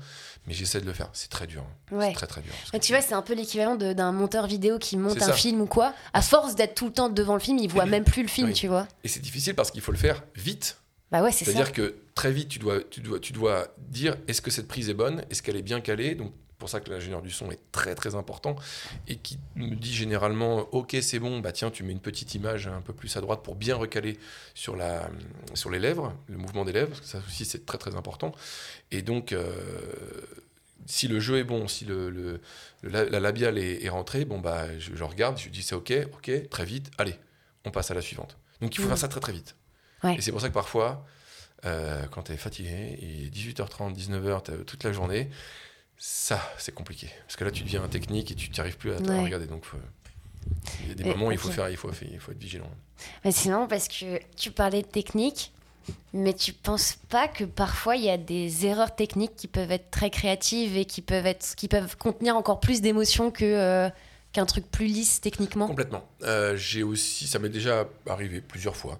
mais 0.47 0.53
j'essaie 0.53 0.81
de 0.81 0.87
le 0.87 0.93
faire. 0.93 1.09
C'est 1.13 1.31
très 1.31 1.47
dur. 1.47 1.63
hein. 1.63 1.97
Ouais. 1.97 2.09
C'est 2.09 2.15
très, 2.15 2.27
très 2.27 2.41
dur. 2.43 2.53
tu 2.81 2.93
vois, 2.93 3.01
c'est 3.01 3.15
un 3.15 3.23
peu 3.23 3.35
l'équivalent 3.35 3.77
d'un 3.77 4.13
monteur 4.13 4.47
vidéo 4.49 4.79
qui 4.79 4.97
monte 4.97 5.23
un 5.23 5.33
film 5.33 5.61
ou 5.61 5.67
quoi. 5.67 5.95
À 6.13 6.23
force 6.23 6.57
d'être 6.57 6.75
tout 6.75 6.87
le 6.87 6.93
temps 6.93 7.09
devant 7.09 7.35
le 7.35 7.41
film, 7.41 7.59
il 7.59 7.71
voit 7.71 7.87
même 7.87 8.05
plus 8.05 8.23
le 8.23 8.29
film, 8.29 8.49
Oui. 8.49 8.53
tu 8.55 8.67
vois. 8.69 8.87
Et 9.05 9.09
c'est 9.09 9.21
difficile 9.21 9.55
parce 9.55 9.71
qu'il 9.71 9.81
faut 9.81 9.93
le 9.93 9.99
faire 9.99 10.23
vite. 10.35 10.79
Bah 11.13 11.23
ouais, 11.23 11.31
c'est 11.31 11.45
ça. 11.45 11.53
C'est-à-dire 11.53 11.73
que 11.73 11.95
très 12.15 12.33
vite, 12.33 12.49
tu 12.49 12.59
dois, 12.59 12.81
tu 12.91 13.01
dois, 13.01 13.21
tu 13.21 13.33
dois 13.33 13.69
dire 13.79 14.17
est-ce 14.29 14.41
que 14.43 14.51
cette 14.51 14.67
prise 14.67 14.89
est 14.89 14.95
bonne? 14.95 15.25
Est-ce 15.31 15.43
qu'elle 15.43 15.57
est 15.57 15.63
bien 15.63 15.81
calée? 15.81 16.15
Donc, 16.15 16.33
pour 16.63 16.71
ça 16.71 16.81
que 16.81 16.89
l'ingénieur 16.91 17.21
du 17.23 17.31
son 17.31 17.51
est 17.51 17.59
très 17.73 17.95
très 17.95 18.15
important 18.15 18.55
et 19.09 19.17
qui 19.17 19.39
me 19.57 19.75
dit 19.75 19.93
généralement 19.93 20.69
ok 20.73 20.97
c'est 21.03 21.19
bon 21.19 21.41
bah 21.41 21.53
tiens 21.53 21.71
tu 21.71 21.83
mets 21.83 21.93
une 21.93 22.01
petite 22.01 22.35
image 22.35 22.69
un 22.69 22.81
peu 22.81 22.93
plus 22.93 23.17
à 23.17 23.21
droite 23.21 23.43
pour 23.43 23.55
bien 23.57 23.75
recaler 23.77 24.19
sur 24.55 24.77
la 24.77 25.11
sur 25.55 25.71
les 25.71 25.79
lèvres 25.81 26.15
le 26.29 26.39
mouvement 26.39 26.65
des 26.65 26.73
lèvres 26.73 26.89
parce 26.91 27.01
que 27.01 27.07
ça 27.07 27.19
aussi 27.27 27.45
c'est 27.45 27.67
très 27.67 27.79
très 27.79 27.97
important 27.97 28.33
et 28.93 29.03
donc 29.03 29.33
euh, 29.33 29.53
si 30.87 31.09
le 31.09 31.21
jeu 31.21 31.39
est 31.39 31.45
bon 31.45 31.69
si 31.69 31.85
le, 31.85 32.41
la, 32.83 33.05
la 33.05 33.21
labiale 33.21 33.59
est, 33.59 33.85
est 33.85 33.89
rentrée 33.89 34.25
bon 34.25 34.39
bah 34.41 34.67
je, 34.79 34.95
je 34.95 35.05
regarde 35.05 35.39
je 35.39 35.49
dis 35.49 35.63
c'est 35.63 35.75
ok 35.75 35.93
ok 36.15 36.49
très 36.49 36.65
vite 36.65 36.91
allez 36.99 37.15
on 37.65 37.71
passe 37.71 37.91
à 37.91 37.95
la 37.95 38.03
suivante 38.03 38.37
donc 38.61 38.75
il 38.75 38.79
faut 38.79 38.83
Mhm. 38.85 38.89
faire 38.91 38.99
ça 38.99 39.09
très 39.09 39.21
très 39.21 39.33
vite 39.33 39.57
Ouais. 40.05 40.17
et 40.17 40.21
c'est 40.21 40.33
pour 40.33 40.41
ça 40.41 40.49
que 40.49 40.55
parfois 40.55 41.07
euh, 41.65 42.05
quand 42.11 42.23
tu 42.25 42.33
es 42.33 42.37
fatigué, 42.37 42.99
et 43.01 43.31
18h30, 43.31 43.95
19h, 43.97 44.43
t'as 44.43 44.57
toute 44.67 44.83
la 44.83 44.93
journée, 44.93 45.31
ça, 46.05 46.43
c'est 46.59 46.75
compliqué. 46.75 47.09
Parce 47.27 47.37
que 47.37 47.45
là, 47.45 47.53
tu 47.53 47.63
deviens 47.63 47.85
un 47.85 47.89
technique 47.89 48.33
et 48.33 48.35
tu 48.35 48.51
n'y 48.51 48.59
arrives 48.59 48.77
plus 48.77 48.91
à, 48.93 48.97
à 48.97 49.01
Ouais. 49.03 49.23
regarder. 49.23 49.47
Donc, 49.47 49.65
faut- 49.65 49.77
il 50.83 50.89
y 50.89 50.91
a 50.91 50.95
des 50.95 51.05
moments 51.05 51.29
où 51.29 51.33
il 51.33 51.39
faut, 51.39 51.49
faire, 51.53 51.69
il, 51.71 51.77
faut, 51.77 51.93
il 52.11 52.19
faut 52.19 52.33
être 52.33 52.39
vigilant. 52.41 52.69
Mais 53.25 53.31
marrant 53.47 53.69
parce 53.69 53.87
que 53.87 54.19
tu 54.37 54.51
parlais 54.51 54.83
de 54.83 54.87
technique, 54.89 55.53
mais 56.13 56.35
tu 56.35 56.53
penses 56.53 56.99
pas 57.09 57.29
que 57.29 57.45
parfois 57.45 57.95
il 57.95 58.03
y 58.03 58.11
a 58.11 58.17
des 58.19 58.67
erreurs 58.67 58.97
techniques 58.97 59.37
qui 59.37 59.47
peuvent 59.47 59.71
être 59.71 59.93
très 59.93 60.11
créatives 60.11 60.77
et 60.77 60.87
qui 60.87 61.03
peuvent, 61.03 61.27
être, 61.27 61.55
qui 61.55 61.69
peuvent 61.69 61.97
contenir 61.97 62.35
encore 62.37 62.59
plus 62.59 62.81
d'émotions 62.81 63.31
que, 63.31 63.45
euh, 63.45 63.89
qu'un 64.33 64.45
truc 64.47 64.69
plus 64.69 64.87
lisse 64.87 65.21
techniquement? 65.21 65.69
Complètement. 65.69 66.05
Euh, 66.23 66.57
J'ai 66.57 66.83
aussi, 66.83 67.29
ça 67.29 67.39
m'est 67.39 67.49
déjà 67.49 67.87
arrivé 68.09 68.41
plusieurs 68.41 68.75
fois 68.77 68.99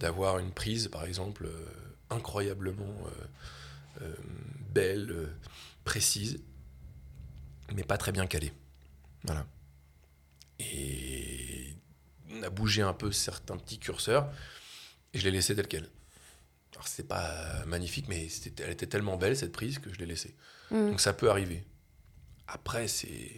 d'avoir 0.00 0.40
une 0.40 0.50
prise, 0.50 0.88
par 0.88 1.04
exemple, 1.04 1.44
euh, 1.46 1.66
incroyablement 2.10 2.92
belle, 4.74 5.28
précise, 5.84 6.40
mais 7.74 7.82
pas 7.84 7.96
très 7.98 8.12
bien 8.12 8.26
calée. 8.26 8.52
Voilà. 9.24 9.46
Et 10.58 11.74
on 12.32 12.42
a 12.42 12.50
bougé 12.50 12.82
un 12.82 12.92
peu 12.92 13.12
certains 13.12 13.56
petits 13.56 13.78
curseurs 13.78 14.30
et 15.14 15.18
je 15.18 15.24
l'ai 15.24 15.30
laissé 15.30 15.54
tel 15.54 15.66
quel. 15.66 15.88
Alors 16.74 16.86
c'est 16.86 17.06
pas 17.08 17.64
magnifique, 17.66 18.06
mais 18.08 18.28
c'était- 18.28 18.62
elle 18.64 18.70
était 18.70 18.86
tellement 18.86 19.16
belle 19.16 19.36
cette 19.36 19.52
prise 19.52 19.78
que 19.78 19.92
je 19.92 19.98
l'ai 19.98 20.06
laissée. 20.06 20.34
Mm. 20.70 20.90
Donc 20.90 21.00
ça 21.00 21.12
peut 21.12 21.30
arriver. 21.30 21.64
Après, 22.46 22.88
c'est. 22.88 23.32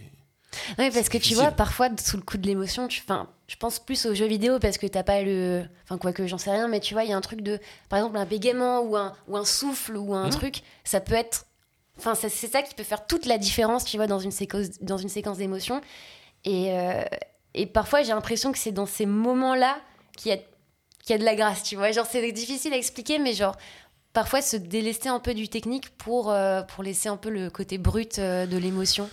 Oui, 0.79 0.91
parce 0.91 1.09
que 1.09 1.17
tu 1.19 1.35
vois, 1.35 1.51
parfois, 1.51 1.89
sous 1.99 2.17
le 2.19 2.23
coup 2.23 2.37
de 2.37 2.47
l'émotion, 2.47 2.87
tu... 2.87 3.03
je 3.49 3.57
pense 3.57 3.79
plus 3.79 4.05
aux 4.05 4.15
jeux 4.15 4.27
vidéo 4.27 4.59
parce 4.59 4.77
que 4.79 4.87
t'as 4.87 5.03
pas 5.03 5.23
le. 5.23 5.65
Enfin, 5.85 5.97
quoique, 5.97 6.27
j'en 6.27 6.37
sais 6.39 6.51
rien, 6.51 6.69
mais 6.69 6.79
tu 6.81 6.93
vois, 6.95 7.05
il 7.05 7.11
y 7.11 7.13
a 7.13 7.17
un 7.17 7.21
truc 7.23 7.41
de. 7.41 7.59
Par 7.89 7.99
exemple, 7.99 8.19
un 8.19 8.27
bégaiement 8.27 8.81
ou 8.83 8.97
un, 8.97 9.15
ou 9.29 9.37
un 9.39 9.45
souffle 9.47 9.97
ou 9.97 10.15
un 10.15 10.27
Mhm. 10.27 10.31
truc, 10.33 10.63
ça 10.85 11.01
peut 11.01 11.15
être. 11.15 11.47
Enfin, 12.05 12.15
c'est 12.15 12.29
ça 12.49 12.63
qui 12.63 12.75
peut 12.75 12.83
faire 12.83 13.07
toute 13.07 13.27
la 13.27 13.39
différence, 13.39 13.85
tu 13.85 13.97
vois, 13.97 14.07
dans 14.07 14.19
une 14.19 14.31
séquence, 14.33 14.81
dans 14.81 14.97
une 14.99 15.09
séquence 15.09 15.39
d'émotions. 15.39 15.81
Et, 16.45 16.73
euh, 16.73 17.03
et 17.55 17.67
parfois, 17.67 18.03
j'ai 18.03 18.13
l'impression 18.13 18.51
que 18.53 18.59
c'est 18.59 18.73
dans 18.73 18.87
ces 18.87 19.07
moments-là 19.07 19.77
qu'il 20.17 20.33
y, 20.33 20.35
a, 20.35 20.39
qu'il 20.39 21.11
y 21.11 21.13
a 21.15 21.19
de 21.19 21.25
la 21.25 21.35
grâce, 21.37 21.63
tu 21.63 21.77
vois. 21.77 21.93
Genre, 21.93 22.07
c'est 22.11 22.33
difficile 22.33 22.73
à 22.73 22.77
expliquer, 22.77 23.19
mais 23.19 23.33
genre, 23.35 23.57
parfois 24.13 24.43
se 24.43 24.57
délester 24.57 25.09
un 25.09 25.21
peu 25.21 25.33
du 25.35 25.49
technique 25.49 25.91
pour, 25.97 26.31
euh, 26.31 26.63
pour 26.63 26.83
laisser 26.83 27.09
un 27.09 27.17
peu 27.17 27.31
le 27.31 27.51
côté 27.51 27.79
brut 27.79 28.19
euh, 28.19 28.47
de 28.47 28.57
l'émotion. 28.59 29.09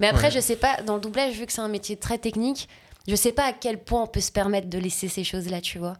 Mais 0.00 0.06
après, 0.08 0.24
Ouais. 0.26 0.30
je 0.32 0.40
sais 0.40 0.56
pas, 0.56 0.82
dans 0.82 0.94
le 0.96 1.00
doublage, 1.00 1.32
vu 1.34 1.46
que 1.46 1.52
c'est 1.52 1.60
un 1.62 1.68
métier 1.68 1.96
très 1.96 2.18
technique, 2.18 2.68
je 3.08 3.14
sais 3.16 3.32
pas 3.32 3.44
à 3.46 3.52
quel 3.52 3.78
point 3.82 4.02
on 4.02 4.06
peut 4.06 4.20
se 4.20 4.32
permettre 4.32 4.68
de 4.68 4.78
laisser 4.78 5.08
ces 5.08 5.24
choses-là, 5.24 5.60
tu 5.60 5.78
vois. 5.78 5.94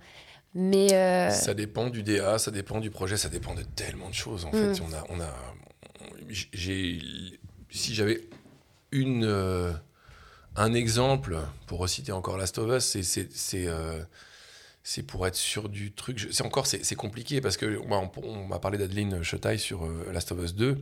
Mais 0.56 0.92
euh, 0.94 1.30
Ça 1.30 1.52
dépend 1.54 1.88
du 1.88 2.02
DA, 2.04 2.38
ça 2.38 2.50
dépend 2.52 2.78
du 2.80 2.90
projet, 2.90 3.16
ça 3.16 3.28
dépend 3.28 3.54
de 3.54 3.62
tellement 3.62 4.08
de 4.08 4.14
choses. 4.14 4.44
En 4.44 4.50
Mm. 4.50 4.74
fait, 4.74 4.82
on 4.88 4.92
a, 4.92 5.04
on 5.08 5.20
a, 5.20 5.34
j'ai, 6.28 7.00
si 7.70 7.94
j'avais 7.94 8.20
une, 8.92 9.24
euh, 9.24 9.72
un 10.56 10.72
exemple 10.74 11.38
pour 11.66 11.80
reciter 11.80 12.12
encore 12.12 12.36
Last 12.38 12.58
of 12.58 12.70
Us, 12.78 12.84
c'est, 12.84 13.02
c'est, 13.02 13.32
c'est, 13.32 13.66
euh, 13.66 14.02
c'est 14.82 15.02
pour 15.02 15.26
être 15.26 15.34
sûr 15.36 15.68
du 15.68 15.92
truc. 15.92 16.18
Je- 16.18 16.30
C'est 16.30 16.44
encore, 16.44 16.66
c'est, 16.66 16.94
compliqué 16.94 17.40
parce 17.40 17.56
que 17.56 17.66
moi, 17.86 17.98
on, 18.16 18.22
on 18.26 18.46
m'a 18.46 18.58
parlé 18.58 18.78
d'Adeline 18.78 19.22
Chotaille 19.22 19.58
sur 19.58 19.84
euh, 19.84 20.06
Last 20.12 20.30
of 20.32 20.42
Us 20.44 20.54
2. 20.54 20.78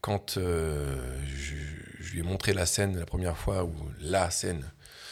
quand 0.00 0.36
euh, 0.38 0.96
je, 1.26 1.54
je 2.00 2.12
lui 2.12 2.20
ai 2.20 2.22
montré 2.22 2.52
la 2.52 2.66
scène 2.66 2.98
la 2.98 3.06
première 3.06 3.36
fois, 3.36 3.64
ou 3.64 3.74
la 4.00 4.30
scène, 4.30 4.64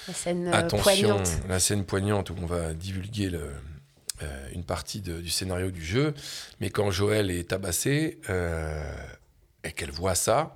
La 0.09 0.15
scène 0.15 0.49
attention, 0.49 0.83
poignante. 0.83 1.31
la 1.49 1.61
scène 1.61 1.85
poignante 1.85 2.31
où 2.31 2.35
on 2.41 2.47
va 2.47 2.75
divulguer 2.75 3.31
le, 3.31 3.51
une 4.55 4.63
partie 4.65 5.01
de- 5.01 5.21
du 5.21 5.31
scénario 5.31 5.71
du 5.71 5.85
jeu, 5.85 6.15
mais 6.61 6.71
quand 6.71 6.91
Joël 6.93 7.31
est 7.31 7.49
tabassé 7.51 8.21
et 9.65 9.73
qu'elle 9.73 9.91
voit 9.91 10.15
ça, 10.15 10.55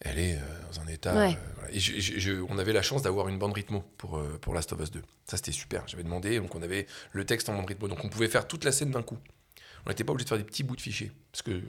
elle 0.00 0.18
est 0.18 0.36
euh, 0.36 0.40
dans 0.72 0.80
un 0.80 0.86
état. 0.88 1.14
Ouais. 1.14 1.34
euh, 1.36 1.52
voilà. 1.56 1.70
Et 1.74 1.78
je- 1.80 2.00
je- 2.00 2.18
je- 2.18 2.44
on 2.48 2.58
avait 2.58 2.72
la 2.72 2.82
chance 2.82 3.02
d'avoir 3.02 3.28
une 3.28 3.38
bande 3.38 3.52
rythmo 3.54 3.84
pour, 3.98 4.18
euh, 4.18 4.38
pour 4.40 4.52
Last 4.54 4.72
of 4.72 4.80
Us 4.80 4.90
2. 4.90 5.02
Ça, 5.26 5.36
c'était 5.36 5.52
super. 5.52 5.84
J'avais 5.86 6.02
demandé, 6.02 6.38
donc 6.40 6.54
on 6.54 6.62
avait 6.62 6.86
le 7.12 7.24
texte 7.24 7.48
en 7.48 7.54
bande 7.54 7.66
rythmo. 7.68 7.88
Donc 7.88 8.04
on 8.04 8.08
pouvait 8.08 8.28
faire 8.28 8.46
toute 8.48 8.64
la 8.64 8.72
scène 8.72 8.90
d'un 8.90 9.02
coup. 9.02 9.18
On 9.86 9.90
n'était 9.90 10.04
pas 10.04 10.12
obligé 10.12 10.24
de 10.24 10.28
faire 10.28 10.38
des 10.38 10.44
petits 10.44 10.62
bouts 10.62 10.76
de 10.76 10.80
fichiers. 10.80 11.10
Parce 11.32 11.42
que 11.42 11.60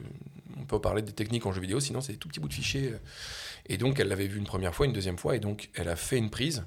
on 0.58 0.66
peut 0.66 0.80
parler 0.80 1.02
des 1.02 1.14
techniques 1.14 1.46
en 1.46 1.52
jeu 1.52 1.62
vidéo, 1.62 1.80
sinon 1.80 2.00
c'est 2.02 2.14
des 2.14 2.18
tout 2.20 2.28
petits 2.28 2.40
bouts 2.40 2.48
de 2.48 2.54
fichiers. 2.54 2.94
Et 3.68 3.78
donc 3.78 4.00
elle 4.00 4.08
l'avait 4.08 4.28
vu 4.28 4.38
une 4.38 4.46
première 4.46 4.74
fois, 4.76 4.86
une 4.86 4.94
deuxième 4.94 5.18
fois, 5.18 5.36
et 5.36 5.40
donc 5.40 5.70
elle 5.76 5.90
a 5.90 5.96
fait 5.96 6.18
une 6.18 6.30
prise 6.30 6.64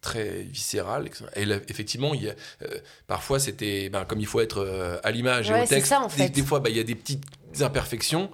très 0.00 0.42
viscérale. 0.42 1.06
etc. 1.06 1.24
Et 1.36 1.44
là, 1.44 1.56
effectivement, 1.68 2.14
il 2.14 2.22
y 2.24 2.30
a, 2.30 2.34
euh, 2.62 2.78
parfois 3.06 3.38
c'était 3.38 3.88
ben, 3.90 4.04
comme 4.04 4.20
il 4.20 4.26
faut 4.26 4.40
être 4.40 4.58
euh, 4.58 4.98
à 5.04 5.10
l'image 5.10 5.50
et 5.50 5.54
au 5.62 5.66
texte. 5.66 5.86
ça, 5.90 6.00
en 6.00 6.06
des- 6.06 6.12
fait. 6.14 6.28
Des, 6.30 6.42
fois, 6.42 6.60
ben, 6.60 6.70
il 6.70 6.76
y 6.76 6.80
a 6.80 6.84
des 6.84 6.94
petites 6.94 7.24
imperfections. 7.60 8.30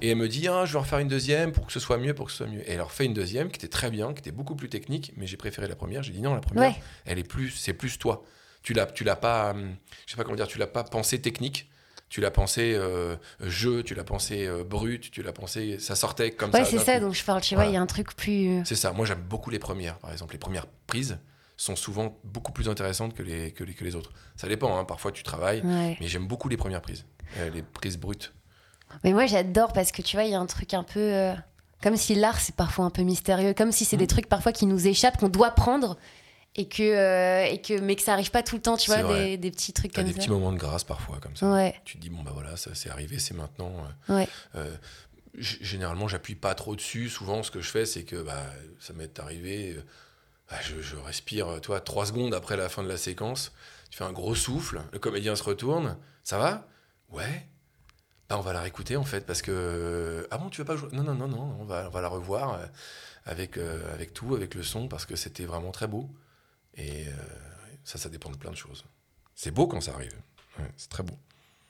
Et 0.00 0.10
elle 0.10 0.16
me 0.16 0.28
dit, 0.28 0.48
ah, 0.48 0.64
je 0.64 0.72
vais 0.72 0.78
en 0.78 0.82
refaire 0.82 0.98
une 0.98 1.08
deuxième 1.08 1.52
pour 1.52 1.66
que 1.66 1.72
ce 1.72 1.78
soit 1.80 1.98
mieux, 1.98 2.14
pour 2.14 2.26
que 2.26 2.32
ce 2.32 2.38
soit 2.38 2.46
mieux. 2.46 2.60
Et 2.68 2.72
elle 2.72 2.80
en 2.80 2.86
refait 2.86 3.04
une 3.04 3.12
deuxième 3.14 3.50
qui 3.50 3.56
était 3.58 3.68
très 3.68 3.90
bien, 3.90 4.12
qui 4.14 4.20
était 4.20 4.32
beaucoup 4.32 4.56
plus 4.56 4.68
technique, 4.70 5.12
mais 5.16 5.26
j'ai 5.26 5.36
préféré 5.36 5.68
la 5.68 5.76
première. 5.76 6.02
J'ai 6.02 6.12
dit 6.12 6.22
non, 6.22 6.34
la 6.34 6.40
première, 6.40 6.70
Ouais. 6.70 6.76
elle 7.04 7.18
est 7.18 7.28
plus, 7.28 7.50
c'est 7.50 7.74
plus 7.74 7.98
toi. 7.98 8.24
Tu 8.62 8.72
l'as, 8.72 8.86
tu 8.86 9.04
l'as 9.04 9.16
pas, 9.16 9.50
hum, 9.50 9.76
je 10.06 10.12
sais 10.12 10.16
pas 10.16 10.24
comment 10.24 10.36
dire, 10.36 10.46
tu 10.46 10.58
l'as 10.58 10.66
pas 10.66 10.84
pensé 10.84 11.20
technique. 11.20 11.68
Tu 12.08 12.20
l'as 12.20 12.30
pensé 12.30 12.74
euh, 12.74 13.16
jeu, 13.40 13.82
tu 13.82 13.94
l'as 13.94 14.04
pensé 14.04 14.46
euh, 14.46 14.62
brut, 14.62 15.10
tu 15.10 15.22
l'as 15.22 15.32
pensé, 15.32 15.78
ça 15.80 15.96
sortait 15.96 16.30
comme 16.30 16.50
Ouais, 16.50 16.60
ça. 16.64 16.70
c'est 16.70 16.76
d'un 16.76 16.82
ça, 16.84 16.94
coup. 16.98 17.06
donc 17.06 17.14
je 17.14 17.24
parle, 17.24 17.40
tu 17.40 17.54
vois, 17.56 17.66
il 17.66 17.72
y 17.72 17.76
a 17.76 17.80
un 17.80 17.86
truc 17.86 18.14
plus. 18.14 18.62
C'est 18.64 18.76
ça. 18.76 18.92
Moi, 18.92 19.04
j'aime 19.06 19.22
beaucoup 19.22 19.50
les 19.50 19.58
premières, 19.58 19.98
par 19.98 20.12
exemple. 20.12 20.32
Les 20.34 20.38
premières 20.38 20.66
prises 20.86 21.18
sont 21.56 21.76
souvent 21.76 22.18
beaucoup 22.24 22.52
plus 22.52 22.68
intéressantes 22.68 23.14
que 23.14 23.22
les, 23.22 23.50
que 23.52 23.64
les, 23.64 23.74
que 23.74 23.84
les 23.84 23.94
autres. 23.96 24.12
Ça 24.36 24.46
dépend, 24.48 24.76
hein. 24.78 24.84
parfois 24.84 25.10
tu 25.12 25.22
travailles, 25.22 25.62
Ouais. 25.64 25.96
mais 26.00 26.06
j'aime 26.08 26.26
beaucoup 26.26 26.48
les 26.48 26.56
premières 26.56 26.82
prises, 26.82 27.04
euh, 27.38 27.50
les 27.50 27.62
prises 27.62 27.96
brutes. 27.98 28.32
Mais 29.02 29.12
moi, 29.12 29.26
j'adore 29.26 29.72
parce 29.72 29.90
que 29.90 30.02
tu 30.02 30.16
vois, 30.16 30.24
il 30.24 30.30
y 30.30 30.34
a 30.34 30.40
un 30.40 30.46
truc 30.46 30.72
un 30.74 30.84
peu. 30.84 31.00
euh, 31.00 31.34
Comme 31.82 31.96
si 31.96 32.14
l'art, 32.14 32.40
c'est 32.40 32.54
parfois 32.54 32.84
un 32.84 32.90
peu 32.90 33.02
mystérieux. 33.02 33.54
Comme 33.54 33.72
si 33.72 33.84
c'est 33.84 33.96
Mm. 33.96 34.00
des 34.00 34.06
trucs 34.06 34.28
parfois 34.28 34.52
qui 34.52 34.66
nous 34.66 34.86
échappent, 34.86 35.16
qu'on 35.18 35.28
doit 35.28 35.50
prendre. 35.50 35.96
Et 36.56 36.68
que, 36.68 36.82
euh, 36.82 37.44
et 37.46 37.60
que, 37.60 37.80
mais 37.80 37.96
que 37.96 38.02
ça 38.02 38.12
arrive 38.12 38.30
pas 38.30 38.42
tout 38.44 38.54
le 38.54 38.62
temps, 38.62 38.76
tu 38.76 38.88
vois, 38.90 39.02
des, 39.02 39.36
des 39.36 39.50
petits 39.50 39.72
trucs 39.72 39.92
comme 39.92 40.04
des 40.04 40.12
ça. 40.12 40.18
petits 40.18 40.30
moments 40.30 40.52
de 40.52 40.56
grâce 40.58 40.84
parfois, 40.84 41.18
comme 41.20 41.34
ça. 41.34 41.50
Ouais, 41.52 41.74
Tu 41.84 41.96
te 41.96 42.02
dis, 42.02 42.10
bon, 42.10 42.22
bah 42.22 42.30
voilà, 42.32 42.56
ça 42.56 42.70
c'est 42.74 42.90
arrivé, 42.90 43.18
c'est 43.18 43.34
maintenant. 43.34 43.72
euh, 44.10 44.16
ouais. 44.18 44.28
Euh, 44.54 44.72
généralement, 45.36 46.06
j'appuie 46.08 46.36
pas 46.36 46.54
trop 46.54 46.76
dessus. 46.76 47.08
Souvent, 47.08 47.42
ce 47.42 47.50
que 47.50 47.60
je 47.60 47.68
fais, 47.70 47.86
c'est 47.86 48.04
que 48.04 48.22
bah, 48.22 48.44
ça 48.78 48.92
m'est 48.92 49.18
arrivé. 49.18 49.74
euh, 49.76 49.82
bah, 50.48 50.56
je, 50.62 50.80
je 50.80 50.94
respire, 50.96 51.60
toi, 51.60 51.80
trois 51.80 52.06
secondes 52.06 52.34
après 52.34 52.56
la 52.56 52.68
fin 52.68 52.82
de 52.84 52.88
la 52.88 52.98
séquence. 52.98 53.52
Tu 53.90 53.98
fais 53.98 54.04
un 54.04 54.12
gros 54.12 54.34
souffle. 54.36 54.80
Le 54.92 54.98
comédien 55.00 55.34
se 55.36 55.42
retourne. 55.42 55.96
Ça 56.22 56.38
va? 56.38 56.68
Ouais. 57.10 57.46
Bah, 58.28 58.36
on 58.38 58.42
va 58.42 58.52
la 58.52 58.60
réécouter 58.60 58.96
en 58.96 59.04
fait 59.04 59.26
parce 59.26 59.42
que 59.42 60.26
ah 60.30 60.38
bon 60.38 60.48
tu 60.48 60.60
veux 60.60 60.64
pas 60.64 60.76
jouer? 60.76 60.88
Non 60.92 61.02
non 61.02 61.14
non 61.14 61.28
non 61.28 61.56
on 61.60 61.64
va 61.64 61.84
on 61.86 61.90
va 61.90 62.00
la 62.00 62.08
revoir 62.08 62.58
avec 63.26 63.58
euh, 63.58 63.92
avec 63.92 64.14
tout 64.14 64.34
avec 64.34 64.54
le 64.54 64.62
son 64.62 64.88
parce 64.88 65.04
que 65.04 65.14
c'était 65.14 65.44
vraiment 65.44 65.72
très 65.72 65.86
beau 65.86 66.08
et 66.76 67.06
euh, 67.08 67.12
ça 67.84 67.98
ça 67.98 68.08
dépend 68.08 68.30
de 68.30 68.36
plein 68.36 68.50
de 68.50 68.56
choses 68.56 68.84
c'est 69.34 69.50
beau 69.50 69.66
quand 69.66 69.80
ça 69.80 69.94
arrive 69.94 70.14
Ouais, 70.58 70.70
c'est 70.76 70.88
très 70.90 71.02
beau 71.02 71.18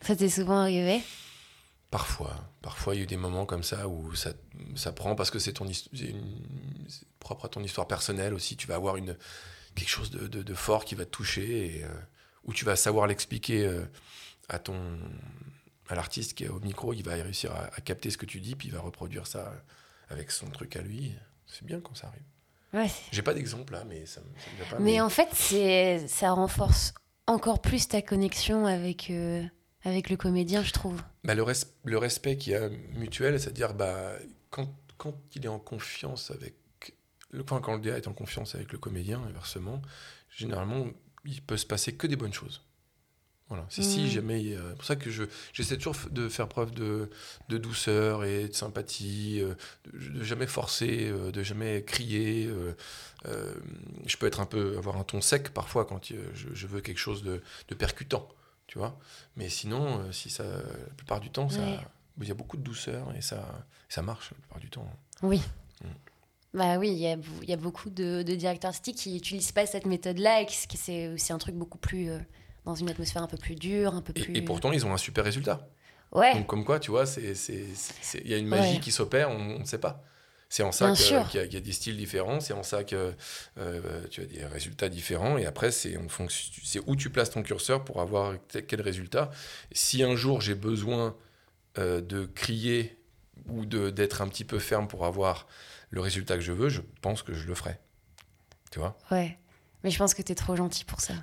Ça 0.03 0.15
t'est 0.15 0.29
souvent 0.29 0.61
arrivé? 0.61 1.01
Parfois, 1.91 2.35
parfois 2.61 2.95
il 2.95 2.99
y 2.99 3.01
a 3.01 3.05
eu 3.05 3.07
des 3.07 3.17
moments 3.17 3.47
comme 3.47 3.63
ça 3.63 3.87
où 3.89 4.15
ça, 4.15 4.33
ça 4.75 4.93
prend 4.93 5.15
parce 5.15 5.31
que 5.31 5.39
c'est 5.39 5.53
ton 5.53 5.67
une- 5.93 6.43
propre 7.21 7.45
à 7.47 7.49
ton 7.49 7.63
histoire 7.63 7.87
personnelle 7.87 8.35
aussi. 8.35 8.57
Tu 8.57 8.67
vas 8.67 8.75
avoir 8.75 8.97
une 8.97 9.17
quelque 9.77 9.89
chose 9.89 10.11
de, 10.11 10.27
de- 10.27 10.43
de 10.43 10.55
fort 10.55 10.85
qui 10.85 10.95
va 10.97 11.05
te 11.05 11.11
toucher 11.11 11.77
et 11.79 11.85
euh, 11.85 11.89
où 12.45 12.53
tu 12.53 12.65
vas 12.65 12.75
savoir 12.77 13.07
l'expliquer 13.07 13.65
euh, 13.65 13.85
à 14.49 14.59
ton 14.59 14.99
à 15.89 15.95
l'artiste 15.95 16.35
qui 16.35 16.45
est 16.45 16.49
au 16.49 16.61
micro. 16.61 16.93
Il 16.93 17.05
va 17.05 17.15
réussir 17.15 17.53
à, 17.53 17.65
à 17.75 17.81
capter 17.81 18.11
ce 18.11 18.19
que 18.19 18.27
tu 18.27 18.41
dis 18.41 18.57
puis 18.57 18.69
il 18.69 18.75
va 18.75 18.81
reproduire 18.81 19.27
ça 19.27 19.53
avec 20.09 20.31
son 20.33 20.51
truc 20.51 20.75
à 20.77 20.83
lui. 20.83 21.15
C'est 21.47 21.65
bien 21.65 21.81
quand 21.81 21.95
ça 21.95 22.09
arrive. 22.09 22.23
Ouais. 22.75 22.91
J'ai 23.13 23.23
pas 23.23 23.33
d'exemple 23.35 23.73
là, 23.73 23.85
mais 23.89 24.05
ça, 24.05 24.21
me- 24.21 24.27
ça 24.39 24.51
me 24.51 24.57
vient 24.57 24.71
pas. 24.71 24.79
Mais 24.81 25.01
en 25.01 25.09
fait, 25.09 25.29
c'est 25.33 26.07
ça 26.09 26.33
renforce 26.33 26.93
encore 27.27 27.63
plus 27.63 27.89
ta 27.89 28.03
connexion 28.03 28.67
avec, 28.67 29.11
euh, 29.11 29.43
avec 29.85 30.11
le 30.11 30.17
comédien, 30.17 30.63
je 30.63 30.73
trouve. 30.73 31.01
Bah, 31.23 31.35
le, 31.35 31.43
res- 31.43 31.67
le 31.85 31.97
respect 31.99 32.37
qu'il 32.37 32.53
y 32.53 32.57
a 32.57 32.69
mutuel, 32.95 33.41
c'est-à-dire 33.41 33.75
bah, 33.75 34.13
quand, 34.51 34.69
quand 34.99 35.15
il 35.37 35.45
est 35.45 35.49
en 35.49 35.59
confiance 35.61 36.31
avec. 36.31 36.55
Le, 37.31 37.43
enfin, 37.43 37.61
quand 37.61 37.75
le 37.75 37.81
DA 37.81 37.97
est 37.97 38.09
en 38.09 38.13
confiance 38.13 38.55
avec 38.55 38.73
le 38.73 38.79
comédien, 38.79 39.23
inversement, 39.29 39.81
généralement, 40.31 40.87
il 41.25 41.41
peut 41.43 41.57
se 41.57 41.67
passer 41.67 41.95
que 41.95 42.07
des 42.07 42.17
bonnes 42.17 42.33
choses. 42.33 42.64
Voilà. 43.49 43.67
C'est 43.69 43.83
si 43.83 44.01
Mhm. 44.01 44.07
jamais. 44.09 44.55
a- 44.57 44.61
C'est 44.71 44.75
pour 44.77 44.85
ça 44.85 44.97
que 44.97 45.11
je, 45.11 45.25
j'essaie 45.53 45.77
toujours 45.77 45.97
de 46.11 46.29
faire 46.31 46.49
preuve 46.49 46.71
de, 46.73 47.11
de 47.51 47.59
douceur 47.59 48.25
et 48.25 48.49
de 48.49 48.55
sympathie, 48.55 49.41
euh, 49.43 49.55
de, 49.93 50.19
de 50.19 50.25
jamais 50.25 50.47
forcer, 50.47 51.09
euh, 51.11 51.31
de 51.31 51.43
jamais 51.43 51.83
crier. 51.85 52.47
euh, 52.47 52.73
euh, 53.27 53.55
je 54.07 54.17
peux 54.17 54.27
être 54.27 54.41
un 54.41 54.47
peu. 54.47 54.77
avoir 54.79 54.97
un 54.97 55.05
ton 55.05 55.21
sec 55.21 55.51
parfois 55.51 55.85
quand 55.85 56.11
euh, 56.13 56.31
je, 56.35 56.49
je 56.55 56.67
veux 56.67 56.81
quelque 56.81 56.99
chose 56.99 57.23
de, 57.23 57.43
de 57.69 57.75
percutant, 57.75 58.29
tu 58.67 58.79
vois. 58.79 58.99
Mais 59.37 59.49
sinon, 59.51 60.01
euh, 60.01 60.13
si 60.13 60.31
ça, 60.31 60.45
la 60.45 60.95
plupart 60.97 61.21
du 61.21 61.31
temps, 61.31 61.49
ça, 61.51 61.61
Ouais. 61.61 61.79
il 62.23 62.29
y 62.29 62.31
a 62.31 62.35
beaucoup 62.35 62.57
de 62.57 62.63
douceur 62.63 63.15
et 63.17 63.21
ça, 63.21 63.67
ça 63.91 64.01
marche 64.03 64.31
la 64.31 64.39
plupart 64.39 64.61
du 64.61 64.71
temps. 64.71 64.89
Oui. 65.23 65.41
Mm. 65.83 65.89
Bah 66.55 66.79
oui, 66.79 66.91
il 66.93 66.99
y 66.99 67.07
a, 67.09 67.17
y 67.43 67.53
a 67.53 67.57
beaucoup 67.57 67.91
de, 67.91 68.23
de 68.23 68.35
directeurs 68.37 68.69
artistiques 68.69 68.97
qui 68.97 69.13
n'utilisent 69.13 69.53
pas 69.53 69.67
cette 69.67 69.87
méthode-là 69.87 70.41
et 70.43 70.47
c'est 70.49 71.09
aussi 71.09 71.33
un 71.33 71.39
truc 71.39 71.57
beaucoup 71.57 71.79
plus. 71.79 72.11
Dans 72.65 72.75
une 72.75 72.89
atmosphère 72.91 73.23
un 73.23 73.27
peu 73.27 73.37
plus 73.37 73.55
dure, 73.55 73.95
un 73.95 74.03
peu 74.03 74.13
plus. 74.13 74.33
Et, 74.35 74.39
et 74.39 74.43
pourtant, 74.43 74.73
ils 74.73 74.85
ont 74.87 74.93
un 74.93 74.99
super 74.99 75.25
résultat. 75.25 75.69
Ouais, 76.13 76.33
Donc, 76.35 76.47
comme 76.47 76.65
quoi, 76.65 76.79
tu 76.79 76.91
vois, 76.91 77.05
il 77.17 78.29
y 78.31 78.35
a 78.35 78.39
une 78.39 78.47
magie 78.47 78.75
Ouais. 78.75 78.81
qui 78.81 78.93
s'opère, 78.93 79.31
on 79.31 79.59
ne 79.59 79.65
sait 79.65 79.79
pas. 79.79 80.05
C'est 80.49 80.63
en 80.63 80.71
ça 80.71 80.93
qu'il 80.93 81.07
y, 81.07 81.15
a- 81.15 81.25
qu'il 81.25 81.55
y 81.55 81.57
a 81.57 81.61
des 81.61 81.73
styles 81.73 81.97
différents, 81.97 82.39
c'est 82.39 82.53
en 82.53 82.63
ça 82.63 82.85
que 82.85 83.13
euh, 83.59 84.07
tu 84.09 84.21
as 84.21 84.25
des 84.27 84.47
résultats 84.47 84.89
différents, 84.89 85.37
et 85.37 85.47
après, 85.47 85.73
c'est, 85.73 85.97
où 86.87 86.95
tu 86.97 87.11
places 87.11 87.31
ton 87.31 87.43
curseur 87.43 87.83
pour 87.85 88.01
avoir 88.01 88.35
quel 88.69 88.81
résultat. 88.81 89.31
Si 89.73 90.05
un 90.05 90.15
jour 90.15 90.41
j'ai 90.41 90.55
besoin 90.55 91.17
euh, 91.79 92.01
de 92.01 92.27
crier 92.27 92.97
ou 93.49 93.67
d'être 93.67 94.23
un 94.23 94.29
petit 94.29 94.45
peu 94.45 94.61
ferme 94.61 94.87
pour 94.87 95.05
avoir 95.07 95.49
le 95.91 96.01
résultat 96.01 96.37
que 96.37 96.43
je 96.43 96.53
veux, 96.53 96.69
je 96.69 96.83
pense 97.01 97.23
que 97.25 97.35
je 97.35 97.49
le 97.49 97.55
ferai. 97.57 97.79
Tu 98.71 98.79
vois? 98.79 98.97
Ouais. 99.11 99.37
Mais 99.83 99.91
je 99.91 99.99
pense 99.99 100.15
que 100.15 100.23
t'es 100.23 100.37
trop 100.37 100.55
gentil 100.55 100.85
pour 100.85 101.01
ça. 101.01 101.15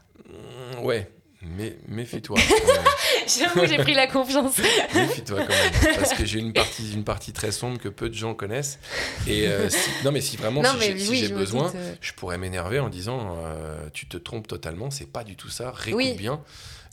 Ouais, 0.81 1.09
mais 1.43 1.77
méfie-toi. 1.87 2.37
J'avoue, 3.27 3.65
j'ai 3.65 3.77
pris 3.77 3.93
la 3.93 4.07
confiance. 4.07 4.57
Méfie-toi 4.95 5.39
quand 5.45 5.49
même, 5.49 5.95
parce 5.95 6.13
que 6.13 6.25
j'ai 6.25 6.39
une 6.39 6.53
partie, 6.53 6.93
une 6.93 7.03
partie 7.03 7.33
très 7.33 7.51
sombre 7.51 7.79
que 7.79 7.89
peu 7.89 8.09
de 8.09 8.13
gens 8.13 8.33
connaissent. 8.33 8.79
Et 9.27 9.47
euh, 9.47 9.69
si- 9.69 9.89
non, 10.03 10.11
mais 10.11 10.21
si 10.21 10.37
vraiment, 10.37 10.61
non, 10.61 10.69
si 10.79 10.97
j'ai 10.97 11.09
oui, 11.09 11.25
je 11.27 11.33
besoin, 11.33 11.67
doute, 11.67 11.75
euh, 11.75 11.95
je 12.01 12.13
pourrais 12.13 12.37
m'énerver 12.37 12.79
en 12.79 12.89
disant 12.89 13.37
euh, 13.39 13.89
tu 13.93 14.07
te 14.07 14.17
trompes 14.17 14.47
totalement, 14.47 14.91
c'est 14.91 15.05
pas 15.11 15.23
du 15.23 15.35
tout 15.35 15.49
ça, 15.49 15.71
réécoute 15.71 15.97
Oui. 15.97 16.13
bien. 16.13 16.43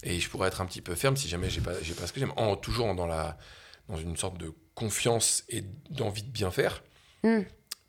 Et 0.04 0.20
je 0.20 0.28
pourrais 0.28 0.48
être 0.48 0.60
un 0.60 0.66
petit 0.66 0.80
peu 0.82 0.94
ferme 0.94 1.16
si 1.16 1.28
jamais 1.28 1.50
j'ai 1.50 1.60
pas, 1.60 1.72
j'ai 1.82 1.94
pas 1.94 2.06
ce 2.06 2.12
que 2.12 2.20
j'aime. 2.20 2.32
En 2.36 2.56
toujours 2.56 2.94
dans 2.94 3.06
la, 3.06 3.36
dans 3.88 3.96
une 3.96 4.16
sorte 4.16 4.38
de 4.38 4.52
confiance 4.74 5.44
et 5.48 5.64
d'envie 5.90 6.22
de 6.22 6.30
bien 6.30 6.50
faire. 6.50 6.82
Mm. 7.24 7.40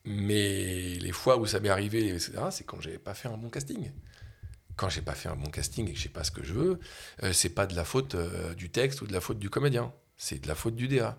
Mais 0.06 0.96
les 1.00 1.12
fois 1.12 1.38
où 1.38 1.46
ça 1.46 1.60
m'est 1.60 1.70
arrivé, 1.70 2.08
etc., 2.08 2.32
c'est 2.52 2.66
quand 2.66 2.82
j'avais 2.82 2.98
pas 2.98 3.14
fait 3.14 3.28
un 3.28 3.38
bon 3.38 3.50
casting. 3.50 3.92
Quand 4.80 4.88
j'ai 4.88 5.02
pas 5.02 5.14
fait 5.14 5.28
un 5.28 5.36
bon 5.36 5.50
casting 5.50 5.90
et 5.90 5.94
que 5.94 6.00
j'ai 6.00 6.08
pas 6.08 6.24
ce 6.24 6.32
que 6.32 6.42
je 6.42 6.54
veux, 6.54 6.80
euh, 7.24 7.34
c'est 7.34 7.50
pas 7.50 7.68
de 7.68 7.76
la 7.76 7.84
faute 7.84 8.16
euh, 8.16 8.54
du 8.54 8.70
texte 8.70 9.02
ou 9.02 9.08
de 9.08 9.12
la 9.12 9.20
faute 9.20 9.38
du 9.38 9.50
comédien. 9.50 9.92
C'est 10.16 10.42
de 10.42 10.48
la 10.48 10.56
faute 10.56 10.76
du 10.76 10.88
DA 10.88 11.18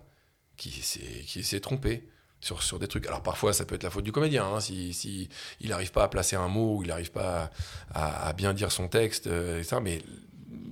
qui 0.57 0.71
s'est 0.81 1.59
trompé 1.59 2.07
sur, 2.39 2.79
des 2.79 2.87
trucs. 2.87 3.05
Alors 3.05 3.21
parfois, 3.21 3.53
ça 3.53 3.65
peut 3.65 3.75
être 3.75 3.83
la 3.83 3.91
faute 3.91 4.03
du 4.03 4.11
comédien. 4.11 4.45
hein, 4.45 4.59
si, 4.59 5.29
il 5.59 5.69
n'arrive 5.69 5.91
pas 5.91 6.03
à 6.03 6.07
placer 6.07 6.35
un 6.35 6.47
mot 6.47 6.77
ou 6.77 6.83
il 6.83 6.87
n'arrive 6.87 7.11
pas 7.11 7.51
à, 7.93 8.33
bien 8.33 8.53
dire 8.53 8.71
son 8.71 8.87
texte, 8.87 9.27
euh, 9.27 9.59
et 9.59 9.63
ça, 9.63 9.79
mais 9.79 10.01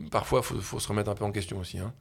parfois, 0.09 0.41
faut, 0.41 0.59
faut 0.59 0.79
se 0.79 0.87
remettre 0.87 1.11
un 1.11 1.15
peu 1.15 1.25
en 1.25 1.31
question 1.31 1.59
aussi. 1.59 1.77
hein. 1.77 1.93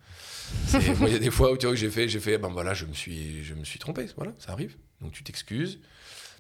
Il 0.73 1.09
y 1.13 1.15
a 1.15 1.19
des 1.19 1.31
fois 1.31 1.53
où 1.53 1.77
j'ai 1.77 1.91
fait, 1.91 2.09
j'ai 2.09 2.21
fait, 2.21 2.39
ben 2.39 2.49
voilà, 2.49 2.73
je 2.73 2.87
me 2.87 2.95
suis, 2.95 3.45
je 3.45 3.53
me 3.53 3.65
suis 3.65 3.79
trompé. 3.79 4.07
Voilà, 4.17 4.33
ça 4.39 4.53
arrive. 4.53 4.77
Donc 5.03 5.13
tu 5.13 5.23
t'excuses, 5.23 5.81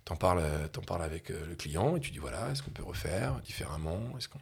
t'en 0.09 0.17
parles, 0.17 0.39
euh, 0.41 0.67
t'en 0.69 0.81
parles 0.81 1.03
avec 1.03 1.31
euh, 1.31 1.45
le 1.47 1.55
client 1.55 1.95
et 1.97 2.01
tu 2.01 2.11
dis 2.11 2.19
voilà, 2.19 2.49
est-ce 2.51 2.63
qu'on 2.63 2.71
peut 2.71 2.83
refaire 2.83 3.35
différemment? 3.45 3.99
Est-ce 4.17 4.29
qu'on, 4.29 4.39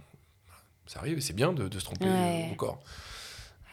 ça 0.87 1.01
arrive 1.01 1.19
et 1.19 1.21
c'est 1.21 1.33
bien 1.33 1.53
de, 1.53 1.67
de 1.67 1.79
se 1.81 1.85
tromper 1.85 2.05
Ouais. 2.05 2.47
euh, 2.49 2.53
encore. 2.53 2.79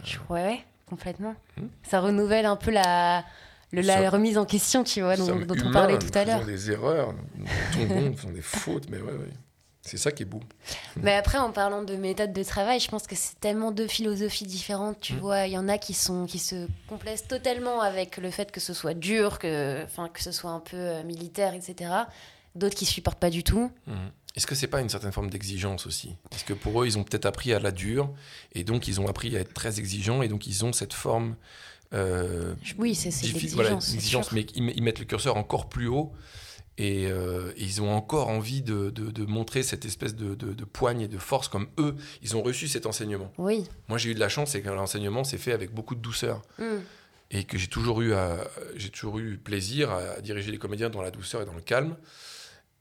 je- 0.04 0.18
Ouais, 0.30 0.44
ouais, 0.44 0.66
complètement. 0.88 1.36
Hmm? 1.58 1.68
Ça 1.84 2.00
renouvelle 2.00 2.48
un 2.48 2.56
peu 2.56 2.72
la, 2.72 3.24
le- 3.72 3.82
la 3.82 4.02
Ça- 4.02 4.10
remise 4.10 4.40
en 4.40 4.46
question, 4.46 4.84
tu 4.84 5.02
vois, 5.02 5.16
dont, 5.18 5.36
Nous 5.36 5.46
dont 5.46 5.56
on 5.68 5.72
parlait 5.72 5.94
nous 5.94 6.10
tout 6.10 6.18
à 6.18 6.26
l'heure. 6.26 6.40
faisons 6.40 6.48
des 6.52 6.72
erreurs, 6.72 7.14
nous 7.36 7.46
tombons, 7.74 8.02
nous 8.02 8.18
faisons 8.18 8.32
des 8.32 8.42
fautes, 8.42 8.90
mais 8.90 8.98
ouais, 8.98 9.12
ouais. 9.14 9.30
C'est 9.86 9.98
ça 9.98 10.14
qui 10.14 10.24
est 10.24 10.26
beau. 10.26 10.40
Mais 11.04 11.14
après, 11.14 11.38
en 11.38 11.52
parlant 11.52 11.84
de 11.84 11.96
méthode 11.98 12.32
de 12.32 12.44
travail, 12.44 12.80
je 12.80 12.88
pense 12.88 13.06
que 13.06 13.16
c'est 13.16 13.38
tellement 13.42 13.72
deux 13.72 13.88
philosophies 13.88 14.46
différentes. 14.46 15.00
Tu 15.02 15.14
Mm. 15.14 15.20
vois, 15.20 15.46
il 15.46 15.52
y 15.52 15.58
en 15.58 15.68
a 15.68 15.78
qui, 15.78 15.94
sont, 15.94 16.26
qui 16.26 16.40
se 16.40 16.68
complaisent 16.88 17.28
totalement 17.28 17.82
avec 17.82 18.16
le 18.18 18.32
fait 18.32 18.50
que 18.52 18.62
ce 18.62 18.74
soit 18.74 18.94
dur, 18.94 19.40
que, 19.40 19.86
que 20.14 20.22
ce 20.24 20.32
soit 20.32 20.52
un 20.52 20.62
peu 20.62 20.78
euh, 20.78 21.04
militaire, 21.04 21.54
etc. 21.54 21.92
D'autres 22.56 22.76
qui 22.76 22.86
supportent 22.86 23.20
pas 23.20 23.30
du 23.30 23.44
tout. 23.44 23.72
Mhm. 23.88 24.12
Est-ce 24.36 24.48
que 24.48 24.56
c'est 24.56 24.68
pas 24.68 24.80
une 24.82 24.90
certaine 24.90 25.12
forme 25.12 25.30
d'exigence 25.30 25.86
aussi? 25.86 26.16
Parce 26.32 26.44
que 26.44 26.54
pour 26.54 26.82
eux, 26.82 26.88
ils 26.88 26.98
ont 26.98 27.04
peut-être 27.04 27.26
appris 27.28 27.54
à 27.54 27.60
la 27.60 27.72
dure, 27.72 28.10
et 28.54 28.64
donc 28.64 28.88
ils 28.88 29.00
ont 29.02 29.08
appris 29.08 29.36
à 29.38 29.42
être 29.42 29.54
très 29.54 29.78
exigeants, 29.80 30.22
et 30.24 30.28
donc 30.28 30.48
ils 30.48 30.64
ont 30.66 30.74
cette 30.74 30.94
forme. 30.94 31.36
euh, 31.94 32.56
Oui, 32.80 32.96
c'est 32.96 33.12
voilà, 33.54 33.72
l'exigence, 33.72 34.32
mais 34.32 34.42
ils, 34.56 34.72
ils 34.76 34.82
mettent 34.82 34.98
le 35.00 35.06
curseur 35.06 35.38
encore 35.38 35.70
plus 35.70 35.88
haut, 35.88 36.12
et, 36.78 37.08
euh, 37.08 37.52
et 37.56 37.64
ils 37.64 37.82
ont 37.82 37.92
encore 37.94 38.30
envie 38.30 38.62
de, 38.62 38.90
de- 38.90 39.12
de 39.12 39.26
montrer 39.26 39.62
cette 39.64 39.86
espèce 39.86 40.16
de, 40.16 40.34
de- 40.36 40.66
poigne 40.66 41.02
et 41.02 41.08
de 41.08 41.18
force 41.20 41.48
comme 41.48 41.68
eux, 41.78 41.96
ils 42.24 42.36
ont 42.36 42.42
reçu 42.42 42.68
cet 42.68 42.86
enseignement. 42.86 43.32
Oui. 43.38 43.66
Moi, 43.90 43.98
j'ai 44.00 44.10
eu 44.12 44.16
de 44.16 44.20
la 44.20 44.30
chance, 44.30 44.52
c'est 44.52 44.62
que 44.62 44.70
l'enseignement 44.70 45.24
s'est 45.24 45.38
fait 45.38 45.52
avec 45.54 45.72
beaucoup 45.74 45.94
de 45.96 46.02
douceur. 46.02 46.42
Mm. 46.58 46.64
et 47.32 47.44
que 47.46 47.58
j'ai 47.58 47.68
toujours 47.68 48.02
eu 48.02 48.14
à- 48.14 48.48
toujours 48.92 49.18
eu 49.20 49.38
plaisir 49.38 49.92
à 49.92 50.22
diriger 50.22 50.52
les 50.52 50.60
comédiens 50.60 50.90
dans 50.92 51.02
la 51.02 51.10
douceur 51.12 51.42
et 51.42 51.46
dans 51.46 51.54
le 51.56 51.62
calme 51.62 51.96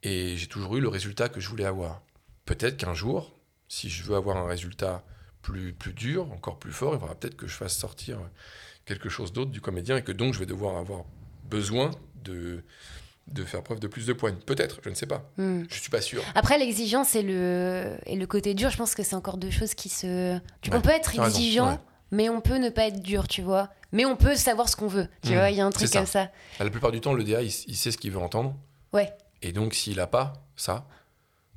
et 0.03 0.35
j'ai 0.37 0.47
toujours 0.47 0.75
eu 0.77 0.81
le 0.81 0.89
résultat 0.89 1.29
que 1.29 1.39
je 1.39 1.49
voulais 1.49 1.65
avoir 1.65 2.01
peut-être 2.45 2.77
qu'un 2.77 2.93
jour 2.93 3.33
si 3.67 3.89
je 3.89 4.03
veux 4.03 4.15
avoir 4.15 4.37
un 4.37 4.45
résultat 4.47 5.03
plus 5.41 5.73
plus 5.73 5.93
dur 5.93 6.31
encore 6.33 6.59
plus 6.59 6.71
fort 6.73 6.93
il 6.93 6.99
faudra 6.99 7.15
peut-être 7.15 7.35
que 7.37 7.47
je 7.47 7.55
fasse 7.55 7.75
sortir 7.75 8.19
quelque 8.85 9.09
chose 9.09 9.31
d'autre 9.33 9.49
du 9.51 9.61
comédien 9.61 9.97
et 9.97 10.03
que 10.03 10.11
donc 10.11 10.33
je 10.35 10.39
vais 10.39 10.45
devoir 10.45 10.77
avoir 10.77 11.03
besoin 11.49 11.89
de 12.23 12.63
de 13.27 13.43
faire 13.45 13.63
preuve 13.63 13.79
de 13.79 13.87
plus 13.87 14.05
de 14.05 14.13
poigne 14.13 14.35
peut-être 14.35 14.79
je 14.83 14.89
ne 14.89 14.95
sais 14.95 15.05
pas 15.05 15.29
Mm. 15.37 15.63
je 15.69 15.79
suis 15.79 15.89
pas 15.89 16.01
sûr 16.01 16.21
Après, 16.35 16.57
l'exigence 16.57 17.15
et 17.15 17.21
le, 17.23 17.97
et 18.05 18.15
le 18.15 18.27
côté 18.27 18.53
dur, 18.53 18.69
je 18.69 18.77
pense 18.77 18.95
que 18.95 19.03
c'est 19.03 19.15
encore 19.15 19.37
deux 19.37 19.49
choses 19.51 19.73
qui 19.75 19.89
se. 19.89 20.37
Tu, 20.61 20.69
Ouais, 20.71 20.77
on 20.77 20.81
peut 20.81 20.89
être 20.89 21.07
raison, 21.07 21.23
exigeant, 21.25 21.71
ouais. 21.71 21.79
mais 22.11 22.29
on 22.29 22.41
peut 22.41 22.57
ne 22.57 22.69
pas 22.69 22.87
être 22.87 23.01
dur, 23.01 23.27
tu 23.27 23.41
vois. 23.41 23.69
Mais 23.93 24.05
on 24.05 24.15
peut 24.17 24.35
savoir 24.35 24.67
ce 24.69 24.75
qu'on 24.75 24.87
veut, 24.87 25.07
tu 25.23 25.31
Mm, 25.31 25.35
vois. 25.35 25.49
Il 25.51 25.55
y 25.57 25.61
a 25.61 25.65
un 25.65 25.69
truc 25.71 25.87
ça. 25.87 25.99
comme 25.99 26.07
ça. 26.07 26.29
la 26.59 26.69
plupart 26.69 26.91
du 26.91 26.99
temps 26.99 27.13
le 27.13 27.23
DA 27.23 27.41
il, 27.41 27.47
il 27.67 27.75
sait 27.77 27.91
ce 27.91 27.97
qu'il 27.97 28.11
veut 28.11 28.19
entendre 28.19 28.55
Ouais. 28.91 29.13
Et 29.41 29.51
donc, 29.53 29.73
s'il 29.73 29.97
n'a 29.97 30.07
pas 30.07 30.33
ça, 30.55 30.87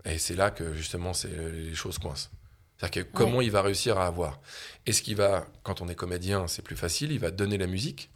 et 0.05 0.19
c'est 0.19 0.37
là 0.37 0.51
que 0.51 0.73
justement 0.75 1.13
c'est, 1.13 1.29
les 1.53 1.75
choses 1.75 1.99
coincent. 1.99 2.31
C'est-à-dire 2.79 3.05
que 3.05 3.09
comment 3.13 3.41
il 3.41 3.51
va 3.51 3.63
réussir 3.63 3.99
à 3.99 4.07
avoir? 4.07 4.41
Est-ce 4.87 5.03
qu'il 5.03 5.17
va, 5.17 5.47
quand 5.63 5.81
on 5.81 5.89
est 5.89 5.95
comédien, 5.95 6.47
c'est 6.47 6.63
plus 6.63 6.77
facile, 6.77 7.11
il 7.11 7.19
va 7.19 7.31
donner 7.31 7.59
la 7.59 7.67
musique? 7.67 8.11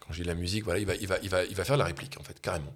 Quand 0.00 0.12
je 0.12 0.22
dis 0.22 0.28
la 0.28 0.34
musique, 0.34 0.64
voilà, 0.64 0.80
il 0.80 0.86
va, 0.86 0.94
il 0.94 1.06
va, 1.06 1.18
il 1.22 1.28
va, 1.28 1.44
il 1.44 1.54
va 1.54 1.64
faire 1.64 1.76
la 1.76 1.84
réplique, 1.84 2.16
en 2.18 2.22
fait, 2.24 2.40
carrément. 2.40 2.72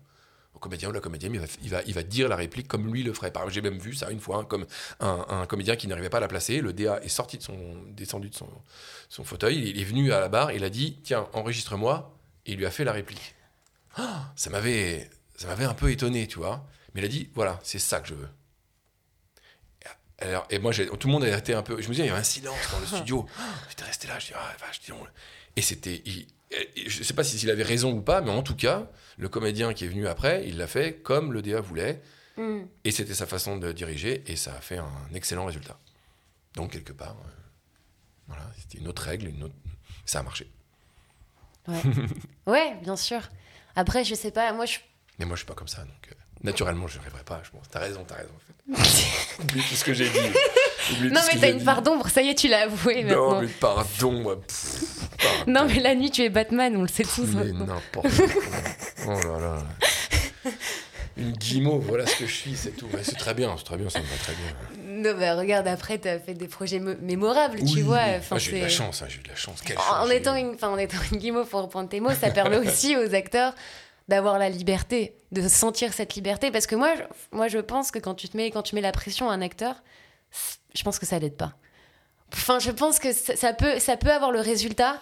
Au 0.55 0.59
comédien 0.59 0.89
ou 0.89 0.93
la 0.93 1.01
comédienne, 1.01 1.33
il 1.35 1.41
va, 1.41 1.47
il 1.63 1.71
va, 1.71 1.83
il 1.87 1.95
va 1.95 2.03
dire 2.03 2.29
la 2.29 2.37
réplique 2.37 2.69
comme 2.69 2.93
lui 2.93 3.03
le 3.03 3.13
ferait. 3.15 3.31
Par 3.31 3.49
j'ai 3.49 3.63
même 3.63 3.79
vu 3.79 3.95
ça 3.95 4.11
une 4.11 4.21
fois, 4.21 4.39
hein, 4.39 4.45
comme 4.45 4.67
un, 4.99 5.25
un 5.29 5.47
comédien 5.47 5.77
qui 5.77 5.87
n'arrivait 5.87 6.11
pas 6.11 6.19
à 6.19 6.21
la 6.21 6.29
placer. 6.29 6.61
Le 6.61 6.73
DA 6.73 7.01
est 7.03 7.09
sorti 7.09 7.39
de 7.39 7.43
son, 7.43 7.57
descendu 7.93 8.29
de 8.29 8.35
son, 8.35 8.49
son 9.09 9.25
fauteuil, 9.25 9.71
il 9.71 9.81
est 9.81 9.85
venu 9.85 10.13
à 10.13 10.21
la 10.21 10.29
barre, 10.29 10.53
il 10.53 10.65
a 10.65 10.69
dit 10.71 10.99
Tiens, 11.03 11.29
enregistre-moi, 11.33 12.15
et 12.47 12.53
il 12.53 12.59
lui 12.59 12.67
a 12.67 12.71
fait 12.71 12.85
la 12.85 12.93
réplique. 12.93 13.35
Ah, 13.97 14.33
ça 14.37 14.51
m'avait, 14.51 15.09
ça 15.37 15.47
m'avait 15.47 15.65
un 15.65 15.75
peu 15.75 15.91
étonné, 15.91 16.27
tu 16.27 16.39
vois. 16.39 16.67
Mais 16.95 17.01
il 17.01 17.05
a 17.05 17.09
dit 17.09 17.31
Voilà, 17.35 17.59
c'est 17.63 17.79
ça 17.79 18.01
que 18.01 18.09
je 18.09 18.15
veux. 18.15 18.29
Alors, 20.19 20.47
et 20.51 20.59
moi, 20.59 20.73
tout 20.75 21.07
le 21.09 21.13
monde 21.13 21.25
a 21.25 21.39
été 21.39 21.55
un 21.55 21.63
peu. 21.63 21.81
Je 21.81 21.89
me 21.89 21.93
disais, 21.95 22.03
il 22.05 22.09
y 22.09 22.11
avait 22.11 22.21
un 22.21 22.23
silence 22.25 22.59
dans 22.73 22.79
le 22.79 22.87
studio. 22.99 23.25
J'étais 23.71 23.85
resté 23.85 24.07
là, 24.07 24.19
je 24.19 24.27
dis, 24.27 24.33
ah, 24.37 24.55
vache, 24.61 24.81
dis 24.83 24.91
donc. 24.91 25.07
Et 25.57 25.63
c'était. 25.63 26.03
Je 26.87 27.03
sais 27.03 27.15
pas 27.15 27.25
si- 27.25 27.39
s'il 27.39 27.49
avait 27.51 27.63
raison 27.63 27.93
ou 27.93 28.03
pas, 28.03 28.21
mais 28.21 28.31
en 28.31 28.43
tout 28.43 28.55
cas, 28.57 28.91
le 29.21 29.29
comédien 29.29 29.75
qui 29.75 29.85
est 29.85 29.89
venu 29.89 30.09
après, 30.09 30.49
il 30.49 30.57
l'a 30.57 30.67
fait 30.67 30.95
comme 30.95 31.33
le 31.33 31.43
DA 31.43 31.61
voulait. 31.61 32.03
Mm. 32.39 32.63
Et 32.85 32.91
c'était 32.91 33.15
sa 33.15 33.27
façon 33.27 33.59
de 33.59 33.71
diriger, 33.71 34.25
et 34.27 34.35
ça 34.35 34.55
a 34.55 34.61
fait 34.61 34.79
un 34.79 34.91
excellent 35.15 35.45
résultat. 35.45 35.79
Donc, 36.55 36.73
quelque 36.73 36.93
part, 36.93 37.17
euh, 37.27 37.31
voilà, 38.27 38.43
c'était 38.59 38.79
une 38.79 38.89
autre 38.89 39.03
règle, 39.03 39.29
une 39.29 39.45
autre... 39.45 39.55
ça 40.07 40.21
a 40.21 40.23
marché. 40.23 40.51
Ouais, 42.47 42.75
bien 42.83 42.97
sûr. 42.97 43.21
Après, 43.77 44.05
je 44.05 44.15
sais 44.15 44.31
pas, 44.31 44.53
moi, 44.55 44.65
je. 44.65 44.79
Mais 45.19 45.27
moi, 45.27 45.37
je 45.37 45.41
suis 45.41 45.47
pas 45.47 45.55
comme 45.55 45.69
ça, 45.69 45.83
donc 45.83 46.09
euh, 46.11 46.15
naturellement, 46.43 46.89
je 46.89 46.97
n'arriverai 46.97 47.23
pas. 47.23 47.43
Je 47.45 47.51
pense, 47.51 47.69
t'as 47.69 47.81
raison, 47.81 48.05
t'as 48.05 48.17
raison. 48.17 48.33
En 48.73 48.83
fait. 48.83 49.05
Oublie 49.43 49.63
tout 49.63 49.75
ce 49.75 49.85
que 49.85 49.93
j'ai 49.93 50.09
dit. 50.09 50.19
Non, 51.03 51.21
mais 51.33 51.41
t'as 51.41 51.51
une 51.51 51.65
part 51.65 51.83
d'ombre, 51.83 52.09
ça 52.09 52.23
y 52.23 52.29
est, 52.31 52.35
tu 52.35 52.49
l'as 52.49 52.63
avoué 52.65 53.05
Non, 53.05 53.41
mais 53.41 53.47
pardon, 53.49 54.13
moi. 54.13 54.41
pff, 54.41 55.09
pardon. 55.19 55.53
Non, 55.53 55.65
mais 55.67 55.81
la 55.81 55.95
nuit, 55.95 56.11
tu 56.11 56.23
es 56.23 56.29
Batman, 56.31 56.77
on 56.77 56.83
le 56.83 56.89
sait 56.89 57.05
tous 57.05 57.29
Mais 57.35 57.53
n'importe 57.53 58.09
quoi. 58.17 59.07
Oh 59.09 59.11
là 59.29 59.41
là. 59.41 60.51
Une 61.17 61.33
guimauve, 61.33 61.85
voilà 61.87 62.07
ce 62.07 62.17
que 62.17 62.27
je 62.27 62.33
suis, 62.35 62.57
c'est 62.57 62.71
tout. 62.71 62.87
C'est 63.03 63.17
très 63.19 63.35
bien, 63.35 63.55
c'est 63.59 63.65
très 63.65 63.77
bien, 63.77 63.91
ça 63.91 63.99
me 63.99 64.05
va 64.05 64.17
très 64.17 64.33
bien. 64.33 64.83
Non, 64.87 65.15
mais 65.19 65.33
regarde, 65.33 65.67
après, 65.69 65.99
t'as 65.99 66.19
fait 66.19 66.35
des 66.35 66.47
projets 66.49 66.79
mo- 66.79 66.95
mémorables, 67.03 67.59
tu 67.65 67.83
vois. 67.83 68.01
enfin, 68.19 68.37
Ah, 68.37 68.39
j'ai 68.39 68.53
eu 68.53 68.59
de 68.61 68.65
la 68.65 68.69
chance, 68.69 69.03
hein, 69.03 69.07
j'ai 69.09 69.19
eu 69.19 69.23
de 69.23 69.29
la 69.29 69.35
chance. 69.37 69.61
Quelle 69.61 69.77
En, 69.77 69.81
chance 69.81 69.97
en 70.05 70.07
j'ai 70.09 70.17
étant 70.17 70.37
une, 70.37 70.57
en 70.63 70.79
étant 70.79 70.97
une 71.13 71.19
guimauve, 71.19 71.47
pour 71.49 71.61
reprendre 71.63 71.89
tes 71.89 72.01
mots, 72.01 72.13
ça 72.19 72.31
permet 72.31 72.57
aussi 72.67 72.97
aux 72.97 73.15
acteurs 73.15 73.55
d'avoir 74.09 74.39
la 74.39 74.49
liberté, 74.49 75.15
de 75.33 75.47
sentir 75.47 75.93
cette 75.93 76.15
liberté. 76.15 76.51
Parce 76.51 76.67
que 76.67 76.75
moi, 76.75 76.95
je, 76.97 77.03
moi, 77.37 77.49
je 77.49 77.59
pense 77.59 77.91
que 77.91 77.99
quand 77.99 78.15
tu 78.15 78.29
te 78.29 78.37
mets, 78.37 78.51
quand 78.51 78.63
tu 78.63 78.75
mets 78.75 78.81
la 78.81 78.93
pression 78.93 79.29
à 79.31 79.35
un 79.35 79.43
acteur, 79.43 79.75
je 80.75 80.83
pense 80.83 80.99
que 80.99 81.07
ça 81.07 81.19
l'aide 81.19 81.37
pas. 81.37 81.53
Enfin, 82.33 82.59
je 82.59 82.71
pense 82.71 82.99
que 82.99 83.13
ça, 83.13 83.35
ça 83.37 83.53
peut, 83.53 83.79
ça 83.79 83.97
peut 83.97 84.11
avoir 84.13 84.31
le 84.31 84.41
résultat, 84.41 84.99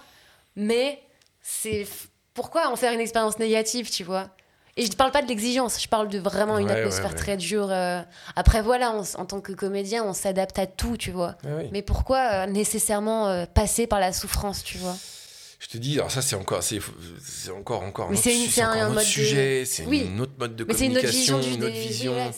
mais 0.57 1.03
c'est 1.43 1.87
pourquoi 2.35 2.71
en 2.71 2.77
faire 2.77 2.93
une 2.93 3.01
expérience 3.01 3.39
négative, 3.39 3.91
tu 3.91 4.05
vois? 4.05 4.29
Et 4.77 4.85
je 4.87 4.91
ne 4.91 4.95
parle 4.97 5.11
pas 5.11 5.23
de 5.23 5.27
l'exigence, 5.27 5.83
je 5.83 5.89
parle 5.89 6.09
de 6.09 6.21
vraiment 6.21 6.57
une 6.59 6.69
Ouais, 6.69 6.79
atmosphère 6.81 7.11
ouais. 7.11 7.17
très 7.17 7.37
dure. 7.37 7.69
euh. 7.73 8.01
Après, 8.37 8.63
voilà, 8.63 8.93
on 8.93 9.03
en 9.21 9.27
tant 9.27 9.41
que 9.41 9.53
comédien, 9.53 10.05
on 10.05 10.13
s'adapte 10.13 10.57
à 10.59 10.67
tout, 10.67 10.97
tu 10.97 11.11
vois. 11.11 11.35
Ah 11.45 11.49
oui. 11.59 11.69
Mais 11.73 11.83
pourquoi 11.83 12.19
euh, 12.19 12.47
nécessairement 12.47 13.27
euh, 13.29 13.45
passer 13.45 13.89
par 13.89 13.99
la 13.99 14.13
souffrance, 14.13 14.63
tu 14.63 14.79
vois? 14.79 14.95
Je 15.61 15.67
te 15.67 15.77
dis, 15.77 15.95
alors 15.95 16.11
ça 16.11 16.23
c'est 16.23 16.37
encore, 16.37 16.63
c'est, 16.63 16.79
c'est 17.21 17.51
encore, 17.51 17.83
encore, 17.83 18.11
un 18.13 18.15
c'est 18.15 18.31
autre, 18.31 18.39
une- 18.39 18.45
c'est 18.47 18.51
c'est 18.53 18.61
un 18.63 18.71
encore 18.71 18.83
un 18.83 18.91
autre 18.93 19.01
de- 19.01 19.05
sujet, 19.05 19.65
c'est 19.65 19.85
Oui. 19.87 20.03
une 20.07 20.21
autre 20.21 20.33
mode 20.39 20.55
de 20.55 20.63
Mais 20.65 20.73
c'est 20.73 20.87
une 20.87 20.93
autre 20.93 21.01
communication, 21.01 21.39
vision 21.39 21.55
une 21.57 21.65
autre 21.65 21.75
vision. 21.75 22.33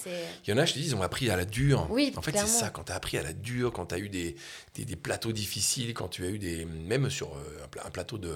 Il 0.47 0.51
y 0.51 0.53
en 0.55 0.57
a, 0.59 0.65
je 0.65 0.73
te 0.73 0.79
dis, 0.79 0.87
ils 0.87 0.97
ont 0.97 1.03
appris 1.03 1.29
à 1.29 1.37
la 1.37 1.45
dure. 1.45 1.87
Oui, 1.91 2.15
en 2.17 2.23
fait, 2.23 2.33
clairement. 2.33 2.49
c'est 2.49 2.61
ça, 2.61 2.71
quand 2.71 2.85
tu 2.85 2.93
as 2.93 2.95
appris 2.95 3.19
à 3.19 3.23
la 3.23 3.35
dure, 3.35 3.73
quand 3.73 3.87
tu 3.87 3.95
as 3.95 3.99
eu 3.99 4.09
des, 4.09 4.37
des, 4.75 4.87
des 4.87 4.97
plateaux 4.97 5.33
difficiles, 5.33 5.93
quand 5.93 6.09
tu 6.09 6.25
as 6.25 6.29
eu 6.31 6.39
des. 6.39 6.65
Même 6.65 7.11
sur 7.11 7.35
euh, 7.35 7.65
un, 7.65 7.69
pla- 7.69 7.87
un 7.87 7.91
plateau 7.91 8.17
de, 8.17 8.35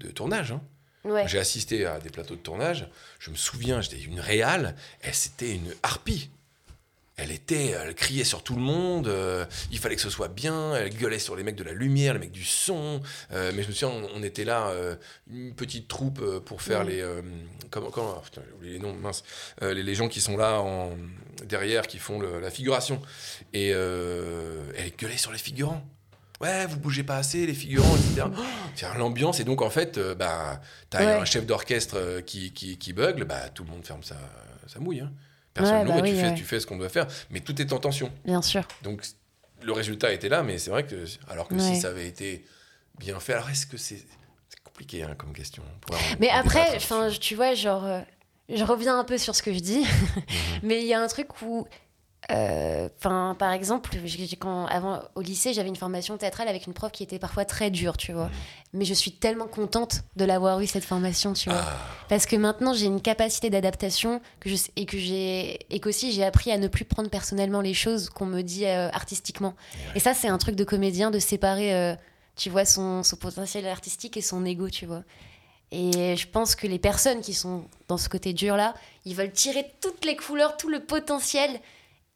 de 0.00 0.08
tournage. 0.08 0.52
hein. 0.52 0.62
Ouais. 1.04 1.26
J'ai 1.28 1.38
assisté 1.38 1.84
à 1.84 1.98
des 1.98 2.08
plateaux 2.10 2.36
de 2.36 2.40
tournage. 2.40 2.88
Je 3.18 3.30
me 3.30 3.36
souviens, 3.36 3.80
j'étais 3.82 4.00
une 4.00 4.20
réale, 4.20 4.76
et 5.04 5.12
c'était 5.12 5.54
une 5.54 5.74
harpie. 5.82 6.30
Elle 7.16 7.30
était, 7.30 7.66
elle 7.68 7.94
criait 7.94 8.24
sur 8.24 8.42
tout 8.42 8.54
le 8.54 8.62
monde. 8.62 9.06
euh, 9.06 9.44
il 9.70 9.78
fallait 9.78 9.96
que 9.96 10.00
ce 10.02 10.08
soit 10.10 10.28
bien. 10.28 10.74
Elle 10.74 10.96
gueulait 10.96 11.18
sur 11.18 11.36
les 11.36 11.42
mecs 11.42 11.56
de 11.56 11.62
la 11.62 11.72
lumière, 11.72 12.14
les 12.14 12.20
mecs 12.20 12.32
du 12.32 12.42
son. 12.44 13.02
euh, 13.32 13.52
mais 13.54 13.62
je 13.62 13.68
me 13.68 13.72
souviens, 13.74 13.94
on, 14.14 14.18
on 14.18 14.22
était 14.22 14.44
là, 14.44 14.68
euh, 14.68 14.96
une 15.30 15.54
petite 15.54 15.88
troupe 15.88 16.20
euh, 16.22 16.40
pour 16.40 16.62
faire 16.62 16.84
Mm. 16.84 16.88
les, 16.88 17.00
euh, 17.02 17.20
comment, 17.70 17.90
comment, 17.90 18.14
ah, 18.16 18.22
putain, 18.24 18.40
j'ai 18.46 18.54
oublié 18.54 18.72
les 18.74 18.78
noms, 18.78 18.94
mince. 18.94 19.24
Euh, 19.62 19.74
les, 19.74 19.82
les 19.82 19.94
gens 19.94 20.08
qui 20.08 20.20
sont 20.22 20.36
là 20.38 20.60
en, 20.60 20.96
derrière, 21.44 21.86
qui 21.86 21.98
font 21.98 22.18
le- 22.18 22.40
la 22.40 22.50
figuration. 22.50 23.00
Et 23.52 23.72
euh, 23.74 24.62
elle 24.76 24.92
gueulait 24.96 25.18
sur 25.18 25.32
les 25.32 25.38
figurants. 25.38 25.86
Ouais, 26.40 26.66
vous 26.66 26.78
bougez 26.78 27.04
pas 27.04 27.18
assez, 27.18 27.46
les 27.46 27.54
figurants, 27.54 27.94
etc. 27.94 28.26
C'est 28.74 28.86
l'ambiance. 28.98 29.38
Et 29.38 29.44
donc, 29.44 29.60
en 29.62 29.70
fait, 29.70 29.98
euh, 29.98 30.14
bah, 30.14 30.60
t'as 30.90 30.98
Ouais. 31.04 31.12
un 31.20 31.24
chef 31.26 31.44
d'orchestre 31.46 31.96
euh, 31.98 32.20
qui, 32.22 32.52
qui, 32.52 32.78
qui 32.78 32.92
bugle, 32.94 33.24
bah, 33.24 33.48
tout 33.50 33.62
le 33.64 33.70
monde 33.70 33.84
ferme 33.86 34.02
sa, 34.02 34.16
sa 34.66 34.80
mouille. 34.80 35.00
hein. 35.00 35.12
Personne 35.54 35.86
Ouais, 35.88 36.00
bah 36.00 36.06
et 36.06 36.10
tu, 36.10 36.16
fais, 36.16 36.28
ouais. 36.28 36.34
tu 36.34 36.44
fais 36.44 36.60
ce 36.60 36.66
qu'on 36.66 36.78
doit 36.78 36.88
faire. 36.88 37.06
Mais 37.30 37.40
tout 37.40 37.60
est 37.60 37.72
en 37.72 37.78
tension. 37.78 38.10
Bien 38.24 38.40
sûr. 38.42 38.62
Donc, 38.82 39.02
le 39.62 39.72
résultat 39.72 40.12
était 40.12 40.28
là, 40.28 40.42
mais 40.42 40.58
c'est 40.58 40.70
vrai 40.70 40.86
que, 40.86 41.04
alors 41.28 41.48
que 41.48 41.54
Ouais. 41.54 41.60
si 41.60 41.76
ça 41.80 41.88
avait 41.88 42.06
été 42.08 42.44
bien 42.98 43.20
fait, 43.20 43.34
alors 43.34 43.50
est-ce 43.50 43.66
que 43.66 43.76
c'est. 43.76 43.98
C'est 44.48 44.62
compliqué 44.64 45.02
hein, 45.02 45.14
comme 45.16 45.32
question. 45.32 45.62
Mais 46.20 46.28
après, 46.30 46.76
enfin, 46.76 47.08
tu 47.20 47.34
vois, 47.34 47.54
genre, 47.54 47.84
euh, 47.84 48.00
je 48.48 48.64
reviens 48.64 48.98
un 48.98 49.04
peu 49.04 49.18
sur 49.18 49.34
ce 49.34 49.42
que 49.42 49.52
je 49.52 49.60
dis, 49.60 49.84
mais 50.62 50.80
il 50.80 50.86
y 50.86 50.94
a 50.94 51.00
un 51.00 51.06
truc 51.08 51.28
où, 51.42 51.66
euh, 52.30 52.88
enfin, 52.98 53.34
par 53.38 53.52
exemple, 53.52 53.90
quand 54.38 54.66
avant 54.66 55.00
au 55.16 55.22
lycée, 55.22 55.52
j'avais 55.52 55.68
une 55.68 55.76
formation 55.76 56.16
théâtrale 56.16 56.48
avec 56.48 56.66
une 56.66 56.72
prof 56.72 56.92
qui 56.92 57.02
était 57.02 57.18
parfois 57.18 57.44
très 57.44 57.70
dure, 57.70 57.96
tu 57.96 58.12
vois. 58.12 58.30
Mais 58.72 58.84
je 58.84 58.94
suis 58.94 59.10
tellement 59.12 59.48
contente 59.48 60.02
de 60.16 60.24
l'avoir 60.24 60.60
eu 60.60 60.66
cette 60.66 60.84
formation, 60.84 61.32
tu 61.32 61.50
vois, 61.50 61.60
Ah, 61.60 61.78
parce 62.08 62.26
que 62.26 62.36
maintenant 62.36 62.74
j'ai 62.74 62.86
une 62.86 63.00
capacité 63.00 63.50
d'adaptation 63.50 64.20
que 64.40 64.48
je 64.48 64.56
et 64.76 64.86
que 64.86 64.98
j'ai 64.98 65.58
et 65.74 65.80
qu'aussi 65.80 66.12
j'ai 66.12 66.24
appris 66.24 66.52
à 66.52 66.58
ne 66.58 66.68
plus 66.68 66.84
prendre 66.84 67.10
personnellement 67.10 67.60
les 67.60 67.74
choses 67.74 68.08
qu'on 68.08 68.26
me 68.26 68.42
dit 68.42 68.66
euh, 68.66 68.88
artistiquement. 68.92 69.54
Et 69.94 70.00
ça, 70.00 70.14
c'est 70.14 70.28
un 70.28 70.38
truc 70.38 70.54
de 70.54 70.64
comédien 70.64 71.10
de 71.10 71.18
séparer, 71.18 71.74
euh, 71.74 71.94
tu 72.36 72.50
vois, 72.50 72.64
son, 72.64 73.02
son 73.02 73.16
potentiel 73.16 73.66
artistique 73.66 74.16
et 74.16 74.22
son 74.22 74.44
ego, 74.44 74.70
tu 74.70 74.86
vois. 74.86 75.02
Et 75.72 76.16
je 76.16 76.28
pense 76.28 76.54
que 76.54 76.66
les 76.66 76.78
personnes 76.78 77.22
qui 77.22 77.32
sont 77.32 77.64
dans 77.88 77.96
ce 77.96 78.08
côté 78.10 78.34
dur-là, 78.34 78.74
ils 79.06 79.16
veulent 79.16 79.32
tirer 79.32 79.66
toutes 79.80 80.04
les 80.04 80.16
couleurs, 80.16 80.58
tout 80.58 80.68
le 80.68 80.80
potentiel, 80.80 81.50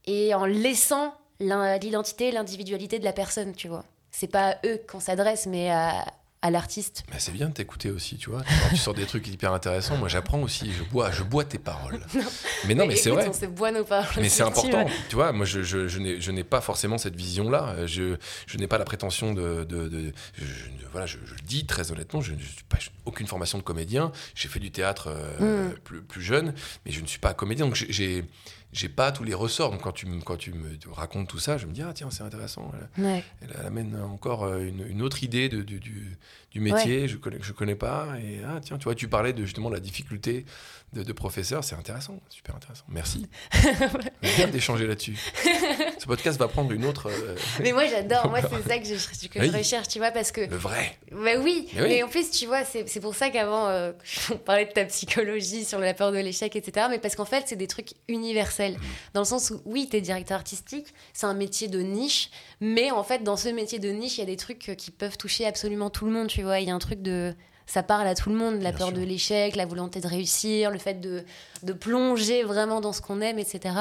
et 0.06 0.34
en 0.34 0.44
laissant 0.46 1.14
l'identité, 1.40 2.30
l'individualité 2.32 2.98
de 2.98 3.04
la 3.04 3.12
personne, 3.12 3.54
tu 3.54 3.68
vois. 3.68 3.84
C'est 4.10 4.26
pas 4.30 4.50
à 4.52 4.56
eux 4.66 4.80
qu'on 4.90 5.00
s'adresse, 5.00 5.46
mais 5.46 5.68
à, 5.70 6.06
à 6.40 6.50
l'artiste. 6.50 7.02
Mais 7.12 7.18
c'est 7.18 7.32
bien 7.32 7.48
de 7.48 7.52
t'écouter 7.52 7.90
aussi, 7.90 8.16
tu 8.16 8.30
vois. 8.30 8.42
Tu 8.70 8.76
sors 8.78 8.94
des 8.94 9.04
trucs 9.04 9.26
hyper 9.28 9.52
intéressants, 9.52 9.98
moi 9.98 10.08
j'apprends 10.08 10.40
aussi, 10.40 10.72
je 10.72 10.82
bois, 10.84 11.10
je 11.10 11.22
bois 11.22 11.44
tes 11.44 11.58
paroles. 11.58 12.00
mais 12.66 12.74
non, 12.74 12.86
mais, 12.86 12.96
c'est 12.96 13.10
vrai. 13.10 13.28
On 13.28 13.32
se 13.34 13.44
boit 13.46 13.72
nos 13.72 13.84
paroles. 13.84 14.06
Mais 14.22 14.30
c'est 14.30 14.42
important, 14.44 14.86
tu 15.10 15.16
vois. 15.16 15.32
Moi, 15.32 15.44
je, 15.44 15.62
je, 15.62 15.86
je 15.88 16.30
n'ai- 16.30 16.44
pas 16.44 16.60
forcément 16.62 16.96
cette 16.96 17.16
vision-là. 17.16 17.86
Je, 17.86 18.16
je 18.46 18.56
n'ai 18.56 18.66
pas 18.68 18.78
la 18.78 18.84
prétention 18.84 19.34
de. 19.34 19.66
voilà, 20.92 21.06
je, 21.06 21.18
le 21.18 21.24
dis 21.44 21.66
très 21.66 21.90
honnêtement, 21.92 22.20
je 22.22 22.32
n'ai 22.32 22.38
pas 22.70 22.78
aucune 23.04 23.26
formation 23.26 23.58
de 23.58 23.62
comédien. 23.62 24.12
J'ai 24.34 24.48
fait 24.48 24.60
du 24.60 24.70
théâtre 24.70 25.08
euh, 25.10 25.68
Mm. 25.68 25.74
plus, 25.84 26.00
plus 26.02 26.22
jeune, 26.22 26.54
mais 26.86 26.92
je 26.92 27.00
ne 27.02 27.06
suis 27.06 27.18
pas 27.18 27.34
comédien. 27.34 27.66
Donc, 27.66 27.74
j'ai- 27.74 28.24
j'ai. 28.72 28.88
Pas 28.88 29.12
tous 29.12 29.24
les 29.24 29.34
ressorts. 29.34 29.70
Donc, 29.72 29.82
quand 29.82 29.92
tu, 29.92 30.06
me- 30.06 30.22
quand 30.22 30.36
tu 30.36 30.52
me 30.52 30.76
racontes 30.90 31.28
tout 31.28 31.38
ça, 31.38 31.58
je 31.58 31.66
me 31.66 31.72
dis, 31.72 31.82
ah 31.82 31.92
tiens, 31.94 32.08
c'est 32.10 32.22
intéressant. 32.22 32.70
Elle, 32.96 33.04
Ouais. 33.04 33.24
elle 33.42 33.66
amène 33.66 34.00
encore 34.00 34.44
euh, 34.44 34.60
une, 34.60 34.86
une 34.88 35.02
autre 35.02 35.22
idée 35.22 35.48
de, 35.48 35.62
du, 35.62 35.80
du, 35.80 36.16
du 36.52 36.60
métier. 36.60 37.08
Je 37.08 37.16
connais, 37.16 37.38
je 37.42 37.52
connais 37.52 37.74
pas. 37.74 38.08
Et 38.22 38.40
ah, 38.46 38.58
tiens, 38.62 38.78
tu 38.78 38.84
vois, 38.84 38.94
tu 38.94 39.08
parlais 39.08 39.32
de 39.32 39.44
justement 39.44 39.68
de 39.70 39.74
la 39.74 39.80
difficulté 39.80 40.46
de, 40.92 41.02
de 41.02 41.12
professeur. 41.12 41.62
C'est 41.64 41.74
intéressant, 41.74 42.20
super 42.30 42.54
intéressant. 42.56 42.84
Merci. 42.88 43.28
bien 44.36 44.48
d'échanger 44.48 44.86
là-dessus. 44.86 45.18
Ce 45.98 46.06
podcast 46.06 46.38
va 46.38 46.48
prendre 46.48 46.72
une 46.72 46.84
autre. 46.84 47.08
euh, 47.10 47.34
Mais 47.60 47.72
moi 47.72 47.86
j'adore, 47.86 48.28
moi 48.30 48.40
c'est 48.50 48.68
ça 48.68 48.78
que 48.78 48.84
je, 48.84 49.28
que 49.28 49.42
je 49.42 49.50
Oui. 49.50 49.56
recherche, 49.58 49.88
tu 49.88 49.98
vois, 49.98 50.10
parce 50.10 50.32
que 50.32 50.42
le 50.42 50.56
vrai. 50.56 50.96
Bah 51.10 51.18
oui, 51.42 51.68
Mais 51.74 51.82
oui. 51.82 51.88
mais 51.88 52.02
en 52.02 52.08
plus, 52.08 52.30
tu 52.30 52.46
vois, 52.46 52.64
c'est 52.64 52.88
c'est 52.88 53.00
pour 53.00 53.14
ça 53.14 53.30
qu'avant, 53.30 53.68
euh, 53.68 53.92
on 54.32 54.36
parlait 54.38 54.66
de 54.66 54.72
ta 54.72 54.84
psychologie 54.86 55.64
sur 55.64 55.78
la 55.80 55.94
peur 55.94 56.12
de 56.12 56.18
l'échec, 56.18 56.54
etc. 56.56 56.86
Mais 56.90 56.98
parce 56.98 57.16
qu'en 57.16 57.24
fait, 57.24 57.44
c'est 57.46 57.56
des 57.56 57.66
trucs 57.66 57.90
universels. 58.08 58.65
Dans 59.14 59.20
le 59.20 59.26
sens 59.26 59.50
où, 59.50 59.60
oui, 59.64 59.88
t'es 59.90 60.00
directeur 60.00 60.36
artistique, 60.38 60.86
c'est 61.12 61.26
un 61.26 61.34
métier 61.34 61.68
de 61.68 61.80
niche, 61.80 62.30
mais 62.60 62.90
en 62.90 63.02
fait, 63.04 63.22
dans 63.22 63.36
ce 63.36 63.48
métier 63.48 63.78
de 63.78 63.90
niche, 63.90 64.16
il 64.16 64.20
y 64.20 64.22
a 64.22 64.26
des 64.26 64.36
trucs 64.36 64.68
euh, 64.70 64.74
qui 64.74 64.90
peuvent 64.90 65.16
toucher 65.16 65.46
absolument 65.46 65.90
tout 65.90 66.04
le 66.06 66.12
monde, 66.12 66.26
tu 66.28 66.42
vois. 66.42 66.60
Il 66.60 66.68
y 66.68 66.70
a 66.70 66.74
un 66.74 66.78
truc 66.78 67.02
de. 67.02 67.34
Ça 67.68 67.82
parle 67.82 68.06
à 68.06 68.14
tout 68.14 68.28
le 68.30 68.36
monde, 68.36 68.62
la 68.62 68.70
Bien 68.70 68.78
peur 68.78 68.88
sûr. 68.88 68.96
de 68.96 69.02
l'échec, 69.02 69.56
la 69.56 69.66
volonté 69.66 70.00
de 70.00 70.06
réussir, 70.06 70.70
le 70.70 70.78
fait 70.78 71.00
de, 71.00 71.24
de 71.64 71.72
plonger 71.72 72.44
vraiment 72.44 72.80
dans 72.80 72.92
ce 72.92 73.00
qu'on 73.02 73.20
aime, 73.20 73.40
etc. 73.40 73.74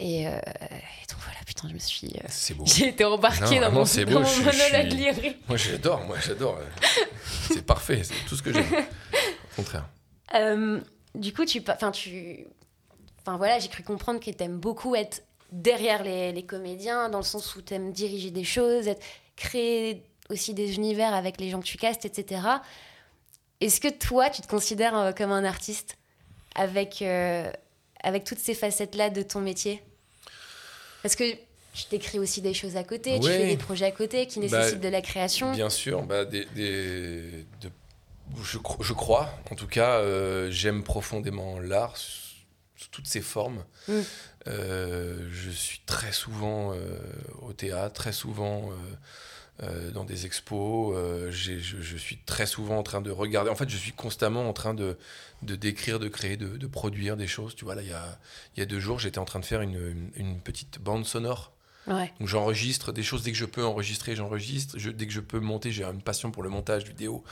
Et, 0.00 0.26
euh, 0.28 0.30
et 0.30 1.06
donc 1.10 1.18
voilà, 1.22 1.38
putain, 1.46 1.68
je 1.68 1.74
me 1.74 1.78
suis. 1.80 2.08
euh, 2.16 2.26
C'est 2.28 2.54
beau. 2.54 2.64
J'ai 2.68 2.88
été 2.88 3.04
embarquée 3.04 3.56
Non, 3.60 3.66
dans 3.66 3.72
mon, 3.72 3.82
dans 3.84 4.04
beau, 4.12 4.20
mon 4.20 4.24
je- 4.24 4.34
je 4.34 4.38
monologue 4.44 4.90
suis- 4.90 5.00
lyrique. 5.00 5.36
Moi, 5.48 5.56
j'adore. 5.56 6.04
Moi, 6.04 6.16
j'adore. 6.24 6.58
euh, 6.58 6.86
C'est 7.52 7.66
parfait. 7.66 8.02
C'est 8.04 8.14
tout 8.28 8.36
ce 8.36 8.42
que 8.42 8.52
j'aime. 8.52 8.64
Au 8.72 9.56
contraire. 9.56 9.88
Euh, 10.34 10.80
du 11.16 11.32
coup, 11.32 11.44
tu, 11.44 11.62
enfin, 11.68 11.90
tu, 11.90 12.46
enfin 13.24 13.36
voilà, 13.38 13.58
j'ai 13.58 13.68
cru 13.68 13.82
comprendre 13.82 14.20
que 14.20 14.30
t'aimes 14.30 14.58
beaucoup 14.58 14.94
être 14.94 15.22
derrière 15.52 16.02
les, 16.02 16.32
les 16.32 16.42
comédiens, 16.44 17.08
dans 17.08 17.18
le 17.18 17.24
sens 17.24 17.54
où 17.56 17.62
t'aimes 17.62 17.92
diriger 17.92 18.30
des 18.30 18.44
choses, 18.44 18.88
être, 18.88 19.02
créer 19.36 20.02
aussi 20.30 20.52
des 20.54 20.74
univers 20.76 21.14
avec 21.14 21.40
les 21.40 21.50
gens 21.50 21.60
que 21.60 21.66
tu 21.66 21.76
castes, 21.78 22.04
etc. 22.04 22.40
Est-ce 23.60 23.80
que 23.80 23.88
toi, 23.88 24.30
tu 24.30 24.42
te 24.42 24.46
considères 24.48 24.96
euh, 24.96 25.12
comme 25.12 25.30
un 25.32 25.44
artiste 25.44 25.96
avec 26.54 27.02
euh, 27.02 27.50
avec 28.02 28.24
toutes 28.24 28.38
ces 28.38 28.54
facettes-là 28.54 29.10
de 29.10 29.22
ton 29.22 29.40
métier? 29.40 29.82
Parce 31.02 31.16
que 31.16 31.24
tu 31.74 31.84
t'écris 31.90 32.18
aussi 32.18 32.40
des 32.40 32.54
choses 32.54 32.76
à 32.76 32.84
côté, 32.84 33.18
tu 33.20 33.26
fais 33.26 33.46
des 33.48 33.56
projets 33.56 33.86
à 33.86 33.90
côté 33.90 34.26
qui 34.26 34.40
Bah, 34.40 34.46
nécessitent 34.58 34.80
de 34.80 34.88
la 34.88 35.02
création. 35.02 35.52
Bien 35.52 35.70
sûr, 35.70 36.02
bah, 36.02 36.24
des, 36.24 36.44
des- 36.54 37.44
de- 37.60 37.70
je, 38.42 38.58
cro- 38.58 38.82
je 38.82 38.92
crois, 38.92 39.28
en 39.50 39.54
tout 39.54 39.66
cas, 39.66 39.98
euh, 39.98 40.50
j'aime 40.50 40.82
profondément 40.82 41.58
l'art 41.60 41.96
toutes 42.90 43.06
ses 43.06 43.20
formes. 43.22 43.64
Mm. 43.88 43.92
Euh, 44.48 45.28
je 45.32 45.50
suis 45.50 45.80
très 45.86 46.12
souvent 46.12 46.72
euh, 46.74 46.98
au 47.42 47.52
théâtre, 47.52 47.94
très 47.94 48.12
souvent 48.12 48.70
euh, 49.62 49.90
dans 49.92 50.04
des 50.04 50.26
expos. 50.26 50.96
je, 51.30 51.58
je 51.58 51.96
suis 51.96 52.18
très 52.26 52.46
souvent 52.46 52.78
en 52.78 52.82
train 52.82 53.00
de 53.00 53.10
regarder. 53.10 53.50
En 53.50 53.54
fait, 53.54 53.68
je 53.70 53.76
suis 53.76 53.92
constamment 53.92 54.48
en 54.48 54.52
train 54.52 54.74
de, 54.74 54.98
de 55.42 55.54
d'écrire, 55.56 55.98
de 56.00 56.08
créer, 56.08 56.36
de, 56.36 56.56
de 56.56 56.66
produire 56.66 57.16
des 57.16 57.28
choses. 57.28 57.54
Tu 57.54 57.64
vois, 57.64 57.74
là, 57.74 57.82
il 57.82 57.88
y 57.88 57.92
a, 57.92 58.18
il 58.56 58.60
y 58.60 58.62
a 58.62 58.66
deux 58.66 58.80
jours, 58.80 58.98
j'étais 58.98 59.18
en 59.18 59.24
train 59.24 59.40
de 59.40 59.44
faire 59.44 59.62
une, 59.62 59.74
une- 59.76 60.10
une 60.16 60.40
petite 60.40 60.78
bande 60.80 61.06
sonore 61.06 61.52
Donc 62.18 62.28
j'enregistre 62.28 62.92
des 62.92 63.02
choses 63.02 63.22
dès 63.22 63.32
que 63.32 63.36
je 63.38 63.44
peux 63.44 63.64
enregistrer, 63.64 64.16
j'enregistre. 64.16 64.78
Je- 64.78 64.90
dès 64.90 65.06
que 65.06 65.12
je 65.12 65.20
peux 65.20 65.40
monter, 65.40 65.70
j'ai 65.70 65.84
une 65.84 66.02
passion 66.02 66.30
pour 66.30 66.42
le 66.42 66.48
montage 66.48 66.84
vidéo. 66.84 67.24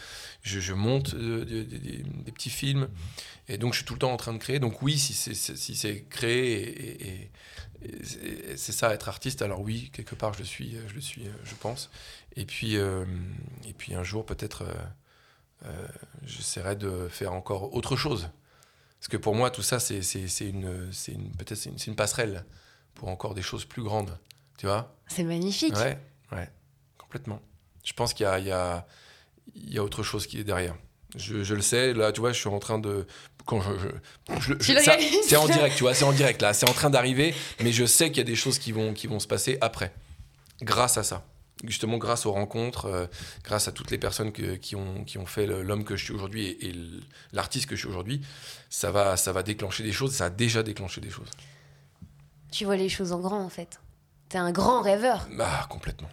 Je, 0.42 0.72
monte 0.74 1.14
euh, 1.14 1.44
des, 1.44 2.32
petits 2.32 2.50
films. 2.50 2.88
Et 3.48 3.56
donc 3.58 3.72
je 3.72 3.78
suis 3.78 3.86
tout 3.86 3.94
le 3.94 3.98
temps 4.00 4.12
en 4.12 4.16
train 4.16 4.32
de 4.32 4.38
créer. 4.38 4.58
Donc 4.58 4.82
oui, 4.82 4.98
si 4.98 5.14
c'est 5.14 5.34
si 5.34 6.04
créer 6.10 7.02
et, 7.02 7.30
c'est- 8.56 8.72
ça 8.72 8.92
être 8.92 9.08
artiste, 9.08 9.42
alors 9.42 9.60
oui, 9.60 9.90
quelque 9.92 10.14
part 10.14 10.34
je 10.34 10.40
le 10.40 10.44
suis, 10.44 10.76
je 10.88 10.94
le 10.94 11.00
suis, 11.00 11.24
je 11.44 11.54
pense. 11.54 11.90
Et 12.36 12.44
puis 12.44 12.76
euh, 12.76 13.04
et 13.66 13.72
puis 13.72 13.94
un 13.94 14.04
jour 14.04 14.24
peut-être 14.26 14.64
euh, 15.64 15.86
j'essaierai 16.26 16.76
de 16.76 17.08
faire 17.08 17.32
encore 17.32 17.74
autre 17.74 17.96
chose. 17.96 18.28
Parce 18.98 19.08
que 19.08 19.16
pour 19.16 19.34
moi 19.34 19.50
tout 19.50 19.62
ça 19.62 19.80
c'est 19.80 19.98
une 20.40 20.90
peut-être 21.38 21.54
c'est 21.56 21.86
une 21.86 21.96
passerelle 21.96 22.44
pour 22.94 23.08
encore 23.08 23.34
des 23.34 23.42
choses 23.42 23.64
plus 23.64 23.82
grandes. 23.82 24.16
Tu 24.58 24.66
vois? 24.66 24.94
C'est 25.08 25.24
magnifique. 25.24 25.74
Ouais, 25.76 25.98
ouais, 26.32 26.48
complètement. 26.98 27.40
Je 27.84 27.92
pense 27.92 28.14
qu'il 28.14 28.24
y 28.24 28.28
a, 28.28 28.38
il 28.38 28.46
y, 28.46 28.52
a, 28.52 28.86
il 29.54 29.72
y 29.74 29.78
a 29.78 29.82
autre 29.82 30.02
chose 30.02 30.26
qui 30.26 30.38
est 30.38 30.44
derrière. 30.44 30.74
Je, 31.16 31.42
je 31.42 31.54
le 31.54 31.60
sais, 31.62 31.92
là, 31.92 32.12
tu 32.12 32.20
vois, 32.20 32.32
je 32.32 32.38
suis 32.38 32.48
en 32.48 32.58
train 32.58 32.78
de. 32.78 33.06
Quand 33.44 33.60
je, 33.60 33.88
je- 34.40 34.54
c'est 35.24 35.36
en 35.36 35.46
direct, 35.54 35.76
tu 35.76 35.82
vois, 35.82 35.94
c'est 35.94 36.04
en 36.04 36.12
direct 36.12 36.40
là, 36.40 36.54
c'est 36.54 36.68
en 36.68 36.72
train 36.72 36.90
d'arriver, 36.90 37.34
mais 37.60 37.72
je 37.72 37.84
sais 37.84 38.08
qu'il 38.10 38.18
y 38.18 38.20
a 38.20 38.24
des 38.24 38.36
choses 38.36 38.58
qui 38.58 38.70
vont, 38.72 38.94
qui 38.94 39.08
vont 39.08 39.18
se 39.18 39.26
passer 39.26 39.58
après, 39.60 39.92
grâce 40.62 40.96
à 40.96 41.02
ça. 41.02 41.26
Justement, 41.64 41.98
grâce 41.98 42.24
aux 42.24 42.32
rencontres, 42.32 42.86
euh, 42.86 43.06
grâce 43.44 43.68
à 43.68 43.72
toutes 43.72 43.90
les 43.90 43.98
personnes 43.98 44.32
que- 44.32 44.54
qui, 44.56 44.74
ont, 44.74 45.04
qui 45.04 45.18
ont 45.18 45.26
fait 45.26 45.46
l'homme 45.46 45.84
que 45.84 45.96
je 45.96 46.04
suis 46.04 46.12
aujourd'hui 46.14 46.46
et, 46.46 46.68
et 46.70 46.74
l'artiste 47.32 47.66
que 47.68 47.74
je 47.76 47.80
suis 47.80 47.88
aujourd'hui, 47.88 48.22
ça 48.70 48.90
va, 48.90 49.16
ça 49.16 49.32
va 49.32 49.42
déclencher 49.42 49.82
des 49.82 49.92
choses, 49.92 50.12
ça 50.14 50.26
a 50.26 50.30
déjà 50.30 50.62
déclenché 50.62 51.00
des 51.00 51.10
choses. 51.10 51.28
Tu 52.50 52.64
vois 52.64 52.76
les 52.76 52.88
choses 52.88 53.12
en 53.12 53.20
grand, 53.20 53.44
en 53.44 53.48
fait. 53.50 53.80
T'es 54.32 54.38
un 54.38 54.50
grand 54.50 54.80
rêveur. 54.80 55.28
Ah, 55.38 55.66
complètement. 55.68 56.08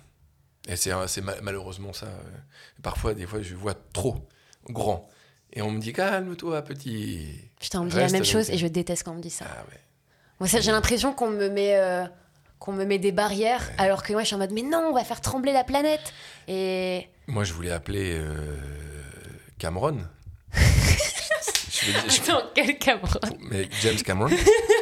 Et 0.67 0.75
c'est 0.75 0.91
malheureusement 1.41 1.93
ça. 1.93 2.07
euh, 2.07 2.19
Parfois, 2.83 3.13
des 3.13 3.25
fois, 3.25 3.41
je 3.41 3.55
vois 3.55 3.73
trop 3.93 4.27
grand. 4.69 5.07
Et 5.53 5.61
on 5.61 5.71
me 5.71 5.79
dit, 5.79 5.93
calme-toi, 5.93 6.61
petit. 6.63 7.25
Putain, 7.61 7.79
on 7.79 7.85
me 7.85 7.89
dit 7.89 7.95
la 7.95 8.09
même 8.09 8.25
chose 8.25 8.49
et 8.49 8.57
je 8.57 8.67
déteste 8.67 9.03
quand 9.03 9.13
on 9.13 9.15
me 9.15 9.21
dit 9.21 9.29
ça. 9.29 9.45
Ah 9.49 9.63
ouais. 9.71 9.79
Moi, 10.41 10.49
ça, 10.49 10.59
j'ai 10.59 10.71
l'impression 10.71 11.13
qu'on 11.13 11.29
me 11.29 11.47
met. 11.49 11.77
euh, 11.77 12.05
qu'on 12.59 12.73
me 12.73 12.83
met 12.83 12.99
des 12.99 13.13
barrières 13.13 13.71
alors 13.77 14.03
que 14.03 14.11
moi 14.11 14.23
je 14.23 14.27
suis 14.27 14.35
en 14.35 14.39
mode 14.39 14.51
mais 14.51 14.63
non 14.63 14.79
on 14.89 14.93
va 14.93 15.05
faire 15.05 15.21
trembler 15.21 15.53
la 15.53 15.63
planète 15.63 16.11
et 16.49 17.07
Moi, 17.27 17.45
je 17.45 17.53
voulais 17.53 17.71
appeler 17.71 18.17
euh, 18.19 18.57
Cameron. 19.57 19.99
je 20.53 21.91
je- 22.09 22.21
attends 22.21 22.41
quel 22.53 22.77
Cameron? 22.77 23.19
Mais 23.39 23.69
James 23.81 24.01
Cameron. 24.03 24.29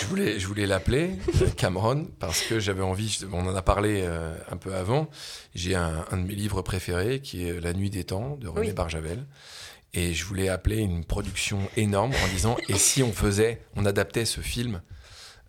Je 0.00 0.06
voulais, 0.06 0.38
je 0.38 0.46
voulais 0.46 0.66
l'appeler 0.66 1.10
euh, 1.42 1.48
Cameron 1.56 2.06
parce 2.18 2.40
que 2.42 2.58
j'avais 2.60 2.82
envie, 2.82 3.18
on 3.32 3.46
en 3.46 3.54
a 3.54 3.62
parlé 3.62 4.02
euh, 4.04 4.34
un 4.50 4.56
peu 4.56 4.74
avant, 4.74 5.08
j'ai 5.54 5.74
un, 5.74 6.04
un 6.10 6.16
de 6.16 6.22
mes 6.26 6.34
livres 6.34 6.62
préférés 6.62 7.20
qui 7.20 7.46
est 7.46 7.60
La 7.60 7.72
Nuit 7.72 7.90
des 7.90 8.04
Temps 8.04 8.36
de 8.40 8.48
René 8.48 8.68
Oui. 8.68 8.72
Barjavel. 8.72 9.24
Et 9.92 10.12
je 10.12 10.24
voulais 10.24 10.48
appeler 10.48 10.78
une 10.78 11.04
production 11.04 11.60
énorme 11.76 12.12
en 12.24 12.28
disant 12.28 12.56
et 12.68 12.74
si 12.78 13.02
on 13.02 13.12
faisait, 13.12 13.60
on 13.76 13.84
adaptait 13.86 14.24
ce 14.24 14.40
film, 14.40 14.82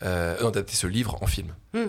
euh, 0.03 0.37
on 0.41 0.47
adaptait 0.49 0.75
ce 0.75 0.87
livre 0.87 1.17
en 1.21 1.27
film? 1.27 1.55
Hmm. 1.73 1.87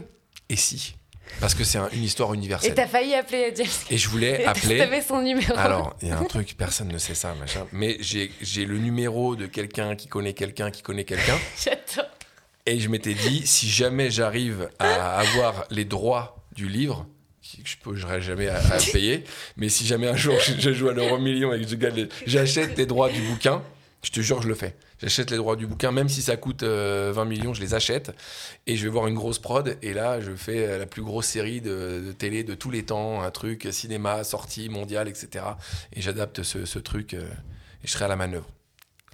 Et 0.49 0.57
si? 0.57 0.97
Parce 1.41 1.55
que 1.55 1.65
c'est 1.65 1.77
un- 1.79 1.89
une 1.91 2.05
histoire 2.05 2.33
et 2.33 2.37
universelle. 2.37 2.73
t'as 2.75 2.87
failli 2.87 3.13
appeler 3.15 3.53
James 3.57 3.67
Et 3.91 3.99
je 3.99 4.09
voulais 4.09 4.45
appeler. 4.47 4.79
t'avais 4.79 5.03
son 5.03 5.21
numéro 5.23 5.53
Alors, 5.57 5.97
il 6.01 6.09
y 6.09 6.11
a 6.13 6.19
un 6.19 6.25
truc, 6.25 6.55
personne 6.57 6.89
ne 6.89 6.99
sait 6.99 7.17
ça, 7.17 7.35
machin. 7.35 7.67
Mais 7.73 7.97
j'ai 8.01 8.31
j'ai 8.41 8.65
le 8.65 8.79
numéro 8.79 9.35
de 9.37 9.47
quelqu'un 9.47 9.97
qui 9.97 10.07
connaît 10.07 10.35
quelqu'un 10.35 10.71
qui 10.71 10.83
connaît 10.83 11.05
quelqu'un. 11.05 11.37
j'adore 11.63 12.09
Et 12.67 12.81
je 12.81 12.89
m'étais 12.89 13.15
dit, 13.15 13.47
si 13.47 13.69
jamais 13.69 14.11
j'arrive 14.11 14.69
à 14.79 15.19
avoir 15.19 15.65
les 15.71 15.85
droits 15.85 16.45
du 16.53 16.69
livre, 16.69 17.07
que 17.85 17.95
je 17.95 18.03
n'aurai 18.03 18.21
jamais 18.21 18.49
à, 18.49 18.61
payer, 18.93 19.25
mais 19.57 19.69
si 19.69 19.87
jamais 19.87 20.09
un 20.09 20.17
jour 20.17 20.35
je, 20.41 20.73
joue 20.73 20.89
à 20.89 20.93
l'euro 20.93 21.19
million 21.19 21.53
et 21.53 21.65
que 21.65 22.09
j'achète 22.27 22.77
les 22.77 22.87
droits 22.87 23.09
du 23.09 23.21
bouquin, 23.21 23.63
je 24.03 24.11
te 24.11 24.21
jure, 24.21 24.43
je 24.43 24.49
le 24.49 24.55
fais. 24.55 24.75
J'achète 25.01 25.31
les 25.31 25.37
droits 25.37 25.57
du 25.57 25.67
bouquin, 25.67 25.93
même 25.93 26.09
si 26.09 26.23
ça 26.23 26.37
coûte 26.37 26.63
euh, 26.63 27.13
20 27.15 27.25
millions, 27.25 27.55
je 27.55 27.61
les 27.61 27.75
achète. 27.75 28.13
Et 28.67 28.77
je 28.77 28.85
vais 28.85 28.89
voir 28.89 29.09
une 29.09 29.15
grosse 29.15 29.39
prod. 29.39 29.77
Et 29.83 29.93
là, 29.93 30.21
je 30.21 30.33
fais 30.33 30.67
euh, 30.67 30.79
la 30.79 30.87
plus 30.87 31.03
grosse 31.03 31.27
série 31.27 31.61
de, 31.61 32.15
télé 32.17 32.45
de 32.45 32.55
tous 32.55 32.71
les 32.71 32.85
temps, 32.85 33.23
un 33.23 33.31
truc 33.31 33.69
cinéma, 33.73 34.25
sortie 34.25 34.69
mondiale, 34.69 35.09
etc. 35.09 35.45
Et 35.93 36.01
j'adapte 36.01 36.43
ce, 36.45 36.65
ce 36.65 36.79
truc 36.79 37.15
euh, 37.15 37.23
et 37.83 37.87
je 37.87 37.93
serai 37.93 38.07
à 38.07 38.09
la 38.09 38.17
manœuvre. 38.17 38.49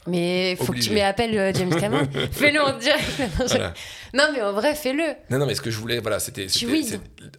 Mais 0.06 0.56
faut 0.56 0.72
que 0.72 0.78
tu 0.80 0.92
m'appelles 0.92 1.36
euh, 1.38 1.52
James 1.54 1.74
Cameron 1.78 2.08
fais-le 2.32 2.60
en 2.60 2.76
direct 2.78 3.04
Voilà. 3.36 3.72
non 4.14 4.28
mais 4.32 4.42
en 4.42 4.52
vrai 4.52 4.74
fais-le 4.74 5.04
Non, 5.30 5.38
non, 5.38 5.46
mais 5.46 5.54
ce 5.54 5.60
que 5.60 5.70
je 5.70 5.78
voulais, 5.78 6.00
voilà, 6.00 6.18
c'était. 6.18 6.46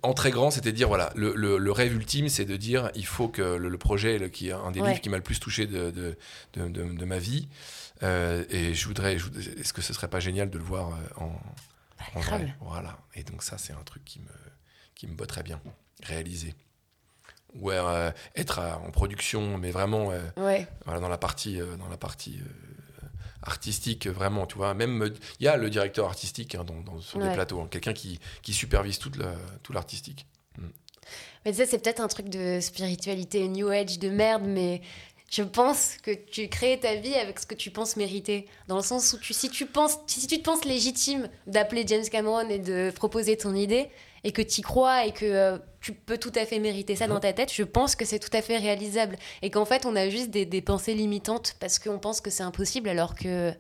En 0.02 0.14
très 0.14 0.32
grand, 0.32 0.50
c'était 0.52 0.72
dire, 0.72 0.88
voilà, 0.88 1.12
le, 1.16 1.34
le- 1.36 1.58
le 1.58 1.72
rêve 1.72 1.94
ultime, 1.94 2.30
c'est 2.30 2.46
de 2.46 2.56
dire, 2.56 2.90
il 2.96 3.06
faut 3.06 3.28
que 3.28 3.42
le, 3.42 3.70
le 3.70 3.78
projet, 3.78 4.30
qui 4.32 4.50
est 4.50 4.54
un 4.54 4.72
des 4.72 4.80
Ouais. 4.82 4.90
livres 4.90 5.02
qui 5.02 5.10
m'a 5.10 5.18
le 5.18 5.24
plus 5.24 5.40
touché 5.40 5.66
de, 5.68 5.92
de, 5.92 6.16
de, 6.56 7.06
ma 7.06 7.20
vie, 7.20 7.48
euh, 8.02 8.44
et 8.50 8.74
je 8.74 8.88
voudrais, 8.88 9.18
je 9.18 9.26
est-ce 9.60 9.74
que 9.74 9.82
ce 9.82 9.94
serait 9.94 10.08
pas 10.10 10.20
génial 10.20 10.50
de 10.50 10.58
le 10.58 10.64
voir 10.64 10.90
euh, 10.90 11.24
en, 12.16 12.20
vrai? 12.20 12.54
Voilà. 12.62 12.98
Et 13.16 13.24
donc, 13.24 13.44
ça, 13.44 13.58
c'est 13.58 13.74
un 13.74 13.84
truc 13.86 14.04
qui 14.06 14.20
me, 14.20 14.26
qui 14.96 15.08
me 15.08 15.14
botterait 15.16 15.44
bien, 15.44 15.60
réaliser. 16.04 16.54
Ou 17.60 17.72
euh, 17.72 18.12
être 18.36 18.60
à- 18.60 18.80
en 18.80 18.92
production, 18.92 19.58
mais 19.58 19.72
vraiment 19.72 20.12
euh, 20.12 20.20
Ouais. 20.38 20.68
voilà, 20.86 21.00
dans 21.00 21.10
la 21.10 21.18
partie, 21.18 21.60
euh, 21.62 21.76
dans 21.78 21.88
la 21.90 21.98
partie 21.98 22.40
artistique, 23.42 24.08
vraiment, 24.08 24.46
tu 24.46 24.56
vois. 24.56 24.74
Même, 24.74 25.14
il 25.40 25.46
y 25.46 25.48
a 25.48 25.58
le 25.58 25.70
directeur 25.70 26.06
artistique 26.08 26.56
hein, 26.56 26.64
dans, 26.64 26.80
dans- 26.82 27.00
sur 27.02 27.20
Ouais. 27.20 27.28
des 27.28 27.34
plateaux, 27.34 27.60
hein, 27.62 27.68
quelqu'un 27.70 27.94
qui, 27.94 28.20
qui 28.42 28.54
supervise 28.54 29.00
toute 29.00 29.18
la- 29.18 29.36
tout 29.64 29.74
l'artistique. 29.74 30.26
Mais 31.46 31.52
ça, 31.52 31.66
c'est 31.66 31.78
peut-être 31.80 32.00
un 32.00 32.08
truc 32.08 32.30
de 32.30 32.60
spiritualité 32.62 33.46
New 33.50 33.68
Age 33.68 34.00
de 34.00 34.10
merde, 34.10 34.44
mais 34.46 34.82
je 35.30 35.44
pense 35.44 35.98
que 36.02 36.12
tu 36.12 36.48
crées 36.48 36.80
ta 36.80 36.96
vie 36.96 37.16
avec 37.16 37.38
ce 37.38 37.46
que 37.46 37.54
tu 37.56 37.70
penses 37.70 37.98
mériter. 37.98 38.48
Dans 38.70 38.78
le 38.78 38.82
sens 38.84 39.12
où 39.12 39.18
tu, 39.18 39.34
si, 39.34 39.50
tu 39.50 39.66
penses, 39.66 39.98
si 40.08 40.26
tu 40.26 40.38
te 40.38 40.44
penses 40.44 40.64
légitime 40.64 41.28
d'appeler 41.46 41.84
James 41.86 42.06
Cameron 42.10 42.48
et 42.48 42.60
de 42.60 42.92
proposer 42.96 43.36
ton 43.36 43.54
idée, 43.56 43.90
et 44.24 44.32
que 44.32 44.42
tu 44.42 44.62
y 44.62 44.64
crois 44.64 45.06
et 45.06 45.12
que 45.12 45.26
euh, 45.26 45.58
tu 45.82 45.94
peux 45.94 46.18
tout 46.18 46.32
à 46.36 46.46
fait 46.46 46.60
mériter 46.60 46.96
ça 46.96 47.08
dans 47.08 47.20
ta 47.20 47.34
tête, 47.34 47.52
je 47.54 47.64
pense 47.64 47.96
que 47.96 48.06
c'est 48.06 48.20
tout 48.20 48.30
à 48.36 48.42
fait 48.42 48.58
réalisable. 48.58 49.18
Et 49.42 49.50
qu'en 49.50 49.66
fait, 49.66 49.86
on 49.86 49.96
a 49.96 50.10
juste 50.10 50.30
des, 50.30 50.46
des 50.46 50.62
pensées 50.62 50.94
limitantes 50.94 51.56
parce 51.60 51.78
qu'on 51.80 52.00
pense 52.00 52.22
que 52.22 52.30
c'est 52.30 52.44
impossible 52.44 52.88
alors 52.90 53.16
que 53.16 53.54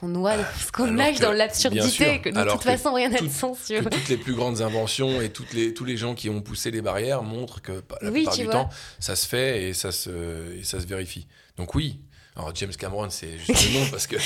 qu'on 0.00 0.08
noie, 0.08 0.34
qu'on 0.72 0.86
nage 0.90 1.20
dans 1.20 1.32
l'absurdité, 1.32 2.20
que 2.22 2.30
de 2.30 2.38
alors 2.38 2.54
toute 2.54 2.64
que 2.64 2.70
façon 2.70 2.94
rien 2.94 3.10
n'a 3.10 3.20
de 3.20 3.28
sens. 3.28 3.68
que 3.68 3.88
toutes 3.88 4.08
les 4.08 4.16
plus 4.16 4.34
grandes 4.34 4.60
inventions 4.62 5.20
et 5.20 5.28
toutes 5.30 5.52
les, 5.52 5.74
tous 5.74 5.84
les 5.84 5.96
gens 5.98 6.14
qui 6.14 6.30
ont 6.30 6.40
poussé 6.40 6.70
les 6.70 6.80
barrières 6.80 7.22
montrent 7.22 7.60
que 7.60 7.82
bah, 7.88 7.98
la 8.00 8.08
Oui, 8.10 8.20
plupart 8.20 8.36
du 8.36 8.44
vois. 8.44 8.52
temps, 8.54 8.68
ça 8.98 9.14
se 9.16 9.26
fait 9.28 9.64
et 9.68 9.74
ça 9.74 9.92
se, 9.92 10.56
et 10.58 10.64
ça 10.64 10.80
se 10.80 10.86
vérifie. 10.86 11.26
Donc 11.56 11.74
oui. 11.74 12.00
Alors 12.34 12.54
James 12.54 12.72
Cameron, 12.78 13.10
c'est 13.10 13.36
juste 13.38 13.50
le 13.74 13.80
nom 13.80 13.86
parce 13.90 14.06
que 14.06 14.16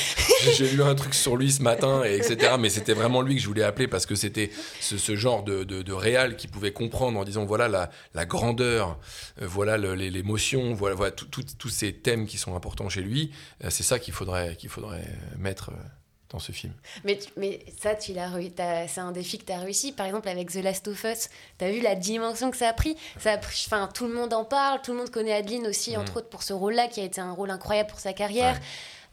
j'ai- 0.57 0.69
lu 0.71 0.83
un 0.83 0.95
truc 0.95 1.13
sur 1.13 1.37
lui 1.37 1.51
ce 1.51 1.61
matin, 1.63 2.05
et 2.05 2.15
etc. 2.17 2.53
Mais 2.59 2.69
c'était 2.69 2.93
vraiment 2.95 3.21
lui 3.21 3.35
que 3.35 3.41
je 3.43 3.47
voulais 3.49 3.65
appeler 3.65 3.89
parce 3.89 4.07
que 4.07 4.15
c'était 4.15 4.51
ce, 4.81 4.97
ce 4.97 5.17
genre 5.17 5.43
de, 5.43 5.65
de, 5.65 5.83
de 5.83 5.93
réal 5.93 6.37
qui 6.37 6.47
pouvait 6.47 6.73
comprendre 6.73 7.19
en 7.19 7.25
disant 7.25 7.45
voilà 7.45 7.67
la, 7.69 7.91
la 8.15 8.25
grandeur, 8.25 8.99
euh, 9.43 9.47
voilà 9.49 9.77
l'émotion, 9.77 10.73
voilà, 10.75 10.95
voilà 10.95 11.11
tous 11.11 11.69
ces 11.69 11.93
thèmes 11.93 12.27
qui 12.27 12.39
sont 12.39 12.55
importants 12.55 12.89
chez 12.89 13.03
lui. 13.03 13.33
Euh, 13.65 13.71
c'est 13.71 13.83
ça 13.83 13.99
qu'il 13.99 14.15
faudrait, 14.15 14.55
qu'il 14.57 14.69
faudrait 14.69 15.05
mettre 15.37 15.71
euh, 15.71 15.75
dans 16.37 16.41
ce 16.41 16.53
film. 16.53 16.73
Mais, 17.05 17.17
tu- 17.19 17.31
mais 17.39 17.65
ça, 17.81 17.95
tu 17.95 18.13
l'as 18.13 18.31
c'est 18.89 19.01
un 19.01 19.11
défi 19.13 19.39
que 19.39 19.45
tu 19.47 19.53
as 19.53 19.59
réussi. 19.59 19.93
Par 19.93 20.05
exemple, 20.07 20.29
avec 20.29 20.51
The 20.51 20.57
Last 20.57 20.87
of 20.89 21.03
Us, 21.05 21.29
tu 21.59 21.65
as 21.65 21.71
vu 21.73 21.81
la 21.81 21.95
dimension 21.95 22.51
que 22.51 22.57
ça 22.59 22.69
a 22.69 22.73
pris? 22.75 22.95
Ça 23.19 23.33
a 23.33 23.39
pris 23.39 23.65
enfin, 23.67 23.89
tout 23.93 24.07
le 24.07 24.13
monde 24.13 24.35
en 24.35 24.45
parle, 24.45 24.83
tout 24.83 24.93
le 24.93 24.99
monde 24.99 25.11
connaît 25.11 25.33
Adeline 25.33 25.67
aussi, 25.67 25.97
entre 25.97 26.19
autres 26.19 26.29
pour 26.29 26.43
ce 26.43 26.53
rôle-là, 26.53 26.89
qui 26.89 27.01
a 27.01 27.05
été 27.05 27.21
un 27.23 27.33
rôle 27.33 27.51
incroyable 27.51 27.89
pour 27.89 27.99
sa 28.01 28.13
carrière. 28.13 28.55
Ouais. 28.55 28.61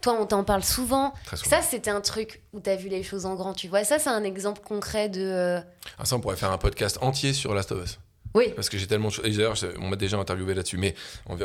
Toi, 0.02 0.18
on 0.20 0.26
t'en 0.26 0.44
parle 0.44 0.64
souvent. 0.64 1.14
Souvent. 1.30 1.44
Ça, 1.50 1.62
c'était 1.62 1.90
un 1.92 2.02
truc 2.02 2.42
où 2.52 2.60
tu 2.60 2.70
as 2.70 2.76
vu 2.76 2.90
les 2.90 3.04
choses 3.04 3.26
en 3.26 3.36
grand, 3.36 3.54
tu 3.54 3.70
vois. 3.70 3.86
Ça, 3.86 4.00
c'est 4.00 4.10
un 4.10 4.26
exemple 4.26 4.62
concret 4.62 5.08
de. 5.08 5.22
euh, 5.22 5.62
Ah, 5.98 6.04
ça, 6.04 6.18
on 6.18 6.20
pourrait 6.20 6.36
faire 6.36 6.52
un 6.52 6.58
podcast 6.58 6.98
entier 7.02 7.32
sur 7.32 7.54
Last 7.54 7.72
of 7.72 7.86
Us. 7.86 8.00
Oui, 8.36 8.50
Parce 8.54 8.68
que 8.68 8.78
j'ai 8.78 8.88
tellement 8.88 9.08
de 9.08 9.14
choses. 9.14 9.24
D'ailleurs, 9.24 9.56
on 9.80 9.88
m'a 9.88 9.96
déjà 9.96 10.18
interviewé 10.18 10.54
là-dessus. 10.56 10.78
Mais 10.78 10.94
on 11.30 11.38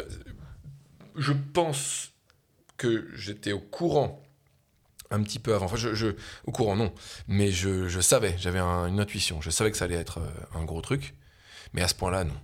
je 1.15 1.33
pense 1.33 2.11
que 2.77 3.09
j'étais 3.15 3.53
au 3.53 3.61
courant 3.61 4.23
un 5.11 5.23
petit 5.23 5.39
peu 5.39 5.55
avant. 5.55 5.67
Enfin, 5.67 5.77
je, 5.77 5.95
je- 5.95 6.17
au 6.45 6.53
courant, 6.53 6.77
non. 6.77 6.93
Mais 7.29 7.51
je, 7.51 7.89
je 7.89 8.01
savais, 8.01 8.35
j'avais 8.39 8.59
un- 8.59 8.87
une 8.87 9.01
intuition. 9.01 9.41
Je 9.41 9.51
savais 9.51 9.71
que 9.71 9.77
ça 9.77 9.85
allait 9.87 9.95
être 9.97 10.19
euh, 10.19 10.31
un 10.59 10.65
gros 10.65 10.81
truc. 10.81 11.15
Mais 11.73 11.83
à 11.83 11.89
ce 11.89 11.95
point-là, 11.95 12.25
non. 12.25 12.37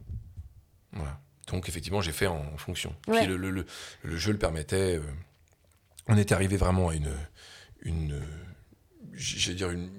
Voilà. 0.92 1.20
Donc, 1.48 1.68
effectivement, 1.68 2.00
j'ai 2.00 2.12
fait 2.12 2.26
en, 2.26 2.56
fonction. 2.56 2.94
Ouais. 3.08 3.18
Puis 3.18 3.26
le, 3.26 3.36
le- 3.36 3.50
le- 3.50 3.66
le 4.02 4.16
jeu 4.16 4.32
le 4.32 4.38
permettait. 4.38 4.96
euh, 4.96 5.02
on 6.06 6.16
était 6.16 6.34
arrivé 6.34 6.56
vraiment 6.56 6.88
à 6.90 6.94
une. 6.94 7.12
une 7.82 8.22
je 9.12 9.52
dire 9.52 9.70
une 9.70 9.90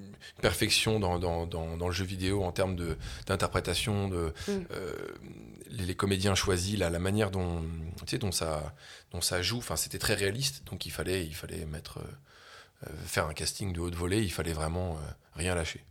perfection 0.42 1.00
dans, 1.00 1.18
dans, 1.18 1.46
dans, 1.46 1.76
dans 1.78 1.86
le 1.86 1.94
jeu 1.94 2.04
vidéo 2.04 2.44
en 2.44 2.52
termes 2.52 2.76
d'interprétation, 3.26 4.08
de, 4.08 4.34
Mm. 4.48 4.52
euh, 4.72 4.92
les, 5.70 5.86
les 5.86 5.94
comédiens 5.94 6.34
choisis, 6.34 6.78
la, 6.78 6.90
la 6.90 6.98
manière 6.98 7.30
dont, 7.30 7.62
tu 8.00 8.04
sais, 8.08 8.18
dont, 8.18 8.32
ça, 8.32 8.74
dont 9.12 9.20
ça 9.22 9.40
joue, 9.40 9.58
enfin, 9.58 9.76
c'était 9.76 9.98
très 9.98 10.14
réaliste, 10.14 10.64
donc 10.66 10.84
il 10.84 10.90
fallait, 10.92 11.24
il 11.24 11.34
fallait 11.34 11.64
mettre, 11.64 11.98
euh, 11.98 12.12
faire 13.06 13.26
un 13.26 13.34
casting 13.34 13.72
de 13.72 13.80
haute 13.80 13.94
volée, 13.94 14.22
il 14.22 14.30
fallait 14.32 14.52
vraiment 14.52 14.96
euh, 14.96 15.00
rien 15.34 15.54
lâcher. 15.54 15.84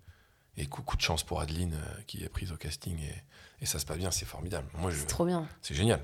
Et 0.57 0.67
coup, 0.67 0.81
coup 0.83 0.95
de 0.97 1.01
chance 1.01 1.23
pour 1.23 1.41
Adeline 1.41 1.73
euh, 1.73 2.01
qui 2.07 2.23
est 2.23 2.29
prise 2.29 2.51
au 2.51 2.57
casting 2.57 2.97
et, 2.99 3.23
et 3.61 3.65
ça 3.65 3.79
se 3.79 3.85
passe 3.85 3.97
bien, 3.97 4.11
c'est 4.11 4.25
formidable. 4.25 4.67
Moi, 4.75 4.91
c'est 4.93 5.05
trop 5.07 5.25
bien. 5.25 5.47
c'est 5.61 5.73
génial. 5.75 6.01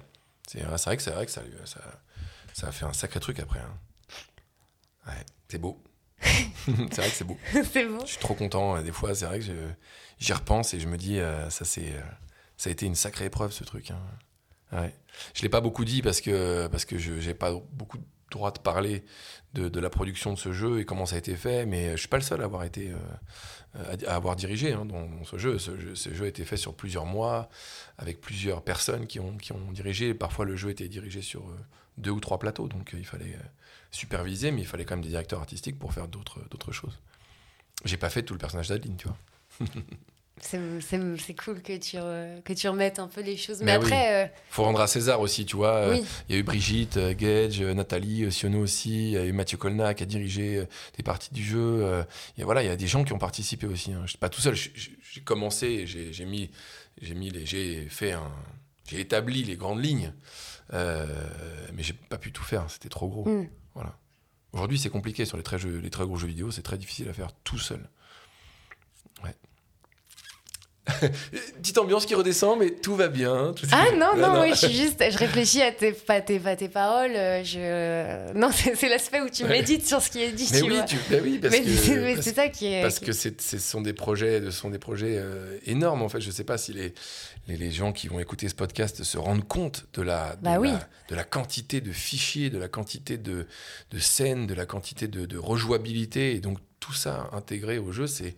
C'est 0.48 0.60
vrai 0.64 0.98
que 0.98 1.04
c'est 1.04 1.12
vrai 1.12 1.26
que 1.26 1.32
ça, 1.32 1.42
ça, 1.66 1.80
ça 2.54 2.68
a 2.68 2.72
fait 2.72 2.84
un 2.86 2.92
sacré 2.94 3.20
truc 3.22 3.40
après. 3.40 3.60
hein. 3.60 3.78
Ouais, 5.08 5.26
c'est 5.50 5.58
beau. 5.58 5.82
c'est 6.22 6.98
vrai 6.98 7.10
que 7.10 7.16
c'est 7.16 7.24
beau. 7.24 7.38
c'est 7.72 7.86
bon. 7.86 8.02
Je 8.06 8.12
suis 8.12 8.20
trop 8.20 8.34
content. 8.36 8.82
Des 8.82 8.92
fois, 8.92 9.16
c'est 9.16 9.26
vrai 9.26 9.40
que 9.40 9.46
je- 9.46 9.72
j'y 10.20 10.34
repense 10.34 10.74
et 10.74 10.80
je 10.80 10.88
me 10.88 10.98
dis, 10.98 11.20
euh, 11.20 11.50
ça, 11.50 11.64
c'est, 11.66 11.94
euh, 11.96 12.02
ça 12.58 12.70
a 12.70 12.74
été 12.74 12.86
une 12.86 12.96
sacrée 12.96 13.26
épreuve, 13.26 13.52
ce 13.52 13.64
truc. 13.64 13.92
hein. 13.92 14.00
Ouais. 14.74 14.94
Je 15.34 15.42
l'ai 15.42 15.50
pas 15.50 15.62
beaucoup 15.62 15.84
dit 15.86 16.02
parce 16.02 16.22
que, 16.22 16.68
parce 16.68 16.86
que 16.86 16.98
je 16.98 17.14
n'ai 17.14 17.34
pas 17.34 17.52
beaucoup 17.72 17.98
droit 18.32 18.52
de 18.52 18.60
parler 18.60 19.04
de, 19.54 19.80
la 19.80 19.90
production 19.90 20.34
de 20.34 20.38
ce 20.40 20.52
jeu 20.52 20.80
et 20.80 20.86
comment 20.86 21.06
ça 21.06 21.16
a 21.16 21.20
été 21.20 21.36
fait, 21.36 21.66
mais 21.66 21.92
je 21.92 21.98
suis 21.98 22.08
pas 22.08 22.18
le 22.18 22.24
seul 22.24 22.42
à 22.42 22.46
avoir 22.46 22.64
été, 22.64 22.92
euh, 22.92 23.96
à, 24.08 24.16
avoir 24.16 24.36
dirigé 24.36 24.74
hein, 24.74 24.86
dans, 24.86 25.24
ce 25.26 25.38
jeu. 25.38 25.60
Ce, 25.60 25.78
jeu. 25.80 25.96
ce 25.96 26.24
a 26.24 26.28
été 26.28 26.46
fait 26.46 26.58
sur 26.58 26.74
plusieurs 26.74 27.06
mois, 27.06 27.50
avec 27.98 28.22
plusieurs 28.22 28.64
personnes 28.64 29.08
qui 29.08 29.20
ont, 29.20 29.38
qui 29.38 29.52
ont 29.52 29.72
dirigé. 29.72 30.14
Parfois, 30.14 30.46
le 30.46 30.56
jeu 30.56 30.70
était 30.70 30.88
dirigé 30.88 31.22
sur 31.22 31.42
euh, 31.42 31.58
deux 31.98 32.12
ou 32.12 32.20
trois 32.20 32.40
plateaux, 32.40 32.68
donc 32.68 32.94
euh, 32.94 32.98
il 33.00 33.06
fallait 33.06 33.36
euh, 33.36 33.48
superviser, 33.92 34.52
mais 34.52 34.62
il 34.62 34.68
fallait 34.68 34.86
quand 34.86 34.96
même 34.96 35.04
des 35.04 35.10
directeurs 35.10 35.40
artistiques 35.40 35.78
pour 35.78 35.94
faire 35.94 36.08
d'autres, 36.08 36.40
d'autres 36.50 36.72
choses. 36.72 36.98
J'ai 37.86 37.98
pas 37.98 38.10
fait 38.10 38.24
tout 38.24 38.34
le 38.34 38.40
personnage 38.40 38.70
d'Adeline, 38.70 38.98
tu 38.98 39.08
vois. 39.08 39.68
C'est 40.44 41.36
cool 41.44 41.62
que 41.62 41.78
tu, 41.78 41.98
re- 41.98 42.42
que 42.42 42.54
tu 42.54 42.68
remettes 42.68 43.00
un 43.00 43.08
peu 43.08 43.22
les 43.22 43.38
choses. 43.38 43.60
Mais, 43.60 43.66
Mais 43.66 43.78
oui. 43.78 43.84
après, 43.86 44.26
euh, 44.26 44.28
Faut 44.50 44.64
rendre 44.64 44.82
à 44.82 44.88
César 44.88 45.22
aussi, 45.22 45.46
tu 45.46 45.56
vois. 45.56 45.76
Euh, 45.76 45.94
oui. 45.94 46.06
Il 46.28 46.36
y 46.36 46.38
a 46.38 46.42
eu 46.42 46.44
Brigitte, 46.44 46.98
euh, 46.98 47.14
Gage, 47.14 47.62
euh, 47.62 47.74
Nathalie, 47.74 48.32
Siono 48.32 48.60
aussi. 48.60 49.10
Il 49.10 49.12
y 49.12 49.18
a 49.18 49.26
eu 49.26 49.32
Mathieu 49.34 49.58
Colna 49.58 49.94
qui 49.94 50.04
a 50.04 50.06
dirigé 50.06 50.66
des 50.98 51.04
parties 51.04 51.34
du 51.34 51.44
jeu. 51.44 52.04
et 52.38 52.44
voilà, 52.44 52.64
il 52.64 52.68
y 52.68 52.72
a 52.72 52.76
des 52.76 52.88
gens 52.88 53.04
qui 53.04 53.14
ont 53.14 53.20
participé 53.20 53.68
aussi. 53.68 53.94
Hein. 53.94 54.02
Je 54.06 54.10
suis 54.12 54.18
pas 54.18 54.30
tout 54.30 54.42
seul. 54.42 54.56
J'ai 54.56 55.22
commencé, 55.22 55.86
j'ai 55.86 56.26
mis, 56.26 56.50
mis 57.16 57.30
les, 57.30 57.46
j'ai 57.46 57.88
fait 57.90 58.14
un, 58.14 58.32
j'ai 58.88 59.00
établi 59.00 59.44
les 59.44 59.56
grandes 59.56 59.84
lignes, 59.84 60.12
mais 60.72 61.84
j'ai 61.84 61.94
pas 61.94 62.18
pu 62.18 62.32
tout 62.32 62.44
faire. 62.44 62.66
C'était 62.70 62.90
trop 62.90 63.08
gros. 63.08 63.28
Mm. 63.28 63.48
Voilà. 63.76 63.96
Aujourd'hui, 64.54 64.78
c'est 64.78 64.90
compliqué 64.90 65.24
sur 65.26 65.38
les 65.38 65.44
très, 65.44 65.58
jeux, 65.60 65.78
les 65.78 65.90
très 65.90 66.04
gros 66.06 66.18
jeux 66.18 66.28
vidéo. 66.28 66.52
C'est 66.52 66.62
très 66.62 66.78
difficile 66.78 67.08
à 67.10 67.14
faire 67.14 67.32
tout 67.44 67.58
seul. 67.60 67.88
Petite 71.62 71.78
ambiance 71.78 72.06
qui 72.08 72.16
redescend, 72.16 72.58
mais 72.60 72.72
tout 72.72 72.96
va 72.96 73.08
bien. 73.08 73.54
tout- 73.56 73.68
Ah 73.72 73.86
non, 73.96 74.16
non, 74.18 74.34
non. 74.36 74.42
oui, 74.42 74.50
je 74.52 74.66
suis 74.68 74.74
juste, 74.76 75.04
je 75.12 75.18
réfléchis 75.18 75.62
à 75.62 75.72
tes, 75.72 75.96
à 76.08 76.22
tes, 76.22 76.42
à 76.46 76.56
tes 76.56 76.70
paroles. 76.70 77.12
euh, 77.16 77.44
Je... 77.44 78.34
Non, 78.34 78.50
c'est 78.76 78.90
l'aspect 78.90 79.22
où 79.22 79.30
tu 79.30 79.44
Ouais. 79.44 79.50
médites 79.50 79.88
sur 79.88 80.02
ce 80.02 80.10
qui 80.10 80.24
est 80.24 80.32
dit, 80.32 80.48
Mais 80.52 80.58
tu 80.60 80.64
oui, 80.66 80.76
vois. 80.76 80.84
tu, 80.86 80.96
oui, 81.24 81.40
parce 81.40 81.54
mais 81.54 81.62
que, 82.16 82.22
c'est 82.22 82.36
ça 82.36 82.50
qui 82.50 82.66
est. 82.74 82.82
parce 82.82 83.00
que 83.00 83.12
c'est- 83.12 83.40
ce 83.42 83.60
sont 83.60 83.82
des 83.82 83.94
projets, 83.94 84.42
ce 84.42 84.52
sont 84.52 84.70
des 84.72 84.80
projets 84.80 85.18
euh, 85.18 85.58
énormes 85.66 86.02
en 86.02 86.10
fait. 86.10 86.20
Je 86.20 86.32
sais 86.32 86.44
pas 86.44 86.58
si 86.58 86.74
les, 86.74 86.94
les, 87.48 87.58
les 87.58 87.72
gens 87.72 87.92
qui 87.94 88.08
vont 88.08 88.20
écouter 88.20 88.50
ce 88.50 88.56
podcast 88.56 89.04
se 89.04 89.18
rendent 89.20 89.48
compte 89.48 89.86
de 89.94 90.02
la, 90.02 90.36
de, 90.38 90.44
Bah 90.44 90.58
oui. 90.60 90.72
de 91.10 91.16
la 91.16 91.24
quantité 91.24 91.82
de 91.82 91.92
fichiers, 91.92 92.50
de 92.50 92.58
la 92.58 92.68
quantité 92.68 93.18
de, 93.18 93.46
de 93.92 94.00
scènes, 94.00 94.48
de 94.48 94.54
la 94.56 94.66
quantité 94.66 95.08
de, 95.08 95.26
de 95.28 95.38
rejouabilité. 95.38 96.36
Et 96.36 96.40
donc 96.40 96.58
tout 96.80 96.94
ça 96.94 97.30
intégré 97.34 97.78
au 97.78 97.92
jeu, 97.92 98.08
c'est 98.08 98.36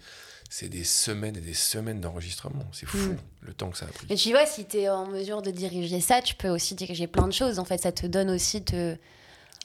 c'est 0.55 0.69
des 0.69 0.83
semaines 0.83 1.35
et 1.35 1.41
des 1.41 1.55
semaines 1.55 1.99
d'enregistrement. 1.99 2.63
C'est 2.73 2.85
fou 2.85 2.97
Mm. 2.97 3.17
le 3.41 3.53
temps 3.53 3.69
que 3.71 3.77
ça 3.77 3.85
a 3.85 3.87
pris. 3.87 4.05
Mais 4.07 4.15
tu 4.15 4.29
vois, 4.29 4.45
si 4.45 4.65
tu 4.65 4.77
es 4.77 4.89
en 4.89 5.07
mesure 5.07 5.41
de 5.41 5.49
diriger 5.49 5.99
ça, 5.99 6.21
tu 6.21 6.35
peux 6.35 6.49
aussi 6.49 6.75
diriger 6.75 7.07
plein 7.07 7.27
de 7.27 7.33
choses. 7.33 7.57
En 7.57 7.65
fait, 7.65 7.79
ça 7.79 7.91
te 7.91 8.05
donne 8.05 8.29
aussi 8.29 8.61
te. 8.63 8.95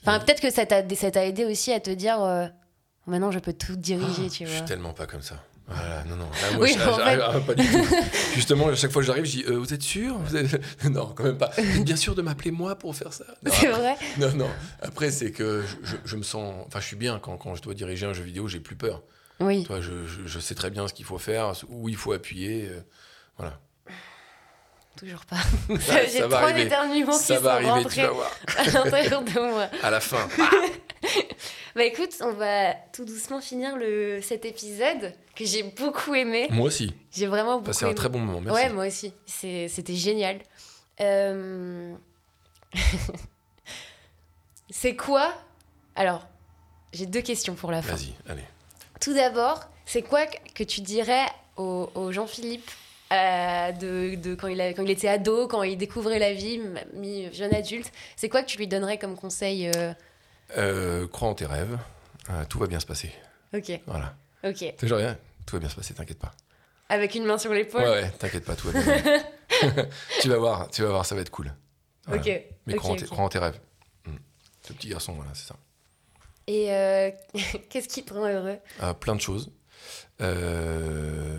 Enfin, 0.03 0.19
peut-être 0.21 0.41
que 0.41 0.51
ça 0.51 0.65
t'a 0.65 0.83
ça 0.95 1.11
t'a 1.11 1.27
aidé 1.27 1.45
aussi 1.45 1.73
à 1.73 1.81
te 1.81 1.91
dire 1.91 2.23
euh, 2.23 2.47
maintenant 3.07 3.31
je 3.31 3.39
peux 3.39 3.53
tout 3.53 3.77
diriger, 3.77 4.31
tu 4.31 4.45
Je 4.45 4.49
vois. 4.49 4.57
suis 4.59 4.65
tellement 4.65 4.95
pas 4.95 5.07
comme 5.07 5.21
ça. 5.23 5.43
Voilà, 5.67 6.03
non, 6.05 6.17
non. 6.17 6.25
Là, 6.25 6.51
moi, 6.53 6.63
Oui, 6.63 6.75
je- 6.75 6.83
en 6.89 6.97
fait. 6.97 7.21
ah, 7.23 7.41
pas 7.47 7.55
du 7.55 7.67
tout. 7.71 7.85
Justement, 8.35 8.69
à 8.69 8.75
chaque 8.75 8.91
fois 8.91 9.03
que 9.03 9.07
j'arrive, 9.07 9.27
je 9.27 9.31
dis 9.33 9.45
euh, 9.47 9.59
Vous 9.59 9.75
êtes 9.75 9.83
sûr? 9.83 10.17
Vous 10.17 10.37
êtes- 10.37 10.59
Non, 10.91 11.13
quand 11.15 11.25
même 11.25 11.37
pas. 11.37 11.51
Vous 11.59 11.77
êtes 11.81 11.85
bien 11.85 11.97
sûr 11.97 12.15
de 12.15 12.23
m'appeler 12.23 12.51
moi 12.51 12.77
pour 12.77 12.97
faire 12.97 13.13
ça? 13.13 13.25
Non, 13.45 13.53
C'est 13.53 13.67
vrai 13.67 13.95
Non, 14.17 14.33
non. 14.35 14.49
Après, 14.81 15.11
c'est 15.11 15.33
que 15.33 15.63
je, 15.83 15.91
je- 15.91 15.97
je 16.07 16.17
me 16.17 16.23
sens. 16.23 16.55
Enfin, 16.67 16.81
je 16.81 16.87
suis 16.87 16.97
bien 16.97 17.19
quand, 17.19 17.37
quand 17.37 17.55
je 17.55 17.61
dois 17.61 17.75
diriger 17.75 18.07
un 18.07 18.15
jeu 18.15 18.23
vidéo, 18.23 18.49
j'ai 18.49 18.61
plus 18.61 18.77
peur. 18.77 19.03
Oui. 19.41 19.65
Toi, 19.65 19.81
je, 19.81 20.07
je- 20.07 20.27
je 20.27 20.39
sais 20.41 20.55
très 20.55 20.71
bien 20.71 20.89
ce 20.89 20.95
qu'il 20.95 21.05
faut 21.05 21.19
faire, 21.19 21.53
où 21.69 21.89
il 21.89 21.97
faut 21.97 22.13
appuyer. 22.13 22.69
euh, 22.69 22.81
voilà. 23.37 23.59
Toujours 24.97 25.25
pas. 25.27 25.37
Ça 25.81 26.05
J'ai 26.13 26.21
trois 26.23 26.39
arriver. 26.43 26.63
éternuements 26.67 27.17
qui 27.17 27.23
Ça 27.25 27.37
sont 27.37 27.43
va 27.43 27.53
arriver, 27.55 27.69
tu 27.71 27.75
rentrés 27.85 28.03
vas 28.03 28.11
voir. 28.11 28.31
à 28.59 28.65
l'intérieur 28.65 29.23
de 29.23 29.41
moi. 29.41 29.69
À 29.83 29.91
la 29.91 30.01
fin. 30.01 30.29
Bah 31.77 31.85
écoute, 31.85 32.11
on 32.21 32.33
va 32.33 32.73
tout 32.93 33.05
doucement 33.05 33.41
finir 33.41 33.77
le, 33.77 34.21
cet 34.23 34.45
épisode 34.45 35.15
que 35.37 35.45
j'ai 35.45 35.63
beaucoup 35.63 36.13
aimé. 36.17 36.49
Moi 36.51 36.67
aussi. 36.67 36.93
J'ai 37.13 37.29
vraiment 37.29 37.55
beaucoup 37.59 37.67
Passé 37.67 37.85
un 37.85 37.95
très 37.95 38.09
bon 38.09 38.19
moment. 38.19 38.41
Merci. 38.41 38.61
Ouais, 38.65 38.73
moi 38.73 38.87
aussi. 38.89 39.13
C'était 39.27 39.95
génial. 39.95 40.41
Euh, 41.01 41.95
C'est 44.71 44.97
quoi? 44.97 45.33
Alors, 45.95 46.27
j'ai 46.93 47.07
deux 47.07 47.23
questions 47.23 47.55
pour 47.55 47.71
la 47.71 47.83
fin. 47.83 47.95
Vas-y, 47.95 48.15
allez. 48.29 48.43
Tout 49.01 49.15
d'abord, 49.15 49.61
c'est 49.87 50.03
quoi 50.03 50.27
que 50.27 50.65
tu 50.65 50.81
dirais 50.81 51.27
au, 51.57 51.91
au 51.95 52.13
Jean-Philippe 52.13 52.71
euh, 53.13 53.73
de, 53.73 54.17
de 54.17 54.35
quand, 54.35 54.49
il 54.49 54.61
a- 54.61 54.73
quand 54.75 54.83
il 54.83 54.91
était 54.91 55.09
ado, 55.09 55.47
quand 55.49 55.63
il 55.63 55.77
découvrait 55.79 56.19
la 56.19 56.33
vie, 56.35 56.61
mi 56.95 57.33
jeune 57.33 57.55
adulte, 57.55 57.91
c'est 58.17 58.29
quoi 58.29 58.43
que 58.43 58.49
tu 58.49 58.59
lui 58.59 58.67
donnerais 58.69 58.99
comme 58.99 59.17
conseil 59.17 59.71
euh? 59.77 59.93
Euh, 60.57 61.07
crois 61.09 61.29
en 61.29 61.35
tes 61.35 61.47
rêves, 61.47 61.79
tout 62.49 62.59
va 62.59 62.67
bien 62.67 62.81
se 62.81 62.87
passer. 62.87 63.11
Ok, 63.55 63.71
Voilà. 63.87 64.15
ok. 64.45 64.77
Toujours 64.77 64.99
rien, 64.99 65.17
tout 65.47 65.57
va 65.57 65.61
bien 65.61 65.69
se 65.69 65.77
passer, 65.77 65.95
t'inquiète 65.95 66.19
pas. 66.19 66.33
Avec 66.91 67.15
une 67.15 67.25
main 67.25 67.39
sur 67.39 67.53
l'épaule? 67.53 67.83
Ouais, 67.83 67.89
ouais, 68.03 68.11
t'inquiète 68.19 68.45
pas, 68.45 68.57
tout 68.57 68.71
va 68.71 68.81
bien. 68.81 69.03
tu 70.21 70.29
vas 70.29 70.37
voir, 70.39 70.71
tu 70.71 70.83
vas 70.83 70.89
voir, 70.91 71.07
ça 71.07 71.15
va 71.15 71.21
être 71.23 71.31
cool. 71.31 71.53
Voilà. 72.07 72.21
Ok. 72.23 72.43
Mais 72.67 72.75
crois, 72.75 72.91
en 72.93 72.97
tes, 72.97 73.05
ok. 73.05 73.11
crois 73.11 73.25
en 73.25 73.29
tes 73.29 73.39
rêves. 73.39 73.59
Mm. 74.07 74.17
Ce 74.67 74.73
petit 74.75 74.89
garçon, 74.89 75.13
voilà, 75.15 75.31
c'est 75.35 75.47
ça. 75.49 75.57
Et 76.49 76.73
euh, 76.73 77.11
qu'est-ce 77.69 77.89
qui 77.89 78.05
te 78.05 78.15
rend 78.15 78.27
heureux? 78.27 78.59
Euh, 78.83 78.95
plein 78.95 79.15
de 79.15 79.21
choses. 79.21 79.53
Euh, 80.21 81.39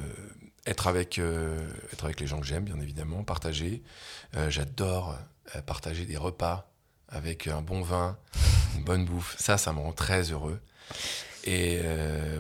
être, 0.68 0.88
avec, 0.88 1.18
euh, 1.18 1.58
être 1.92 2.06
avec 2.06 2.20
les 2.20 2.28
gens 2.28 2.40
que 2.40 2.46
j'aime, 2.46 2.64
bien 2.64 2.80
évidemment, 2.80 3.24
partager. 3.24 3.84
J'adore 4.48 5.18
partager 5.66 6.06
des 6.06 6.16
repas 6.16 6.72
avec 7.08 7.48
un 7.48 7.64
bon 7.64 7.82
vin, 7.82 8.20
une 8.76 8.84
bonne 8.84 9.04
bouffe. 9.04 9.36
Ça, 9.40 9.58
ça 9.58 9.74
me 9.74 9.80
rend 9.80 9.92
très 9.92 10.32
heureux. 10.32 10.62
Et 11.44 11.82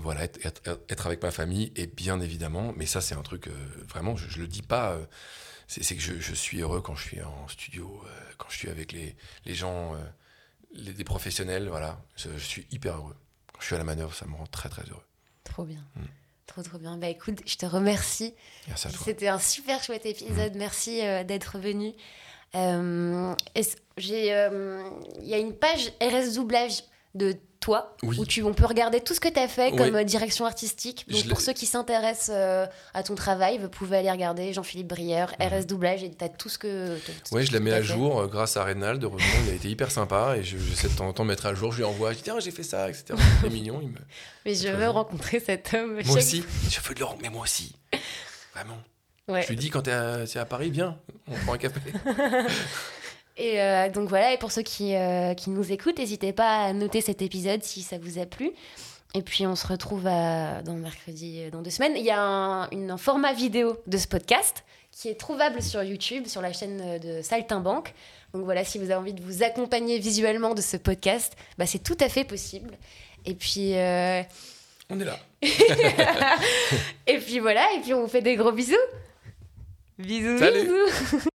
voilà, 0.03 0.25
être, 0.25 1.07
avec 1.07 1.23
ma 1.23 1.31
famille, 1.31 1.73
et 1.75 1.87
bien 1.87 2.21
évidemment, 2.21 2.73
mais 2.77 2.85
ça, 2.85 3.01
c'est 3.01 3.15
un 3.15 3.23
truc, 3.23 3.49
vraiment, 3.87 4.15
je, 4.15 4.29
je 4.29 4.39
le 4.39 4.47
dis 4.47 4.61
pas. 4.61 4.95
c'est 5.67 5.95
que 5.95 6.01
je, 6.01 6.33
suis 6.35 6.61
heureux 6.61 6.81
quand 6.81 6.93
je 6.93 7.07
suis 7.07 7.21
en 7.23 7.47
studio, 7.47 8.03
quand 8.37 8.49
je 8.49 8.57
suis 8.57 8.69
avec 8.69 8.91
les, 8.91 9.15
les 9.45 9.55
gens, 9.55 9.95
les, 10.73 10.93
des 10.93 11.03
professionnels, 11.03 11.67
voilà. 11.67 12.01
Je, 12.15 12.29
je 12.37 12.45
suis 12.45 12.67
hyper 12.71 12.95
heureux. 12.97 13.15
Quand 13.53 13.59
je 13.61 13.65
suis 13.65 13.75
à 13.75 13.79
la 13.79 13.83
manœuvre, 13.83 14.13
ça 14.13 14.25
me 14.25 14.35
rend 14.35 14.47
très 14.47 14.69
très 14.69 14.83
heureux. 14.83 15.03
Trop 15.43 15.63
bien. 15.63 15.83
Mm. 15.95 16.01
Trop, 16.45 16.63
trop 16.63 16.79
bien. 16.79 16.97
Bah 16.97 17.09
écoute, 17.09 17.41
je 17.45 17.55
te 17.57 17.65
remercie. 17.65 18.33
Merci 18.67 18.87
à 18.87 18.91
toi. 18.91 19.01
C'était 19.05 19.27
un 19.27 19.37
super 19.37 19.83
chouette 19.83 20.05
épisode. 20.05 20.55
Merci 20.55 21.05
euh, 21.05 21.23
d'être 21.23 21.59
venu. 21.59 21.93
Euh, 22.55 23.35
euh, 23.55 24.89
Il 25.21 25.27
y 25.27 25.33
a 25.33 25.37
une 25.37 25.53
page 25.53 25.91
RS 26.01 26.33
Doublage 26.33 26.83
de 27.13 27.37
toi 27.59 27.95
Oui. 28.03 28.17
où 28.19 28.25
tu, 28.25 28.41
on 28.43 28.53
peut 28.53 28.65
regarder 28.65 29.01
tout 29.01 29.13
ce 29.13 29.19
que 29.19 29.27
tu 29.27 29.37
as 29.39 29.47
fait 29.49 29.71
Oui. 29.71 29.77
comme 29.77 29.95
euh, 29.95 30.03
direction 30.03 30.45
artistique. 30.45 31.05
Donc 31.09 31.23
Je 31.23 31.27
pour 31.29 31.41
ceux 31.41 31.51
qui 31.53 31.65
s'intéressent 31.65 32.31
euh, 32.33 32.65
à 32.93 33.03
ton 33.03 33.15
travail, 33.15 33.57
vous 33.57 33.67
pouvez 33.67 33.97
aller 33.97 34.09
regarder 34.11 34.53
Jean-Philippe 34.53 34.87
Brière, 34.87 35.33
RS 35.41 35.65
Doublage, 35.65 36.03
et 36.03 36.09
tu 36.11 36.23
as 36.23 36.29
tout 36.29 36.47
ce 36.49 36.57
que. 36.57 36.97
tout 36.97 37.11
ce 37.25 37.35
Ouais, 37.35 37.41
que 37.41 37.47
je 37.47 37.51
la 37.53 37.57
tu 37.59 37.63
mets 37.65 37.73
à 37.73 37.81
jour 37.81 38.21
euh, 38.21 38.27
grâce 38.27 38.55
à 38.55 38.63
Reynald. 38.63 39.03
Heureusement, 39.03 39.27
il 39.45 39.51
a 39.51 39.53
été 39.55 39.69
hyper 39.69 39.91
sympa 39.91 40.35
et 40.37 40.43
je- 40.43 40.57
j'essaie 40.57 40.87
de 40.87 40.93
temps 40.95 41.07
en 41.07 41.13
temps 41.13 41.23
de 41.23 41.29
mettre 41.29 41.45
à 41.47 41.53
jour. 41.53 41.71
Je 41.73 41.77
lui 41.79 41.83
envoie, 41.83 42.11
je 42.13 42.17
dis 42.17 42.23
tiens, 42.23 42.39
j'ai 42.39 42.51
fait 42.51 42.63
ça, 42.63 42.89
etc. 42.89 43.15
C'est 43.41 43.49
mignon. 43.51 43.79
Il 43.81 43.89
me... 43.89 43.97
Mais 44.45 44.55
je 44.55 44.69
veux 44.69 44.89
rencontrer 44.89 45.39
cet 45.41 45.73
homme. 45.73 45.93
Moi 45.95 46.03
Chaque- 46.03 46.15
aussi, 46.17 46.43
je 46.69 46.79
veux 46.87 46.95
de 46.95 46.99
l'or, 47.01 47.17
mais 47.21 47.29
moi 47.29 47.43
aussi. 47.43 47.75
Vraiment. 48.55 48.77
Ouais. 49.27 49.43
Je 49.43 49.49
lui 49.49 49.57
dis 49.57 49.69
quand 49.69 49.87
à, 49.87 50.25
t'es 50.25 50.39
à 50.39 50.45
Paris, 50.45 50.71
viens, 50.71 50.97
on 51.27 51.35
prend 51.35 51.53
un 51.53 51.57
café. 51.59 51.79
Et 53.41 53.61
euh, 53.61 53.89
donc 53.89 54.09
voilà, 54.09 54.33
et 54.33 54.37
pour 54.37 54.51
ceux 54.51 54.61
qui, 54.63 54.95
euh, 54.95 55.33
qui 55.33 55.49
nous 55.49 55.71
écoutent, 55.71 55.97
n'hésitez 55.97 56.33
pas 56.33 56.65
à 56.65 56.73
noter 56.73 56.99
cet 57.01 57.21
épisode 57.21 57.63
si 57.63 57.81
ça 57.81 57.97
vous 57.97 58.19
a 58.19 58.25
plu. 58.25 58.51
Et 59.15 59.21
puis 59.21 59.47
on 59.47 59.55
se 59.55 59.65
retrouve 59.65 60.05
à- 60.07 60.61
dans 60.61 60.73
mercredi, 60.75 61.39
euh, 61.43 61.49
dans 61.49 61.61
deux 61.61 61.69
semaines. 61.71 61.93
Il 61.95 62.03
y 62.03 62.11
a 62.11 62.21
un, 62.21 62.69
une- 62.71 62.91
un 62.91 62.97
format 62.97 63.31
vidéo 63.33 63.77
de 63.87 63.97
ce 63.97 64.07
podcast 64.07 64.63
qui 64.91 65.07
est 65.07 65.15
trouvable 65.15 65.61
sur 65.63 65.81
YouTube, 65.81 66.27
sur 66.27 66.41
la 66.41 66.51
chaîne 66.51 66.81
euh, 66.83 66.99
de 66.99 67.21
Saltimbanque. 67.21 67.93
Donc 68.33 68.43
voilà, 68.43 68.65
si 68.65 68.77
vous 68.77 68.83
avez 68.85 68.95
envie 68.95 69.13
de 69.13 69.23
vous 69.23 69.41
accompagner 69.41 69.99
visuellement 69.99 70.53
de 70.53 70.61
ce 70.61 70.75
podcast, 70.77 71.33
bah, 71.57 71.65
c'est 71.65 71.79
tout 71.81 71.97
à 72.01 72.09
fait 72.09 72.25
possible. 72.25 72.71
Et 73.25 73.33
puis, 73.35 73.75
euh, 73.77 74.21
On 74.89 74.99
est 74.99 75.05
là. 75.05 75.17
et 77.07 77.17
puis 77.19 77.39
voilà, 77.39 77.65
et 77.77 77.79
puis 77.79 77.93
on 77.93 78.01
vous 78.01 78.07
fait 78.09 78.21
des 78.21 78.35
gros 78.35 78.51
bisous. 78.51 78.75
Bisous, 79.97 80.37
Salut. 80.39 80.61
bisous. 80.63 81.29